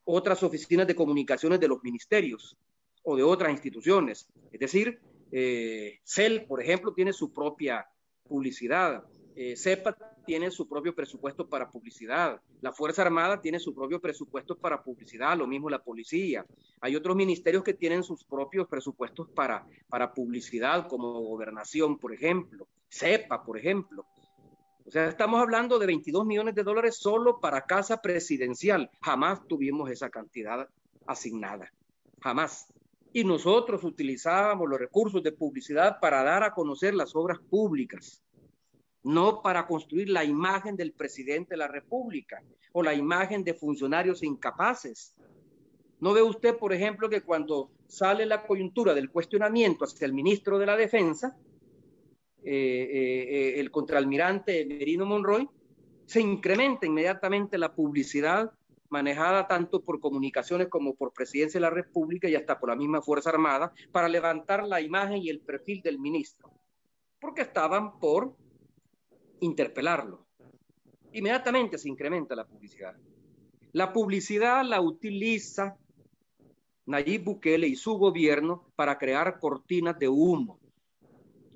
otras 0.03 0.43
oficinas 0.43 0.87
de 0.87 0.95
comunicaciones 0.95 1.59
de 1.59 1.67
los 1.67 1.83
ministerios 1.83 2.57
o 3.03 3.15
de 3.15 3.23
otras 3.23 3.51
instituciones. 3.51 4.27
Es 4.51 4.59
decir, 4.59 4.99
eh, 5.31 5.99
CEL, 6.03 6.45
por 6.45 6.61
ejemplo, 6.61 6.93
tiene 6.93 7.11
su 7.11 7.33
propia 7.33 7.85
publicidad. 8.23 9.03
Eh, 9.35 9.55
CEPA 9.57 10.16
tiene 10.27 10.51
su 10.51 10.67
propio 10.67 10.93
presupuesto 10.93 11.47
para 11.47 11.71
publicidad. 11.71 12.41
La 12.61 12.73
Fuerza 12.73 13.01
Armada 13.01 13.41
tiene 13.41 13.59
su 13.59 13.73
propio 13.73 14.01
presupuesto 14.01 14.57
para 14.57 14.83
publicidad, 14.83 15.37
lo 15.37 15.47
mismo 15.47 15.69
la 15.69 15.81
policía. 15.81 16.45
Hay 16.81 16.97
otros 16.97 17.15
ministerios 17.15 17.63
que 17.63 17.73
tienen 17.73 18.03
sus 18.03 18.25
propios 18.25 18.67
presupuestos 18.67 19.29
para, 19.29 19.65
para 19.87 20.13
publicidad, 20.13 20.87
como 20.89 21.21
gobernación, 21.21 21.97
por 21.97 22.13
ejemplo. 22.13 22.67
CEPA, 22.89 23.43
por 23.43 23.57
ejemplo. 23.57 24.05
O 24.85 24.91
sea, 24.91 25.07
estamos 25.07 25.39
hablando 25.41 25.79
de 25.79 25.87
22 25.87 26.25
millones 26.25 26.55
de 26.55 26.63
dólares 26.63 26.97
solo 26.97 27.39
para 27.39 27.61
casa 27.61 28.01
presidencial. 28.01 28.91
Jamás 29.01 29.47
tuvimos 29.47 29.89
esa 29.89 30.09
cantidad 30.09 30.67
asignada. 31.05 31.71
Jamás. 32.19 32.67
Y 33.13 33.23
nosotros 33.23 33.85
utilizábamos 33.85 34.67
los 34.69 34.77
recursos 34.77 35.23
de 35.23 35.31
publicidad 35.31 36.01
para 36.01 36.21
dar 36.23 36.43
a 36.43 36.53
conocer 36.53 36.93
las 36.93 37.15
obras 37.15 37.39
públicas, 37.39 38.21
no 39.07 39.41
para 39.41 39.65
construir 39.65 40.09
la 40.09 40.23
imagen 40.23 40.75
del 40.75 40.91
presidente 40.91 41.51
de 41.51 41.57
la 41.57 41.67
República 41.67 42.43
o 42.73 42.83
la 42.83 42.93
imagen 42.93 43.43
de 43.43 43.53
funcionarios 43.53 44.21
incapaces. 44.21 45.15
¿No 45.99 46.13
ve 46.13 46.21
usted, 46.21 46.57
por 46.57 46.73
ejemplo, 46.73 47.09
que 47.09 47.21
cuando 47.21 47.71
sale 47.87 48.25
la 48.25 48.45
coyuntura 48.45 48.93
del 48.93 49.09
cuestionamiento 49.09 49.85
hacia 49.85 50.05
el 50.05 50.13
ministro 50.13 50.59
de 50.59 50.65
la 50.65 50.75
Defensa, 50.75 51.35
eh, 52.43 52.53
eh, 52.53 53.27
eh, 53.29 53.59
el 53.59 53.71
contraalmirante 53.71 54.65
Merino 54.65 55.05
Monroy, 55.05 55.49
se 56.05 56.21
incrementa 56.21 56.85
inmediatamente 56.85 57.57
la 57.57 57.73
publicidad 57.73 58.51
manejada 58.89 59.47
tanto 59.47 59.81
por 59.81 59.99
comunicaciones 59.99 60.67
como 60.69 60.95
por 60.95 61.11
presidencia 61.11 61.59
de 61.59 61.63
la 61.63 61.69
República 61.69 62.29
y 62.29 62.35
hasta 62.35 62.59
por 62.59 62.69
la 62.69 62.75
misma 62.75 63.01
Fuerza 63.01 63.29
Armada 63.29 63.73
para 63.91 64.07
levantar 64.07 64.65
la 64.65 64.79
imagen 64.79 65.17
y 65.17 65.29
el 65.29 65.41
perfil 65.41 65.81
del 65.81 65.99
ministro, 65.99 66.51
porque 67.19 67.41
estaban 67.41 67.99
por 67.99 68.35
interpelarlo. 69.39 70.25
Inmediatamente 71.13 71.77
se 71.77 71.89
incrementa 71.89 72.35
la 72.35 72.45
publicidad. 72.45 72.95
La 73.73 73.93
publicidad 73.93 74.63
la 74.65 74.81
utiliza 74.81 75.77
Nayib 76.85 77.23
Bukele 77.23 77.67
y 77.67 77.75
su 77.75 77.97
gobierno 77.97 78.71
para 78.75 78.97
crear 78.97 79.39
cortinas 79.39 79.99
de 79.99 80.07
humo 80.07 80.59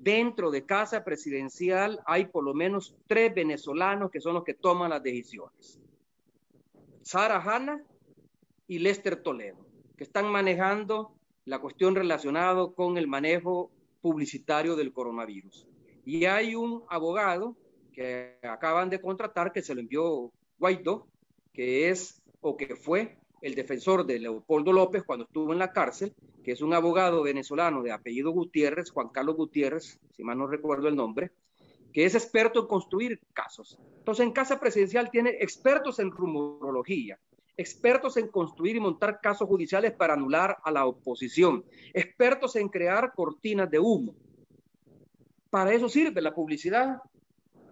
dentro 0.02 0.50
de 0.50 0.66
Casa 0.66 1.04
Presidencial 1.04 2.00
hay 2.06 2.26
por 2.26 2.42
lo 2.42 2.54
menos 2.54 2.96
tres 3.06 3.32
venezolanos 3.32 4.10
que 4.10 4.20
son 4.20 4.34
los 4.34 4.42
que 4.42 4.54
toman 4.54 4.90
las 4.90 5.02
decisiones. 5.02 5.80
Sara 7.02 7.40
Hanna 7.40 7.80
y 8.66 8.80
Lester 8.80 9.22
Toledo, 9.22 9.64
que 9.96 10.02
están 10.02 10.26
manejando 10.30 11.12
la 11.44 11.60
cuestión 11.60 11.94
relacionada 11.94 12.66
con 12.72 12.98
el 12.98 13.06
manejo 13.06 13.70
publicitario 14.00 14.74
del 14.74 14.92
coronavirus. 14.92 15.68
Y 16.04 16.24
hay 16.24 16.56
un 16.56 16.82
abogado 16.88 17.56
que 17.92 18.38
acaban 18.42 18.90
de 18.90 19.00
contratar 19.00 19.52
que 19.52 19.62
se 19.62 19.74
lo 19.74 19.80
envió 19.80 20.32
Guaidó, 20.58 21.06
que 21.52 21.90
es 21.90 22.22
o 22.40 22.56
que 22.56 22.76
fue 22.76 23.16
el 23.42 23.54
defensor 23.54 24.06
de 24.06 24.18
Leopoldo 24.18 24.72
López 24.72 25.02
cuando 25.04 25.24
estuvo 25.24 25.52
en 25.52 25.58
la 25.58 25.72
cárcel, 25.72 26.14
que 26.42 26.52
es 26.52 26.62
un 26.62 26.74
abogado 26.74 27.22
venezolano 27.22 27.82
de 27.82 27.92
apellido 27.92 28.30
Gutiérrez, 28.30 28.90
Juan 28.90 29.08
Carlos 29.08 29.36
Gutiérrez, 29.36 29.98
si 30.16 30.24
mal 30.24 30.38
no 30.38 30.46
recuerdo 30.46 30.88
el 30.88 30.96
nombre, 30.96 31.32
que 31.92 32.04
es 32.04 32.14
experto 32.14 32.60
en 32.60 32.66
construir 32.66 33.20
casos. 33.32 33.78
Entonces, 33.98 34.24
en 34.24 34.32
Casa 34.32 34.58
Presidencial 34.58 35.10
tiene 35.10 35.30
expertos 35.40 35.98
en 35.98 36.10
rumorología, 36.10 37.18
expertos 37.56 38.16
en 38.16 38.28
construir 38.28 38.76
y 38.76 38.80
montar 38.80 39.20
casos 39.20 39.48
judiciales 39.48 39.92
para 39.92 40.14
anular 40.14 40.58
a 40.64 40.70
la 40.70 40.86
oposición, 40.86 41.64
expertos 41.92 42.56
en 42.56 42.68
crear 42.68 43.12
cortinas 43.14 43.70
de 43.70 43.78
humo. 43.78 44.14
Para 45.50 45.74
eso 45.74 45.88
sirve 45.88 46.22
la 46.22 46.34
publicidad. 46.34 47.02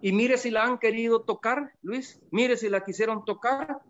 Y 0.03 0.13
mire 0.13 0.39
si 0.39 0.51
la 0.51 0.65
han 0.65 0.79
querido 0.79 1.23
tocar, 1.23 1.73
Luis, 1.83 2.21
mire 2.31 2.57
si 2.57 2.69
la 2.69 2.85
quisieron 2.85 3.25
tocar. 3.25 3.81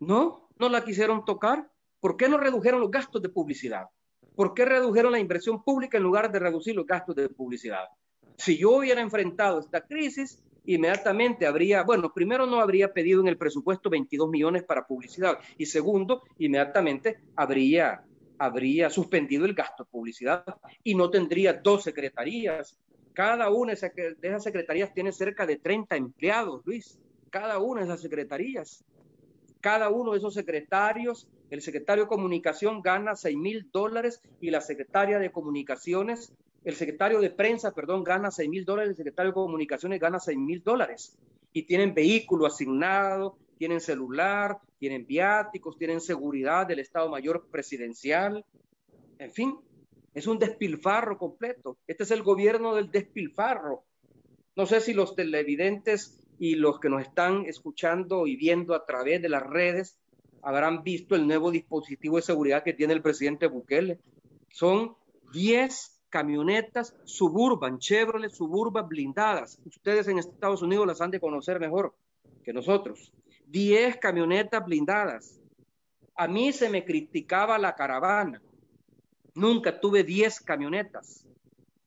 No, 0.00 0.48
no 0.58 0.68
la 0.68 0.84
quisieron 0.84 1.24
tocar. 1.24 1.70
¿Por 2.00 2.16
qué 2.16 2.28
no 2.28 2.38
redujeron 2.38 2.80
los 2.80 2.90
gastos 2.90 3.22
de 3.22 3.28
publicidad? 3.28 3.86
¿Por 4.34 4.52
qué 4.52 4.64
redujeron 4.64 5.12
la 5.12 5.18
inversión 5.18 5.62
pública 5.64 5.96
en 5.96 6.02
lugar 6.02 6.30
de 6.30 6.38
reducir 6.38 6.76
los 6.76 6.86
gastos 6.86 7.16
de 7.16 7.28
publicidad? 7.28 7.86
Si 8.36 8.58
yo 8.58 8.72
hubiera 8.76 9.00
enfrentado 9.00 9.60
esta 9.60 9.80
crisis, 9.80 10.42
inmediatamente 10.66 11.46
habría, 11.46 11.82
bueno, 11.84 12.12
primero 12.12 12.44
no 12.44 12.60
habría 12.60 12.92
pedido 12.92 13.20
en 13.20 13.28
el 13.28 13.38
presupuesto 13.38 13.88
22 13.88 14.28
millones 14.28 14.64
para 14.64 14.86
publicidad 14.86 15.38
y 15.56 15.66
segundo, 15.66 16.22
inmediatamente 16.38 17.20
habría, 17.34 18.04
habría 18.38 18.90
suspendido 18.90 19.46
el 19.46 19.54
gasto 19.54 19.84
de 19.84 19.90
publicidad 19.90 20.44
y 20.84 20.94
no 20.94 21.08
tendría 21.08 21.54
dos 21.54 21.84
secretarías. 21.84 22.78
Cada 23.16 23.48
una 23.48 23.72
de 23.72 24.14
esas 24.20 24.44
secretarías 24.44 24.92
tiene 24.92 25.10
cerca 25.10 25.46
de 25.46 25.56
30 25.56 25.96
empleados, 25.96 26.60
Luis. 26.66 26.98
Cada 27.30 27.58
una 27.58 27.80
de 27.80 27.86
esas 27.86 28.02
secretarías. 28.02 28.84
Cada 29.62 29.88
uno 29.88 30.12
de 30.12 30.18
esos 30.18 30.34
secretarios, 30.34 31.26
el 31.48 31.62
secretario 31.62 32.04
de 32.04 32.08
comunicación 32.08 32.82
gana 32.82 33.16
6 33.16 33.34
mil 33.38 33.70
dólares 33.72 34.20
y 34.38 34.50
la 34.50 34.60
secretaria 34.60 35.18
de 35.18 35.32
comunicaciones 35.32 36.30
el 36.66 36.74
secretario 36.74 37.20
de 37.20 37.30
prensa, 37.30 37.70
perdón, 37.70 38.02
gana 38.02 38.32
6 38.32 38.50
mil 38.50 38.64
dólares, 38.64 38.90
el 38.90 38.96
secretario 38.96 39.30
de 39.30 39.34
comunicaciones 39.34 40.00
gana 40.00 40.18
6 40.18 40.36
mil 40.36 40.64
dólares. 40.64 41.16
Y 41.52 41.62
tienen 41.62 41.94
vehículo 41.94 42.44
asignado, 42.44 43.38
tienen 43.56 43.80
celular, 43.80 44.58
tienen 44.80 45.06
viáticos, 45.06 45.78
tienen 45.78 46.00
seguridad 46.00 46.66
del 46.66 46.80
Estado 46.80 47.08
Mayor 47.08 47.46
Presidencial. 47.52 48.44
En 49.20 49.30
fin, 49.30 49.56
es 50.16 50.26
un 50.26 50.38
despilfarro 50.38 51.18
completo. 51.18 51.76
Este 51.86 52.04
es 52.04 52.10
el 52.10 52.22
gobierno 52.22 52.74
del 52.74 52.90
despilfarro. 52.90 53.84
No 54.56 54.64
sé 54.64 54.80
si 54.80 54.94
los 54.94 55.14
televidentes 55.14 56.18
y 56.38 56.54
los 56.54 56.80
que 56.80 56.88
nos 56.88 57.02
están 57.02 57.44
escuchando 57.44 58.26
y 58.26 58.34
viendo 58.34 58.74
a 58.74 58.86
través 58.86 59.20
de 59.20 59.28
las 59.28 59.42
redes 59.42 59.98
habrán 60.40 60.82
visto 60.82 61.16
el 61.16 61.26
nuevo 61.26 61.50
dispositivo 61.50 62.16
de 62.16 62.22
seguridad 62.22 62.64
que 62.64 62.72
tiene 62.72 62.94
el 62.94 63.02
presidente 63.02 63.46
Bukele. 63.46 63.98
Son 64.48 64.96
10 65.34 66.00
camionetas 66.08 66.96
Suburban, 67.04 67.78
Chevrolet 67.78 68.32
Suburban 68.32 68.88
blindadas. 68.88 69.60
Ustedes 69.66 70.08
en 70.08 70.18
Estados 70.18 70.62
Unidos 70.62 70.86
las 70.86 71.02
han 71.02 71.10
de 71.10 71.20
conocer 71.20 71.60
mejor 71.60 71.94
que 72.42 72.54
nosotros. 72.54 73.12
10 73.48 73.98
camionetas 73.98 74.64
blindadas. 74.64 75.38
A 76.14 76.26
mí 76.26 76.54
se 76.54 76.70
me 76.70 76.86
criticaba 76.86 77.58
la 77.58 77.74
caravana. 77.74 78.40
Nunca 79.36 79.80
tuve 79.80 80.02
10 80.02 80.40
camionetas. 80.40 81.26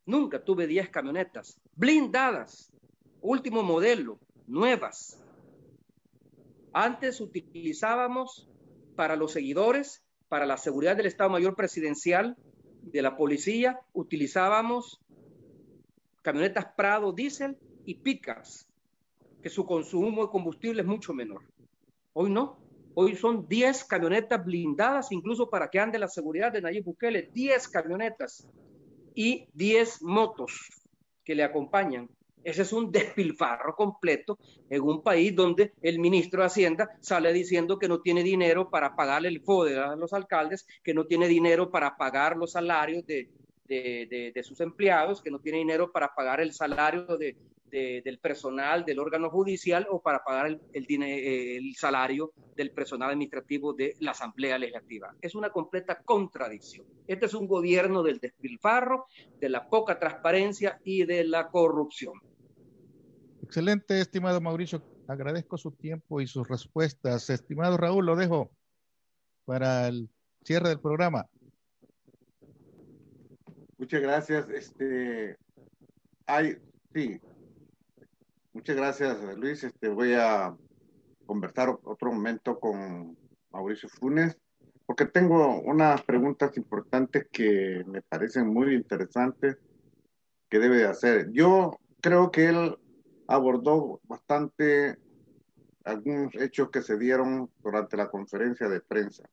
Nunca 0.06 0.44
tuve 0.44 0.68
10 0.68 0.90
camionetas 0.90 1.60
blindadas. 1.76 2.72
Último 3.22 3.64
modelo, 3.64 4.20
nuevas. 4.46 5.20
Antes 6.72 7.20
utilizábamos 7.20 8.48
para 8.96 9.16
los 9.16 9.32
seguidores, 9.32 10.04
para 10.28 10.46
la 10.46 10.58
seguridad 10.58 10.96
del 10.96 11.08
Estado 11.08 11.32
Mayor 11.32 11.56
Presidencial, 11.56 12.38
de 12.84 13.02
la 13.02 13.18
policía 13.18 13.80
utilizábamos 13.94 15.02
camionetas 16.22 16.66
Prado 16.78 17.12
diésel 17.12 17.58
y 17.84 17.96
picas, 17.96 18.68
que 19.42 19.50
su 19.50 19.66
consumo 19.66 20.24
de 20.24 20.32
combustible 20.32 20.82
es 20.82 20.88
mucho 20.88 21.14
menor. 21.14 21.42
Hoy 22.14 22.30
no. 22.30 22.69
Hoy 23.02 23.16
son 23.16 23.48
10 23.48 23.86
camionetas 23.86 24.44
blindadas, 24.44 25.14
incluso 25.14 25.50
para 25.50 25.70
que 25.70 25.80
ande 25.80 25.98
la 25.98 26.10
seguridad 26.10 26.52
de 26.52 26.62
Nayib 26.62 26.84
Bukele, 26.84 27.30
10 27.34 27.70
camionetas 27.70 28.46
y 29.16 29.48
10 29.54 30.02
motos 30.02 30.68
que 31.24 31.34
le 31.34 31.46
acompañan. 31.46 32.10
Ese 32.44 32.64
es 32.64 32.74
un 32.74 32.92
despilfarro 32.92 33.74
completo 33.74 34.38
en 34.70 34.82
un 34.82 35.02
país 35.02 35.34
donde 35.34 35.72
el 35.82 35.98
ministro 36.00 36.42
de 36.42 36.48
Hacienda 36.48 36.90
sale 37.00 37.32
diciendo 37.32 37.80
que 37.80 37.88
no 37.88 38.02
tiene 38.02 38.22
dinero 38.22 38.70
para 38.70 38.94
pagar 38.98 39.26
el 39.26 39.40
FODE 39.40 39.80
a 39.80 39.96
los 39.96 40.12
alcaldes, 40.12 40.68
que 40.84 40.94
no 40.94 41.06
tiene 41.06 41.30
dinero 41.30 41.72
para 41.72 41.96
pagar 41.96 42.36
los 42.36 42.52
salarios 42.52 43.06
de, 43.06 43.30
sus 44.44 44.60
empleados, 44.62 45.22
que 45.22 45.32
no 45.32 45.40
tiene 45.40 45.60
dinero 45.60 45.92
para 45.92 46.14
pagar 46.14 46.42
el 46.42 46.54
salario 46.54 47.18
de, 47.18 47.36
del 47.70 48.20
personal 48.20 48.84
del 48.84 49.00
órgano 49.00 49.30
judicial 49.30 49.88
o 49.90 50.02
para 50.02 50.24
pagar 50.24 50.48
el, 50.48 50.62
el, 50.74 51.76
salario 51.76 52.34
del 52.56 52.72
personal 52.72 53.10
administrativo 53.10 53.74
de 53.74 53.96
la 54.00 54.12
Asamblea 54.12 54.58
Legislativa. 54.58 55.16
Es 55.22 55.36
una 55.36 55.50
completa 55.50 56.02
contradicción. 56.04 56.86
Este 57.08 57.26
es 57.28 57.34
un 57.34 57.48
gobierno 57.48 58.04
del 58.04 58.20
despilfarro, 58.20 59.06
de 59.40 59.50
la 59.50 59.70
poca 59.70 60.00
transparencia 60.00 60.80
y 60.84 61.06
de 61.06 61.24
la 61.24 61.50
corrupción. 61.50 62.14
Excelente, 63.44 64.00
estimado 64.00 64.42
Mauricio. 64.42 64.84
Agradezco 65.08 65.58
su 65.58 65.72
tiempo 65.72 66.22
y 66.22 66.28
sus 66.28 66.48
respuestas. 66.48 67.30
Estimado 67.30 67.78
Raúl, 67.78 68.06
lo 68.06 68.16
dejo 68.16 68.52
para 69.46 69.88
el 69.88 70.10
cierre 70.44 70.70
del 70.70 70.80
programa. 70.80 71.28
Muchas 73.80 74.02
gracias. 74.02 74.50
Este, 74.50 75.38
hay, 76.26 76.58
sí. 76.94 77.18
Muchas 78.52 78.76
gracias, 78.76 79.18
Luis. 79.38 79.64
Este, 79.64 79.88
voy 79.88 80.14
a 80.16 80.54
conversar 81.26 81.70
otro 81.84 82.12
momento 82.12 82.60
con 82.60 83.18
Mauricio 83.52 83.88
Funes, 83.88 84.38
porque 84.86 85.06
tengo 85.06 85.62
unas 85.62 86.02
preguntas 86.04 86.58
importantes 86.58 87.28
que 87.32 87.86
me 87.88 88.02
parecen 88.02 88.48
muy 88.48 88.76
interesantes 88.76 89.58
que 90.50 90.60
debe 90.60 90.80
de 90.80 90.88
hacer. 90.88 91.32
Yo 91.32 91.80
creo 92.02 92.32
que 92.32 92.48
él 92.48 92.78
abordó 93.28 94.02
bastante 94.04 94.98
algunos 95.86 96.36
hechos 96.36 96.70
que 96.70 96.82
se 96.82 96.98
dieron 96.98 97.50
durante 97.64 97.96
la 97.96 98.10
conferencia 98.10 98.68
de 98.68 98.82
prensa. 98.82 99.24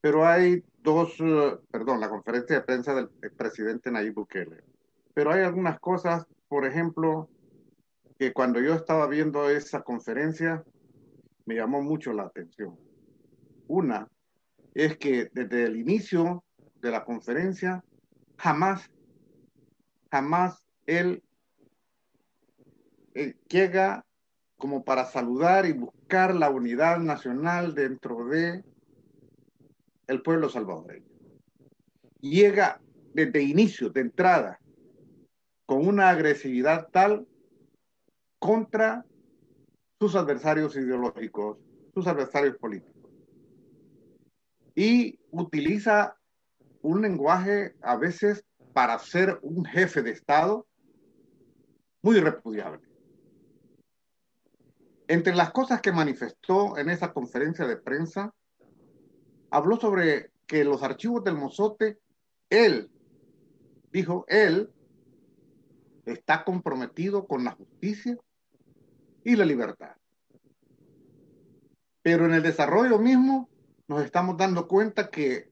Pero 0.00 0.26
hay 0.26 0.64
dos, 0.82 1.14
eh, 1.20 1.58
perdón, 1.70 2.00
la 2.00 2.08
conferencia 2.08 2.56
de 2.56 2.62
prensa 2.62 2.94
del 2.94 3.08
presidente 3.36 3.90
Nayib 3.90 4.14
Bukele. 4.14 4.62
Pero 5.14 5.32
hay 5.32 5.42
algunas 5.42 5.80
cosas, 5.80 6.26
por 6.48 6.64
ejemplo, 6.64 7.28
que 8.18 8.32
cuando 8.32 8.60
yo 8.60 8.74
estaba 8.74 9.06
viendo 9.06 9.48
esa 9.48 9.82
conferencia 9.82 10.64
me 11.46 11.54
llamó 11.54 11.82
mucho 11.82 12.12
la 12.12 12.24
atención. 12.24 12.76
Una 13.68 14.08
es 14.74 14.96
que 14.98 15.28
desde 15.32 15.64
el 15.64 15.76
inicio 15.76 16.44
de 16.80 16.90
la 16.90 17.04
conferencia 17.04 17.82
jamás, 18.36 18.90
jamás 20.10 20.64
él 20.86 21.22
eh, 23.14 23.34
llega 23.48 24.04
como 24.56 24.84
para 24.84 25.04
saludar 25.04 25.66
y 25.66 25.72
buscar 25.72 26.34
la 26.34 26.50
unidad 26.50 26.98
nacional 26.98 27.74
dentro 27.74 28.26
de 28.26 28.64
el 30.08 30.22
pueblo 30.22 30.48
salvadoreño. 30.48 31.06
Llega 32.20 32.80
desde 33.14 33.42
inicio, 33.42 33.90
de 33.90 34.00
entrada, 34.00 34.58
con 35.66 35.86
una 35.86 36.10
agresividad 36.10 36.88
tal 36.90 37.28
contra 38.38 39.04
sus 40.00 40.16
adversarios 40.16 40.74
ideológicos, 40.76 41.58
sus 41.94 42.06
adversarios 42.06 42.56
políticos. 42.56 43.12
Y 44.74 45.18
utiliza 45.30 46.16
un 46.82 47.02
lenguaje 47.02 47.74
a 47.82 47.96
veces 47.96 48.44
para 48.72 48.98
ser 48.98 49.38
un 49.42 49.64
jefe 49.64 50.02
de 50.02 50.12
Estado 50.12 50.66
muy 52.02 52.20
repudiable. 52.20 52.86
Entre 55.08 55.34
las 55.34 55.50
cosas 55.50 55.80
que 55.80 55.90
manifestó 55.90 56.78
en 56.78 56.90
esa 56.90 57.12
conferencia 57.12 57.66
de 57.66 57.76
prensa, 57.76 58.32
habló 59.50 59.76
sobre 59.76 60.30
que 60.46 60.64
los 60.64 60.82
archivos 60.82 61.24
del 61.24 61.36
Mozote, 61.36 61.98
él, 62.50 62.90
dijo, 63.92 64.24
él 64.28 64.70
está 66.06 66.44
comprometido 66.44 67.26
con 67.26 67.44
la 67.44 67.52
justicia 67.52 68.16
y 69.24 69.36
la 69.36 69.44
libertad. 69.44 69.94
Pero 72.02 72.24
en 72.24 72.34
el 72.34 72.42
desarrollo 72.42 72.98
mismo 72.98 73.48
nos 73.86 74.02
estamos 74.04 74.36
dando 74.36 74.66
cuenta 74.66 75.10
que 75.10 75.50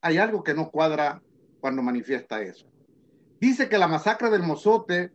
hay 0.00 0.18
algo 0.18 0.44
que 0.44 0.54
no 0.54 0.70
cuadra 0.70 1.22
cuando 1.60 1.82
manifiesta 1.82 2.42
eso. 2.42 2.66
Dice 3.40 3.68
que 3.68 3.78
la 3.78 3.88
masacre 3.88 4.30
del 4.30 4.42
Mozote, 4.42 5.10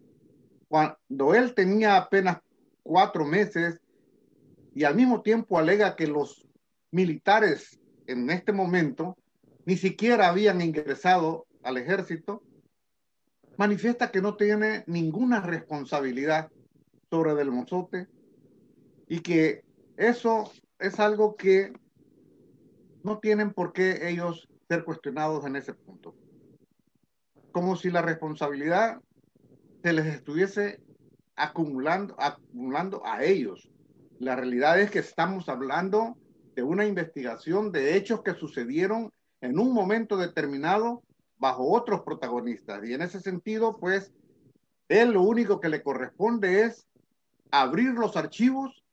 cuando 0.68 1.34
él 1.34 1.53
tenía 1.53 1.95
apenas 1.98 2.40
cuatro 2.84 3.26
meses 3.26 3.80
y 4.74 4.84
al 4.84 4.95
mismo 4.95 5.22
tiempo 5.22 5.58
alega 5.58 5.95
que 5.95 6.08
los 6.08 6.45
militares 6.91 7.81
en 8.11 8.29
este 8.29 8.51
momento 8.51 9.17
ni 9.65 9.77
siquiera 9.77 10.29
habían 10.29 10.61
ingresado 10.61 11.45
al 11.63 11.77
ejército, 11.77 12.43
manifiesta 13.57 14.11
que 14.11 14.21
no 14.21 14.35
tiene 14.35 14.83
ninguna 14.88 15.41
responsabilidad 15.41 16.49
sobre 17.09 17.35
Del 17.35 17.51
Mozote 17.51 18.07
y 19.07 19.19
que 19.19 19.63
eso 19.97 20.51
es 20.79 20.99
algo 20.99 21.35
que 21.35 21.73
no 23.03 23.19
tienen 23.19 23.53
por 23.53 23.73
qué 23.73 24.09
ellos 24.09 24.47
ser 24.67 24.83
cuestionados 24.83 25.45
en 25.45 25.55
ese 25.55 25.73
punto. 25.73 26.15
Como 27.51 27.75
si 27.75 27.91
la 27.91 28.01
responsabilidad 28.01 28.99
se 29.83 29.93
les 29.93 30.05
estuviese 30.05 30.79
acumulando, 31.35 32.15
acumulando 32.17 33.05
a 33.05 33.23
ellos. 33.23 33.69
La 34.19 34.35
realidad 34.35 34.79
es 34.79 34.91
que 34.91 34.99
estamos 34.99 35.49
hablando 35.49 36.15
de 36.56 36.64
una 36.64 36.86
investigación 36.86 37.72
de 37.72 37.95
hechos 37.95 38.22
que 38.22 38.34
sucedieron 38.34 39.11
en 39.41 39.60
un 39.60 39.73
momento 39.73 40.18
determinado 40.18 41.03
bajo 41.38 41.72
otros 41.72 42.02
protagonistas. 42.02 42.84
Y 42.86 42.94
en 42.94 43.02
ese 43.02 43.19
sentido, 43.19 43.78
pues, 43.80 44.11
él 44.90 45.14
lo 45.14 45.23
único 45.23 45.60
que 45.60 45.69
le 45.69 45.82
corresponde 45.82 46.64
es 46.64 46.88
abrir 47.49 47.91
los 47.91 48.15
archivos 48.15 48.84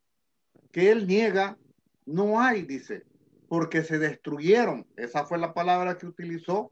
que 0.73 0.91
él 0.91 1.07
niega. 1.07 1.59
No 2.07 2.41
hay, 2.41 2.63
dice, 2.63 3.05
porque 3.49 3.83
se 3.83 3.99
destruyeron. 3.99 4.87
Esa 4.97 5.25
fue 5.25 5.39
la 5.39 5.53
palabra 5.53 5.99
que 5.99 6.07
utilizó 6.07 6.71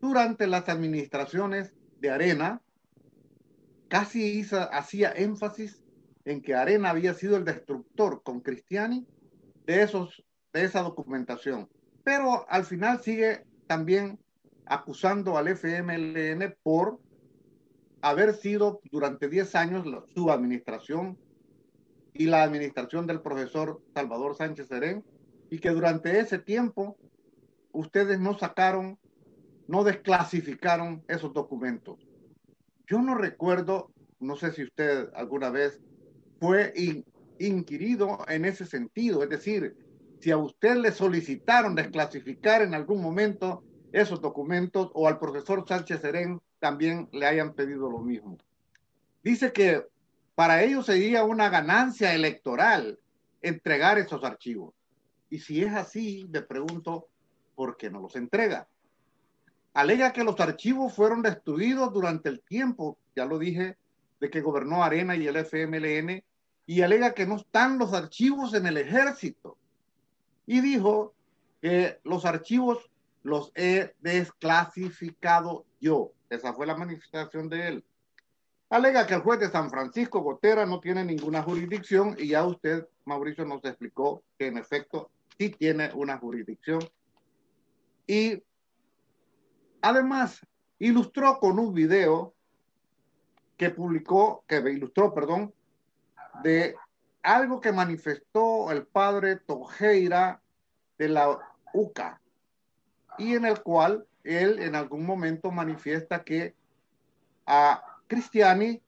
durante 0.00 0.46
las 0.46 0.68
administraciones 0.68 1.72
de 2.00 2.10
Arena. 2.10 2.62
Casi 3.88 4.44
hacía 4.72 5.12
énfasis 5.12 5.82
en 6.24 6.42
que 6.42 6.54
Arena 6.54 6.90
había 6.90 7.14
sido 7.14 7.36
el 7.36 7.44
destructor 7.44 8.22
con 8.22 8.40
Cristiani 8.40 9.06
de, 9.70 9.82
esos, 9.82 10.24
de 10.52 10.64
esa 10.64 10.82
documentación. 10.82 11.68
Pero 12.02 12.44
al 12.48 12.64
final 12.64 13.00
sigue 13.02 13.44
también 13.68 14.18
acusando 14.66 15.38
al 15.38 15.46
FMLN 15.46 16.56
por 16.64 16.98
haber 18.02 18.34
sido 18.34 18.80
durante 18.90 19.28
10 19.28 19.54
años 19.54 19.86
su 20.12 20.32
administración 20.32 21.16
y 22.12 22.26
la 22.26 22.42
administración 22.42 23.06
del 23.06 23.20
profesor 23.20 23.80
Salvador 23.94 24.34
Sánchez 24.34 24.66
Serén, 24.66 25.04
y 25.50 25.60
que 25.60 25.70
durante 25.70 26.18
ese 26.18 26.40
tiempo 26.40 26.96
ustedes 27.70 28.18
no 28.18 28.36
sacaron, 28.36 28.98
no 29.68 29.84
desclasificaron 29.84 31.04
esos 31.06 31.32
documentos. 31.32 32.04
Yo 32.88 33.00
no 33.00 33.14
recuerdo, 33.14 33.92
no 34.18 34.34
sé 34.34 34.50
si 34.50 34.64
usted 34.64 35.10
alguna 35.14 35.50
vez 35.50 35.80
fue 36.40 36.72
inquirido 37.48 38.18
en 38.28 38.44
ese 38.44 38.66
sentido, 38.66 39.22
es 39.22 39.30
decir, 39.30 39.76
si 40.20 40.30
a 40.30 40.36
usted 40.36 40.76
le 40.76 40.92
solicitaron 40.92 41.74
desclasificar 41.74 42.62
en 42.62 42.74
algún 42.74 43.00
momento 43.00 43.64
esos 43.92 44.20
documentos 44.20 44.90
o 44.94 45.08
al 45.08 45.18
profesor 45.18 45.64
Sánchez 45.66 46.02
Serén 46.02 46.40
también 46.58 47.08
le 47.12 47.26
hayan 47.26 47.54
pedido 47.54 47.90
lo 47.90 48.00
mismo. 48.00 48.36
Dice 49.22 49.52
que 49.52 49.86
para 50.34 50.62
ellos 50.62 50.86
sería 50.86 51.24
una 51.24 51.48
ganancia 51.48 52.14
electoral 52.14 52.98
entregar 53.42 53.98
esos 53.98 54.22
archivos. 54.24 54.74
Y 55.30 55.38
si 55.38 55.62
es 55.62 55.72
así, 55.74 56.28
le 56.30 56.42
pregunto, 56.42 57.08
¿por 57.54 57.76
qué 57.76 57.90
no 57.90 58.00
los 58.00 58.16
entrega? 58.16 58.68
Alega 59.72 60.12
que 60.12 60.24
los 60.24 60.38
archivos 60.40 60.94
fueron 60.94 61.22
destruidos 61.22 61.92
durante 61.92 62.28
el 62.28 62.40
tiempo, 62.42 62.98
ya 63.14 63.24
lo 63.24 63.38
dije, 63.38 63.76
de 64.20 64.30
que 64.30 64.40
gobernó 64.40 64.82
Arena 64.82 65.16
y 65.16 65.26
el 65.26 65.36
FMLN, 65.36 66.22
y 66.70 66.82
alega 66.82 67.14
que 67.14 67.26
no 67.26 67.34
están 67.34 67.80
los 67.80 67.92
archivos 67.92 68.54
en 68.54 68.64
el 68.64 68.76
ejército. 68.76 69.58
Y 70.46 70.60
dijo 70.60 71.14
que 71.60 71.98
los 72.04 72.24
archivos 72.24 72.88
los 73.24 73.50
he 73.56 73.92
desclasificado 73.98 75.64
yo. 75.80 76.12
Esa 76.28 76.54
fue 76.54 76.68
la 76.68 76.76
manifestación 76.76 77.48
de 77.48 77.66
él. 77.66 77.84
Alega 78.68 79.04
que 79.04 79.14
el 79.14 79.22
juez 79.22 79.40
de 79.40 79.50
San 79.50 79.68
Francisco 79.68 80.20
Gotera 80.20 80.64
no 80.64 80.78
tiene 80.78 81.02
ninguna 81.04 81.42
jurisdicción 81.42 82.14
y 82.16 82.28
ya 82.28 82.46
usted, 82.46 82.86
Mauricio, 83.04 83.44
nos 83.44 83.64
explicó 83.64 84.22
que 84.38 84.46
en 84.46 84.56
efecto 84.56 85.10
sí 85.36 85.48
tiene 85.48 85.90
una 85.92 86.18
jurisdicción. 86.18 86.88
Y 88.06 88.44
además 89.82 90.46
ilustró 90.78 91.36
con 91.40 91.58
un 91.58 91.74
video 91.74 92.32
que 93.56 93.70
publicó, 93.70 94.44
que 94.46 94.58
ilustró, 94.70 95.12
perdón, 95.12 95.52
de 96.42 96.74
algo 97.22 97.60
que 97.60 97.72
manifestó 97.72 98.70
el 98.70 98.86
padre 98.86 99.36
Tojeira 99.36 100.42
de 100.98 101.08
la 101.08 101.38
UCA, 101.72 102.20
y 103.18 103.34
en 103.34 103.44
el 103.44 103.62
cual 103.62 104.06
él 104.24 104.58
en 104.60 104.74
algún 104.74 105.04
momento 105.04 105.50
manifiesta 105.50 106.24
que 106.24 106.54
a 107.46 107.82
Cristiani 108.06 108.82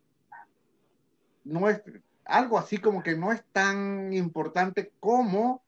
no 1.45 1.69
es 1.69 1.83
algo 2.25 2.59
así 2.59 2.79
como 2.79 3.03
que 3.03 3.17
no 3.17 3.33
es 3.33 3.45
tan 3.53 4.13
importante 4.13 4.93
como 5.01 5.63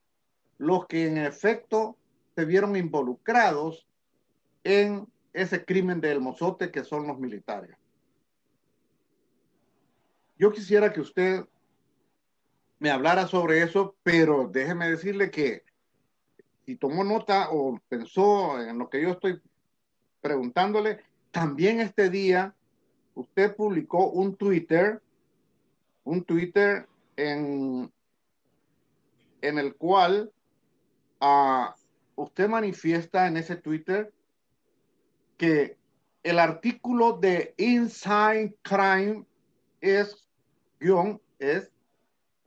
los 0.57 0.87
que 0.87 1.07
en 1.07 1.17
efecto 1.17 1.97
se 2.35 2.45
vieron 2.45 2.75
involucrados 2.75 3.87
en 4.63 5.07
ese 5.33 5.65
crimen 5.65 5.99
del 5.99 6.21
mozote 6.21 6.71
que 6.71 6.83
son 6.83 7.07
los 7.07 7.19
militares. 7.19 7.75
Yo 10.37 10.51
quisiera 10.51 10.91
que 10.91 11.01
usted 11.01 11.45
me 12.79 12.89
hablara 12.89 13.27
sobre 13.27 13.61
eso, 13.61 13.95
pero 14.03 14.49
déjeme 14.51 14.89
decirle 14.89 15.31
que 15.31 15.63
si 16.65 16.75
tomó 16.75 17.03
nota 17.03 17.49
o 17.51 17.79
pensó 17.87 18.61
en 18.61 18.77
lo 18.77 18.89
que 18.89 19.01
yo 19.01 19.09
estoy 19.11 19.39
preguntándole, 20.21 20.99
también 21.31 21.79
este 21.79 22.09
día 22.09 22.55
usted 23.13 23.55
publicó 23.55 24.09
un 24.09 24.35
Twitter, 24.35 25.01
un 26.03 26.23
Twitter 26.23 26.87
en, 27.15 27.91
en 29.41 29.57
el 29.59 29.75
cual 29.75 30.31
uh, 31.21 31.67
usted 32.15 32.49
manifiesta 32.49 33.27
en 33.27 33.37
ese 33.37 33.55
Twitter 33.55 34.11
que 35.37 35.77
el 36.23 36.39
artículo 36.39 37.13
de 37.13 37.53
Inside 37.57 38.55
Crime 38.63 39.25
es, 39.81 40.27
guion, 40.79 41.21
es 41.37 41.71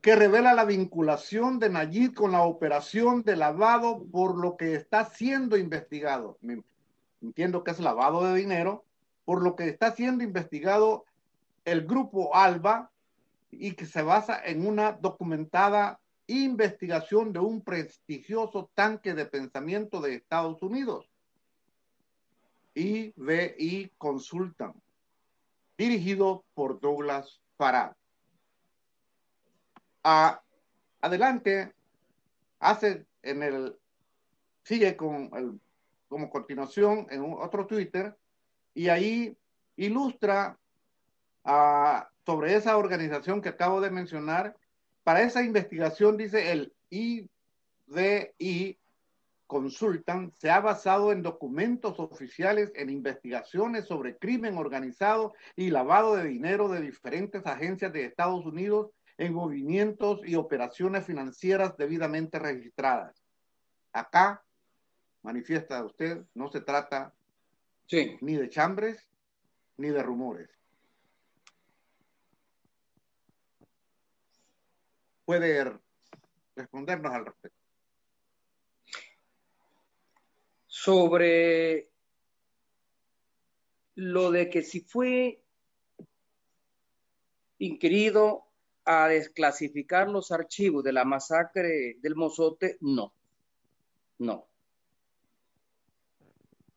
que 0.00 0.14
revela 0.14 0.54
la 0.54 0.64
vinculación 0.64 1.58
de 1.58 1.70
Nayib 1.70 2.14
con 2.14 2.32
la 2.32 2.42
operación 2.42 3.22
de 3.24 3.36
lavado 3.36 4.04
por 4.12 4.38
lo 4.38 4.56
que 4.56 4.74
está 4.74 5.04
siendo 5.06 5.56
investigado. 5.56 6.38
Entiendo 7.20 7.64
que 7.64 7.72
es 7.72 7.80
lavado 7.80 8.24
de 8.24 8.38
dinero, 8.38 8.84
por 9.24 9.42
lo 9.42 9.56
que 9.56 9.68
está 9.68 9.94
siendo 9.94 10.22
investigado 10.22 11.04
el 11.64 11.84
grupo 11.84 12.34
ALBA 12.34 12.90
y 13.50 13.72
que 13.72 13.86
se 13.86 14.02
basa 14.02 14.40
en 14.44 14.66
una 14.66 14.92
documentada 14.92 15.98
investigación 16.28 17.32
de 17.32 17.40
un 17.40 17.62
prestigioso 17.62 18.70
tanque 18.74 19.14
de 19.14 19.26
pensamiento 19.26 20.00
de 20.00 20.14
Estados 20.14 20.62
Unidos. 20.62 21.10
IBI 22.74 23.90
Consultan, 23.98 24.74
dirigido 25.76 26.44
por 26.54 26.78
Douglas 26.78 27.40
Farad 27.56 27.98
adelante, 30.02 31.72
hace 32.60 33.06
en 33.22 33.42
el, 33.42 33.76
sigue 34.62 34.96
con 34.96 35.60
como 36.08 36.30
continuación 36.30 37.06
en 37.10 37.22
otro 37.38 37.66
Twitter 37.66 38.16
y 38.74 38.88
ahí 38.88 39.36
ilustra 39.76 40.58
sobre 42.24 42.54
esa 42.54 42.76
organización 42.76 43.40
que 43.40 43.50
acabo 43.50 43.80
de 43.80 43.90
mencionar. 43.90 44.56
Para 45.02 45.22
esa 45.22 45.42
investigación, 45.42 46.16
dice 46.16 46.52
el 46.52 46.74
IDI 46.90 48.78
Consultan, 49.46 50.30
se 50.32 50.50
ha 50.50 50.60
basado 50.60 51.10
en 51.10 51.22
documentos 51.22 51.98
oficiales 51.98 52.70
en 52.74 52.90
investigaciones 52.90 53.86
sobre 53.86 54.18
crimen 54.18 54.58
organizado 54.58 55.32
y 55.56 55.70
lavado 55.70 56.16
de 56.16 56.24
dinero 56.24 56.68
de 56.68 56.82
diferentes 56.82 57.46
agencias 57.46 57.90
de 57.94 58.04
Estados 58.04 58.44
Unidos 58.44 58.90
en 59.18 59.34
movimientos 59.34 60.20
y 60.24 60.36
operaciones 60.36 61.04
financieras 61.04 61.76
debidamente 61.76 62.38
registradas. 62.38 63.20
Acá, 63.92 64.44
manifiesta 65.22 65.84
usted, 65.84 66.24
no 66.34 66.50
se 66.50 66.60
trata 66.60 67.12
ni 68.20 68.36
de 68.36 68.48
chambres 68.48 69.08
ni 69.76 69.88
de 69.88 70.02
rumores. 70.02 70.48
Puede 75.24 75.78
respondernos 76.54 77.12
al 77.12 77.26
respecto. 77.26 77.58
Sobre 80.66 81.90
lo 83.94 84.30
de 84.30 84.48
que 84.48 84.62
si 84.62 84.80
fue 84.80 85.42
inquirido 87.58 88.47
a 88.90 89.06
desclasificar 89.06 90.08
los 90.08 90.32
archivos 90.32 90.82
de 90.82 90.94
la 90.94 91.04
masacre 91.04 91.98
del 92.00 92.16
Mozote, 92.16 92.78
no, 92.80 93.12
no. 94.16 94.48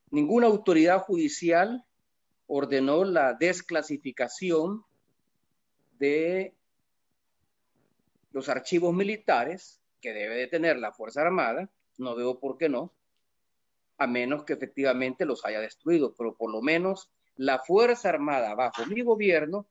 Ninguna 0.10 0.48
autoridad 0.48 1.00
judicial 1.04 1.86
ordenó 2.48 3.06
la 3.06 3.34
desclasificación 3.34 4.84
de 6.00 6.54
los 8.34 8.50
archivos 8.50 8.94
militares 8.94 9.82
que 10.02 10.12
debe 10.12 10.36
de 10.36 10.48
tener 10.48 10.80
la 10.80 10.92
Fuerza 10.92 11.22
Armada, 11.22 11.70
no 11.98 12.14
veo 12.14 12.42
por 12.42 12.58
qué 12.58 12.68
no, 12.68 12.94
a 13.98 14.06
menos 14.06 14.44
que 14.44 14.52
efectivamente 14.52 15.24
los 15.24 15.46
haya 15.46 15.62
destruido, 15.62 16.14
pero 16.14 16.36
por 16.36 16.52
lo 16.52 16.62
menos 16.62 17.10
la 17.38 17.60
Fuerza 17.60 18.10
Armada 18.10 18.54
bajo 18.54 18.86
mi 18.86 19.02
gobierno 19.02 19.66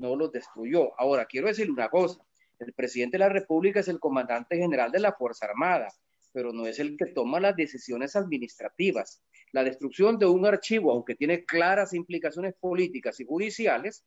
no 0.00 0.16
los 0.16 0.32
destruyó. 0.32 0.98
Ahora, 0.98 1.26
quiero 1.26 1.46
decirle 1.46 1.72
una 1.72 1.88
cosa, 1.88 2.20
el 2.58 2.72
presidente 2.72 3.16
de 3.16 3.24
la 3.24 3.28
República 3.28 3.80
es 3.80 3.88
el 3.88 4.00
comandante 4.00 4.56
general 4.56 4.90
de 4.90 5.00
la 5.00 5.12
Fuerza 5.12 5.46
Armada, 5.46 5.88
pero 6.32 6.52
no 6.52 6.66
es 6.66 6.78
el 6.78 6.96
que 6.96 7.06
toma 7.06 7.40
las 7.40 7.54
decisiones 7.54 8.16
administrativas. 8.16 9.22
La 9.52 9.64
destrucción 9.64 10.18
de 10.18 10.26
un 10.26 10.46
archivo, 10.46 10.92
aunque 10.92 11.14
tiene 11.14 11.44
claras 11.44 11.92
implicaciones 11.92 12.54
políticas 12.54 13.20
y 13.20 13.26
judiciales, 13.26 14.04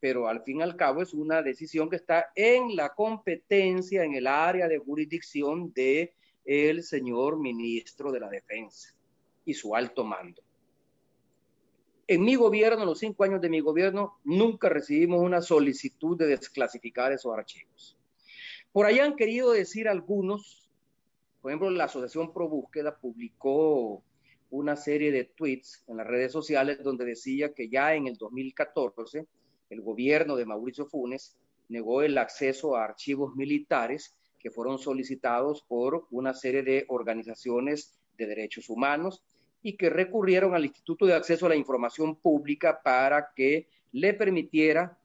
pero 0.00 0.28
al 0.28 0.42
fin 0.42 0.60
y 0.60 0.62
al 0.62 0.76
cabo 0.76 1.02
es 1.02 1.14
una 1.14 1.42
decisión 1.42 1.88
que 1.88 1.96
está 1.96 2.30
en 2.34 2.76
la 2.76 2.90
competencia, 2.90 4.04
en 4.04 4.14
el 4.14 4.26
área 4.26 4.68
de 4.68 4.78
jurisdicción 4.78 5.72
de 5.72 6.14
el 6.44 6.82
señor 6.82 7.38
ministro 7.38 8.12
de 8.12 8.20
la 8.20 8.28
Defensa 8.28 8.94
y 9.44 9.54
su 9.54 9.74
alto 9.74 10.04
mando. 10.04 10.43
En 12.06 12.22
mi 12.22 12.34
gobierno, 12.34 12.82
en 12.82 12.86
los 12.86 12.98
cinco 12.98 13.24
años 13.24 13.40
de 13.40 13.48
mi 13.48 13.60
gobierno, 13.60 14.18
nunca 14.24 14.68
recibimos 14.68 15.22
una 15.22 15.40
solicitud 15.40 16.18
de 16.18 16.26
desclasificar 16.26 17.12
esos 17.12 17.32
archivos. 17.32 17.96
Por 18.72 18.86
ahí 18.86 18.98
han 18.98 19.16
querido 19.16 19.52
decir 19.52 19.88
algunos, 19.88 20.70
por 21.40 21.50
ejemplo, 21.50 21.70
la 21.70 21.84
Asociación 21.84 22.32
Pro 22.32 22.48
Búsqueda 22.48 22.98
publicó 22.98 24.02
una 24.50 24.76
serie 24.76 25.12
de 25.12 25.24
tweets 25.24 25.84
en 25.88 25.96
las 25.96 26.06
redes 26.06 26.32
sociales 26.32 26.82
donde 26.82 27.04
decía 27.04 27.54
que 27.54 27.68
ya 27.68 27.94
en 27.94 28.06
el 28.06 28.16
2014 28.16 29.26
el 29.70 29.80
gobierno 29.80 30.36
de 30.36 30.44
Mauricio 30.44 30.86
Funes 30.86 31.36
negó 31.68 32.02
el 32.02 32.18
acceso 32.18 32.76
a 32.76 32.84
archivos 32.84 33.34
militares 33.34 34.14
que 34.38 34.50
fueron 34.50 34.78
solicitados 34.78 35.62
por 35.62 36.06
una 36.10 36.34
serie 36.34 36.62
de 36.62 36.84
organizaciones 36.88 37.98
de 38.18 38.26
derechos 38.26 38.68
humanos 38.68 39.24
y 39.64 39.78
que 39.78 39.88
recurrieron 39.88 40.54
al 40.54 40.66
Instituto 40.66 41.06
de 41.06 41.14
Acceso 41.14 41.46
a 41.46 41.48
la 41.48 41.56
Información 41.56 42.16
Pública 42.16 42.82
para 42.84 43.32
que 43.34 43.66
le 43.92 44.12
permitiera 44.12 44.98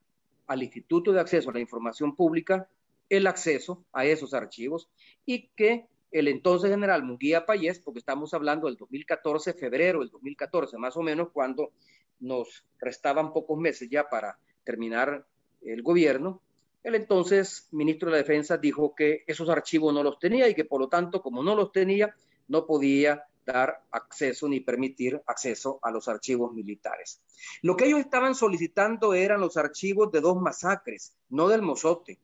al 0.48 0.61
Instituto 0.61 1.14
de 1.14 1.22
Acceso 1.22 1.49
a 1.49 1.53
la 1.53 1.61
Información 1.61 2.14
Pública 2.14 2.68
el 3.07 3.26
acceso 3.26 3.86
a 3.94 4.06
esos 4.06 4.34
archivos 4.34 4.90
y 5.26 5.48
que 5.56 5.88
el 6.11 6.27
entonces 6.27 6.69
general 6.69 7.03
Munguía 7.03 7.45
Payés, 7.45 7.80
porque 7.80 7.99
estamos 7.99 8.34
hablando 8.34 8.68
del 8.68 8.76
2014, 8.76 9.53
febrero 9.53 10.02
del 10.02 10.10
2014, 10.10 10.77
más 10.77 10.98
o 10.98 11.03
menos, 11.03 11.30
cuando 11.31 11.72
nos 12.19 12.65
restaban 12.80 13.31
pocos 13.31 13.57
meses 13.57 13.90
ya 13.90 14.10
para 14.10 14.38
terminar 14.65 15.26
el 15.61 15.81
gobierno, 15.81 16.41
el 16.84 16.95
entonces 16.95 17.69
ministro 17.72 18.07
de 18.07 18.14
la 18.14 18.23
Defensa 18.23 18.57
dijo 18.57 18.94
que 18.94 19.23
esos 19.26 19.48
archivos 19.48 19.94
no 19.94 20.03
los 20.03 20.19
tenía 20.19 20.49
y 20.49 20.53
que 20.53 20.65
por 20.65 20.81
lo 20.81 20.90
tanto, 20.90 21.22
como 21.22 21.44
no 21.44 21.56
los 21.56 21.72
tenía, 21.72 22.14
no 22.49 22.65
podía 22.65 23.23
dar 23.51 23.85
acceso 23.91 24.47
ni 24.47 24.59
permitir 24.59 25.21
acceso 25.26 25.80
a 25.81 25.91
los 25.91 26.07
archivos 26.07 26.53
militares. 26.53 27.21
Lo 27.61 27.76
que 27.76 27.85
ellos 27.85 27.99
estaban 27.99 28.35
solicitando 28.35 29.13
eran 29.13 29.41
los 29.41 29.57
archivos 29.57 30.11
de 30.11 30.21
dos 30.21 30.39
masacres, 30.41 31.15
no 31.30 31.47
del 31.47 31.61
Mozote. 31.61 32.19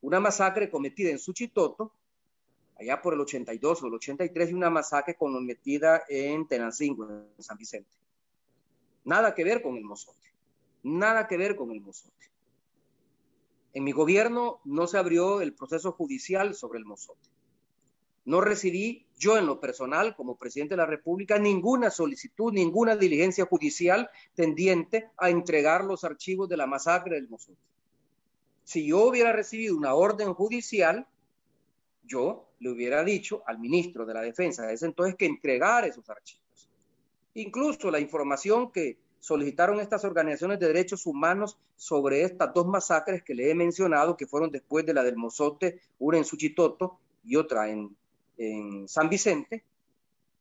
Una 0.00 0.20
masacre 0.20 0.70
cometida 0.70 1.10
en 1.10 1.18
Suchitoto, 1.18 1.92
allá 2.78 3.00
por 3.00 3.14
el 3.14 3.20
82 3.20 3.82
o 3.82 3.86
el 3.86 3.94
83, 3.94 4.50
y 4.50 4.54
una 4.54 4.70
masacre 4.70 5.14
cometida 5.16 6.02
en 6.08 6.46
Tenancingo, 6.46 7.08
en 7.08 7.42
San 7.42 7.56
Vicente. 7.56 7.90
Nada 9.04 9.34
que 9.34 9.44
ver 9.44 9.62
con 9.62 9.76
el 9.76 9.84
Mozote. 9.84 10.32
Nada 10.82 11.28
que 11.28 11.36
ver 11.36 11.54
con 11.54 11.70
el 11.70 11.80
mozote. 11.80 12.30
En 13.72 13.84
mi 13.84 13.92
gobierno 13.92 14.60
no 14.64 14.86
se 14.86 14.98
abrió 14.98 15.40
el 15.40 15.54
proceso 15.54 15.92
judicial 15.92 16.54
sobre 16.54 16.78
el 16.78 16.84
mozote. 16.84 17.30
No 18.24 18.40
recibí 18.40 19.06
yo 19.16 19.36
en 19.36 19.46
lo 19.46 19.60
personal, 19.60 20.14
como 20.16 20.36
presidente 20.36 20.74
de 20.74 20.78
la 20.78 20.86
República, 20.86 21.38
ninguna 21.38 21.90
solicitud, 21.90 22.52
ninguna 22.52 22.96
diligencia 22.96 23.46
judicial 23.46 24.10
tendiente 24.34 25.10
a 25.16 25.30
entregar 25.30 25.84
los 25.84 26.04
archivos 26.04 26.48
de 26.48 26.56
la 26.56 26.66
masacre 26.66 27.16
del 27.16 27.28
mozote. 27.28 27.58
Si 28.64 28.86
yo 28.86 29.06
hubiera 29.06 29.32
recibido 29.32 29.76
una 29.76 29.94
orden 29.94 30.34
judicial, 30.34 31.06
yo 32.04 32.48
le 32.60 32.70
hubiera 32.70 33.02
dicho 33.02 33.42
al 33.46 33.58
ministro 33.58 34.06
de 34.06 34.14
la 34.14 34.22
Defensa 34.22 34.66
de 34.66 34.74
ese 34.74 34.86
entonces 34.86 35.16
que 35.16 35.26
entregara 35.26 35.86
esos 35.86 36.08
archivos. 36.08 36.70
Incluso 37.34 37.90
la 37.90 38.00
información 38.00 38.70
que 38.70 38.98
solicitaron 39.18 39.80
estas 39.80 40.04
organizaciones 40.04 40.58
de 40.58 40.66
derechos 40.66 41.06
humanos 41.06 41.58
sobre 41.76 42.22
estas 42.22 42.52
dos 42.52 42.66
masacres 42.66 43.22
que 43.22 43.34
le 43.34 43.50
he 43.50 43.54
mencionado, 43.54 44.16
que 44.16 44.26
fueron 44.26 44.50
después 44.50 44.84
de 44.84 44.94
la 44.94 45.02
del 45.02 45.16
Mozote, 45.16 45.80
una 45.98 46.18
en 46.18 46.24
Suchitoto 46.24 46.98
y 47.24 47.36
otra 47.36 47.70
en, 47.70 47.96
en 48.42 48.88
San 48.88 49.08
Vicente. 49.08 49.62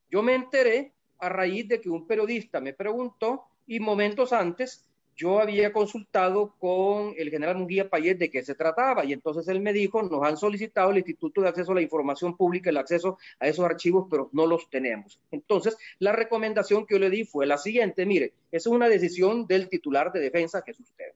Yo 0.10 0.24
me 0.24 0.36
enteré 0.36 0.94
a 1.20 1.30
raíz 1.30 1.68
de 1.68 1.80
que 1.80 1.90
un 1.90 2.08
periodista 2.08 2.60
me 2.60 2.74
preguntó 2.74 3.46
y 3.68 3.80
momentos 3.80 4.34
antes 4.34 4.86
yo 5.16 5.40
había 5.40 5.72
consultado 5.72 6.56
con 6.58 7.14
el 7.16 7.30
general 7.30 7.58
Munguía 7.58 7.90
Payet 7.90 8.18
de 8.18 8.32
qué 8.32 8.44
se 8.44 8.56
trataba 8.56 9.06
y 9.06 9.14
entonces 9.14 9.48
él 9.50 9.60
me 9.60 9.72
dijo, 9.72 10.02
nos 10.02 10.24
han 10.24 10.36
solicitado 10.36 10.90
el 10.90 10.98
Instituto 10.98 11.42
de 11.42 11.50
Acceso 11.50 11.74
a 11.74 11.76
la 11.76 11.82
Información 11.82 12.36
Pública 12.36 12.72
el 12.72 12.78
acceso 12.78 13.20
a 13.40 13.48
esos 13.48 13.64
archivos, 13.64 14.08
pero 14.10 14.30
no 14.32 14.48
los 14.48 14.70
tenemos. 14.70 15.20
Entonces, 15.30 15.78
la 16.00 16.12
recomendación 16.12 16.88
que 16.88 16.96
yo 16.96 17.00
le 17.00 17.12
di 17.12 17.24
fue 17.24 17.46
la 17.46 17.60
siguiente, 17.60 18.06
mire, 18.06 18.34
es 18.52 18.66
una 18.66 18.90
decisión 18.90 19.46
del 19.46 19.70
titular 19.70 20.12
de 20.12 20.22
defensa, 20.22 20.64
que 20.64 20.72
es 20.72 20.80
usted. 20.80 21.14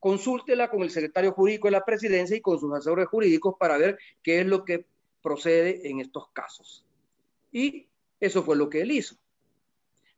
Consúltela 0.00 0.70
con 0.70 0.82
el 0.82 0.90
secretario 0.90 1.32
jurídico 1.32 1.68
de 1.68 1.72
la 1.72 1.84
presidencia 1.84 2.36
y 2.36 2.40
con 2.40 2.58
sus 2.58 2.72
asesores 2.72 3.06
jurídicos 3.06 3.56
para 3.58 3.76
ver 3.76 3.98
qué 4.22 4.40
es 4.40 4.46
lo 4.46 4.64
que 4.64 4.86
procede 5.22 5.88
en 5.88 6.00
estos 6.00 6.28
casos. 6.28 6.84
Y 7.50 7.88
eso 8.20 8.42
fue 8.42 8.56
lo 8.56 8.68
que 8.68 8.82
él 8.82 8.90
hizo. 8.90 9.16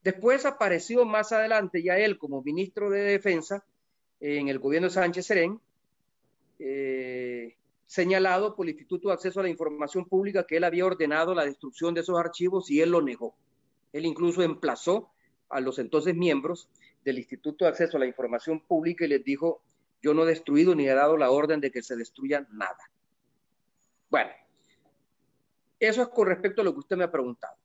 Después 0.03 0.45
apareció 0.45 1.05
más 1.05 1.33
adelante 1.33 1.83
ya 1.83 1.97
él 1.97 2.19
como 2.19 2.43
ministro 2.43 2.91
de 2.91 3.01
Defensa 3.01 3.65
en 4.21 4.49
el 4.49 4.59
gobierno 4.59 4.89
de 4.89 4.95
Sánchez 4.95 5.27
Serén, 5.27 5.61
eh, 6.59 7.57
señalado 7.87 8.55
por 8.55 8.67
el 8.67 8.71
Instituto 8.71 9.09
de 9.09 9.15
Acceso 9.15 9.41
a 9.41 9.43
la 9.43 9.49
Información 9.49 10.07
Pública 10.07 10.47
que 10.47 10.57
él 10.57 10.65
había 10.65 10.87
ordenado 10.87 11.35
la 11.35 11.45
destrucción 11.45 11.95
de 11.95 12.03
esos 12.03 12.19
archivos 12.19 12.71
y 12.71 12.81
él 12.81 12.91
lo 12.91 13.03
negó. 13.03 13.35
Él 13.93 14.07
incluso 14.07 14.43
emplazó 14.43 15.11
a 15.49 15.61
los 15.61 15.79
entonces 15.79 16.15
miembros 16.15 16.69
del 17.05 17.19
Instituto 17.19 17.65
de 17.65 17.71
Acceso 17.71 17.97
a 17.97 18.01
la 18.01 18.07
Información 18.07 18.61
Pública 18.61 19.05
y 19.05 19.09
les 19.09 19.25
dijo, 19.25 19.63
yo 20.03 20.13
no 20.15 20.25
he 20.25 20.27
destruido 20.27 20.75
ni 20.75 20.87
he 20.87 20.95
dado 20.95 21.17
la 21.17 21.31
orden 21.31 21.61
de 21.61 21.71
que 21.71 21.83
se 21.83 21.97
destruya 21.97 22.47
nada. 22.51 22.91
Bueno, 24.11 24.31
eso 25.89 26.03
es 26.03 26.09
con 26.09 26.29
respecto 26.29 26.61
a 26.61 26.65
lo 26.65 26.73
que 26.73 26.81
usted 26.81 26.97
me 26.97 27.05
ha 27.05 27.11
preguntado. 27.11 27.57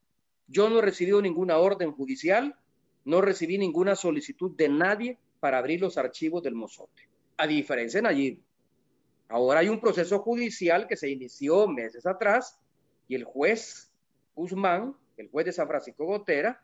Yo 0.46 0.68
no 0.68 0.78
he 0.78 0.82
recibido 0.82 1.22
ninguna 1.22 1.58
orden 1.58 1.92
judicial, 1.92 2.56
no 3.04 3.20
recibí 3.20 3.56
ninguna 3.56 3.94
solicitud 3.96 4.56
de 4.56 4.68
nadie 4.68 5.18
para 5.38 5.58
abrir 5.58 5.80
los 5.80 5.96
archivos 5.96 6.42
del 6.42 6.54
Mozote. 6.54 7.08
A 7.36 7.46
diferencia 7.46 7.98
de 7.98 8.02
Nayib. 8.02 8.40
Ahora 9.28 9.60
hay 9.60 9.68
un 9.68 9.80
proceso 9.80 10.18
judicial 10.18 10.86
que 10.88 10.96
se 10.96 11.08
inició 11.08 11.68
meses 11.68 12.04
atrás 12.04 12.58
y 13.06 13.14
el 13.14 13.24
juez 13.24 13.92
Guzmán, 14.34 14.96
el 15.16 15.28
juez 15.28 15.46
de 15.46 15.52
San 15.52 15.68
Francisco 15.68 16.04
Gotera, 16.04 16.62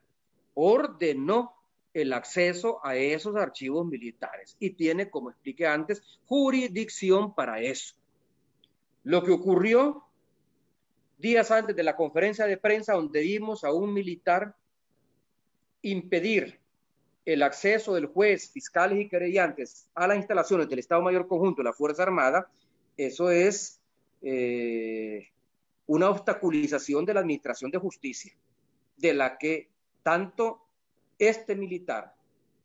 ordenó 0.55 1.55
el 1.95 2.13
acceso 2.13 2.85
a 2.85 2.97
esos 2.97 3.37
archivos 3.37 3.87
militares 3.87 4.57
y 4.59 4.71
tiene, 4.71 5.09
como 5.09 5.31
expliqué 5.31 5.67
antes, 5.67 6.03
jurisdicción 6.27 7.35
para 7.35 7.61
eso. 7.61 7.95
Lo 9.05 9.23
que 9.23 9.31
ocurrió 9.31 10.06
días 11.19 11.51
antes 11.51 11.75
de 11.75 11.83
la 11.83 11.97
conferencia 11.97 12.47
de 12.47 12.57
prensa 12.57 12.95
donde 12.95 13.21
vimos 13.21 13.65
a 13.65 13.73
un 13.73 13.93
militar 13.93 14.55
impedir 15.83 16.61
el 17.25 17.43
acceso 17.43 17.95
del 17.95 18.07
juez, 18.07 18.51
fiscales 18.51 19.01
y 19.01 19.09
querellantes 19.09 19.89
a 19.95 20.07
las 20.07 20.17
instalaciones 20.17 20.69
del 20.69 20.79
Estado 20.79 21.03
Mayor 21.03 21.27
Conjunto 21.27 21.63
de 21.63 21.69
la 21.69 21.73
Fuerza 21.73 22.05
Armada, 22.05 22.49
eso 22.97 23.31
es 23.31 23.81
eh, 24.23 25.29
una 25.87 26.09
obstaculización 26.11 27.05
de 27.05 27.15
la 27.15 27.21
Administración 27.21 27.71
de 27.71 27.79
Justicia, 27.79 28.33
de 28.97 29.15
la 29.15 29.39
que 29.39 29.69
tanto 30.03 30.67
este 31.19 31.57
militar, 31.57 32.15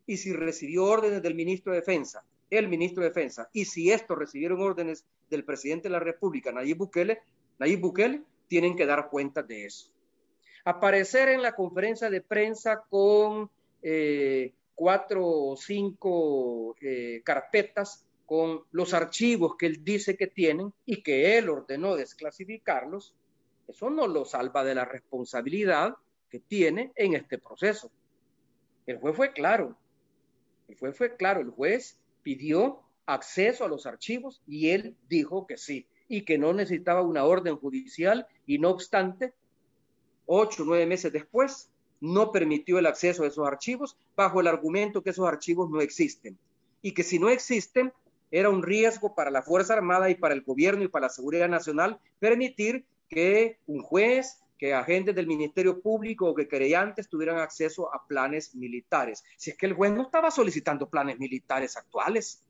y 0.06 0.18
si 0.18 0.34
recibió 0.34 0.86
órdenes 0.86 1.22
del 1.22 1.36
ministro 1.36 1.73
de 1.73 1.80
Defensa, 1.80 2.23
el 2.49 2.68
ministro 2.68 3.02
de 3.02 3.10
Defensa, 3.10 3.49
y 3.53 3.65
si 3.65 3.91
estos 3.91 4.18
recibieron 4.18 4.61
órdenes 4.61 5.06
del 5.30 5.44
presidente 5.44 5.88
de 5.88 5.94
la 5.94 5.99
República, 5.99 6.52
Nayib 6.52 6.78
Bukele, 6.78 7.22
Nayib 7.57 7.80
Bukele 7.80 8.22
tienen 8.52 8.76
que 8.76 8.86
dar 8.86 9.10
cuenta 9.10 9.41
de 9.41 9.64
eso. 9.64 9.90
Aparecer 10.65 11.30
en 11.30 11.41
la 11.41 11.56
conferencia 11.56 12.10
de 12.10 12.19
prensa 12.19 12.84
con 12.90 13.49
eh, 13.82 14.52
cuatro 14.76 15.26
o 15.26 15.56
cinco 15.56 16.76
eh, 16.82 17.22
carpetas 17.23 18.06
con 18.26 18.65
los 18.72 18.94
archivos 18.94 19.56
que 19.57 19.68
él 19.68 19.86
dice 19.86 20.18
que 20.18 20.28
tienen 20.28 20.73
y 20.86 21.02
que 21.02 21.38
él 21.38 21.48
ordenó 21.48 21.95
desclasificarlos, 21.95 23.15
eso 23.69 23.90
no 23.90 24.06
lo 24.06 24.26
salva 24.26 24.65
de 24.65 24.76
la 24.76 24.84
responsabilidad 24.84 25.95
que 26.30 26.41
tiene 26.41 26.91
en 26.95 27.14
este 27.14 27.38
proceso. 27.38 27.90
El 28.86 28.98
juez 28.98 29.15
fue 29.15 29.32
claro, 29.32 29.78
el 30.68 30.78
juez 30.78 30.98
fue 30.98 31.15
claro, 31.15 31.40
el 31.40 31.52
juez 31.52 31.98
pidió 32.22 32.82
acceso 33.06 33.64
a 33.64 33.69
los 33.69 33.86
archivos 33.86 34.41
y 34.45 34.72
él 34.72 34.98
dijo 35.07 35.48
que 35.48 35.56
sí 35.56 35.88
y 36.12 36.24
que 36.26 36.38
no 36.38 36.52
necesitaba 36.52 37.02
una 37.02 37.24
orden 37.24 37.56
judicial 37.56 38.28
y 38.46 38.60
no 38.60 38.70
obstante, 38.70 39.34
ocho 40.26 40.64
o 40.64 40.66
nueve 40.66 40.86
meses 40.86 41.14
después, 41.14 41.70
no 42.02 42.34
permitió 42.34 42.80
el 42.80 42.86
acceso 42.86 43.24
a 43.24 43.28
esos 43.28 43.48
archivos 43.48 43.98
bajo 44.14 44.42
el 44.42 44.48
argumento 44.48 45.02
que 45.02 45.12
esos 45.12 45.26
archivos 45.26 45.70
no 45.70 45.80
existen 45.80 46.38
y 46.82 46.94
que 46.94 47.04
si 47.04 47.18
no 47.18 47.30
existen 47.30 47.94
era 48.30 48.50
un 48.50 48.62
riesgo 48.62 49.16
para 49.16 49.32
la 49.32 49.42
Fuerza 49.42 49.74
Armada 49.74 50.10
y 50.10 50.16
para 50.16 50.34
el 50.34 50.42
gobierno 50.42 50.84
y 50.84 50.90
para 50.90 51.06
la 51.06 51.14
seguridad 51.14 51.48
nacional 51.48 51.98
permitir 52.20 52.84
que 53.08 53.60
un 53.66 53.82
juez, 53.82 54.42
que 54.58 54.74
agentes 54.74 55.16
del 55.16 55.28
Ministerio 55.28 55.80
Público 55.80 56.28
o 56.28 56.36
que 56.36 56.50
creyentes 56.50 57.08
tuvieran 57.08 57.40
acceso 57.40 57.94
a 57.94 58.06
planes 58.06 58.54
militares. 58.54 59.24
Si 59.38 59.52
es 59.52 59.58
que 59.58 59.66
el 59.66 59.74
juez 59.74 59.94
no 59.94 60.02
estaba 60.02 60.30
solicitando 60.30 60.90
planes 60.90 61.20
militares 61.20 61.78
actuales. 61.78 62.44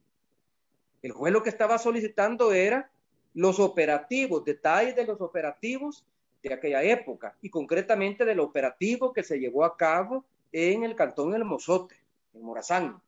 El 1.04 1.12
juez 1.12 1.32
lo 1.32 1.44
que 1.44 1.50
estaba 1.50 1.78
solicitando 1.78 2.54
era 2.54 2.90
los 3.34 3.60
operativos, 3.60 4.44
detalles 4.44 4.96
de 4.96 5.06
los 5.06 5.22
operativos 5.22 6.06
de 6.44 6.54
aquella 6.54 6.84
época 6.84 7.36
y 7.42 7.50
concretamente 7.50 8.26
del 8.26 8.40
operativo 8.40 9.14
que 9.14 9.24
se 9.24 9.40
llevó 9.40 9.64
a 9.64 9.78
cabo 9.78 10.26
en 10.52 10.84
el 10.84 10.96
cantón 10.96 11.34
El 11.34 11.46
Mozote, 11.46 11.96
en 12.34 12.44
Morazán. 12.44 13.02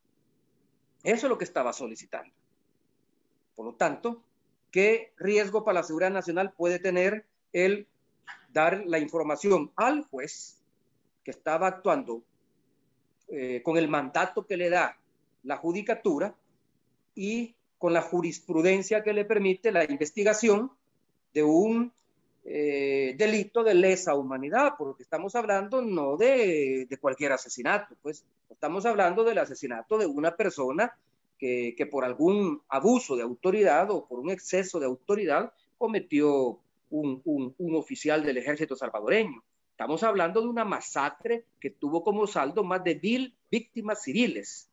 Eso 1.02 1.26
es 1.26 1.30
lo 1.30 1.36
que 1.36 1.44
estaba 1.44 1.72
solicitando. 1.72 2.32
Por 3.54 3.66
lo 3.66 3.74
tanto, 3.74 4.22
¿qué 4.70 5.12
riesgo 5.16 5.64
para 5.64 5.80
la 5.80 5.82
seguridad 5.82 6.10
nacional 6.10 6.52
puede 6.52 6.78
tener 6.78 7.26
el 7.52 7.86
dar 8.52 8.84
la 8.86 8.98
información 8.98 9.70
al 9.76 10.04
juez 10.06 10.62
que 11.22 11.30
estaba 11.30 11.66
actuando 11.66 12.22
eh, 13.28 13.62
con 13.62 13.76
el 13.76 13.88
mandato 13.88 14.46
que 14.46 14.56
le 14.56 14.70
da 14.70 14.98
la 15.42 15.56
judicatura 15.56 16.34
y 17.14 17.54
con 17.78 17.92
la 17.92 18.02
jurisprudencia 18.02 19.02
que 19.02 19.12
le 19.12 19.24
permite 19.24 19.72
la 19.72 19.84
investigación 19.84 20.70
de 21.32 21.42
un 21.42 21.92
eh, 22.44 23.14
delito 23.16 23.64
de 23.64 23.74
lesa 23.74 24.14
humanidad, 24.14 24.74
porque 24.76 25.02
estamos 25.02 25.34
hablando 25.34 25.80
no 25.80 26.16
de, 26.16 26.86
de, 26.88 26.98
cualquier 26.98 27.32
asesinato, 27.32 27.96
pues 28.02 28.24
estamos 28.50 28.84
hablando 28.84 29.24
del 29.24 29.38
asesinato 29.38 29.96
de 29.96 30.06
una 30.06 30.36
persona 30.36 30.94
que, 31.38 31.74
que, 31.76 31.86
por 31.86 32.04
algún 32.04 32.62
abuso 32.68 33.16
de 33.16 33.22
autoridad 33.22 33.90
o 33.90 34.06
por 34.06 34.20
un 34.20 34.30
exceso 34.30 34.78
de 34.78 34.86
autoridad 34.86 35.52
cometió 35.78 36.60
un, 36.90 37.22
un, 37.24 37.54
un 37.56 37.74
oficial 37.76 38.22
del 38.22 38.36
ejército 38.36 38.76
salvadoreño. 38.76 39.42
Estamos 39.70 40.02
hablando 40.02 40.40
de 40.40 40.48
una 40.48 40.64
masacre 40.64 41.46
que 41.58 41.70
tuvo 41.70 42.04
como 42.04 42.26
saldo 42.26 42.62
más 42.62 42.84
de 42.84 42.94
mil 43.02 43.34
víctimas 43.50 44.02
civiles, 44.02 44.68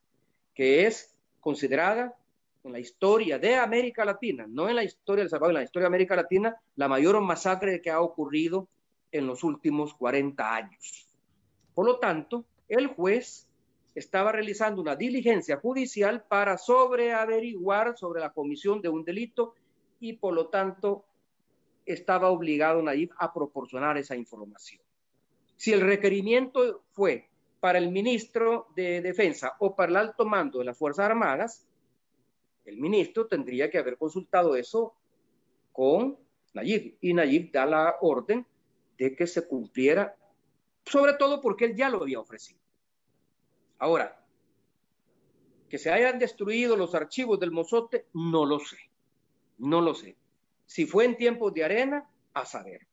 que 0.54 0.86
es 0.86 1.16
considerada 1.40 2.16
en 2.64 2.72
la 2.72 2.80
historia 2.80 3.40
de 3.40 3.56
América 3.56 4.06
Latina, 4.06 4.46
no 4.48 4.70
en 4.70 4.76
la 4.76 4.84
historia 4.84 5.24
del 5.24 5.30
Salvador, 5.30 5.52
en 5.52 5.62
la 5.62 5.64
historia 5.64 5.86
de 5.86 5.96
América 5.96 6.16
Latina, 6.16 6.56
la 6.76 6.88
mayor 6.88 7.20
masacre 7.22 7.82
que 7.82 7.90
ha 7.90 8.02
ocurrido 8.02 8.68
en 9.12 9.28
los 9.28 9.44
últimos 9.44 9.94
40 9.96 10.56
años. 10.56 11.08
Por 11.74 11.86
lo 11.86 12.00
tanto, 12.00 12.46
el 12.70 12.88
juez 12.88 13.48
estaba 13.96 14.32
realizando 14.32 14.82
una 14.82 14.96
diligencia 14.96 15.58
judicial 15.58 16.24
para 16.24 16.58
sobreaveriguar 16.58 17.98
sobre 17.98 18.22
la 18.22 18.32
comisión 18.32 18.82
de 18.82 18.90
un 18.90 19.04
delito 19.04 19.56
y 20.00 20.14
por 20.14 20.34
lo 20.34 20.48
tanto 20.48 21.04
estaba 21.86 22.30
obligado 22.30 22.82
Nayib 22.82 23.12
a 23.18 23.34
proporcionar 23.34 23.98
esa 23.98 24.16
información. 24.16 24.82
Si 25.58 25.74
el 25.74 25.82
requerimiento 25.82 26.84
fue 26.92 27.30
para 27.60 27.78
el 27.78 27.92
ministro 27.92 28.68
de 28.76 29.02
Defensa 29.02 29.54
o 29.60 29.76
para 29.76 29.92
el 29.92 29.98
alto 29.98 30.26
mando 30.26 30.60
de 30.60 30.66
las 30.66 30.78
Fuerzas 30.78 31.06
Armadas, 31.06 31.68
el 32.66 32.78
ministro 32.78 33.28
tendría 33.28 33.70
que 33.70 33.78
haber 33.78 33.98
consultado 33.98 34.56
eso 34.56 34.94
con 35.72 36.18
Nayib 36.54 36.98
y 37.02 37.14
Nayib 37.14 37.52
da 37.52 37.66
la 37.66 37.96
orden 38.02 38.46
de 38.98 39.16
que 39.16 39.26
se 39.26 39.48
cumpliera, 39.48 40.16
sobre 40.86 41.14
todo 41.14 41.42
porque 41.42 41.66
él 41.66 41.76
ya 41.76 41.90
lo 41.90 42.02
había 42.02 42.20
ofrecido. 42.20 42.60
Ahora, 43.80 44.24
que 45.70 45.78
se 45.78 45.92
hayan 45.92 46.20
destruido 46.20 46.76
los 46.76 46.94
archivos 46.94 47.40
del 47.40 47.52
Mozote, 47.52 48.06
no 48.14 48.46
lo 48.46 48.60
sé, 48.60 48.78
no 49.58 49.82
lo 49.82 49.96
sé. 49.96 50.18
Si 50.66 50.86
fue 50.86 51.06
en 51.06 51.18
tiempos 51.18 51.54
de 51.54 51.64
arena, 51.64 52.10
a 52.34 52.46
saber. 52.46 52.88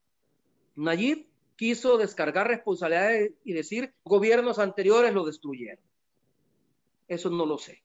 Nayib 0.77 1.27
quiso 1.57 1.99
descargar 1.99 2.49
responsabilidades 2.49 3.33
y 3.45 3.53
decir 3.53 3.95
gobiernos 4.05 4.59
anteriores 4.59 5.13
lo 5.13 5.25
destruyeron. 5.25 5.85
Eso 7.09 7.31
no 7.31 7.47
lo 7.47 7.59
sé 7.59 7.83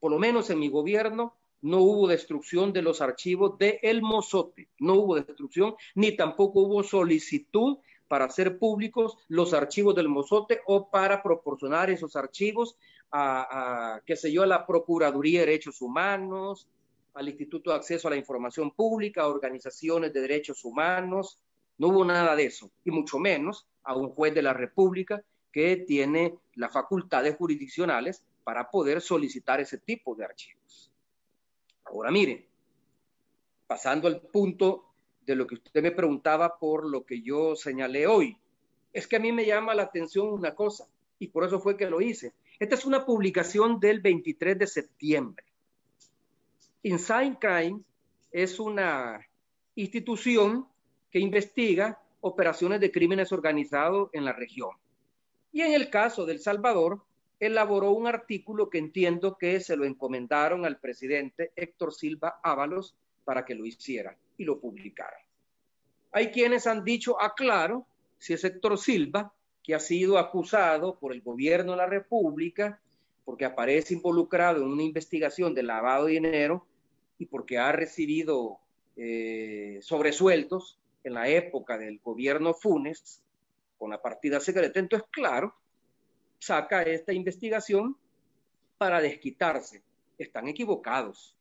por 0.00 0.10
lo 0.10 0.18
menos 0.18 0.50
en 0.50 0.58
mi 0.58 0.68
gobierno, 0.68 1.34
no 1.60 1.78
hubo 1.78 2.06
destrucción 2.06 2.72
de 2.72 2.82
los 2.82 3.00
archivos 3.00 3.58
de 3.58 3.80
El 3.82 4.02
Mozote, 4.02 4.68
no 4.78 4.94
hubo 4.94 5.16
destrucción, 5.16 5.74
ni 5.94 6.16
tampoco 6.16 6.60
hubo 6.60 6.82
solicitud 6.82 7.78
para 8.06 8.26
hacer 8.26 8.58
públicos 8.58 9.18
los 9.28 9.52
archivos 9.52 9.94
del 9.94 10.08
Mozote 10.08 10.60
o 10.66 10.88
para 10.90 11.22
proporcionar 11.22 11.90
esos 11.90 12.16
archivos 12.16 12.76
a, 13.10 13.94
a, 13.96 14.00
qué 14.02 14.16
sé 14.16 14.32
yo, 14.32 14.42
a 14.42 14.46
la 14.46 14.66
Procuraduría 14.66 15.40
de 15.40 15.46
Derechos 15.46 15.80
Humanos, 15.82 16.68
al 17.14 17.28
Instituto 17.28 17.70
de 17.70 17.76
Acceso 17.76 18.08
a 18.08 18.12
la 18.12 18.16
Información 18.16 18.70
Pública, 18.70 19.22
a 19.22 19.28
organizaciones 19.28 20.12
de 20.12 20.20
derechos 20.20 20.64
humanos. 20.64 21.38
No 21.76 21.88
hubo 21.88 22.04
nada 22.04 22.34
de 22.36 22.46
eso, 22.46 22.70
y 22.84 22.90
mucho 22.90 23.18
menos 23.18 23.66
a 23.82 23.94
un 23.94 24.10
juez 24.10 24.34
de 24.34 24.42
la 24.42 24.52
República 24.52 25.22
que 25.52 25.76
tiene 25.76 26.38
las 26.54 26.72
facultades 26.72 27.36
jurisdiccionales 27.36 28.22
para 28.48 28.70
poder 28.70 29.02
solicitar 29.02 29.60
ese 29.60 29.76
tipo 29.76 30.14
de 30.14 30.24
archivos. 30.24 30.90
Ahora 31.84 32.10
miren, 32.10 32.46
pasando 33.66 34.08
al 34.08 34.22
punto 34.22 34.86
de 35.20 35.36
lo 35.36 35.46
que 35.46 35.56
usted 35.56 35.82
me 35.82 35.90
preguntaba 35.90 36.58
por 36.58 36.88
lo 36.88 37.04
que 37.04 37.20
yo 37.20 37.54
señalé 37.54 38.06
hoy, 38.06 38.38
es 38.90 39.06
que 39.06 39.16
a 39.16 39.20
mí 39.20 39.32
me 39.32 39.44
llama 39.44 39.74
la 39.74 39.82
atención 39.82 40.28
una 40.28 40.54
cosa 40.54 40.88
y 41.18 41.28
por 41.28 41.44
eso 41.44 41.60
fue 41.60 41.76
que 41.76 41.90
lo 41.90 42.00
hice. 42.00 42.32
Esta 42.58 42.74
es 42.74 42.86
una 42.86 43.04
publicación 43.04 43.80
del 43.80 44.00
23 44.00 44.58
de 44.58 44.66
septiembre. 44.66 45.44
Inside 46.84 47.36
Crime 47.38 47.82
es 48.32 48.58
una 48.58 49.20
institución 49.74 50.66
que 51.10 51.18
investiga 51.18 52.00
operaciones 52.22 52.80
de 52.80 52.90
crímenes 52.90 53.30
organizados 53.30 54.08
en 54.14 54.24
la 54.24 54.32
región. 54.32 54.70
Y 55.52 55.60
en 55.60 55.74
el 55.74 55.90
caso 55.90 56.24
del 56.24 56.40
Salvador, 56.40 57.02
elaboró 57.40 57.92
un 57.92 58.06
artículo 58.06 58.68
que 58.68 58.78
entiendo 58.78 59.36
que 59.38 59.60
se 59.60 59.76
lo 59.76 59.84
encomendaron 59.84 60.64
al 60.64 60.78
presidente 60.78 61.52
Héctor 61.54 61.94
Silva 61.94 62.40
Ábalos 62.42 62.96
para 63.24 63.44
que 63.44 63.54
lo 63.54 63.64
hiciera 63.64 64.16
y 64.36 64.44
lo 64.44 64.60
publicara. 64.60 65.16
Hay 66.12 66.30
quienes 66.30 66.66
han 66.66 66.84
dicho, 66.84 67.20
aclaro, 67.20 67.86
ah, 67.86 67.94
si 68.18 68.32
es 68.32 68.42
Héctor 68.42 68.78
Silva, 68.78 69.32
que 69.62 69.74
ha 69.74 69.80
sido 69.80 70.18
acusado 70.18 70.98
por 70.98 71.12
el 71.12 71.20
gobierno 71.20 71.72
de 71.72 71.78
la 71.78 71.86
República, 71.86 72.80
porque 73.24 73.44
aparece 73.44 73.94
involucrado 73.94 74.62
en 74.62 74.68
una 74.68 74.82
investigación 74.82 75.54
de 75.54 75.62
lavado 75.62 76.06
de 76.06 76.12
dinero 76.12 76.66
y 77.18 77.26
porque 77.26 77.58
ha 77.58 77.70
recibido 77.72 78.58
eh, 78.96 79.78
sobresueltos 79.82 80.78
en 81.04 81.14
la 81.14 81.28
época 81.28 81.76
del 81.76 82.00
gobierno 82.02 82.54
Funes 82.54 83.22
con 83.78 83.90
la 83.90 84.00
partida 84.00 84.40
secreta. 84.40 84.80
Entonces, 84.80 85.06
claro, 85.12 85.54
saca 86.38 86.82
esta 86.82 87.12
investigación 87.12 87.96
para 88.76 89.00
desquitarse. 89.00 89.82
Están 90.18 90.48
equivocados. 90.48 91.36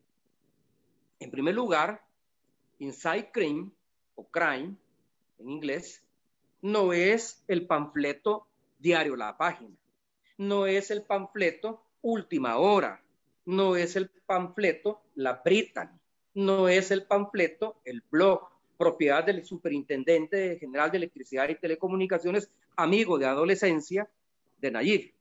En 1.19 1.31
primer 1.31 1.55
lugar, 1.55 2.03
Inside 2.79 3.31
Crime 3.31 3.71
o 4.15 4.27
Crime 4.27 4.75
en 5.39 5.49
inglés 5.49 6.03
no 6.61 6.93
es 6.93 7.43
el 7.47 7.65
panfleto 7.65 8.47
diario 8.79 9.15
La 9.15 9.37
Página, 9.37 9.75
no 10.37 10.67
es 10.67 10.91
el 10.91 11.03
panfleto 11.03 11.83
Última 12.01 12.57
Hora, 12.57 13.01
no 13.45 13.75
es 13.75 13.95
el 13.95 14.09
panfleto 14.25 15.01
La 15.15 15.41
Brittany, 15.43 15.97
no 16.35 16.67
es 16.67 16.91
el 16.91 17.05
panfleto 17.05 17.81
El 17.83 18.03
Blog, 18.11 18.49
propiedad 18.77 19.23
del 19.23 19.43
superintendente 19.43 20.57
general 20.59 20.91
de 20.91 20.97
electricidad 20.97 21.49
y 21.49 21.55
telecomunicaciones, 21.55 22.51
amigo 22.75 23.17
de 23.17 23.25
adolescencia, 23.25 24.07
de 24.61 24.71
Nayib. 24.71 25.13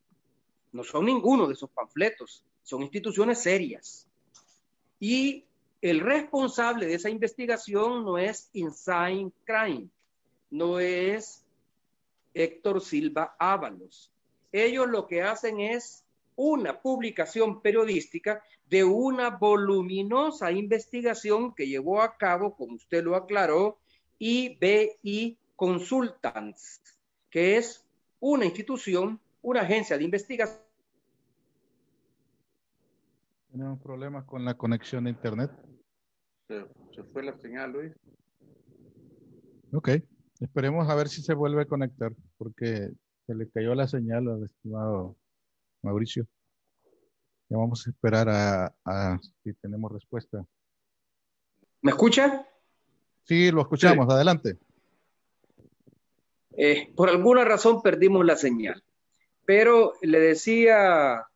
No 0.73 0.85
son 0.85 1.07
ninguno 1.07 1.47
de 1.47 1.55
esos 1.55 1.71
panfletos, 1.71 2.45
son 2.63 2.83
instituciones 2.83 3.41
serias. 3.41 4.07
Y 4.99 5.45
el 5.81 6.01
responsable 6.01 6.87
de 6.87 6.95
esa 6.95 7.11
investigación 7.11 8.05
no 8.05 8.19
es 8.19 8.51
Inside 8.53 9.31
Crime, 9.45 9.89
no 10.51 10.81
es 10.81 11.45
Héctor 12.35 12.81
Silva 12.81 13.37
Ábalos. 13.39 14.11
Ellos 14.53 14.87
lo 14.89 15.07
que 15.07 15.23
hacen 15.23 15.61
es 15.61 16.05
una 16.37 16.81
publicación 16.81 17.63
periodística 17.63 18.43
de 18.69 18.85
una 18.85 19.31
voluminosa 19.31 20.51
investigación 20.51 21.55
que 21.55 21.67
llevó 21.67 22.03
a 22.03 22.17
cabo, 22.17 22.55
como 22.55 22.75
usted 22.75 23.05
lo 23.05 23.17
aclaró, 23.17 23.79
IBI 24.19 25.39
Consultants, 25.57 26.81
que 27.31 27.57
es 27.57 27.85
una 28.21 28.45
institución 28.45 29.21
una 29.43 29.63
agencia 29.63 29.97
de 29.97 30.05
investigación. 30.05 30.61
Tenemos 33.51 33.81
problemas 33.81 34.25
con 34.25 34.45
la 34.45 34.55
conexión 34.55 35.05
de 35.05 35.11
Internet. 35.11 35.51
se, 36.49 37.03
fue 37.13 37.23
la 37.23 37.37
señal, 37.39 37.73
Luis. 37.73 37.93
Ok, 39.73 39.91
esperemos 40.41 40.89
a 40.89 40.95
ver 40.95 41.09
si 41.09 41.23
se 41.23 41.35
vuelve 41.35 41.63
a 41.63 41.67
conectar, 41.67 42.13
porque 42.39 42.91
se 43.27 43.35
le 43.35 43.49
cayó 43.49 43.75
la 43.75 43.89
señal 43.89 44.29
al 44.29 44.45
estimado 44.45 45.17
Mauricio. 45.83 46.27
Ya 47.49 47.57
vamos 47.57 47.87
a 47.87 47.91
esperar 47.91 48.29
a, 48.29 49.21
si 49.43 49.53
tenemos 49.55 49.93
respuesta. 49.93 50.45
¿Me 51.81 51.93
escucha? 51.93 52.47
Sí, 53.25 53.51
lo 53.51 53.63
escuchamos. 53.63 54.09
Adelante. 54.13 54.59
Eh, 56.57 56.93
por 56.97 57.09
alguna 57.09 57.45
razón 57.45 57.83
perdimos 57.83 58.25
la 58.25 58.37
señal, 58.37 58.83
pero 59.47 59.95
le 60.03 60.19
decía 60.19 61.19
a 61.19 61.31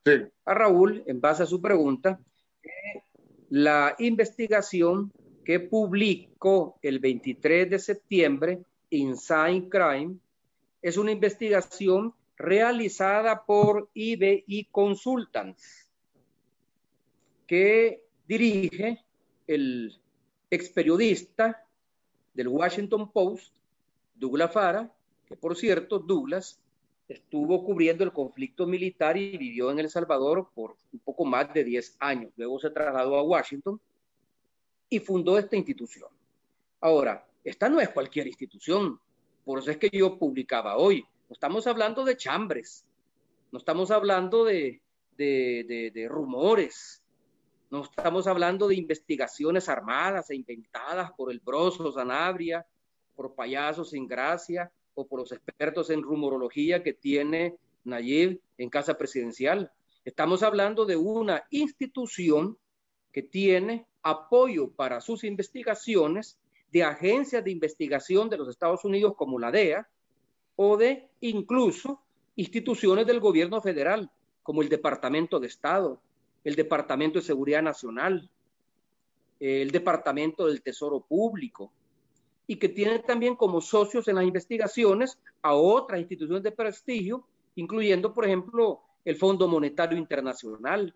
Raúl, 0.45 1.05
en 1.07 1.21
base 1.21 1.45
a 1.45 1.47
su 1.47 1.63
pregunta, 1.63 2.21
que 2.61 3.05
la 3.51 3.95
investigación 4.01 5.13
que 5.45 5.61
publicó 5.61 6.79
el 6.83 6.99
23 6.99 7.71
de 7.71 7.79
septiembre 7.79 8.63
Inside 8.91 9.69
Crime 9.69 10.17
es 10.83 10.97
una 10.97 11.13
investigación 11.13 12.13
realizada 12.37 13.45
por 13.45 13.89
IBI 13.95 14.69
Consultants 14.73 15.89
que 17.47 18.03
dirige 18.27 19.05
el 19.47 20.01
ex 20.51 20.69
periodista 20.71 21.65
del 22.35 22.49
Washington 22.49 23.11
Post, 23.13 23.53
Douglas 24.15 24.53
Fara, 24.53 24.93
que 25.27 25.37
por 25.37 25.57
cierto, 25.57 25.99
Douglas 25.99 26.61
estuvo 27.11 27.65
cubriendo 27.65 28.05
el 28.05 28.13
conflicto 28.13 28.69
militar 28.69 29.17
y 29.17 29.37
vivió 29.37 29.71
en 29.73 29.81
El 29.81 29.91
Salvador 29.91 30.49
por 30.55 30.77
un 30.93 31.01
poco 31.01 31.25
más 31.25 31.53
de 31.53 31.65
10 31.65 31.97
años. 31.99 32.33
Luego 32.37 32.61
se 32.61 32.71
trasladó 32.71 33.17
a 33.17 33.23
Washington 33.25 33.81
y 34.89 35.01
fundó 35.01 35.37
esta 35.37 35.57
institución. 35.57 36.09
Ahora, 36.81 37.27
esta 37.43 37.69
no 37.69 37.81
es 37.81 37.89
cualquier 37.89 38.29
institución, 38.29 39.01
por 39.45 39.59
eso 39.59 39.73
es 39.73 39.77
que 39.77 39.91
yo 39.93 40.19
publicaba 40.19 40.77
hoy. 40.77 41.03
No 41.29 41.33
estamos 41.35 41.67
hablando 41.67 42.05
de 42.05 42.17
chambres, 42.17 42.87
no 43.51 43.59
estamos 43.59 43.91
hablando 43.91 44.45
de, 44.45 44.81
de, 45.17 45.91
de 45.93 46.09
rumores, 46.09 47.03
no 47.71 47.83
estamos 47.83 48.29
hablando 48.29 48.69
de 48.69 48.77
investigaciones 48.77 49.69
armadas 49.69 50.31
e 50.31 50.37
inventadas 50.37 51.11
por 51.13 51.33
el 51.33 51.41
broso 51.41 51.91
Sanabria, 51.91 52.65
por 53.17 53.35
payasos 53.35 53.91
sin 53.91 54.07
gracia 54.07 54.73
por 55.07 55.21
los 55.21 55.33
expertos 55.33 55.91
en 55.91 56.03
rumorología 56.03 56.83
que 56.83 56.93
tiene 56.93 57.57
Nayib 57.85 58.41
en 58.59 58.71
Casa 58.71 58.97
Presidencial. 58.97 59.73
Estamos 60.05 60.43
hablando 60.43 60.87
de 60.87 60.97
una 60.97 61.45
institución 61.51 62.57
que 63.13 63.23
tiene 63.23 63.87
apoyo 64.03 64.71
para 64.71 65.01
sus 65.01 65.25
investigaciones 65.25 66.39
de 66.73 66.85
agencias 66.85 67.45
de 67.45 67.51
investigación 67.51 68.29
de 68.29 68.39
los 68.39 68.49
Estados 68.49 68.85
Unidos 68.85 69.15
como 69.17 69.39
la 69.39 69.51
DEA 69.51 69.89
o 70.57 70.77
de 70.77 71.09
incluso 71.21 72.01
instituciones 72.37 73.07
del 73.07 73.21
gobierno 73.21 73.61
federal 73.61 74.11
como 74.43 74.63
el 74.63 74.69
Departamento 74.69 75.39
de 75.41 75.49
Estado, 75.49 76.01
el 76.45 76.55
Departamento 76.55 77.19
de 77.19 77.25
Seguridad 77.25 77.63
Nacional, 77.63 78.31
el 79.41 79.71
Departamento 79.71 80.47
del 80.47 80.63
Tesoro 80.63 81.01
Público, 81.01 81.73
y 82.51 82.57
que 82.57 82.69
tiene 82.69 82.99
también 82.99 83.37
como 83.37 83.61
socios 83.61 84.09
en 84.09 84.17
las 84.17 84.25
investigaciones 84.25 85.21
a 85.41 85.55
otras 85.55 86.01
instituciones 86.01 86.43
de 86.43 86.51
prestigio, 86.51 87.25
incluyendo, 87.55 88.13
por 88.13 88.27
ejemplo, 88.27 88.81
el 89.05 89.15
Fondo 89.15 89.47
Monetario 89.47 89.97
Internacional, 89.97 90.93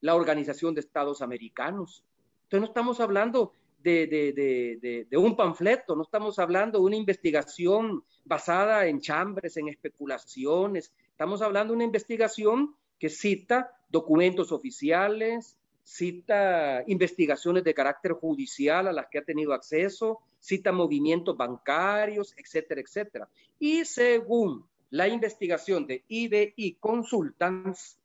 la 0.00 0.16
Organización 0.16 0.74
de 0.74 0.80
Estados 0.80 1.22
Americanos. 1.22 2.02
Entonces 2.42 2.62
no 2.62 2.66
estamos 2.66 2.98
hablando 2.98 3.52
de, 3.78 4.08
de, 4.08 5.06
de, 5.08 5.16
un 5.16 5.36
panfleto, 5.36 5.94
no 5.94 6.02
estamos 6.02 6.40
hablando 6.40 6.80
de 6.80 6.84
una 6.84 6.96
investigación 6.96 8.02
basada 8.24 8.88
en 8.88 9.00
chambres, 9.00 9.56
en 9.56 9.68
especulaciones, 9.68 10.92
estamos 11.12 11.42
hablando 11.42 11.74
de 11.74 11.76
una 11.76 11.84
investigación 11.84 12.74
que 12.98 13.08
cita 13.08 13.70
documentos 13.88 14.50
oficiales, 14.50 15.56
cita 15.90 16.84
investigaciones 16.86 17.64
de 17.64 17.74
carácter 17.74 18.12
judicial 18.12 18.86
a 18.86 18.92
las 18.92 19.08
que 19.08 19.18
ha 19.18 19.24
tenido 19.24 19.52
acceso, 19.52 20.20
cita 20.38 20.70
movimientos 20.70 21.36
bancarios, 21.36 22.32
etcétera, 22.36 22.80
etcétera. 22.80 23.28
Y 23.58 23.84
según 23.84 24.64
la 24.90 25.08
investigación 25.08 25.88
de 25.88 26.04
IBI 26.06 26.76
Consultants, 26.78 27.98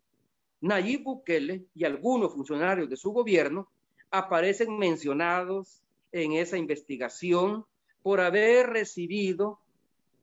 Nayib 0.61 1.03
Bukele 1.03 1.65
y 1.75 1.83
algunos 1.83 2.33
funcionarios 2.33 2.89
de 2.89 2.97
su 2.97 3.11
gobierno 3.11 3.69
aparecen 4.09 4.75
mencionados 4.79 5.83
en 6.11 6.31
esa 6.33 6.57
investigación 6.57 7.65
por 8.01 8.19
haber 8.19 8.67
recibido 8.71 9.59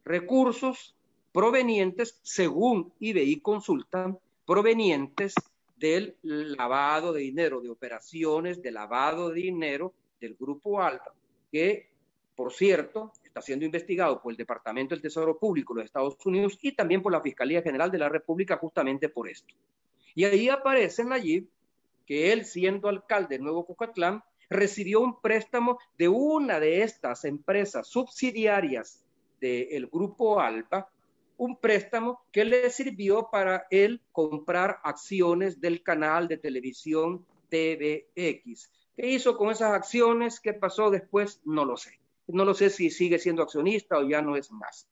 recursos 0.04 0.96
provenientes, 1.30 2.18
según 2.22 2.92
IBI 2.98 3.38
Consultants, 3.40 4.18
provenientes 4.46 5.34
del 5.82 6.16
lavado 6.22 7.12
de 7.12 7.22
dinero, 7.22 7.60
de 7.60 7.68
operaciones 7.68 8.62
de 8.62 8.70
lavado 8.70 9.30
de 9.30 9.40
dinero 9.42 9.92
del 10.20 10.36
Grupo 10.36 10.80
Alfa, 10.80 11.12
que, 11.50 11.90
por 12.36 12.52
cierto, 12.52 13.12
está 13.24 13.42
siendo 13.42 13.64
investigado 13.64 14.22
por 14.22 14.32
el 14.32 14.36
Departamento 14.36 14.94
del 14.94 15.02
Tesoro 15.02 15.36
Público 15.36 15.74
de 15.74 15.80
los 15.80 15.86
Estados 15.86 16.16
Unidos 16.24 16.56
y 16.62 16.70
también 16.70 17.02
por 17.02 17.10
la 17.10 17.20
Fiscalía 17.20 17.62
General 17.62 17.90
de 17.90 17.98
la 17.98 18.08
República 18.08 18.58
justamente 18.58 19.08
por 19.08 19.28
esto. 19.28 19.52
Y 20.14 20.24
ahí 20.24 20.48
aparece 20.48 21.02
allí 21.10 21.48
que 22.06 22.32
él, 22.32 22.44
siendo 22.44 22.88
alcalde 22.88 23.36
de 23.36 23.42
Nuevo 23.42 23.66
Cucatlán, 23.66 24.22
recibió 24.48 25.00
un 25.00 25.20
préstamo 25.20 25.78
de 25.98 26.08
una 26.08 26.60
de 26.60 26.82
estas 26.82 27.24
empresas 27.24 27.88
subsidiarias 27.88 29.02
del 29.40 29.88
Grupo 29.88 30.38
Alfa 30.38 30.88
un 31.36 31.56
préstamo 31.56 32.24
que 32.30 32.44
le 32.44 32.70
sirvió 32.70 33.28
para 33.30 33.66
él 33.70 34.00
comprar 34.12 34.80
acciones 34.84 35.60
del 35.60 35.82
canal 35.82 36.28
de 36.28 36.38
televisión 36.38 37.24
TVX. 37.48 38.70
¿Qué 38.96 39.06
hizo 39.08 39.36
con 39.36 39.50
esas 39.50 39.72
acciones? 39.72 40.40
¿Qué 40.40 40.54
pasó 40.54 40.90
después? 40.90 41.40
No 41.44 41.64
lo 41.64 41.76
sé. 41.76 41.98
No 42.26 42.44
lo 42.44 42.54
sé 42.54 42.70
si 42.70 42.90
sigue 42.90 43.18
siendo 43.18 43.42
accionista 43.42 43.98
o 43.98 44.08
ya 44.08 44.22
no 44.22 44.36
es 44.36 44.50
más. 44.52 44.88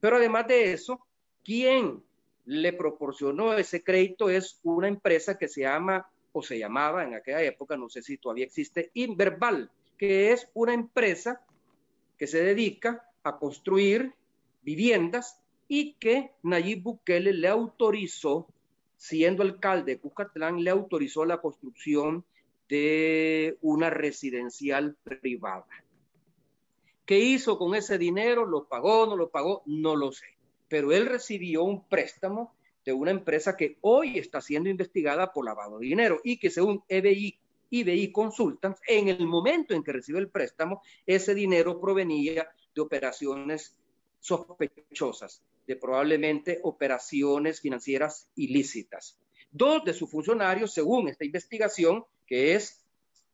Pero 0.00 0.16
además 0.16 0.46
de 0.46 0.72
eso, 0.72 1.06
¿quién 1.44 2.02
le 2.44 2.72
proporcionó 2.72 3.54
ese 3.54 3.82
crédito? 3.82 4.28
Es 4.28 4.60
una 4.62 4.88
empresa 4.88 5.38
que 5.38 5.48
se 5.48 5.62
llama 5.62 6.08
o 6.32 6.42
se 6.42 6.58
llamaba 6.58 7.04
en 7.04 7.14
aquella 7.14 7.42
época, 7.42 7.76
no 7.76 7.88
sé 7.88 8.02
si 8.02 8.18
todavía 8.18 8.44
existe, 8.44 8.90
Inverbal, 8.94 9.70
que 9.96 10.32
es 10.32 10.48
una 10.54 10.74
empresa 10.74 11.44
que 12.16 12.26
se 12.26 12.42
dedica 12.42 13.08
a 13.22 13.38
construir 13.38 14.14
viviendas 14.62 15.40
y 15.68 15.92
que 15.94 16.32
Nayib 16.42 16.82
Bukele 16.82 17.34
le 17.34 17.46
autorizó, 17.46 18.48
siendo 18.96 19.42
alcalde 19.42 19.92
de 19.92 20.00
Cuscatlán, 20.00 20.64
le 20.64 20.70
autorizó 20.70 21.26
la 21.26 21.40
construcción 21.40 22.24
de 22.68 23.58
una 23.60 23.90
residencial 23.90 24.96
privada. 25.04 25.66
¿Qué 27.04 27.18
hizo 27.18 27.58
con 27.58 27.74
ese 27.74 27.98
dinero? 27.98 28.44
¿Lo 28.46 28.66
pagó? 28.66 29.06
¿No 29.06 29.16
lo 29.16 29.30
pagó? 29.30 29.62
No 29.66 29.94
lo 29.94 30.10
sé. 30.12 30.26
Pero 30.68 30.92
él 30.92 31.06
recibió 31.06 31.62
un 31.62 31.86
préstamo 31.86 32.54
de 32.84 32.92
una 32.92 33.10
empresa 33.10 33.56
que 33.56 33.78
hoy 33.82 34.18
está 34.18 34.40
siendo 34.40 34.68
investigada 34.68 35.32
por 35.32 35.44
lavado 35.44 35.78
de 35.78 35.86
dinero 35.86 36.20
y 36.24 36.38
que 36.38 36.50
según 36.50 36.82
EBI, 36.88 37.38
IBI 37.70 38.12
Consultants, 38.12 38.80
en 38.86 39.08
el 39.08 39.26
momento 39.26 39.74
en 39.74 39.82
que 39.82 39.92
recibió 39.92 40.18
el 40.18 40.28
préstamo, 40.28 40.82
ese 41.06 41.34
dinero 41.34 41.80
provenía 41.80 42.48
de 42.74 42.80
operaciones 42.80 43.78
sospechosas 44.20 45.42
de 45.68 45.76
probablemente 45.76 46.58
operaciones 46.62 47.60
financieras 47.60 48.28
ilícitas. 48.34 49.20
Dos 49.50 49.84
de 49.84 49.92
sus 49.92 50.10
funcionarios, 50.10 50.72
según 50.72 51.08
esta 51.08 51.26
investigación, 51.26 52.04
que 52.26 52.54
es 52.54 52.84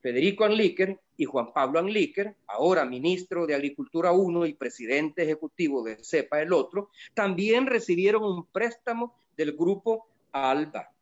Federico 0.02 0.44
Anliker 0.44 1.00
y 1.16 1.24
Juan 1.24 1.52
Pablo 1.52 1.78
Anliker, 1.78 2.34
ahora 2.48 2.84
ministro 2.84 3.46
de 3.46 3.54
Agricultura 3.54 4.12
uno 4.12 4.44
y 4.46 4.54
presidente 4.54 5.22
ejecutivo 5.22 5.82
de 5.84 6.02
CEPA 6.02 6.42
el 6.42 6.52
otro, 6.52 6.90
también 7.14 7.66
recibieron 7.66 8.24
un 8.24 8.46
préstamo 8.46 9.14
del 9.36 9.56
grupo 9.56 10.08
ALBA, 10.32 10.92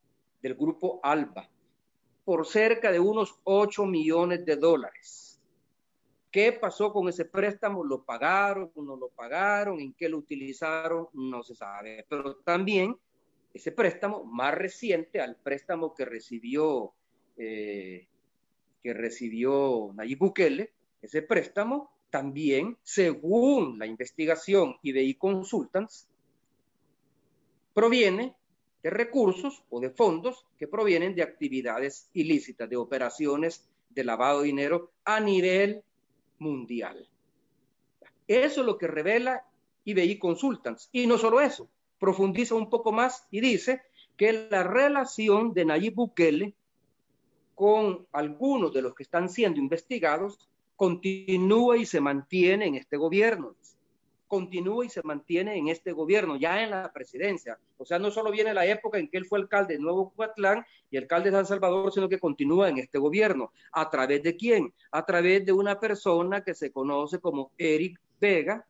del 0.41 0.53
grupo 0.53 0.99
ALBA, 1.03 1.49
por 2.23 2.45
cerca 2.45 2.91
de 2.91 2.99
unos 2.99 3.35
8 3.43 3.85
millones 3.85 4.45
de 4.45 4.55
dólares. 4.55 5.32
¿Qué 6.33 6.51
pasó 6.51 6.91
con 6.91 7.07
ese 7.07 7.25
préstamo? 7.25 7.83
¿Lo 7.83 8.03
pagaron? 8.03 8.71
¿No 8.75 8.95
lo 8.95 9.09
pagaron? 9.09 9.79
¿En 9.79 9.93
qué 9.93 10.09
lo 10.09 10.17
utilizaron? 10.17 11.07
No 11.13 11.43
se 11.43 11.53
sabe. 11.53 12.07
Pero 12.09 12.37
también 12.37 12.97
ese 13.53 13.71
préstamo 13.71 14.25
más 14.25 14.55
reciente 14.55 15.21
al 15.21 15.35
préstamo 15.35 15.93
que 15.93 16.05
recibió, 16.05 16.91
eh, 17.37 18.07
que 18.81 18.93
recibió 18.95 19.91
Nayib 19.93 20.17
Bukele, 20.17 20.73
ese 21.03 21.21
préstamo 21.21 21.91
también, 22.09 22.79
según 22.81 23.77
la 23.77 23.85
investigación 23.85 24.77
IBI 24.81 25.13
Consultants, 25.13 26.07
proviene 27.75 28.35
de 28.81 28.89
recursos 28.89 29.63
o 29.69 29.79
de 29.79 29.91
fondos 29.91 30.47
que 30.57 30.67
provienen 30.67 31.13
de 31.13 31.21
actividades 31.21 32.09
ilícitas, 32.13 32.67
de 32.67 32.77
operaciones 32.77 33.69
de 33.91 34.03
lavado 34.03 34.41
de 34.41 34.47
dinero 34.47 34.93
a 35.05 35.19
nivel 35.19 35.83
mundial. 36.43 37.09
Eso 38.27 38.61
es 38.61 38.65
lo 38.65 38.77
que 38.77 38.87
revela 38.87 39.45
IBI 39.85 40.19
Consultants. 40.19 40.89
Y 40.91 41.07
no 41.07 41.17
solo 41.17 41.41
eso, 41.41 41.69
profundiza 41.99 42.55
un 42.55 42.69
poco 42.69 42.91
más 42.91 43.27
y 43.31 43.41
dice 43.41 43.81
que 44.17 44.47
la 44.49 44.63
relación 44.63 45.53
de 45.53 45.65
Nayib 45.65 45.95
Bukele 45.95 46.53
con 47.55 48.07
algunos 48.11 48.73
de 48.73 48.81
los 48.81 48.93
que 48.95 49.03
están 49.03 49.29
siendo 49.29 49.59
investigados 49.59 50.49
continúa 50.75 51.77
y 51.77 51.85
se 51.85 52.01
mantiene 52.01 52.67
en 52.67 52.75
este 52.75 52.97
gobierno. 52.97 53.55
Continúa 54.33 54.83
y 54.83 54.89
se 54.89 55.03
mantiene 55.03 55.55
en 55.55 55.67
este 55.67 55.91
gobierno, 55.91 56.37
ya 56.37 56.63
en 56.63 56.71
la 56.71 56.91
presidencia. 56.91 57.59
O 57.77 57.85
sea, 57.85 57.99
no 57.99 58.09
solo 58.09 58.31
viene 58.31 58.51
la 58.51 58.65
época 58.65 58.97
en 58.97 59.07
que 59.07 59.17
él 59.17 59.27
fue 59.27 59.37
alcalde 59.37 59.75
de 59.75 59.79
Nuevo 59.79 60.11
Cuatlán 60.15 60.65
y 60.89 60.97
alcalde 60.97 61.29
de 61.29 61.37
San 61.37 61.45
Salvador, 61.45 61.93
sino 61.93 62.09
que 62.09 62.17
continúa 62.17 62.67
en 62.67 62.79
este 62.79 62.97
gobierno. 62.97 63.51
¿A 63.71 63.91
través 63.91 64.23
de 64.23 64.35
quién? 64.35 64.73
A 64.89 65.05
través 65.05 65.45
de 65.45 65.51
una 65.51 65.79
persona 65.79 66.43
que 66.43 66.55
se 66.55 66.71
conoce 66.71 67.19
como 67.19 67.51
Eric 67.59 67.99
Vega, 68.19 68.65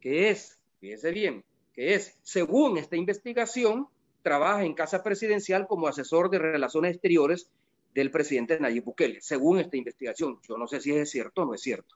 que 0.00 0.30
es, 0.30 0.58
fíjese 0.80 1.10
bien, 1.10 1.44
que 1.74 1.92
es, 1.92 2.18
según 2.22 2.78
esta 2.78 2.96
investigación, 2.96 3.88
trabaja 4.22 4.64
en 4.64 4.72
Casa 4.72 5.02
Presidencial 5.02 5.66
como 5.66 5.86
asesor 5.86 6.30
de 6.30 6.38
Relaciones 6.38 6.92
Exteriores 6.92 7.50
del 7.94 8.10
presidente 8.10 8.58
Nayib 8.58 8.84
Bukele, 8.84 9.20
según 9.20 9.58
esta 9.58 9.76
investigación. 9.76 10.40
Yo 10.48 10.56
no 10.56 10.66
sé 10.66 10.80
si 10.80 10.92
es 10.92 11.10
cierto 11.10 11.42
o 11.42 11.44
no 11.44 11.52
es 11.52 11.60
cierto. 11.60 11.94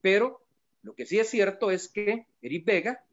Pero 0.00 0.45
lo 0.86 0.94
que 0.94 1.04
sí 1.04 1.18
es 1.18 1.28
cierto 1.28 1.72
es 1.72 1.88
que 1.88 2.26
Eric 2.40 2.64
Vega 2.64 3.04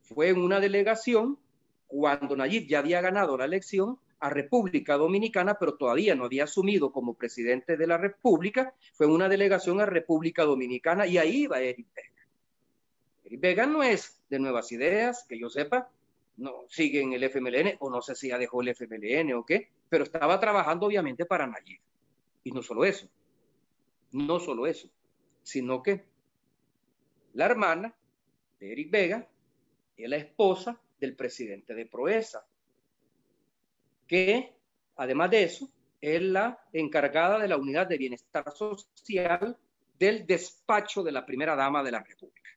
fue 0.00 0.30
en 0.30 0.38
una 0.38 0.58
delegación 0.58 1.38
cuando 1.86 2.34
Nayib 2.34 2.66
ya 2.66 2.78
había 2.78 3.02
ganado 3.02 3.36
la 3.36 3.44
elección 3.44 3.98
a 4.20 4.30
República 4.30 4.96
Dominicana, 4.96 5.58
pero 5.60 5.74
todavía 5.74 6.14
no 6.14 6.24
había 6.24 6.44
asumido 6.44 6.92
como 6.92 7.12
presidente 7.12 7.76
de 7.76 7.86
la 7.86 7.98
República, 7.98 8.74
fue 8.94 9.06
una 9.06 9.28
delegación 9.28 9.82
a 9.82 9.86
República 9.86 10.44
Dominicana 10.44 11.06
y 11.06 11.18
ahí 11.18 11.46
va 11.46 11.60
Eric 11.60 11.86
Vega. 11.94 12.26
Eric 13.24 13.40
Vega 13.42 13.66
no 13.66 13.82
es 13.82 14.22
de 14.30 14.38
nuevas 14.38 14.72
ideas, 14.72 15.26
que 15.28 15.38
yo 15.38 15.50
sepa, 15.50 15.90
no 16.38 16.64
sigue 16.70 17.02
en 17.02 17.12
el 17.12 17.24
FMLN, 17.24 17.76
o 17.80 17.90
no 17.90 18.00
sé 18.00 18.14
si 18.14 18.28
ya 18.28 18.38
dejó 18.38 18.62
el 18.62 18.68
FMLN 18.68 19.34
o 19.34 19.44
qué, 19.44 19.68
pero 19.90 20.04
estaba 20.04 20.40
trabajando 20.40 20.86
obviamente 20.86 21.26
para 21.26 21.46
Nayib. 21.46 21.80
Y 22.44 22.50
no 22.50 22.62
solo 22.62 22.86
eso, 22.86 23.06
no 24.12 24.40
solo 24.40 24.66
eso, 24.66 24.88
sino 25.42 25.82
que 25.82 26.13
la 27.34 27.46
hermana 27.46 27.94
de 28.58 28.72
Eric 28.72 28.90
Vega 28.90 29.28
es 29.96 30.08
la 30.08 30.16
esposa 30.16 30.80
del 30.98 31.14
presidente 31.14 31.74
de 31.74 31.86
Proesa, 31.86 32.44
que 34.06 34.54
además 34.96 35.30
de 35.30 35.42
eso 35.44 35.68
es 36.00 36.22
la 36.22 36.58
encargada 36.72 37.38
de 37.38 37.48
la 37.48 37.56
unidad 37.56 37.86
de 37.86 37.98
bienestar 37.98 38.50
social 38.52 39.56
del 39.98 40.26
despacho 40.26 41.02
de 41.02 41.12
la 41.12 41.24
primera 41.24 41.54
dama 41.56 41.82
de 41.82 41.92
la 41.92 42.02
República. 42.02 42.50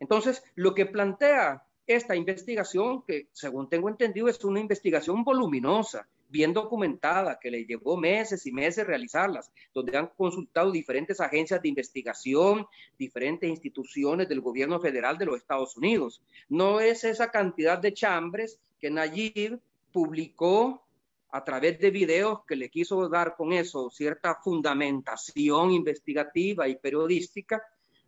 Entonces, 0.00 0.42
lo 0.54 0.74
que 0.74 0.86
plantea 0.86 1.64
esta 1.86 2.14
investigación, 2.14 3.02
que 3.02 3.28
según 3.32 3.68
tengo 3.68 3.88
entendido 3.88 4.28
es 4.28 4.42
una 4.44 4.60
investigación 4.60 5.24
voluminosa, 5.24 6.08
bien 6.28 6.52
documentada, 6.52 7.38
que 7.40 7.50
le 7.50 7.64
llevó 7.64 7.96
meses 7.96 8.46
y 8.46 8.52
meses 8.52 8.86
realizarlas, 8.86 9.50
donde 9.72 9.96
han 9.96 10.08
consultado 10.08 10.70
diferentes 10.70 11.20
agencias 11.20 11.62
de 11.62 11.68
investigación, 11.68 12.66
diferentes 12.98 13.48
instituciones 13.48 14.28
del 14.28 14.40
gobierno 14.40 14.78
federal 14.80 15.16
de 15.18 15.26
los 15.26 15.36
Estados 15.36 15.76
Unidos. 15.76 16.22
No 16.48 16.80
es 16.80 17.04
esa 17.04 17.30
cantidad 17.30 17.78
de 17.78 17.94
chambres 17.94 18.58
que 18.80 18.90
Nayib 18.90 19.58
publicó 19.92 20.82
a 21.30 21.44
través 21.44 21.78
de 21.78 21.90
videos 21.90 22.44
que 22.46 22.56
le 22.56 22.70
quiso 22.70 23.08
dar 23.08 23.36
con 23.36 23.52
eso 23.52 23.90
cierta 23.90 24.36
fundamentación 24.36 25.72
investigativa 25.72 26.68
y 26.68 26.76
periodística 26.76 27.62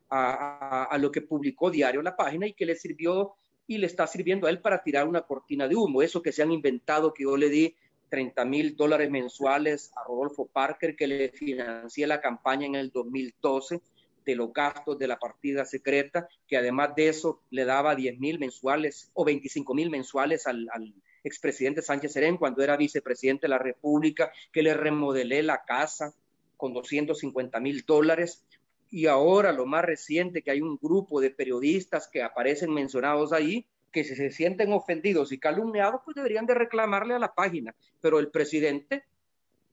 a, 0.08 0.84
a, 0.84 0.98
lo 0.98 1.10
que 1.12 1.20
publicó 1.20 1.70
Diario 1.70 2.02
La 2.02 2.16
Página 2.16 2.46
y 2.46 2.54
que 2.54 2.66
le 2.66 2.76
sirvió 2.76 3.34
y 3.66 3.78
le 3.78 3.86
está 3.86 4.06
sirviendo 4.06 4.46
a 4.46 4.50
él 4.50 4.60
para 4.60 4.82
tirar 4.82 5.06
una 5.06 5.22
cortina 5.22 5.68
de 5.68 5.76
humo. 5.76 6.02
Eso 6.02 6.22
que 6.22 6.32
se 6.32 6.42
han 6.42 6.50
inventado, 6.50 7.14
que 7.14 7.22
yo 7.22 7.36
le 7.36 7.48
di 7.48 7.76
30 8.10 8.44
mil 8.44 8.76
dólares 8.76 9.10
mensuales 9.10 9.92
a 9.96 10.06
Rodolfo 10.06 10.46
Parker, 10.46 10.96
que 10.96 11.06
le 11.06 11.30
financié 11.30 12.06
la 12.06 12.20
campaña 12.20 12.66
en 12.66 12.74
el 12.74 12.90
2012 12.90 13.80
de 14.24 14.34
los 14.34 14.52
gastos 14.52 14.98
de 14.98 15.08
la 15.08 15.18
partida 15.18 15.64
secreta, 15.64 16.28
que 16.46 16.56
además 16.56 16.94
de 16.94 17.08
eso 17.08 17.40
le 17.50 17.64
daba 17.64 17.94
10 17.94 18.18
mil 18.18 18.38
mensuales 18.38 19.10
o 19.14 19.24
25 19.24 19.74
mil 19.74 19.90
mensuales 19.90 20.46
al, 20.46 20.68
al 20.72 20.92
expresidente 21.24 21.82
Sánchez 21.82 22.12
Serén 22.12 22.36
cuando 22.36 22.62
era 22.62 22.76
vicepresidente 22.76 23.46
de 23.46 23.50
la 23.50 23.58
República, 23.58 24.32
que 24.52 24.62
le 24.62 24.74
remodelé 24.74 25.42
la 25.42 25.64
casa 25.64 26.12
con 26.56 26.74
250 26.74 27.58
mil 27.60 27.84
dólares. 27.86 28.44
Y 28.90 29.06
ahora 29.06 29.52
lo 29.52 29.66
más 29.66 29.84
reciente 29.84 30.42
que 30.42 30.50
hay 30.50 30.60
un 30.60 30.76
grupo 30.76 31.20
de 31.20 31.30
periodistas 31.30 32.08
que 32.08 32.22
aparecen 32.22 32.72
mencionados 32.72 33.32
ahí 33.32 33.66
que 33.90 34.04
si 34.04 34.14
se 34.14 34.30
sienten 34.30 34.72
ofendidos 34.72 35.32
y 35.32 35.38
calumniados, 35.38 36.00
pues 36.04 36.14
deberían 36.14 36.46
de 36.46 36.54
reclamarle 36.54 37.14
a 37.14 37.18
la 37.18 37.34
página. 37.34 37.74
Pero 38.00 38.18
el 38.18 38.30
presidente, 38.30 39.04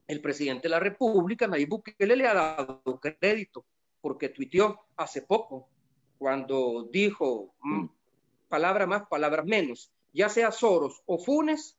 el 0.08 0.22
presidente 0.22 0.64
de 0.64 0.70
la 0.70 0.80
República, 0.80 1.48
Nayib 1.48 1.70
Bukele, 1.70 2.16
le 2.16 2.28
ha 2.28 2.34
dado 2.34 3.00
crédito 3.00 3.66
porque 4.02 4.30
tuiteó 4.30 4.80
hace 4.96 5.22
poco 5.22 5.68
cuando 6.18 6.88
dijo 6.92 7.54
mm, 7.62 7.86
palabras 8.48 8.88
más, 8.88 9.08
palabras 9.08 9.46
menos, 9.46 9.92
ya 10.14 10.30
sea 10.30 10.52
Soros 10.52 11.02
o 11.06 11.20
Funes, 11.20 11.78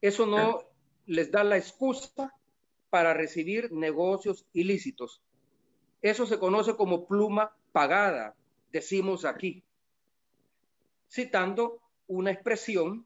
eso 0.00 0.26
no 0.26 0.60
les 1.06 1.30
da 1.30 1.42
la 1.44 1.56
excusa 1.56 2.32
para 2.90 3.14
recibir 3.14 3.72
negocios 3.72 4.46
ilícitos. 4.52 5.22
Eso 6.02 6.26
se 6.26 6.38
conoce 6.38 6.76
como 6.76 7.06
pluma 7.06 7.56
pagada, 7.72 8.36
decimos 8.70 9.24
aquí, 9.24 9.64
citando 11.12 11.80
una 12.06 12.30
expresión 12.30 13.04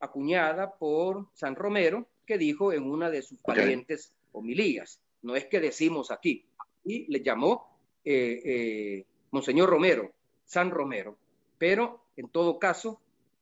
acuñada 0.00 0.76
por 0.76 1.26
San 1.34 1.54
Romero 1.54 2.06
que 2.26 2.38
dijo 2.38 2.72
en 2.72 2.84
una 2.84 3.10
de 3.10 3.22
sus 3.22 3.40
valientes 3.42 4.14
homilías. 4.32 5.00
No 5.22 5.34
es 5.34 5.46
que 5.46 5.60
decimos 5.60 6.10
aquí. 6.10 6.44
Y 6.84 7.10
le 7.10 7.22
llamó 7.22 7.76
eh, 8.04 8.42
eh, 8.44 9.06
Monseñor 9.30 9.68
Romero, 9.68 10.12
San 10.44 10.70
Romero. 10.70 11.16
Pero 11.58 12.04
en 12.16 12.28
todo 12.28 12.58
caso, 12.58 13.00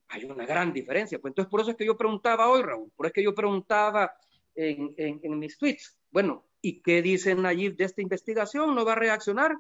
hay 0.08 0.24
una 0.24 0.46
gran 0.46 0.72
diferencia. 0.72 1.18
Pues 1.18 1.32
entonces, 1.32 1.50
por 1.50 1.60
eso 1.60 1.70
es 1.70 1.76
que 1.76 1.86
yo 1.86 1.96
preguntaba 1.96 2.48
hoy, 2.48 2.62
Raúl, 2.62 2.90
por 2.96 3.06
eso 3.06 3.10
es 3.10 3.14
que 3.14 3.22
yo 3.22 3.34
preguntaba 3.34 4.14
en, 4.54 4.94
en, 4.96 5.20
en 5.22 5.38
mis 5.38 5.56
tweets. 5.56 5.96
Bueno, 6.10 6.44
¿Y 6.62 6.80
qué 6.80 7.02
dice 7.02 7.34
Nayib 7.34 7.76
de 7.76 7.84
esta 7.84 8.02
investigación? 8.02 8.74
¿No 8.74 8.84
va 8.84 8.92
a 8.92 8.96
reaccionar? 8.96 9.56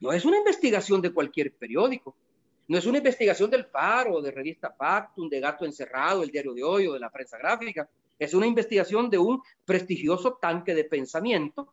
No 0.00 0.12
es 0.12 0.24
una 0.24 0.38
investigación 0.38 1.00
de 1.00 1.12
cualquier 1.12 1.52
periódico. 1.54 2.14
No 2.68 2.78
es 2.78 2.86
una 2.86 2.98
investigación 2.98 3.50
del 3.50 3.64
Faro, 3.66 4.20
de 4.20 4.30
Revista 4.30 4.72
Factum, 4.72 5.28
de 5.28 5.40
Gato 5.40 5.64
Encerrado, 5.64 6.22
el 6.22 6.30
Diario 6.30 6.52
de 6.52 6.64
Hoy 6.64 6.86
o 6.86 6.94
de 6.94 7.00
la 7.00 7.10
prensa 7.10 7.38
gráfica. 7.38 7.88
Es 8.18 8.34
una 8.34 8.46
investigación 8.46 9.08
de 9.08 9.18
un 9.18 9.42
prestigioso 9.64 10.34
tanque 10.40 10.74
de 10.74 10.84
pensamiento 10.84 11.72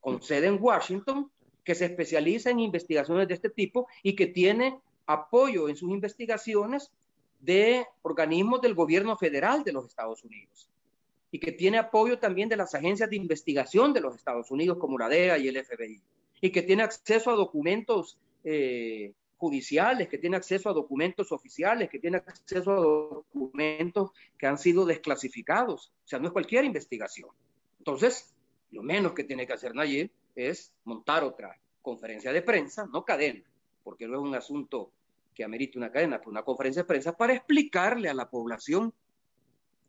con 0.00 0.22
sede 0.22 0.46
en 0.46 0.58
Washington 0.60 1.30
que 1.64 1.74
se 1.74 1.86
especializa 1.86 2.50
en 2.50 2.60
investigaciones 2.60 3.28
de 3.28 3.34
este 3.34 3.50
tipo 3.50 3.88
y 4.02 4.14
que 4.14 4.28
tiene 4.28 4.78
apoyo 5.06 5.68
en 5.68 5.76
sus 5.76 5.90
investigaciones 5.90 6.92
de 7.40 7.86
organismos 8.02 8.60
del 8.60 8.74
gobierno 8.74 9.16
federal 9.16 9.64
de 9.64 9.72
los 9.72 9.86
Estados 9.86 10.22
Unidos 10.24 10.70
y 11.30 11.38
que 11.38 11.52
tiene 11.52 11.78
apoyo 11.78 12.18
también 12.18 12.48
de 12.48 12.56
las 12.56 12.74
agencias 12.74 13.10
de 13.10 13.16
investigación 13.16 13.92
de 13.92 14.00
los 14.00 14.14
Estados 14.14 14.50
Unidos 14.50 14.78
como 14.78 14.96
la 14.96 15.08
DEA 15.08 15.38
y 15.38 15.48
el 15.48 15.62
FBI, 15.62 16.00
y 16.40 16.50
que 16.50 16.62
tiene 16.62 16.82
acceso 16.82 17.30
a 17.30 17.34
documentos 17.34 18.18
eh, 18.44 19.12
judiciales, 19.36 20.08
que 20.08 20.18
tiene 20.18 20.36
acceso 20.36 20.68
a 20.68 20.72
documentos 20.72 21.32
oficiales, 21.32 21.88
que 21.90 21.98
tiene 21.98 22.18
acceso 22.18 22.72
a 22.72 22.76
documentos 22.76 24.10
que 24.38 24.46
han 24.46 24.58
sido 24.58 24.84
desclasificados. 24.86 25.92
O 26.04 26.08
sea, 26.08 26.18
no 26.18 26.26
es 26.26 26.32
cualquier 26.32 26.64
investigación. 26.64 27.30
Entonces, 27.78 28.34
lo 28.70 28.82
menos 28.82 29.12
que 29.12 29.24
tiene 29.24 29.46
que 29.46 29.52
hacer 29.52 29.74
Nayib 29.74 30.10
es 30.34 30.72
montar 30.84 31.24
otra 31.24 31.58
conferencia 31.82 32.32
de 32.32 32.42
prensa, 32.42 32.86
no 32.92 33.04
cadena, 33.04 33.44
porque 33.84 34.08
no 34.08 34.14
es 34.14 34.22
un 34.22 34.34
asunto 34.34 34.90
que 35.34 35.44
amerite 35.44 35.78
una 35.78 35.92
cadena, 35.92 36.18
pero 36.18 36.30
una 36.30 36.42
conferencia 36.42 36.82
de 36.82 36.88
prensa 36.88 37.16
para 37.16 37.34
explicarle 37.34 38.08
a 38.08 38.14
la 38.14 38.28
población 38.28 38.92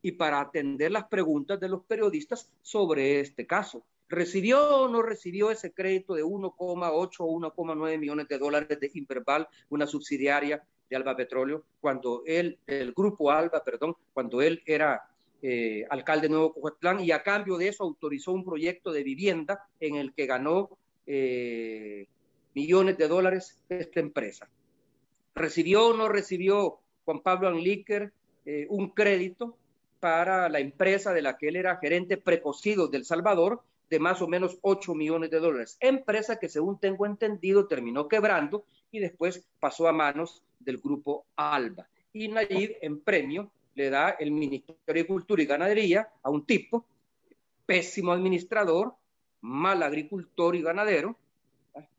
y 0.01 0.11
para 0.11 0.41
atender 0.41 0.91
las 0.91 1.07
preguntas 1.07 1.59
de 1.59 1.69
los 1.69 1.83
periodistas 1.85 2.51
sobre 2.61 3.19
este 3.21 3.47
caso. 3.47 3.83
¿Recibió 4.09 4.83
o 4.83 4.87
no 4.87 5.01
recibió 5.01 5.51
ese 5.51 5.73
crédito 5.73 6.13
de 6.13 6.23
1,8 6.23 7.15
o 7.19 7.27
1,9 7.27 7.99
millones 7.99 8.27
de 8.27 8.37
dólares 8.37 8.79
de 8.79 8.91
Inverbal, 8.93 9.47
una 9.69 9.85
subsidiaria 9.85 10.63
de 10.89 10.95
Alba 10.95 11.15
Petróleo, 11.15 11.65
cuando 11.81 12.23
él, 12.25 12.59
el 12.65 12.93
grupo 12.93 13.31
Alba, 13.31 13.63
perdón, 13.63 13.95
cuando 14.13 14.41
él 14.41 14.61
era 14.65 15.09
eh, 15.41 15.85
alcalde 15.89 16.27
de 16.27 16.29
Nuevo 16.29 16.53
Cojuetlán 16.53 17.01
y 17.01 17.11
a 17.11 17.21
cambio 17.21 17.57
de 17.57 17.67
eso 17.67 17.83
autorizó 17.83 18.31
un 18.31 18.45
proyecto 18.45 18.91
de 18.91 19.03
vivienda 19.03 19.67
en 19.79 19.95
el 19.95 20.13
que 20.13 20.25
ganó 20.25 20.77
eh, 21.05 22.07
millones 22.55 22.97
de 22.97 23.07
dólares 23.07 23.59
esta 23.69 23.99
empresa. 23.99 24.49
¿Recibió 25.35 25.87
o 25.87 25.93
no 25.93 26.09
recibió 26.09 26.79
Juan 27.05 27.21
Pablo 27.21 27.49
Anlíquer 27.49 28.13
eh, 28.45 28.65
un 28.69 28.89
crédito 28.89 29.57
para 29.99 30.49
la 30.49 30.59
empresa 30.59 31.13
de 31.13 31.21
la 31.21 31.37
que 31.37 31.49
él 31.49 31.55
era 31.55 31.77
gerente 31.77 32.17
precocido 32.17 32.87
del 32.87 33.05
Salvador 33.05 33.61
de 33.89 33.99
más 33.99 34.21
o 34.21 34.27
menos 34.27 34.57
8 34.61 34.93
millones 34.95 35.29
de 35.31 35.39
dólares. 35.39 35.77
Empresa 35.79 36.39
que 36.39 36.49
según 36.49 36.79
tengo 36.79 37.05
entendido 37.05 37.67
terminó 37.67 38.07
quebrando 38.07 38.65
y 38.91 38.99
después 38.99 39.45
pasó 39.59 39.87
a 39.87 39.93
manos 39.93 40.43
del 40.59 40.77
grupo 40.77 41.25
ALBA. 41.35 41.87
Y 42.13 42.27
Nayib 42.27 42.77
en 42.81 42.99
premio 43.01 43.51
le 43.75 43.89
da 43.89 44.11
el 44.11 44.31
Ministerio 44.31 44.79
de 44.85 44.91
Agricultura 44.91 45.41
y 45.41 45.45
Ganadería 45.45 46.09
a 46.23 46.29
un 46.29 46.45
tipo, 46.45 46.85
pésimo 47.65 48.11
administrador, 48.11 48.95
mal 49.41 49.83
agricultor 49.83 50.55
y 50.55 50.61
ganadero, 50.61 51.15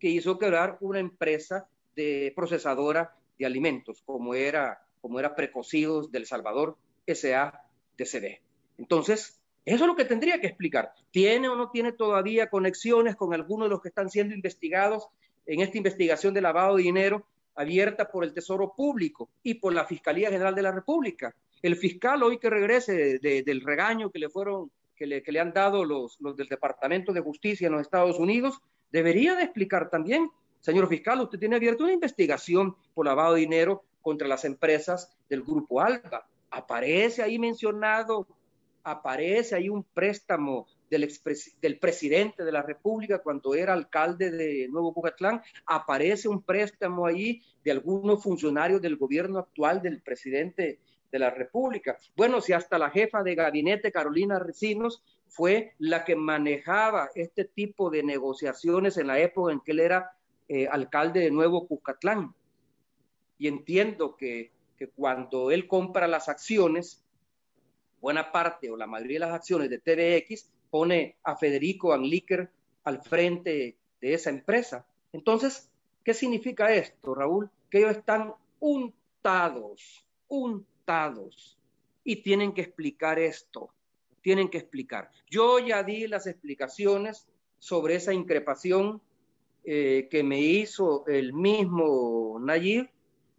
que 0.00 0.08
hizo 0.08 0.38
quebrar 0.38 0.76
una 0.80 0.98
empresa 0.98 1.68
de 1.94 2.32
procesadora 2.34 3.14
de 3.38 3.46
alimentos, 3.46 4.02
como 4.04 4.34
era, 4.34 4.82
como 5.00 5.20
era 5.20 5.36
Precocidos 5.36 6.10
del 6.10 6.26
Salvador, 6.26 6.76
SADCB. 7.06 8.40
Entonces, 8.78 9.37
eso 9.64 9.84
es 9.84 9.88
lo 9.88 9.96
que 9.96 10.04
tendría 10.04 10.40
que 10.40 10.46
explicar. 10.46 10.92
¿Tiene 11.10 11.48
o 11.48 11.56
no 11.56 11.70
tiene 11.70 11.92
todavía 11.92 12.48
conexiones 12.48 13.16
con 13.16 13.34
algunos 13.34 13.66
de 13.66 13.70
los 13.70 13.82
que 13.82 13.88
están 13.88 14.10
siendo 14.10 14.34
investigados 14.34 15.08
en 15.46 15.60
esta 15.60 15.76
investigación 15.76 16.34
de 16.34 16.40
lavado 16.40 16.76
de 16.76 16.84
dinero 16.84 17.26
abierta 17.54 18.10
por 18.10 18.24
el 18.24 18.32
Tesoro 18.32 18.72
Público 18.74 19.28
y 19.42 19.54
por 19.54 19.74
la 19.74 19.84
Fiscalía 19.84 20.30
General 20.30 20.54
de 20.54 20.62
la 20.62 20.72
República? 20.72 21.34
El 21.60 21.76
fiscal 21.76 22.22
hoy 22.22 22.38
que 22.38 22.48
regrese 22.48 23.18
del 23.18 23.60
regaño 23.60 24.10
que 24.10 24.20
le 24.20 24.30
fueron, 24.30 24.70
que 24.96 25.06
le, 25.06 25.22
que 25.22 25.32
le 25.32 25.40
han 25.40 25.52
dado 25.52 25.84
los, 25.84 26.20
los 26.20 26.36
del 26.36 26.48
Departamento 26.48 27.12
de 27.12 27.20
Justicia 27.20 27.66
en 27.66 27.72
los 27.72 27.82
Estados 27.82 28.18
Unidos, 28.18 28.60
debería 28.90 29.34
de 29.34 29.42
explicar 29.42 29.90
también, 29.90 30.30
señor 30.60 30.88
fiscal, 30.88 31.20
usted 31.20 31.38
tiene 31.38 31.56
abierta 31.56 31.84
una 31.84 31.92
investigación 31.92 32.76
por 32.94 33.06
lavado 33.06 33.34
de 33.34 33.40
dinero 33.40 33.84
contra 34.02 34.28
las 34.28 34.44
empresas 34.44 35.12
del 35.28 35.42
Grupo 35.42 35.80
Alba. 35.80 36.26
Aparece 36.50 37.22
ahí 37.22 37.38
mencionado, 37.38 38.26
aparece 38.90 39.54
ahí 39.54 39.68
un 39.68 39.84
préstamo 39.84 40.66
del, 40.90 41.12
del 41.60 41.78
presidente 41.78 42.44
de 42.44 42.52
la 42.52 42.62
República 42.62 43.18
cuando 43.18 43.54
era 43.54 43.72
alcalde 43.72 44.30
de 44.30 44.68
Nuevo 44.68 44.92
Bucatlán, 44.92 45.42
aparece 45.66 46.28
un 46.28 46.42
préstamo 46.42 47.06
ahí 47.06 47.42
de 47.64 47.72
algunos 47.72 48.22
funcionarios 48.22 48.80
del 48.80 48.96
gobierno 48.96 49.38
actual 49.38 49.82
del 49.82 50.00
presidente 50.00 50.78
de 51.10 51.18
la 51.18 51.30
República. 51.30 51.98
Bueno, 52.16 52.40
si 52.40 52.52
hasta 52.52 52.78
la 52.78 52.90
jefa 52.90 53.22
de 53.22 53.34
gabinete, 53.34 53.92
Carolina 53.92 54.38
Recinos, 54.38 55.02
fue 55.28 55.74
la 55.78 56.04
que 56.04 56.16
manejaba 56.16 57.10
este 57.14 57.44
tipo 57.44 57.90
de 57.90 58.02
negociaciones 58.02 58.96
en 58.96 59.06
la 59.06 59.18
época 59.18 59.52
en 59.52 59.60
que 59.60 59.72
él 59.72 59.80
era 59.80 60.12
eh, 60.48 60.66
alcalde 60.68 61.20
de 61.20 61.30
Nuevo 61.30 61.66
Cucatlán. 61.66 62.34
Y 63.38 63.48
entiendo 63.48 64.16
que, 64.16 64.50
que, 64.76 64.88
cuando 64.88 65.50
él 65.50 65.68
compra 65.68 66.08
las 66.08 66.28
acciones, 66.28 67.04
buena 68.00 68.30
parte 68.32 68.70
o 68.70 68.76
la 68.76 68.86
mayoría 68.86 69.16
de 69.16 69.26
las 69.26 69.34
acciones 69.34 69.70
de 69.70 69.78
TVX 69.78 70.50
pone 70.70 71.16
a 71.22 71.36
Federico 71.36 71.92
Anliker 71.92 72.50
al 72.84 73.02
frente 73.02 73.76
de 74.00 74.14
esa 74.14 74.30
empresa. 74.30 74.86
Entonces, 75.12 75.70
¿qué 76.04 76.14
significa 76.14 76.72
esto, 76.72 77.14
Raúl? 77.14 77.50
Que 77.70 77.78
ellos 77.78 77.96
están 77.96 78.34
untados, 78.60 80.04
untados, 80.28 81.58
y 82.04 82.16
tienen 82.22 82.52
que 82.52 82.62
explicar 82.62 83.18
esto 83.18 83.72
tienen 84.28 84.48
que 84.48 84.58
explicar. 84.58 85.10
Yo 85.30 85.58
ya 85.58 85.82
di 85.82 86.06
las 86.06 86.26
explicaciones 86.26 87.26
sobre 87.58 87.94
esa 87.94 88.12
increpación 88.12 89.00
eh, 89.64 90.08
que 90.10 90.22
me 90.22 90.40
hizo 90.40 91.06
el 91.06 91.32
mismo 91.32 92.38
Nayib, 92.40 92.88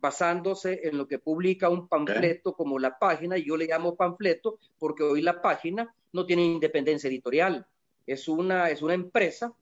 basándose 0.02 0.82
en 0.84 0.98
lo 0.98 1.08
que 1.08 1.20
publica 1.20 1.70
un 1.70 1.88
panfleto 1.88 2.54
como 2.54 2.80
la 2.80 2.98
página, 2.98 3.38
y 3.38 3.46
yo 3.46 3.58
le 3.58 3.68
llamo 3.68 3.96
panfleto 3.96 4.60
porque 4.78 5.04
hoy 5.04 5.22
la 5.22 5.42
página 5.42 5.94
no 6.14 6.26
tiene 6.26 6.46
independencia 6.46 7.10
editorial, 7.10 7.66
es 8.06 8.28
una, 8.28 8.70
es 8.70 8.82
una 8.82 8.94
empresa 8.94 9.54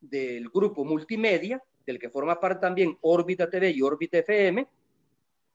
del 0.00 0.48
grupo 0.50 0.84
multimedia, 0.84 1.62
del 1.86 1.98
que 1.98 2.10
forma 2.10 2.40
parte 2.40 2.60
también 2.60 2.98
Órbita 3.00 3.48
TV 3.48 3.70
y 3.70 3.82
Órbita 3.82 4.18
FM, 4.18 4.66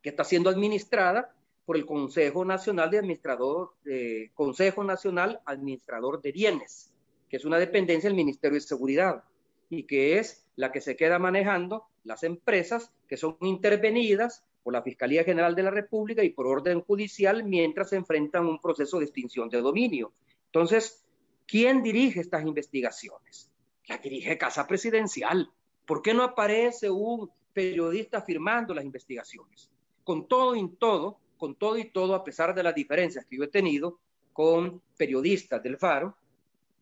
que 0.02 0.10
está 0.10 0.24
siendo 0.24 0.50
administrada 0.50 1.34
por 1.66 1.76
el 1.76 1.86
Consejo 1.86 2.46
Nacional 2.46 2.90
de 2.90 2.98
Administrador, 2.98 3.74
eh, 3.86 4.32
Consejo 4.34 4.84
Nacional 4.84 5.40
Administrador 5.46 6.22
de 6.22 6.32
Bienes, 6.32 6.92
que 7.30 7.38
es 7.38 7.46
una 7.46 7.60
dependencia 7.60 8.10
del 8.10 8.18
Ministerio 8.18 8.56
de 8.56 8.62
Seguridad 8.62 9.24
y 9.70 9.84
que 9.84 10.20
es 10.20 10.48
la 10.56 10.72
que 10.72 10.82
se 10.82 10.96
queda 10.96 11.20
manejando 11.20 11.86
las 12.04 12.24
empresas 12.24 12.92
que 13.08 13.18
son 13.18 13.38
intervenidas 13.42 14.44
por 14.64 14.74
la 14.74 14.82
Fiscalía 14.82 15.24
General 15.24 15.56
de 15.56 15.64
la 15.64 15.72
República 15.72 16.24
y 16.24 16.32
por 16.32 16.48
orden 16.48 16.82
judicial 16.82 17.44
mientras 17.44 17.90
se 17.90 17.96
enfrentan 17.96 18.46
un 18.46 18.60
proceso 18.60 19.00
de 19.00 19.06
extinción 19.06 19.50
de 19.50 19.62
dominio. 19.62 20.14
Entonces, 20.46 21.06
¿quién 21.48 21.82
dirige 21.82 22.20
estas 22.20 22.46
investigaciones? 22.46 23.52
La 23.88 23.98
dirige 23.98 24.38
Casa 24.38 24.68
Presidencial. 24.68 25.52
¿Por 25.86 26.02
qué 26.02 26.14
no 26.14 26.24
aparece 26.24 26.90
un 26.90 27.30
periodista 27.54 28.22
firmando 28.22 28.74
las 28.74 28.86
investigaciones? 28.86 29.70
Con 30.04 30.28
todo 30.28 30.56
y 30.56 30.68
todo, 30.76 31.20
con 31.38 31.56
todo 31.56 31.78
y 31.78 31.86
todo, 31.86 32.16
a 32.16 32.24
pesar 32.24 32.54
de 32.54 32.64
las 32.64 32.76
diferencias 32.76 33.26
que 33.26 33.38
yo 33.38 33.44
he 33.44 33.48
tenido 33.48 34.00
con 34.34 34.82
periodistas 34.98 35.62
del 35.64 35.78
Faro 35.78 36.16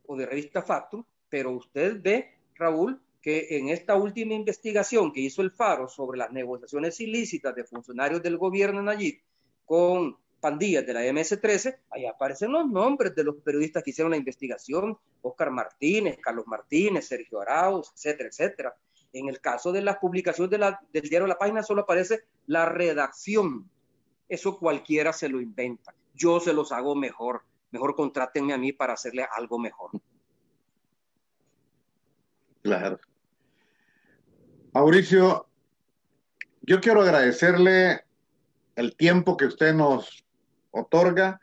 o 0.05 0.15
de 0.15 0.25
revista 0.25 0.61
Factum, 0.61 1.03
pero 1.29 1.51
usted 1.51 2.01
ve, 2.01 2.36
Raúl, 2.57 3.01
que 3.21 3.57
en 3.57 3.69
esta 3.69 3.95
última 3.95 4.33
investigación 4.33 5.11
que 5.11 5.21
hizo 5.21 5.41
el 5.41 5.51
Faro 5.51 5.87
sobre 5.89 6.17
las 6.17 6.31
negociaciones 6.31 6.99
ilícitas 6.99 7.55
de 7.55 7.63
funcionarios 7.63 8.21
del 8.23 8.37
gobierno 8.37 8.89
allí 8.89 9.19
con 9.65 10.17
pandillas 10.39 10.85
de 10.85 10.93
la 10.93 11.01
MS-13, 11.01 11.79
ahí 11.89 12.05
aparecen 12.05 12.51
los 12.51 12.67
nombres 12.67 13.13
de 13.15 13.23
los 13.23 13.35
periodistas 13.37 13.83
que 13.83 13.89
hicieron 13.89 14.11
la 14.11 14.17
investigación, 14.17 14.97
Oscar 15.21 15.51
Martínez, 15.51 16.17
Carlos 16.21 16.45
Martínez, 16.47 17.07
Sergio 17.07 17.41
Arauz, 17.41 17.91
etcétera, 17.95 18.29
etcétera. 18.29 18.75
En 19.13 19.27
el 19.27 19.41
caso 19.41 19.71
de 19.71 19.81
las 19.81 19.97
publicaciones 19.97 20.51
del 20.91 21.09
diario 21.09 21.27
La 21.27 21.37
Página 21.37 21.63
solo 21.63 21.81
aparece 21.81 22.25
la 22.45 22.65
redacción 22.65 23.69
eso 24.29 24.59
cualquiera 24.59 25.13
se 25.13 25.29
lo 25.29 25.39
inventa. 25.39 25.93
Yo 26.13 26.39
se 26.39 26.53
los 26.53 26.71
hago 26.71 26.95
mejor. 26.95 27.43
Mejor 27.71 27.95
contrátenme 27.95 28.53
a 28.53 28.57
mí 28.57 28.73
para 28.73 28.93
hacerle 28.93 29.25
algo 29.35 29.57
mejor. 29.57 29.91
Claro. 32.67 32.99
Mauricio, 34.73 35.47
yo 36.63 36.81
quiero 36.81 37.01
agradecerle 37.01 38.01
el 38.75 38.97
tiempo 38.97 39.37
que 39.37 39.45
usted 39.45 39.73
nos 39.73 40.25
otorga. 40.71 41.39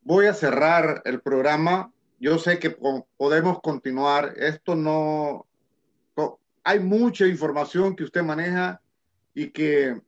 Voy 0.00 0.24
a 0.24 0.32
cerrar 0.32 1.02
el 1.04 1.20
programa. 1.20 1.92
Yo 2.18 2.38
sé 2.38 2.58
que 2.58 2.70
podemos 3.18 3.60
continuar. 3.60 4.32
Esto 4.38 4.74
no... 4.74 5.44
Hay 6.64 6.80
mucha 6.80 7.26
información 7.26 7.94
que 7.94 8.04
usted 8.04 8.22
maneja 8.22 8.80
y 9.34 9.50
que 9.50 10.00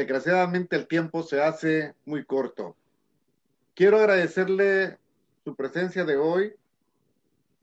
Desgraciadamente 0.00 0.76
el 0.76 0.86
tiempo 0.86 1.22
se 1.22 1.42
hace 1.42 1.94
muy 2.06 2.24
corto. 2.24 2.74
Quiero 3.74 3.98
agradecerle 3.98 4.98
su 5.44 5.54
presencia 5.54 6.06
de 6.06 6.16
hoy. 6.16 6.54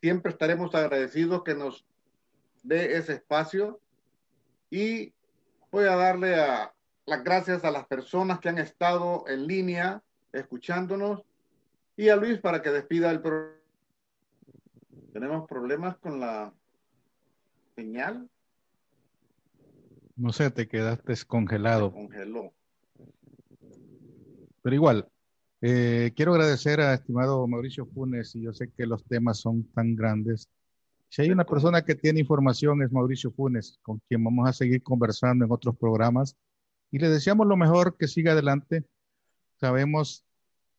Siempre 0.01 0.31
estaremos 0.31 0.73
agradecidos 0.75 1.43
que 1.43 1.55
nos 1.55 1.85
dé 2.63 2.97
ese 2.97 3.13
espacio 3.13 3.79
y 4.69 5.13
voy 5.71 5.85
a 5.85 5.95
darle 5.95 6.35
las 7.05 7.23
gracias 7.23 7.63
a 7.63 7.71
las 7.71 7.87
personas 7.87 8.39
que 8.39 8.49
han 8.49 8.57
estado 8.57 9.25
en 9.27 9.47
línea 9.47 10.03
escuchándonos 10.33 11.23
y 11.95 12.09
a 12.09 12.15
Luis 12.15 12.39
para 12.39 12.61
que 12.61 12.69
despida 12.69 13.09
el 13.11 13.21
programa. 13.21 13.57
Tenemos 15.13 15.47
problemas 15.47 15.97
con 15.97 16.19
la 16.19 16.53
señal. 17.75 18.29
No 20.15 20.31
sé, 20.31 20.51
te 20.51 20.67
quedaste 20.67 21.13
congelado. 21.25 21.91
congeló. 21.91 22.53
Pero 24.61 24.75
igual, 24.75 25.09
eh, 25.61 26.11
quiero 26.15 26.33
agradecer 26.33 26.79
a 26.81 26.93
estimado 26.93 27.47
Mauricio 27.47 27.85
Funes, 27.85 28.35
y 28.35 28.41
yo 28.41 28.53
sé 28.53 28.69
que 28.69 28.85
los 28.85 29.03
temas 29.05 29.39
son 29.39 29.63
tan 29.73 29.95
grandes. 29.95 30.49
Si 31.09 31.21
hay 31.21 31.31
una 31.31 31.45
persona 31.45 31.83
que 31.83 31.95
tiene 31.95 32.19
información 32.19 32.83
es 32.83 32.91
Mauricio 32.91 33.31
Funes, 33.31 33.79
con 33.81 33.99
quien 34.07 34.23
vamos 34.23 34.47
a 34.47 34.53
seguir 34.53 34.83
conversando 34.83 35.45
en 35.45 35.51
otros 35.51 35.77
programas. 35.77 36.35
Y 36.91 36.99
le 36.99 37.09
deseamos 37.09 37.47
lo 37.47 37.57
mejor, 37.57 37.97
que 37.97 38.07
siga 38.07 38.33
adelante. 38.33 38.85
Sabemos, 39.55 40.25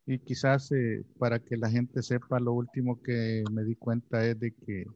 y 0.06 0.18
quizás 0.18 0.70
eh, 0.72 1.04
para 1.18 1.38
que 1.40 1.56
la 1.56 1.70
gente 1.70 2.02
sepa, 2.02 2.38
lo 2.40 2.52
último 2.52 3.02
que 3.02 3.42
me 3.52 3.64
di 3.64 3.74
cuenta 3.74 4.24
es 4.24 4.38
de 4.38 4.52
que 4.52 4.86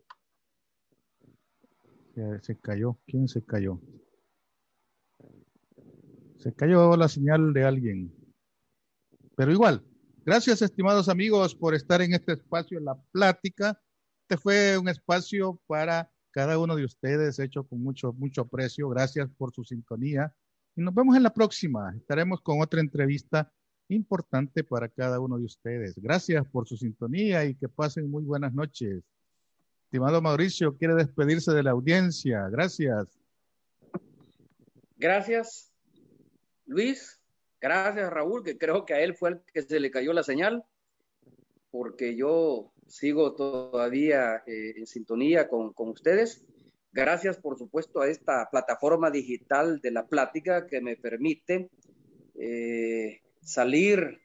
se 2.42 2.58
cayó. 2.58 2.98
¿Quién 3.06 3.26
se 3.26 3.42
cayó? 3.42 3.80
Se 6.38 6.52
cayó 6.54 6.96
la 6.96 7.08
señal 7.08 7.52
de 7.52 7.64
alguien. 7.64 8.21
Pero 9.36 9.52
igual, 9.52 9.82
gracias 10.24 10.62
estimados 10.62 11.08
amigos 11.08 11.54
por 11.54 11.74
estar 11.74 12.02
en 12.02 12.14
este 12.14 12.32
espacio 12.32 12.78
en 12.78 12.84
la 12.84 12.94
plática. 13.12 13.80
Este 14.28 14.40
fue 14.40 14.78
un 14.78 14.88
espacio 14.88 15.60
para 15.66 16.10
cada 16.30 16.58
uno 16.58 16.76
de 16.76 16.84
ustedes 16.84 17.38
hecho 17.38 17.64
con 17.64 17.82
mucho, 17.82 18.12
mucho 18.12 18.42
aprecio. 18.42 18.88
Gracias 18.88 19.28
por 19.36 19.52
su 19.52 19.64
sintonía. 19.64 20.34
Y 20.74 20.80
nos 20.80 20.94
vemos 20.94 21.16
en 21.16 21.22
la 21.22 21.34
próxima. 21.34 21.94
Estaremos 21.96 22.40
con 22.40 22.60
otra 22.60 22.80
entrevista 22.80 23.52
importante 23.88 24.64
para 24.64 24.88
cada 24.88 25.20
uno 25.20 25.38
de 25.38 25.44
ustedes. 25.44 25.94
Gracias 25.96 26.46
por 26.48 26.66
su 26.66 26.76
sintonía 26.76 27.44
y 27.44 27.54
que 27.54 27.68
pasen 27.68 28.10
muy 28.10 28.24
buenas 28.24 28.52
noches. 28.54 29.02
Estimado 29.84 30.22
Mauricio, 30.22 30.76
quiere 30.76 30.94
despedirse 30.94 31.52
de 31.52 31.62
la 31.62 31.72
audiencia. 31.72 32.48
Gracias. 32.48 33.08
Gracias, 34.96 35.70
Luis. 36.64 37.21
Gracias, 37.62 38.12
Raúl, 38.12 38.42
que 38.42 38.58
creo 38.58 38.84
que 38.84 38.94
a 38.94 39.00
él 39.00 39.14
fue 39.14 39.30
el 39.30 39.40
que 39.54 39.62
se 39.62 39.78
le 39.78 39.92
cayó 39.92 40.12
la 40.12 40.24
señal, 40.24 40.64
porque 41.70 42.16
yo 42.16 42.72
sigo 42.88 43.36
todavía 43.36 44.42
eh, 44.48 44.74
en 44.76 44.86
sintonía 44.88 45.48
con, 45.48 45.72
con 45.72 45.90
ustedes. 45.90 46.44
Gracias, 46.90 47.38
por 47.38 47.56
supuesto, 47.56 48.00
a 48.00 48.08
esta 48.08 48.48
plataforma 48.50 49.12
digital 49.12 49.80
de 49.80 49.92
la 49.92 50.08
plática 50.08 50.66
que 50.66 50.80
me 50.80 50.96
permite 50.96 51.70
eh, 52.34 53.20
salir 53.40 54.20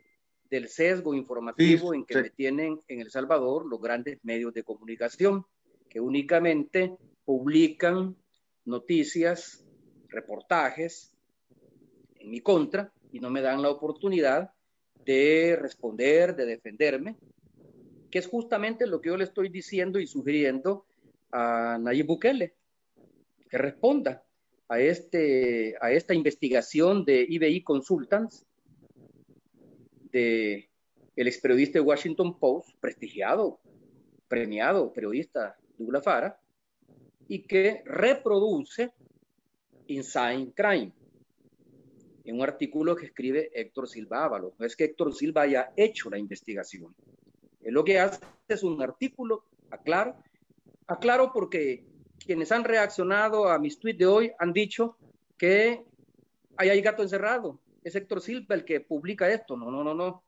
del 0.50 0.68
sesgo 0.68 1.14
informativo 1.14 1.94
en 1.94 2.06
que 2.06 2.24
me 2.24 2.30
tienen 2.32 2.82
en 2.88 3.02
El 3.02 3.12
Salvador 3.12 3.68
los 3.68 3.80
grandes 3.80 4.18
medios 4.24 4.52
de 4.56 4.64
comunicación, 4.64 5.46
que 5.88 6.00
únicamente 6.00 6.98
publican 7.24 8.18
noticias, 8.66 9.64
reportajes 10.10 11.14
en 12.16 12.32
mi 12.32 12.42
contra 12.42 12.92
y 13.12 13.20
no 13.20 13.30
me 13.30 13.42
dan 13.42 13.62
la 13.62 13.70
oportunidad 13.70 14.52
de 15.06 15.58
responder, 15.60 16.36
de 16.36 16.46
defenderme, 16.46 17.16
que 18.12 18.20
es 18.20 18.28
justamente 18.28 18.88
lo 18.88 19.02
que 19.02 19.10
yo 19.10 19.18
le 19.18 19.24
estoy 19.24 19.50
diciendo 19.50 20.00
y 20.00 20.08
sugiriendo 20.08 20.86
a 21.32 21.78
Nayib 21.80 22.08
Bukele, 22.08 22.56
que 23.50 23.58
responda 23.58 24.24
a, 24.68 24.80
este, 24.80 25.76
a 25.82 25.92
esta 25.92 26.14
investigación 26.14 27.06
de 27.06 27.26
IBI 27.28 27.64
Consultants, 27.64 28.46
de 30.12 30.70
el 31.16 31.28
ex 31.28 31.40
periodista 31.40 31.80
de 31.80 31.86
Washington 31.86 32.38
Post, 32.38 32.70
prestigiado, 32.80 33.60
premiado 34.28 34.94
periodista 34.94 35.58
Douglas 35.78 36.04
Fara, 36.04 36.40
y 37.28 37.44
que 37.44 37.82
reproduce 37.86 38.92
Inside 39.88 40.54
Crime 40.54 40.92
en 42.28 42.36
un 42.36 42.44
artículo 42.44 42.96
que 42.96 43.06
escribe 43.06 43.50
Héctor 43.54 43.88
Silva 43.88 44.26
Ábalos. 44.26 44.54
No 44.60 44.66
es 44.66 44.76
que 44.76 44.84
Héctor 44.84 45.14
Silva 45.14 45.44
haya 45.44 45.72
hecho 45.78 46.10
la 46.10 46.18
investigación. 46.18 46.94
Lo 47.62 47.86
que 47.86 48.00
hace 48.00 48.20
es 48.50 48.64
un 48.64 48.82
artículo, 48.82 49.46
aclaro, 49.72 50.16
aclaro 50.88 51.32
porque 51.32 51.86
quienes 52.20 52.52
han 52.52 52.66
reaccionado 52.66 53.48
a 53.48 53.58
mis 53.60 53.80
tweets 53.80 54.00
de 54.00 54.06
hoy 54.06 54.32
han 54.40 54.52
dicho 54.52 54.98
que 55.38 55.86
hay, 56.58 56.70
hay 56.70 56.82
gato 56.82 57.02
encerrado. 57.02 57.60
Es 57.82 57.96
Héctor 57.96 58.20
Silva 58.20 58.56
el 58.56 58.66
que 58.66 58.82
publica 58.82 59.32
esto. 59.32 59.56
No, 59.56 59.72
no, 59.72 59.82
no, 59.82 59.94
no. 59.94 60.24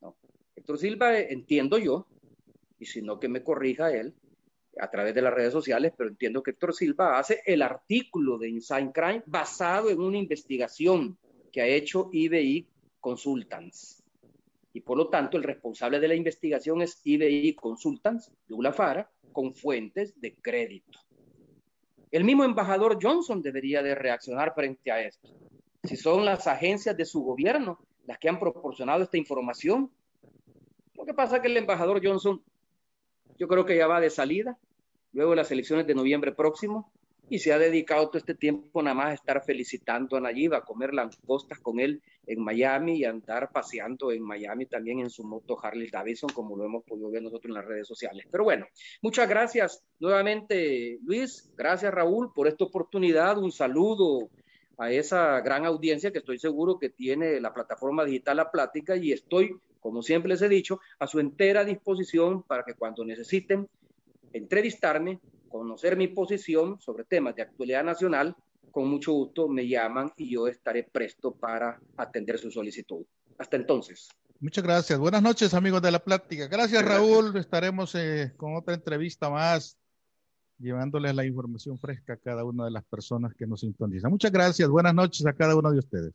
no. 0.00 0.16
Héctor 0.56 0.78
Silva, 0.78 1.18
entiendo 1.18 1.76
yo, 1.76 2.06
y 2.78 2.86
si 2.86 3.02
no 3.02 3.20
que 3.20 3.28
me 3.28 3.42
corrija 3.42 3.92
él 3.92 4.14
a 4.80 4.90
través 4.90 5.14
de 5.14 5.20
las 5.20 5.34
redes 5.34 5.52
sociales, 5.52 5.92
pero 5.94 6.08
entiendo 6.08 6.42
que 6.42 6.52
Héctor 6.52 6.74
Silva 6.74 7.18
hace 7.18 7.42
el 7.44 7.60
artículo 7.60 8.38
de 8.38 8.48
Inside 8.48 8.90
Crime 8.92 9.22
basado 9.26 9.90
en 9.90 10.00
una 10.00 10.16
investigación 10.16 11.18
que 11.52 11.60
ha 11.60 11.66
hecho 11.66 12.08
IBI 12.12 12.66
Consultants. 12.98 14.02
Y 14.72 14.80
por 14.80 14.96
lo 14.96 15.08
tanto, 15.08 15.36
el 15.36 15.42
responsable 15.42 16.00
de 16.00 16.08
la 16.08 16.14
investigación 16.14 16.82
es 16.82 17.00
IBI 17.04 17.54
Consultants, 17.54 18.32
de 18.48 18.72
Fara, 18.72 19.10
con 19.32 19.54
fuentes 19.54 20.18
de 20.20 20.34
crédito. 20.34 20.98
El 22.10 22.24
mismo 22.24 22.44
embajador 22.44 22.98
Johnson 23.00 23.42
debería 23.42 23.82
de 23.82 23.94
reaccionar 23.94 24.54
frente 24.54 24.90
a 24.90 25.00
esto. 25.00 25.28
Si 25.84 25.96
son 25.96 26.24
las 26.24 26.46
agencias 26.46 26.96
de 26.96 27.04
su 27.04 27.22
gobierno 27.22 27.78
las 28.06 28.18
que 28.18 28.28
han 28.28 28.38
proporcionado 28.38 29.02
esta 29.02 29.16
información. 29.16 29.90
Lo 30.94 31.04
que 31.04 31.14
pasa 31.14 31.36
es 31.36 31.42
que 31.42 31.48
el 31.48 31.56
embajador 31.56 32.00
Johnson, 32.04 32.42
yo 33.38 33.48
creo 33.48 33.64
que 33.64 33.76
ya 33.76 33.86
va 33.86 34.00
de 34.00 34.10
salida, 34.10 34.58
luego 35.12 35.30
de 35.30 35.36
las 35.36 35.50
elecciones 35.50 35.86
de 35.86 35.94
noviembre 35.94 36.32
próximo, 36.32 36.92
y 37.32 37.38
se 37.38 37.50
ha 37.50 37.58
dedicado 37.58 38.08
todo 38.08 38.18
este 38.18 38.34
tiempo 38.34 38.82
nada 38.82 38.94
más 38.94 39.06
a 39.06 39.14
estar 39.14 39.42
felicitando 39.42 40.18
a 40.18 40.20
Nayib, 40.20 40.52
a 40.52 40.66
comer 40.66 40.92
langostas 40.92 41.58
con 41.60 41.80
él 41.80 42.02
en 42.26 42.44
Miami 42.44 42.98
y 42.98 43.04
a 43.06 43.10
andar 43.10 43.50
paseando 43.50 44.12
en 44.12 44.22
Miami 44.22 44.66
también 44.66 45.00
en 45.00 45.08
su 45.08 45.24
moto 45.24 45.58
Harley 45.58 45.88
Davidson, 45.88 46.28
como 46.34 46.58
lo 46.58 46.66
hemos 46.66 46.84
podido 46.84 47.10
ver 47.10 47.22
nosotros 47.22 47.46
en 47.46 47.54
las 47.54 47.64
redes 47.64 47.88
sociales. 47.88 48.26
Pero 48.30 48.44
bueno, 48.44 48.66
muchas 49.00 49.26
gracias 49.30 49.82
nuevamente, 49.98 50.98
Luis. 51.06 51.50
Gracias, 51.56 51.94
Raúl, 51.94 52.34
por 52.34 52.48
esta 52.48 52.64
oportunidad. 52.64 53.38
Un 53.38 53.50
saludo 53.50 54.28
a 54.76 54.92
esa 54.92 55.40
gran 55.40 55.64
audiencia 55.64 56.12
que 56.12 56.18
estoy 56.18 56.38
seguro 56.38 56.78
que 56.78 56.90
tiene 56.90 57.40
la 57.40 57.54
plataforma 57.54 58.04
digital 58.04 58.36
La 58.36 58.50
Plática 58.50 58.94
y 58.94 59.10
estoy, 59.10 59.56
como 59.80 60.02
siempre 60.02 60.28
les 60.28 60.42
he 60.42 60.50
dicho, 60.50 60.80
a 60.98 61.06
su 61.06 61.18
entera 61.18 61.64
disposición 61.64 62.42
para 62.42 62.62
que 62.62 62.74
cuando 62.74 63.06
necesiten 63.06 63.70
entrevistarme 64.34 65.18
conocer 65.52 65.96
mi 65.96 66.08
posición 66.08 66.80
sobre 66.80 67.04
temas 67.04 67.36
de 67.36 67.42
actualidad 67.42 67.84
nacional, 67.84 68.34
con 68.70 68.88
mucho 68.88 69.12
gusto 69.12 69.48
me 69.48 69.68
llaman 69.68 70.10
y 70.16 70.32
yo 70.32 70.48
estaré 70.48 70.82
presto 70.82 71.34
para 71.34 71.78
atender 71.96 72.38
su 72.38 72.50
solicitud. 72.50 73.04
Hasta 73.38 73.56
entonces. 73.56 74.08
Muchas 74.40 74.64
gracias. 74.64 74.98
Buenas 74.98 75.22
noches, 75.22 75.54
amigos 75.54 75.82
de 75.82 75.92
la 75.92 76.00
plática. 76.00 76.48
Gracias, 76.48 76.84
Raúl. 76.84 77.36
Estaremos 77.36 77.94
eh, 77.94 78.32
con 78.36 78.56
otra 78.56 78.74
entrevista 78.74 79.30
más, 79.30 79.76
llevándoles 80.58 81.14
la 81.14 81.24
información 81.24 81.78
fresca 81.78 82.14
a 82.14 82.16
cada 82.16 82.44
una 82.44 82.64
de 82.64 82.72
las 82.72 82.84
personas 82.84 83.34
que 83.34 83.46
nos 83.46 83.60
sintonizan. 83.60 84.10
Muchas 84.10 84.32
gracias. 84.32 84.68
Buenas 84.68 84.94
noches 84.94 85.24
a 85.26 85.32
cada 85.32 85.54
uno 85.54 85.70
de 85.70 85.78
ustedes. 85.78 86.12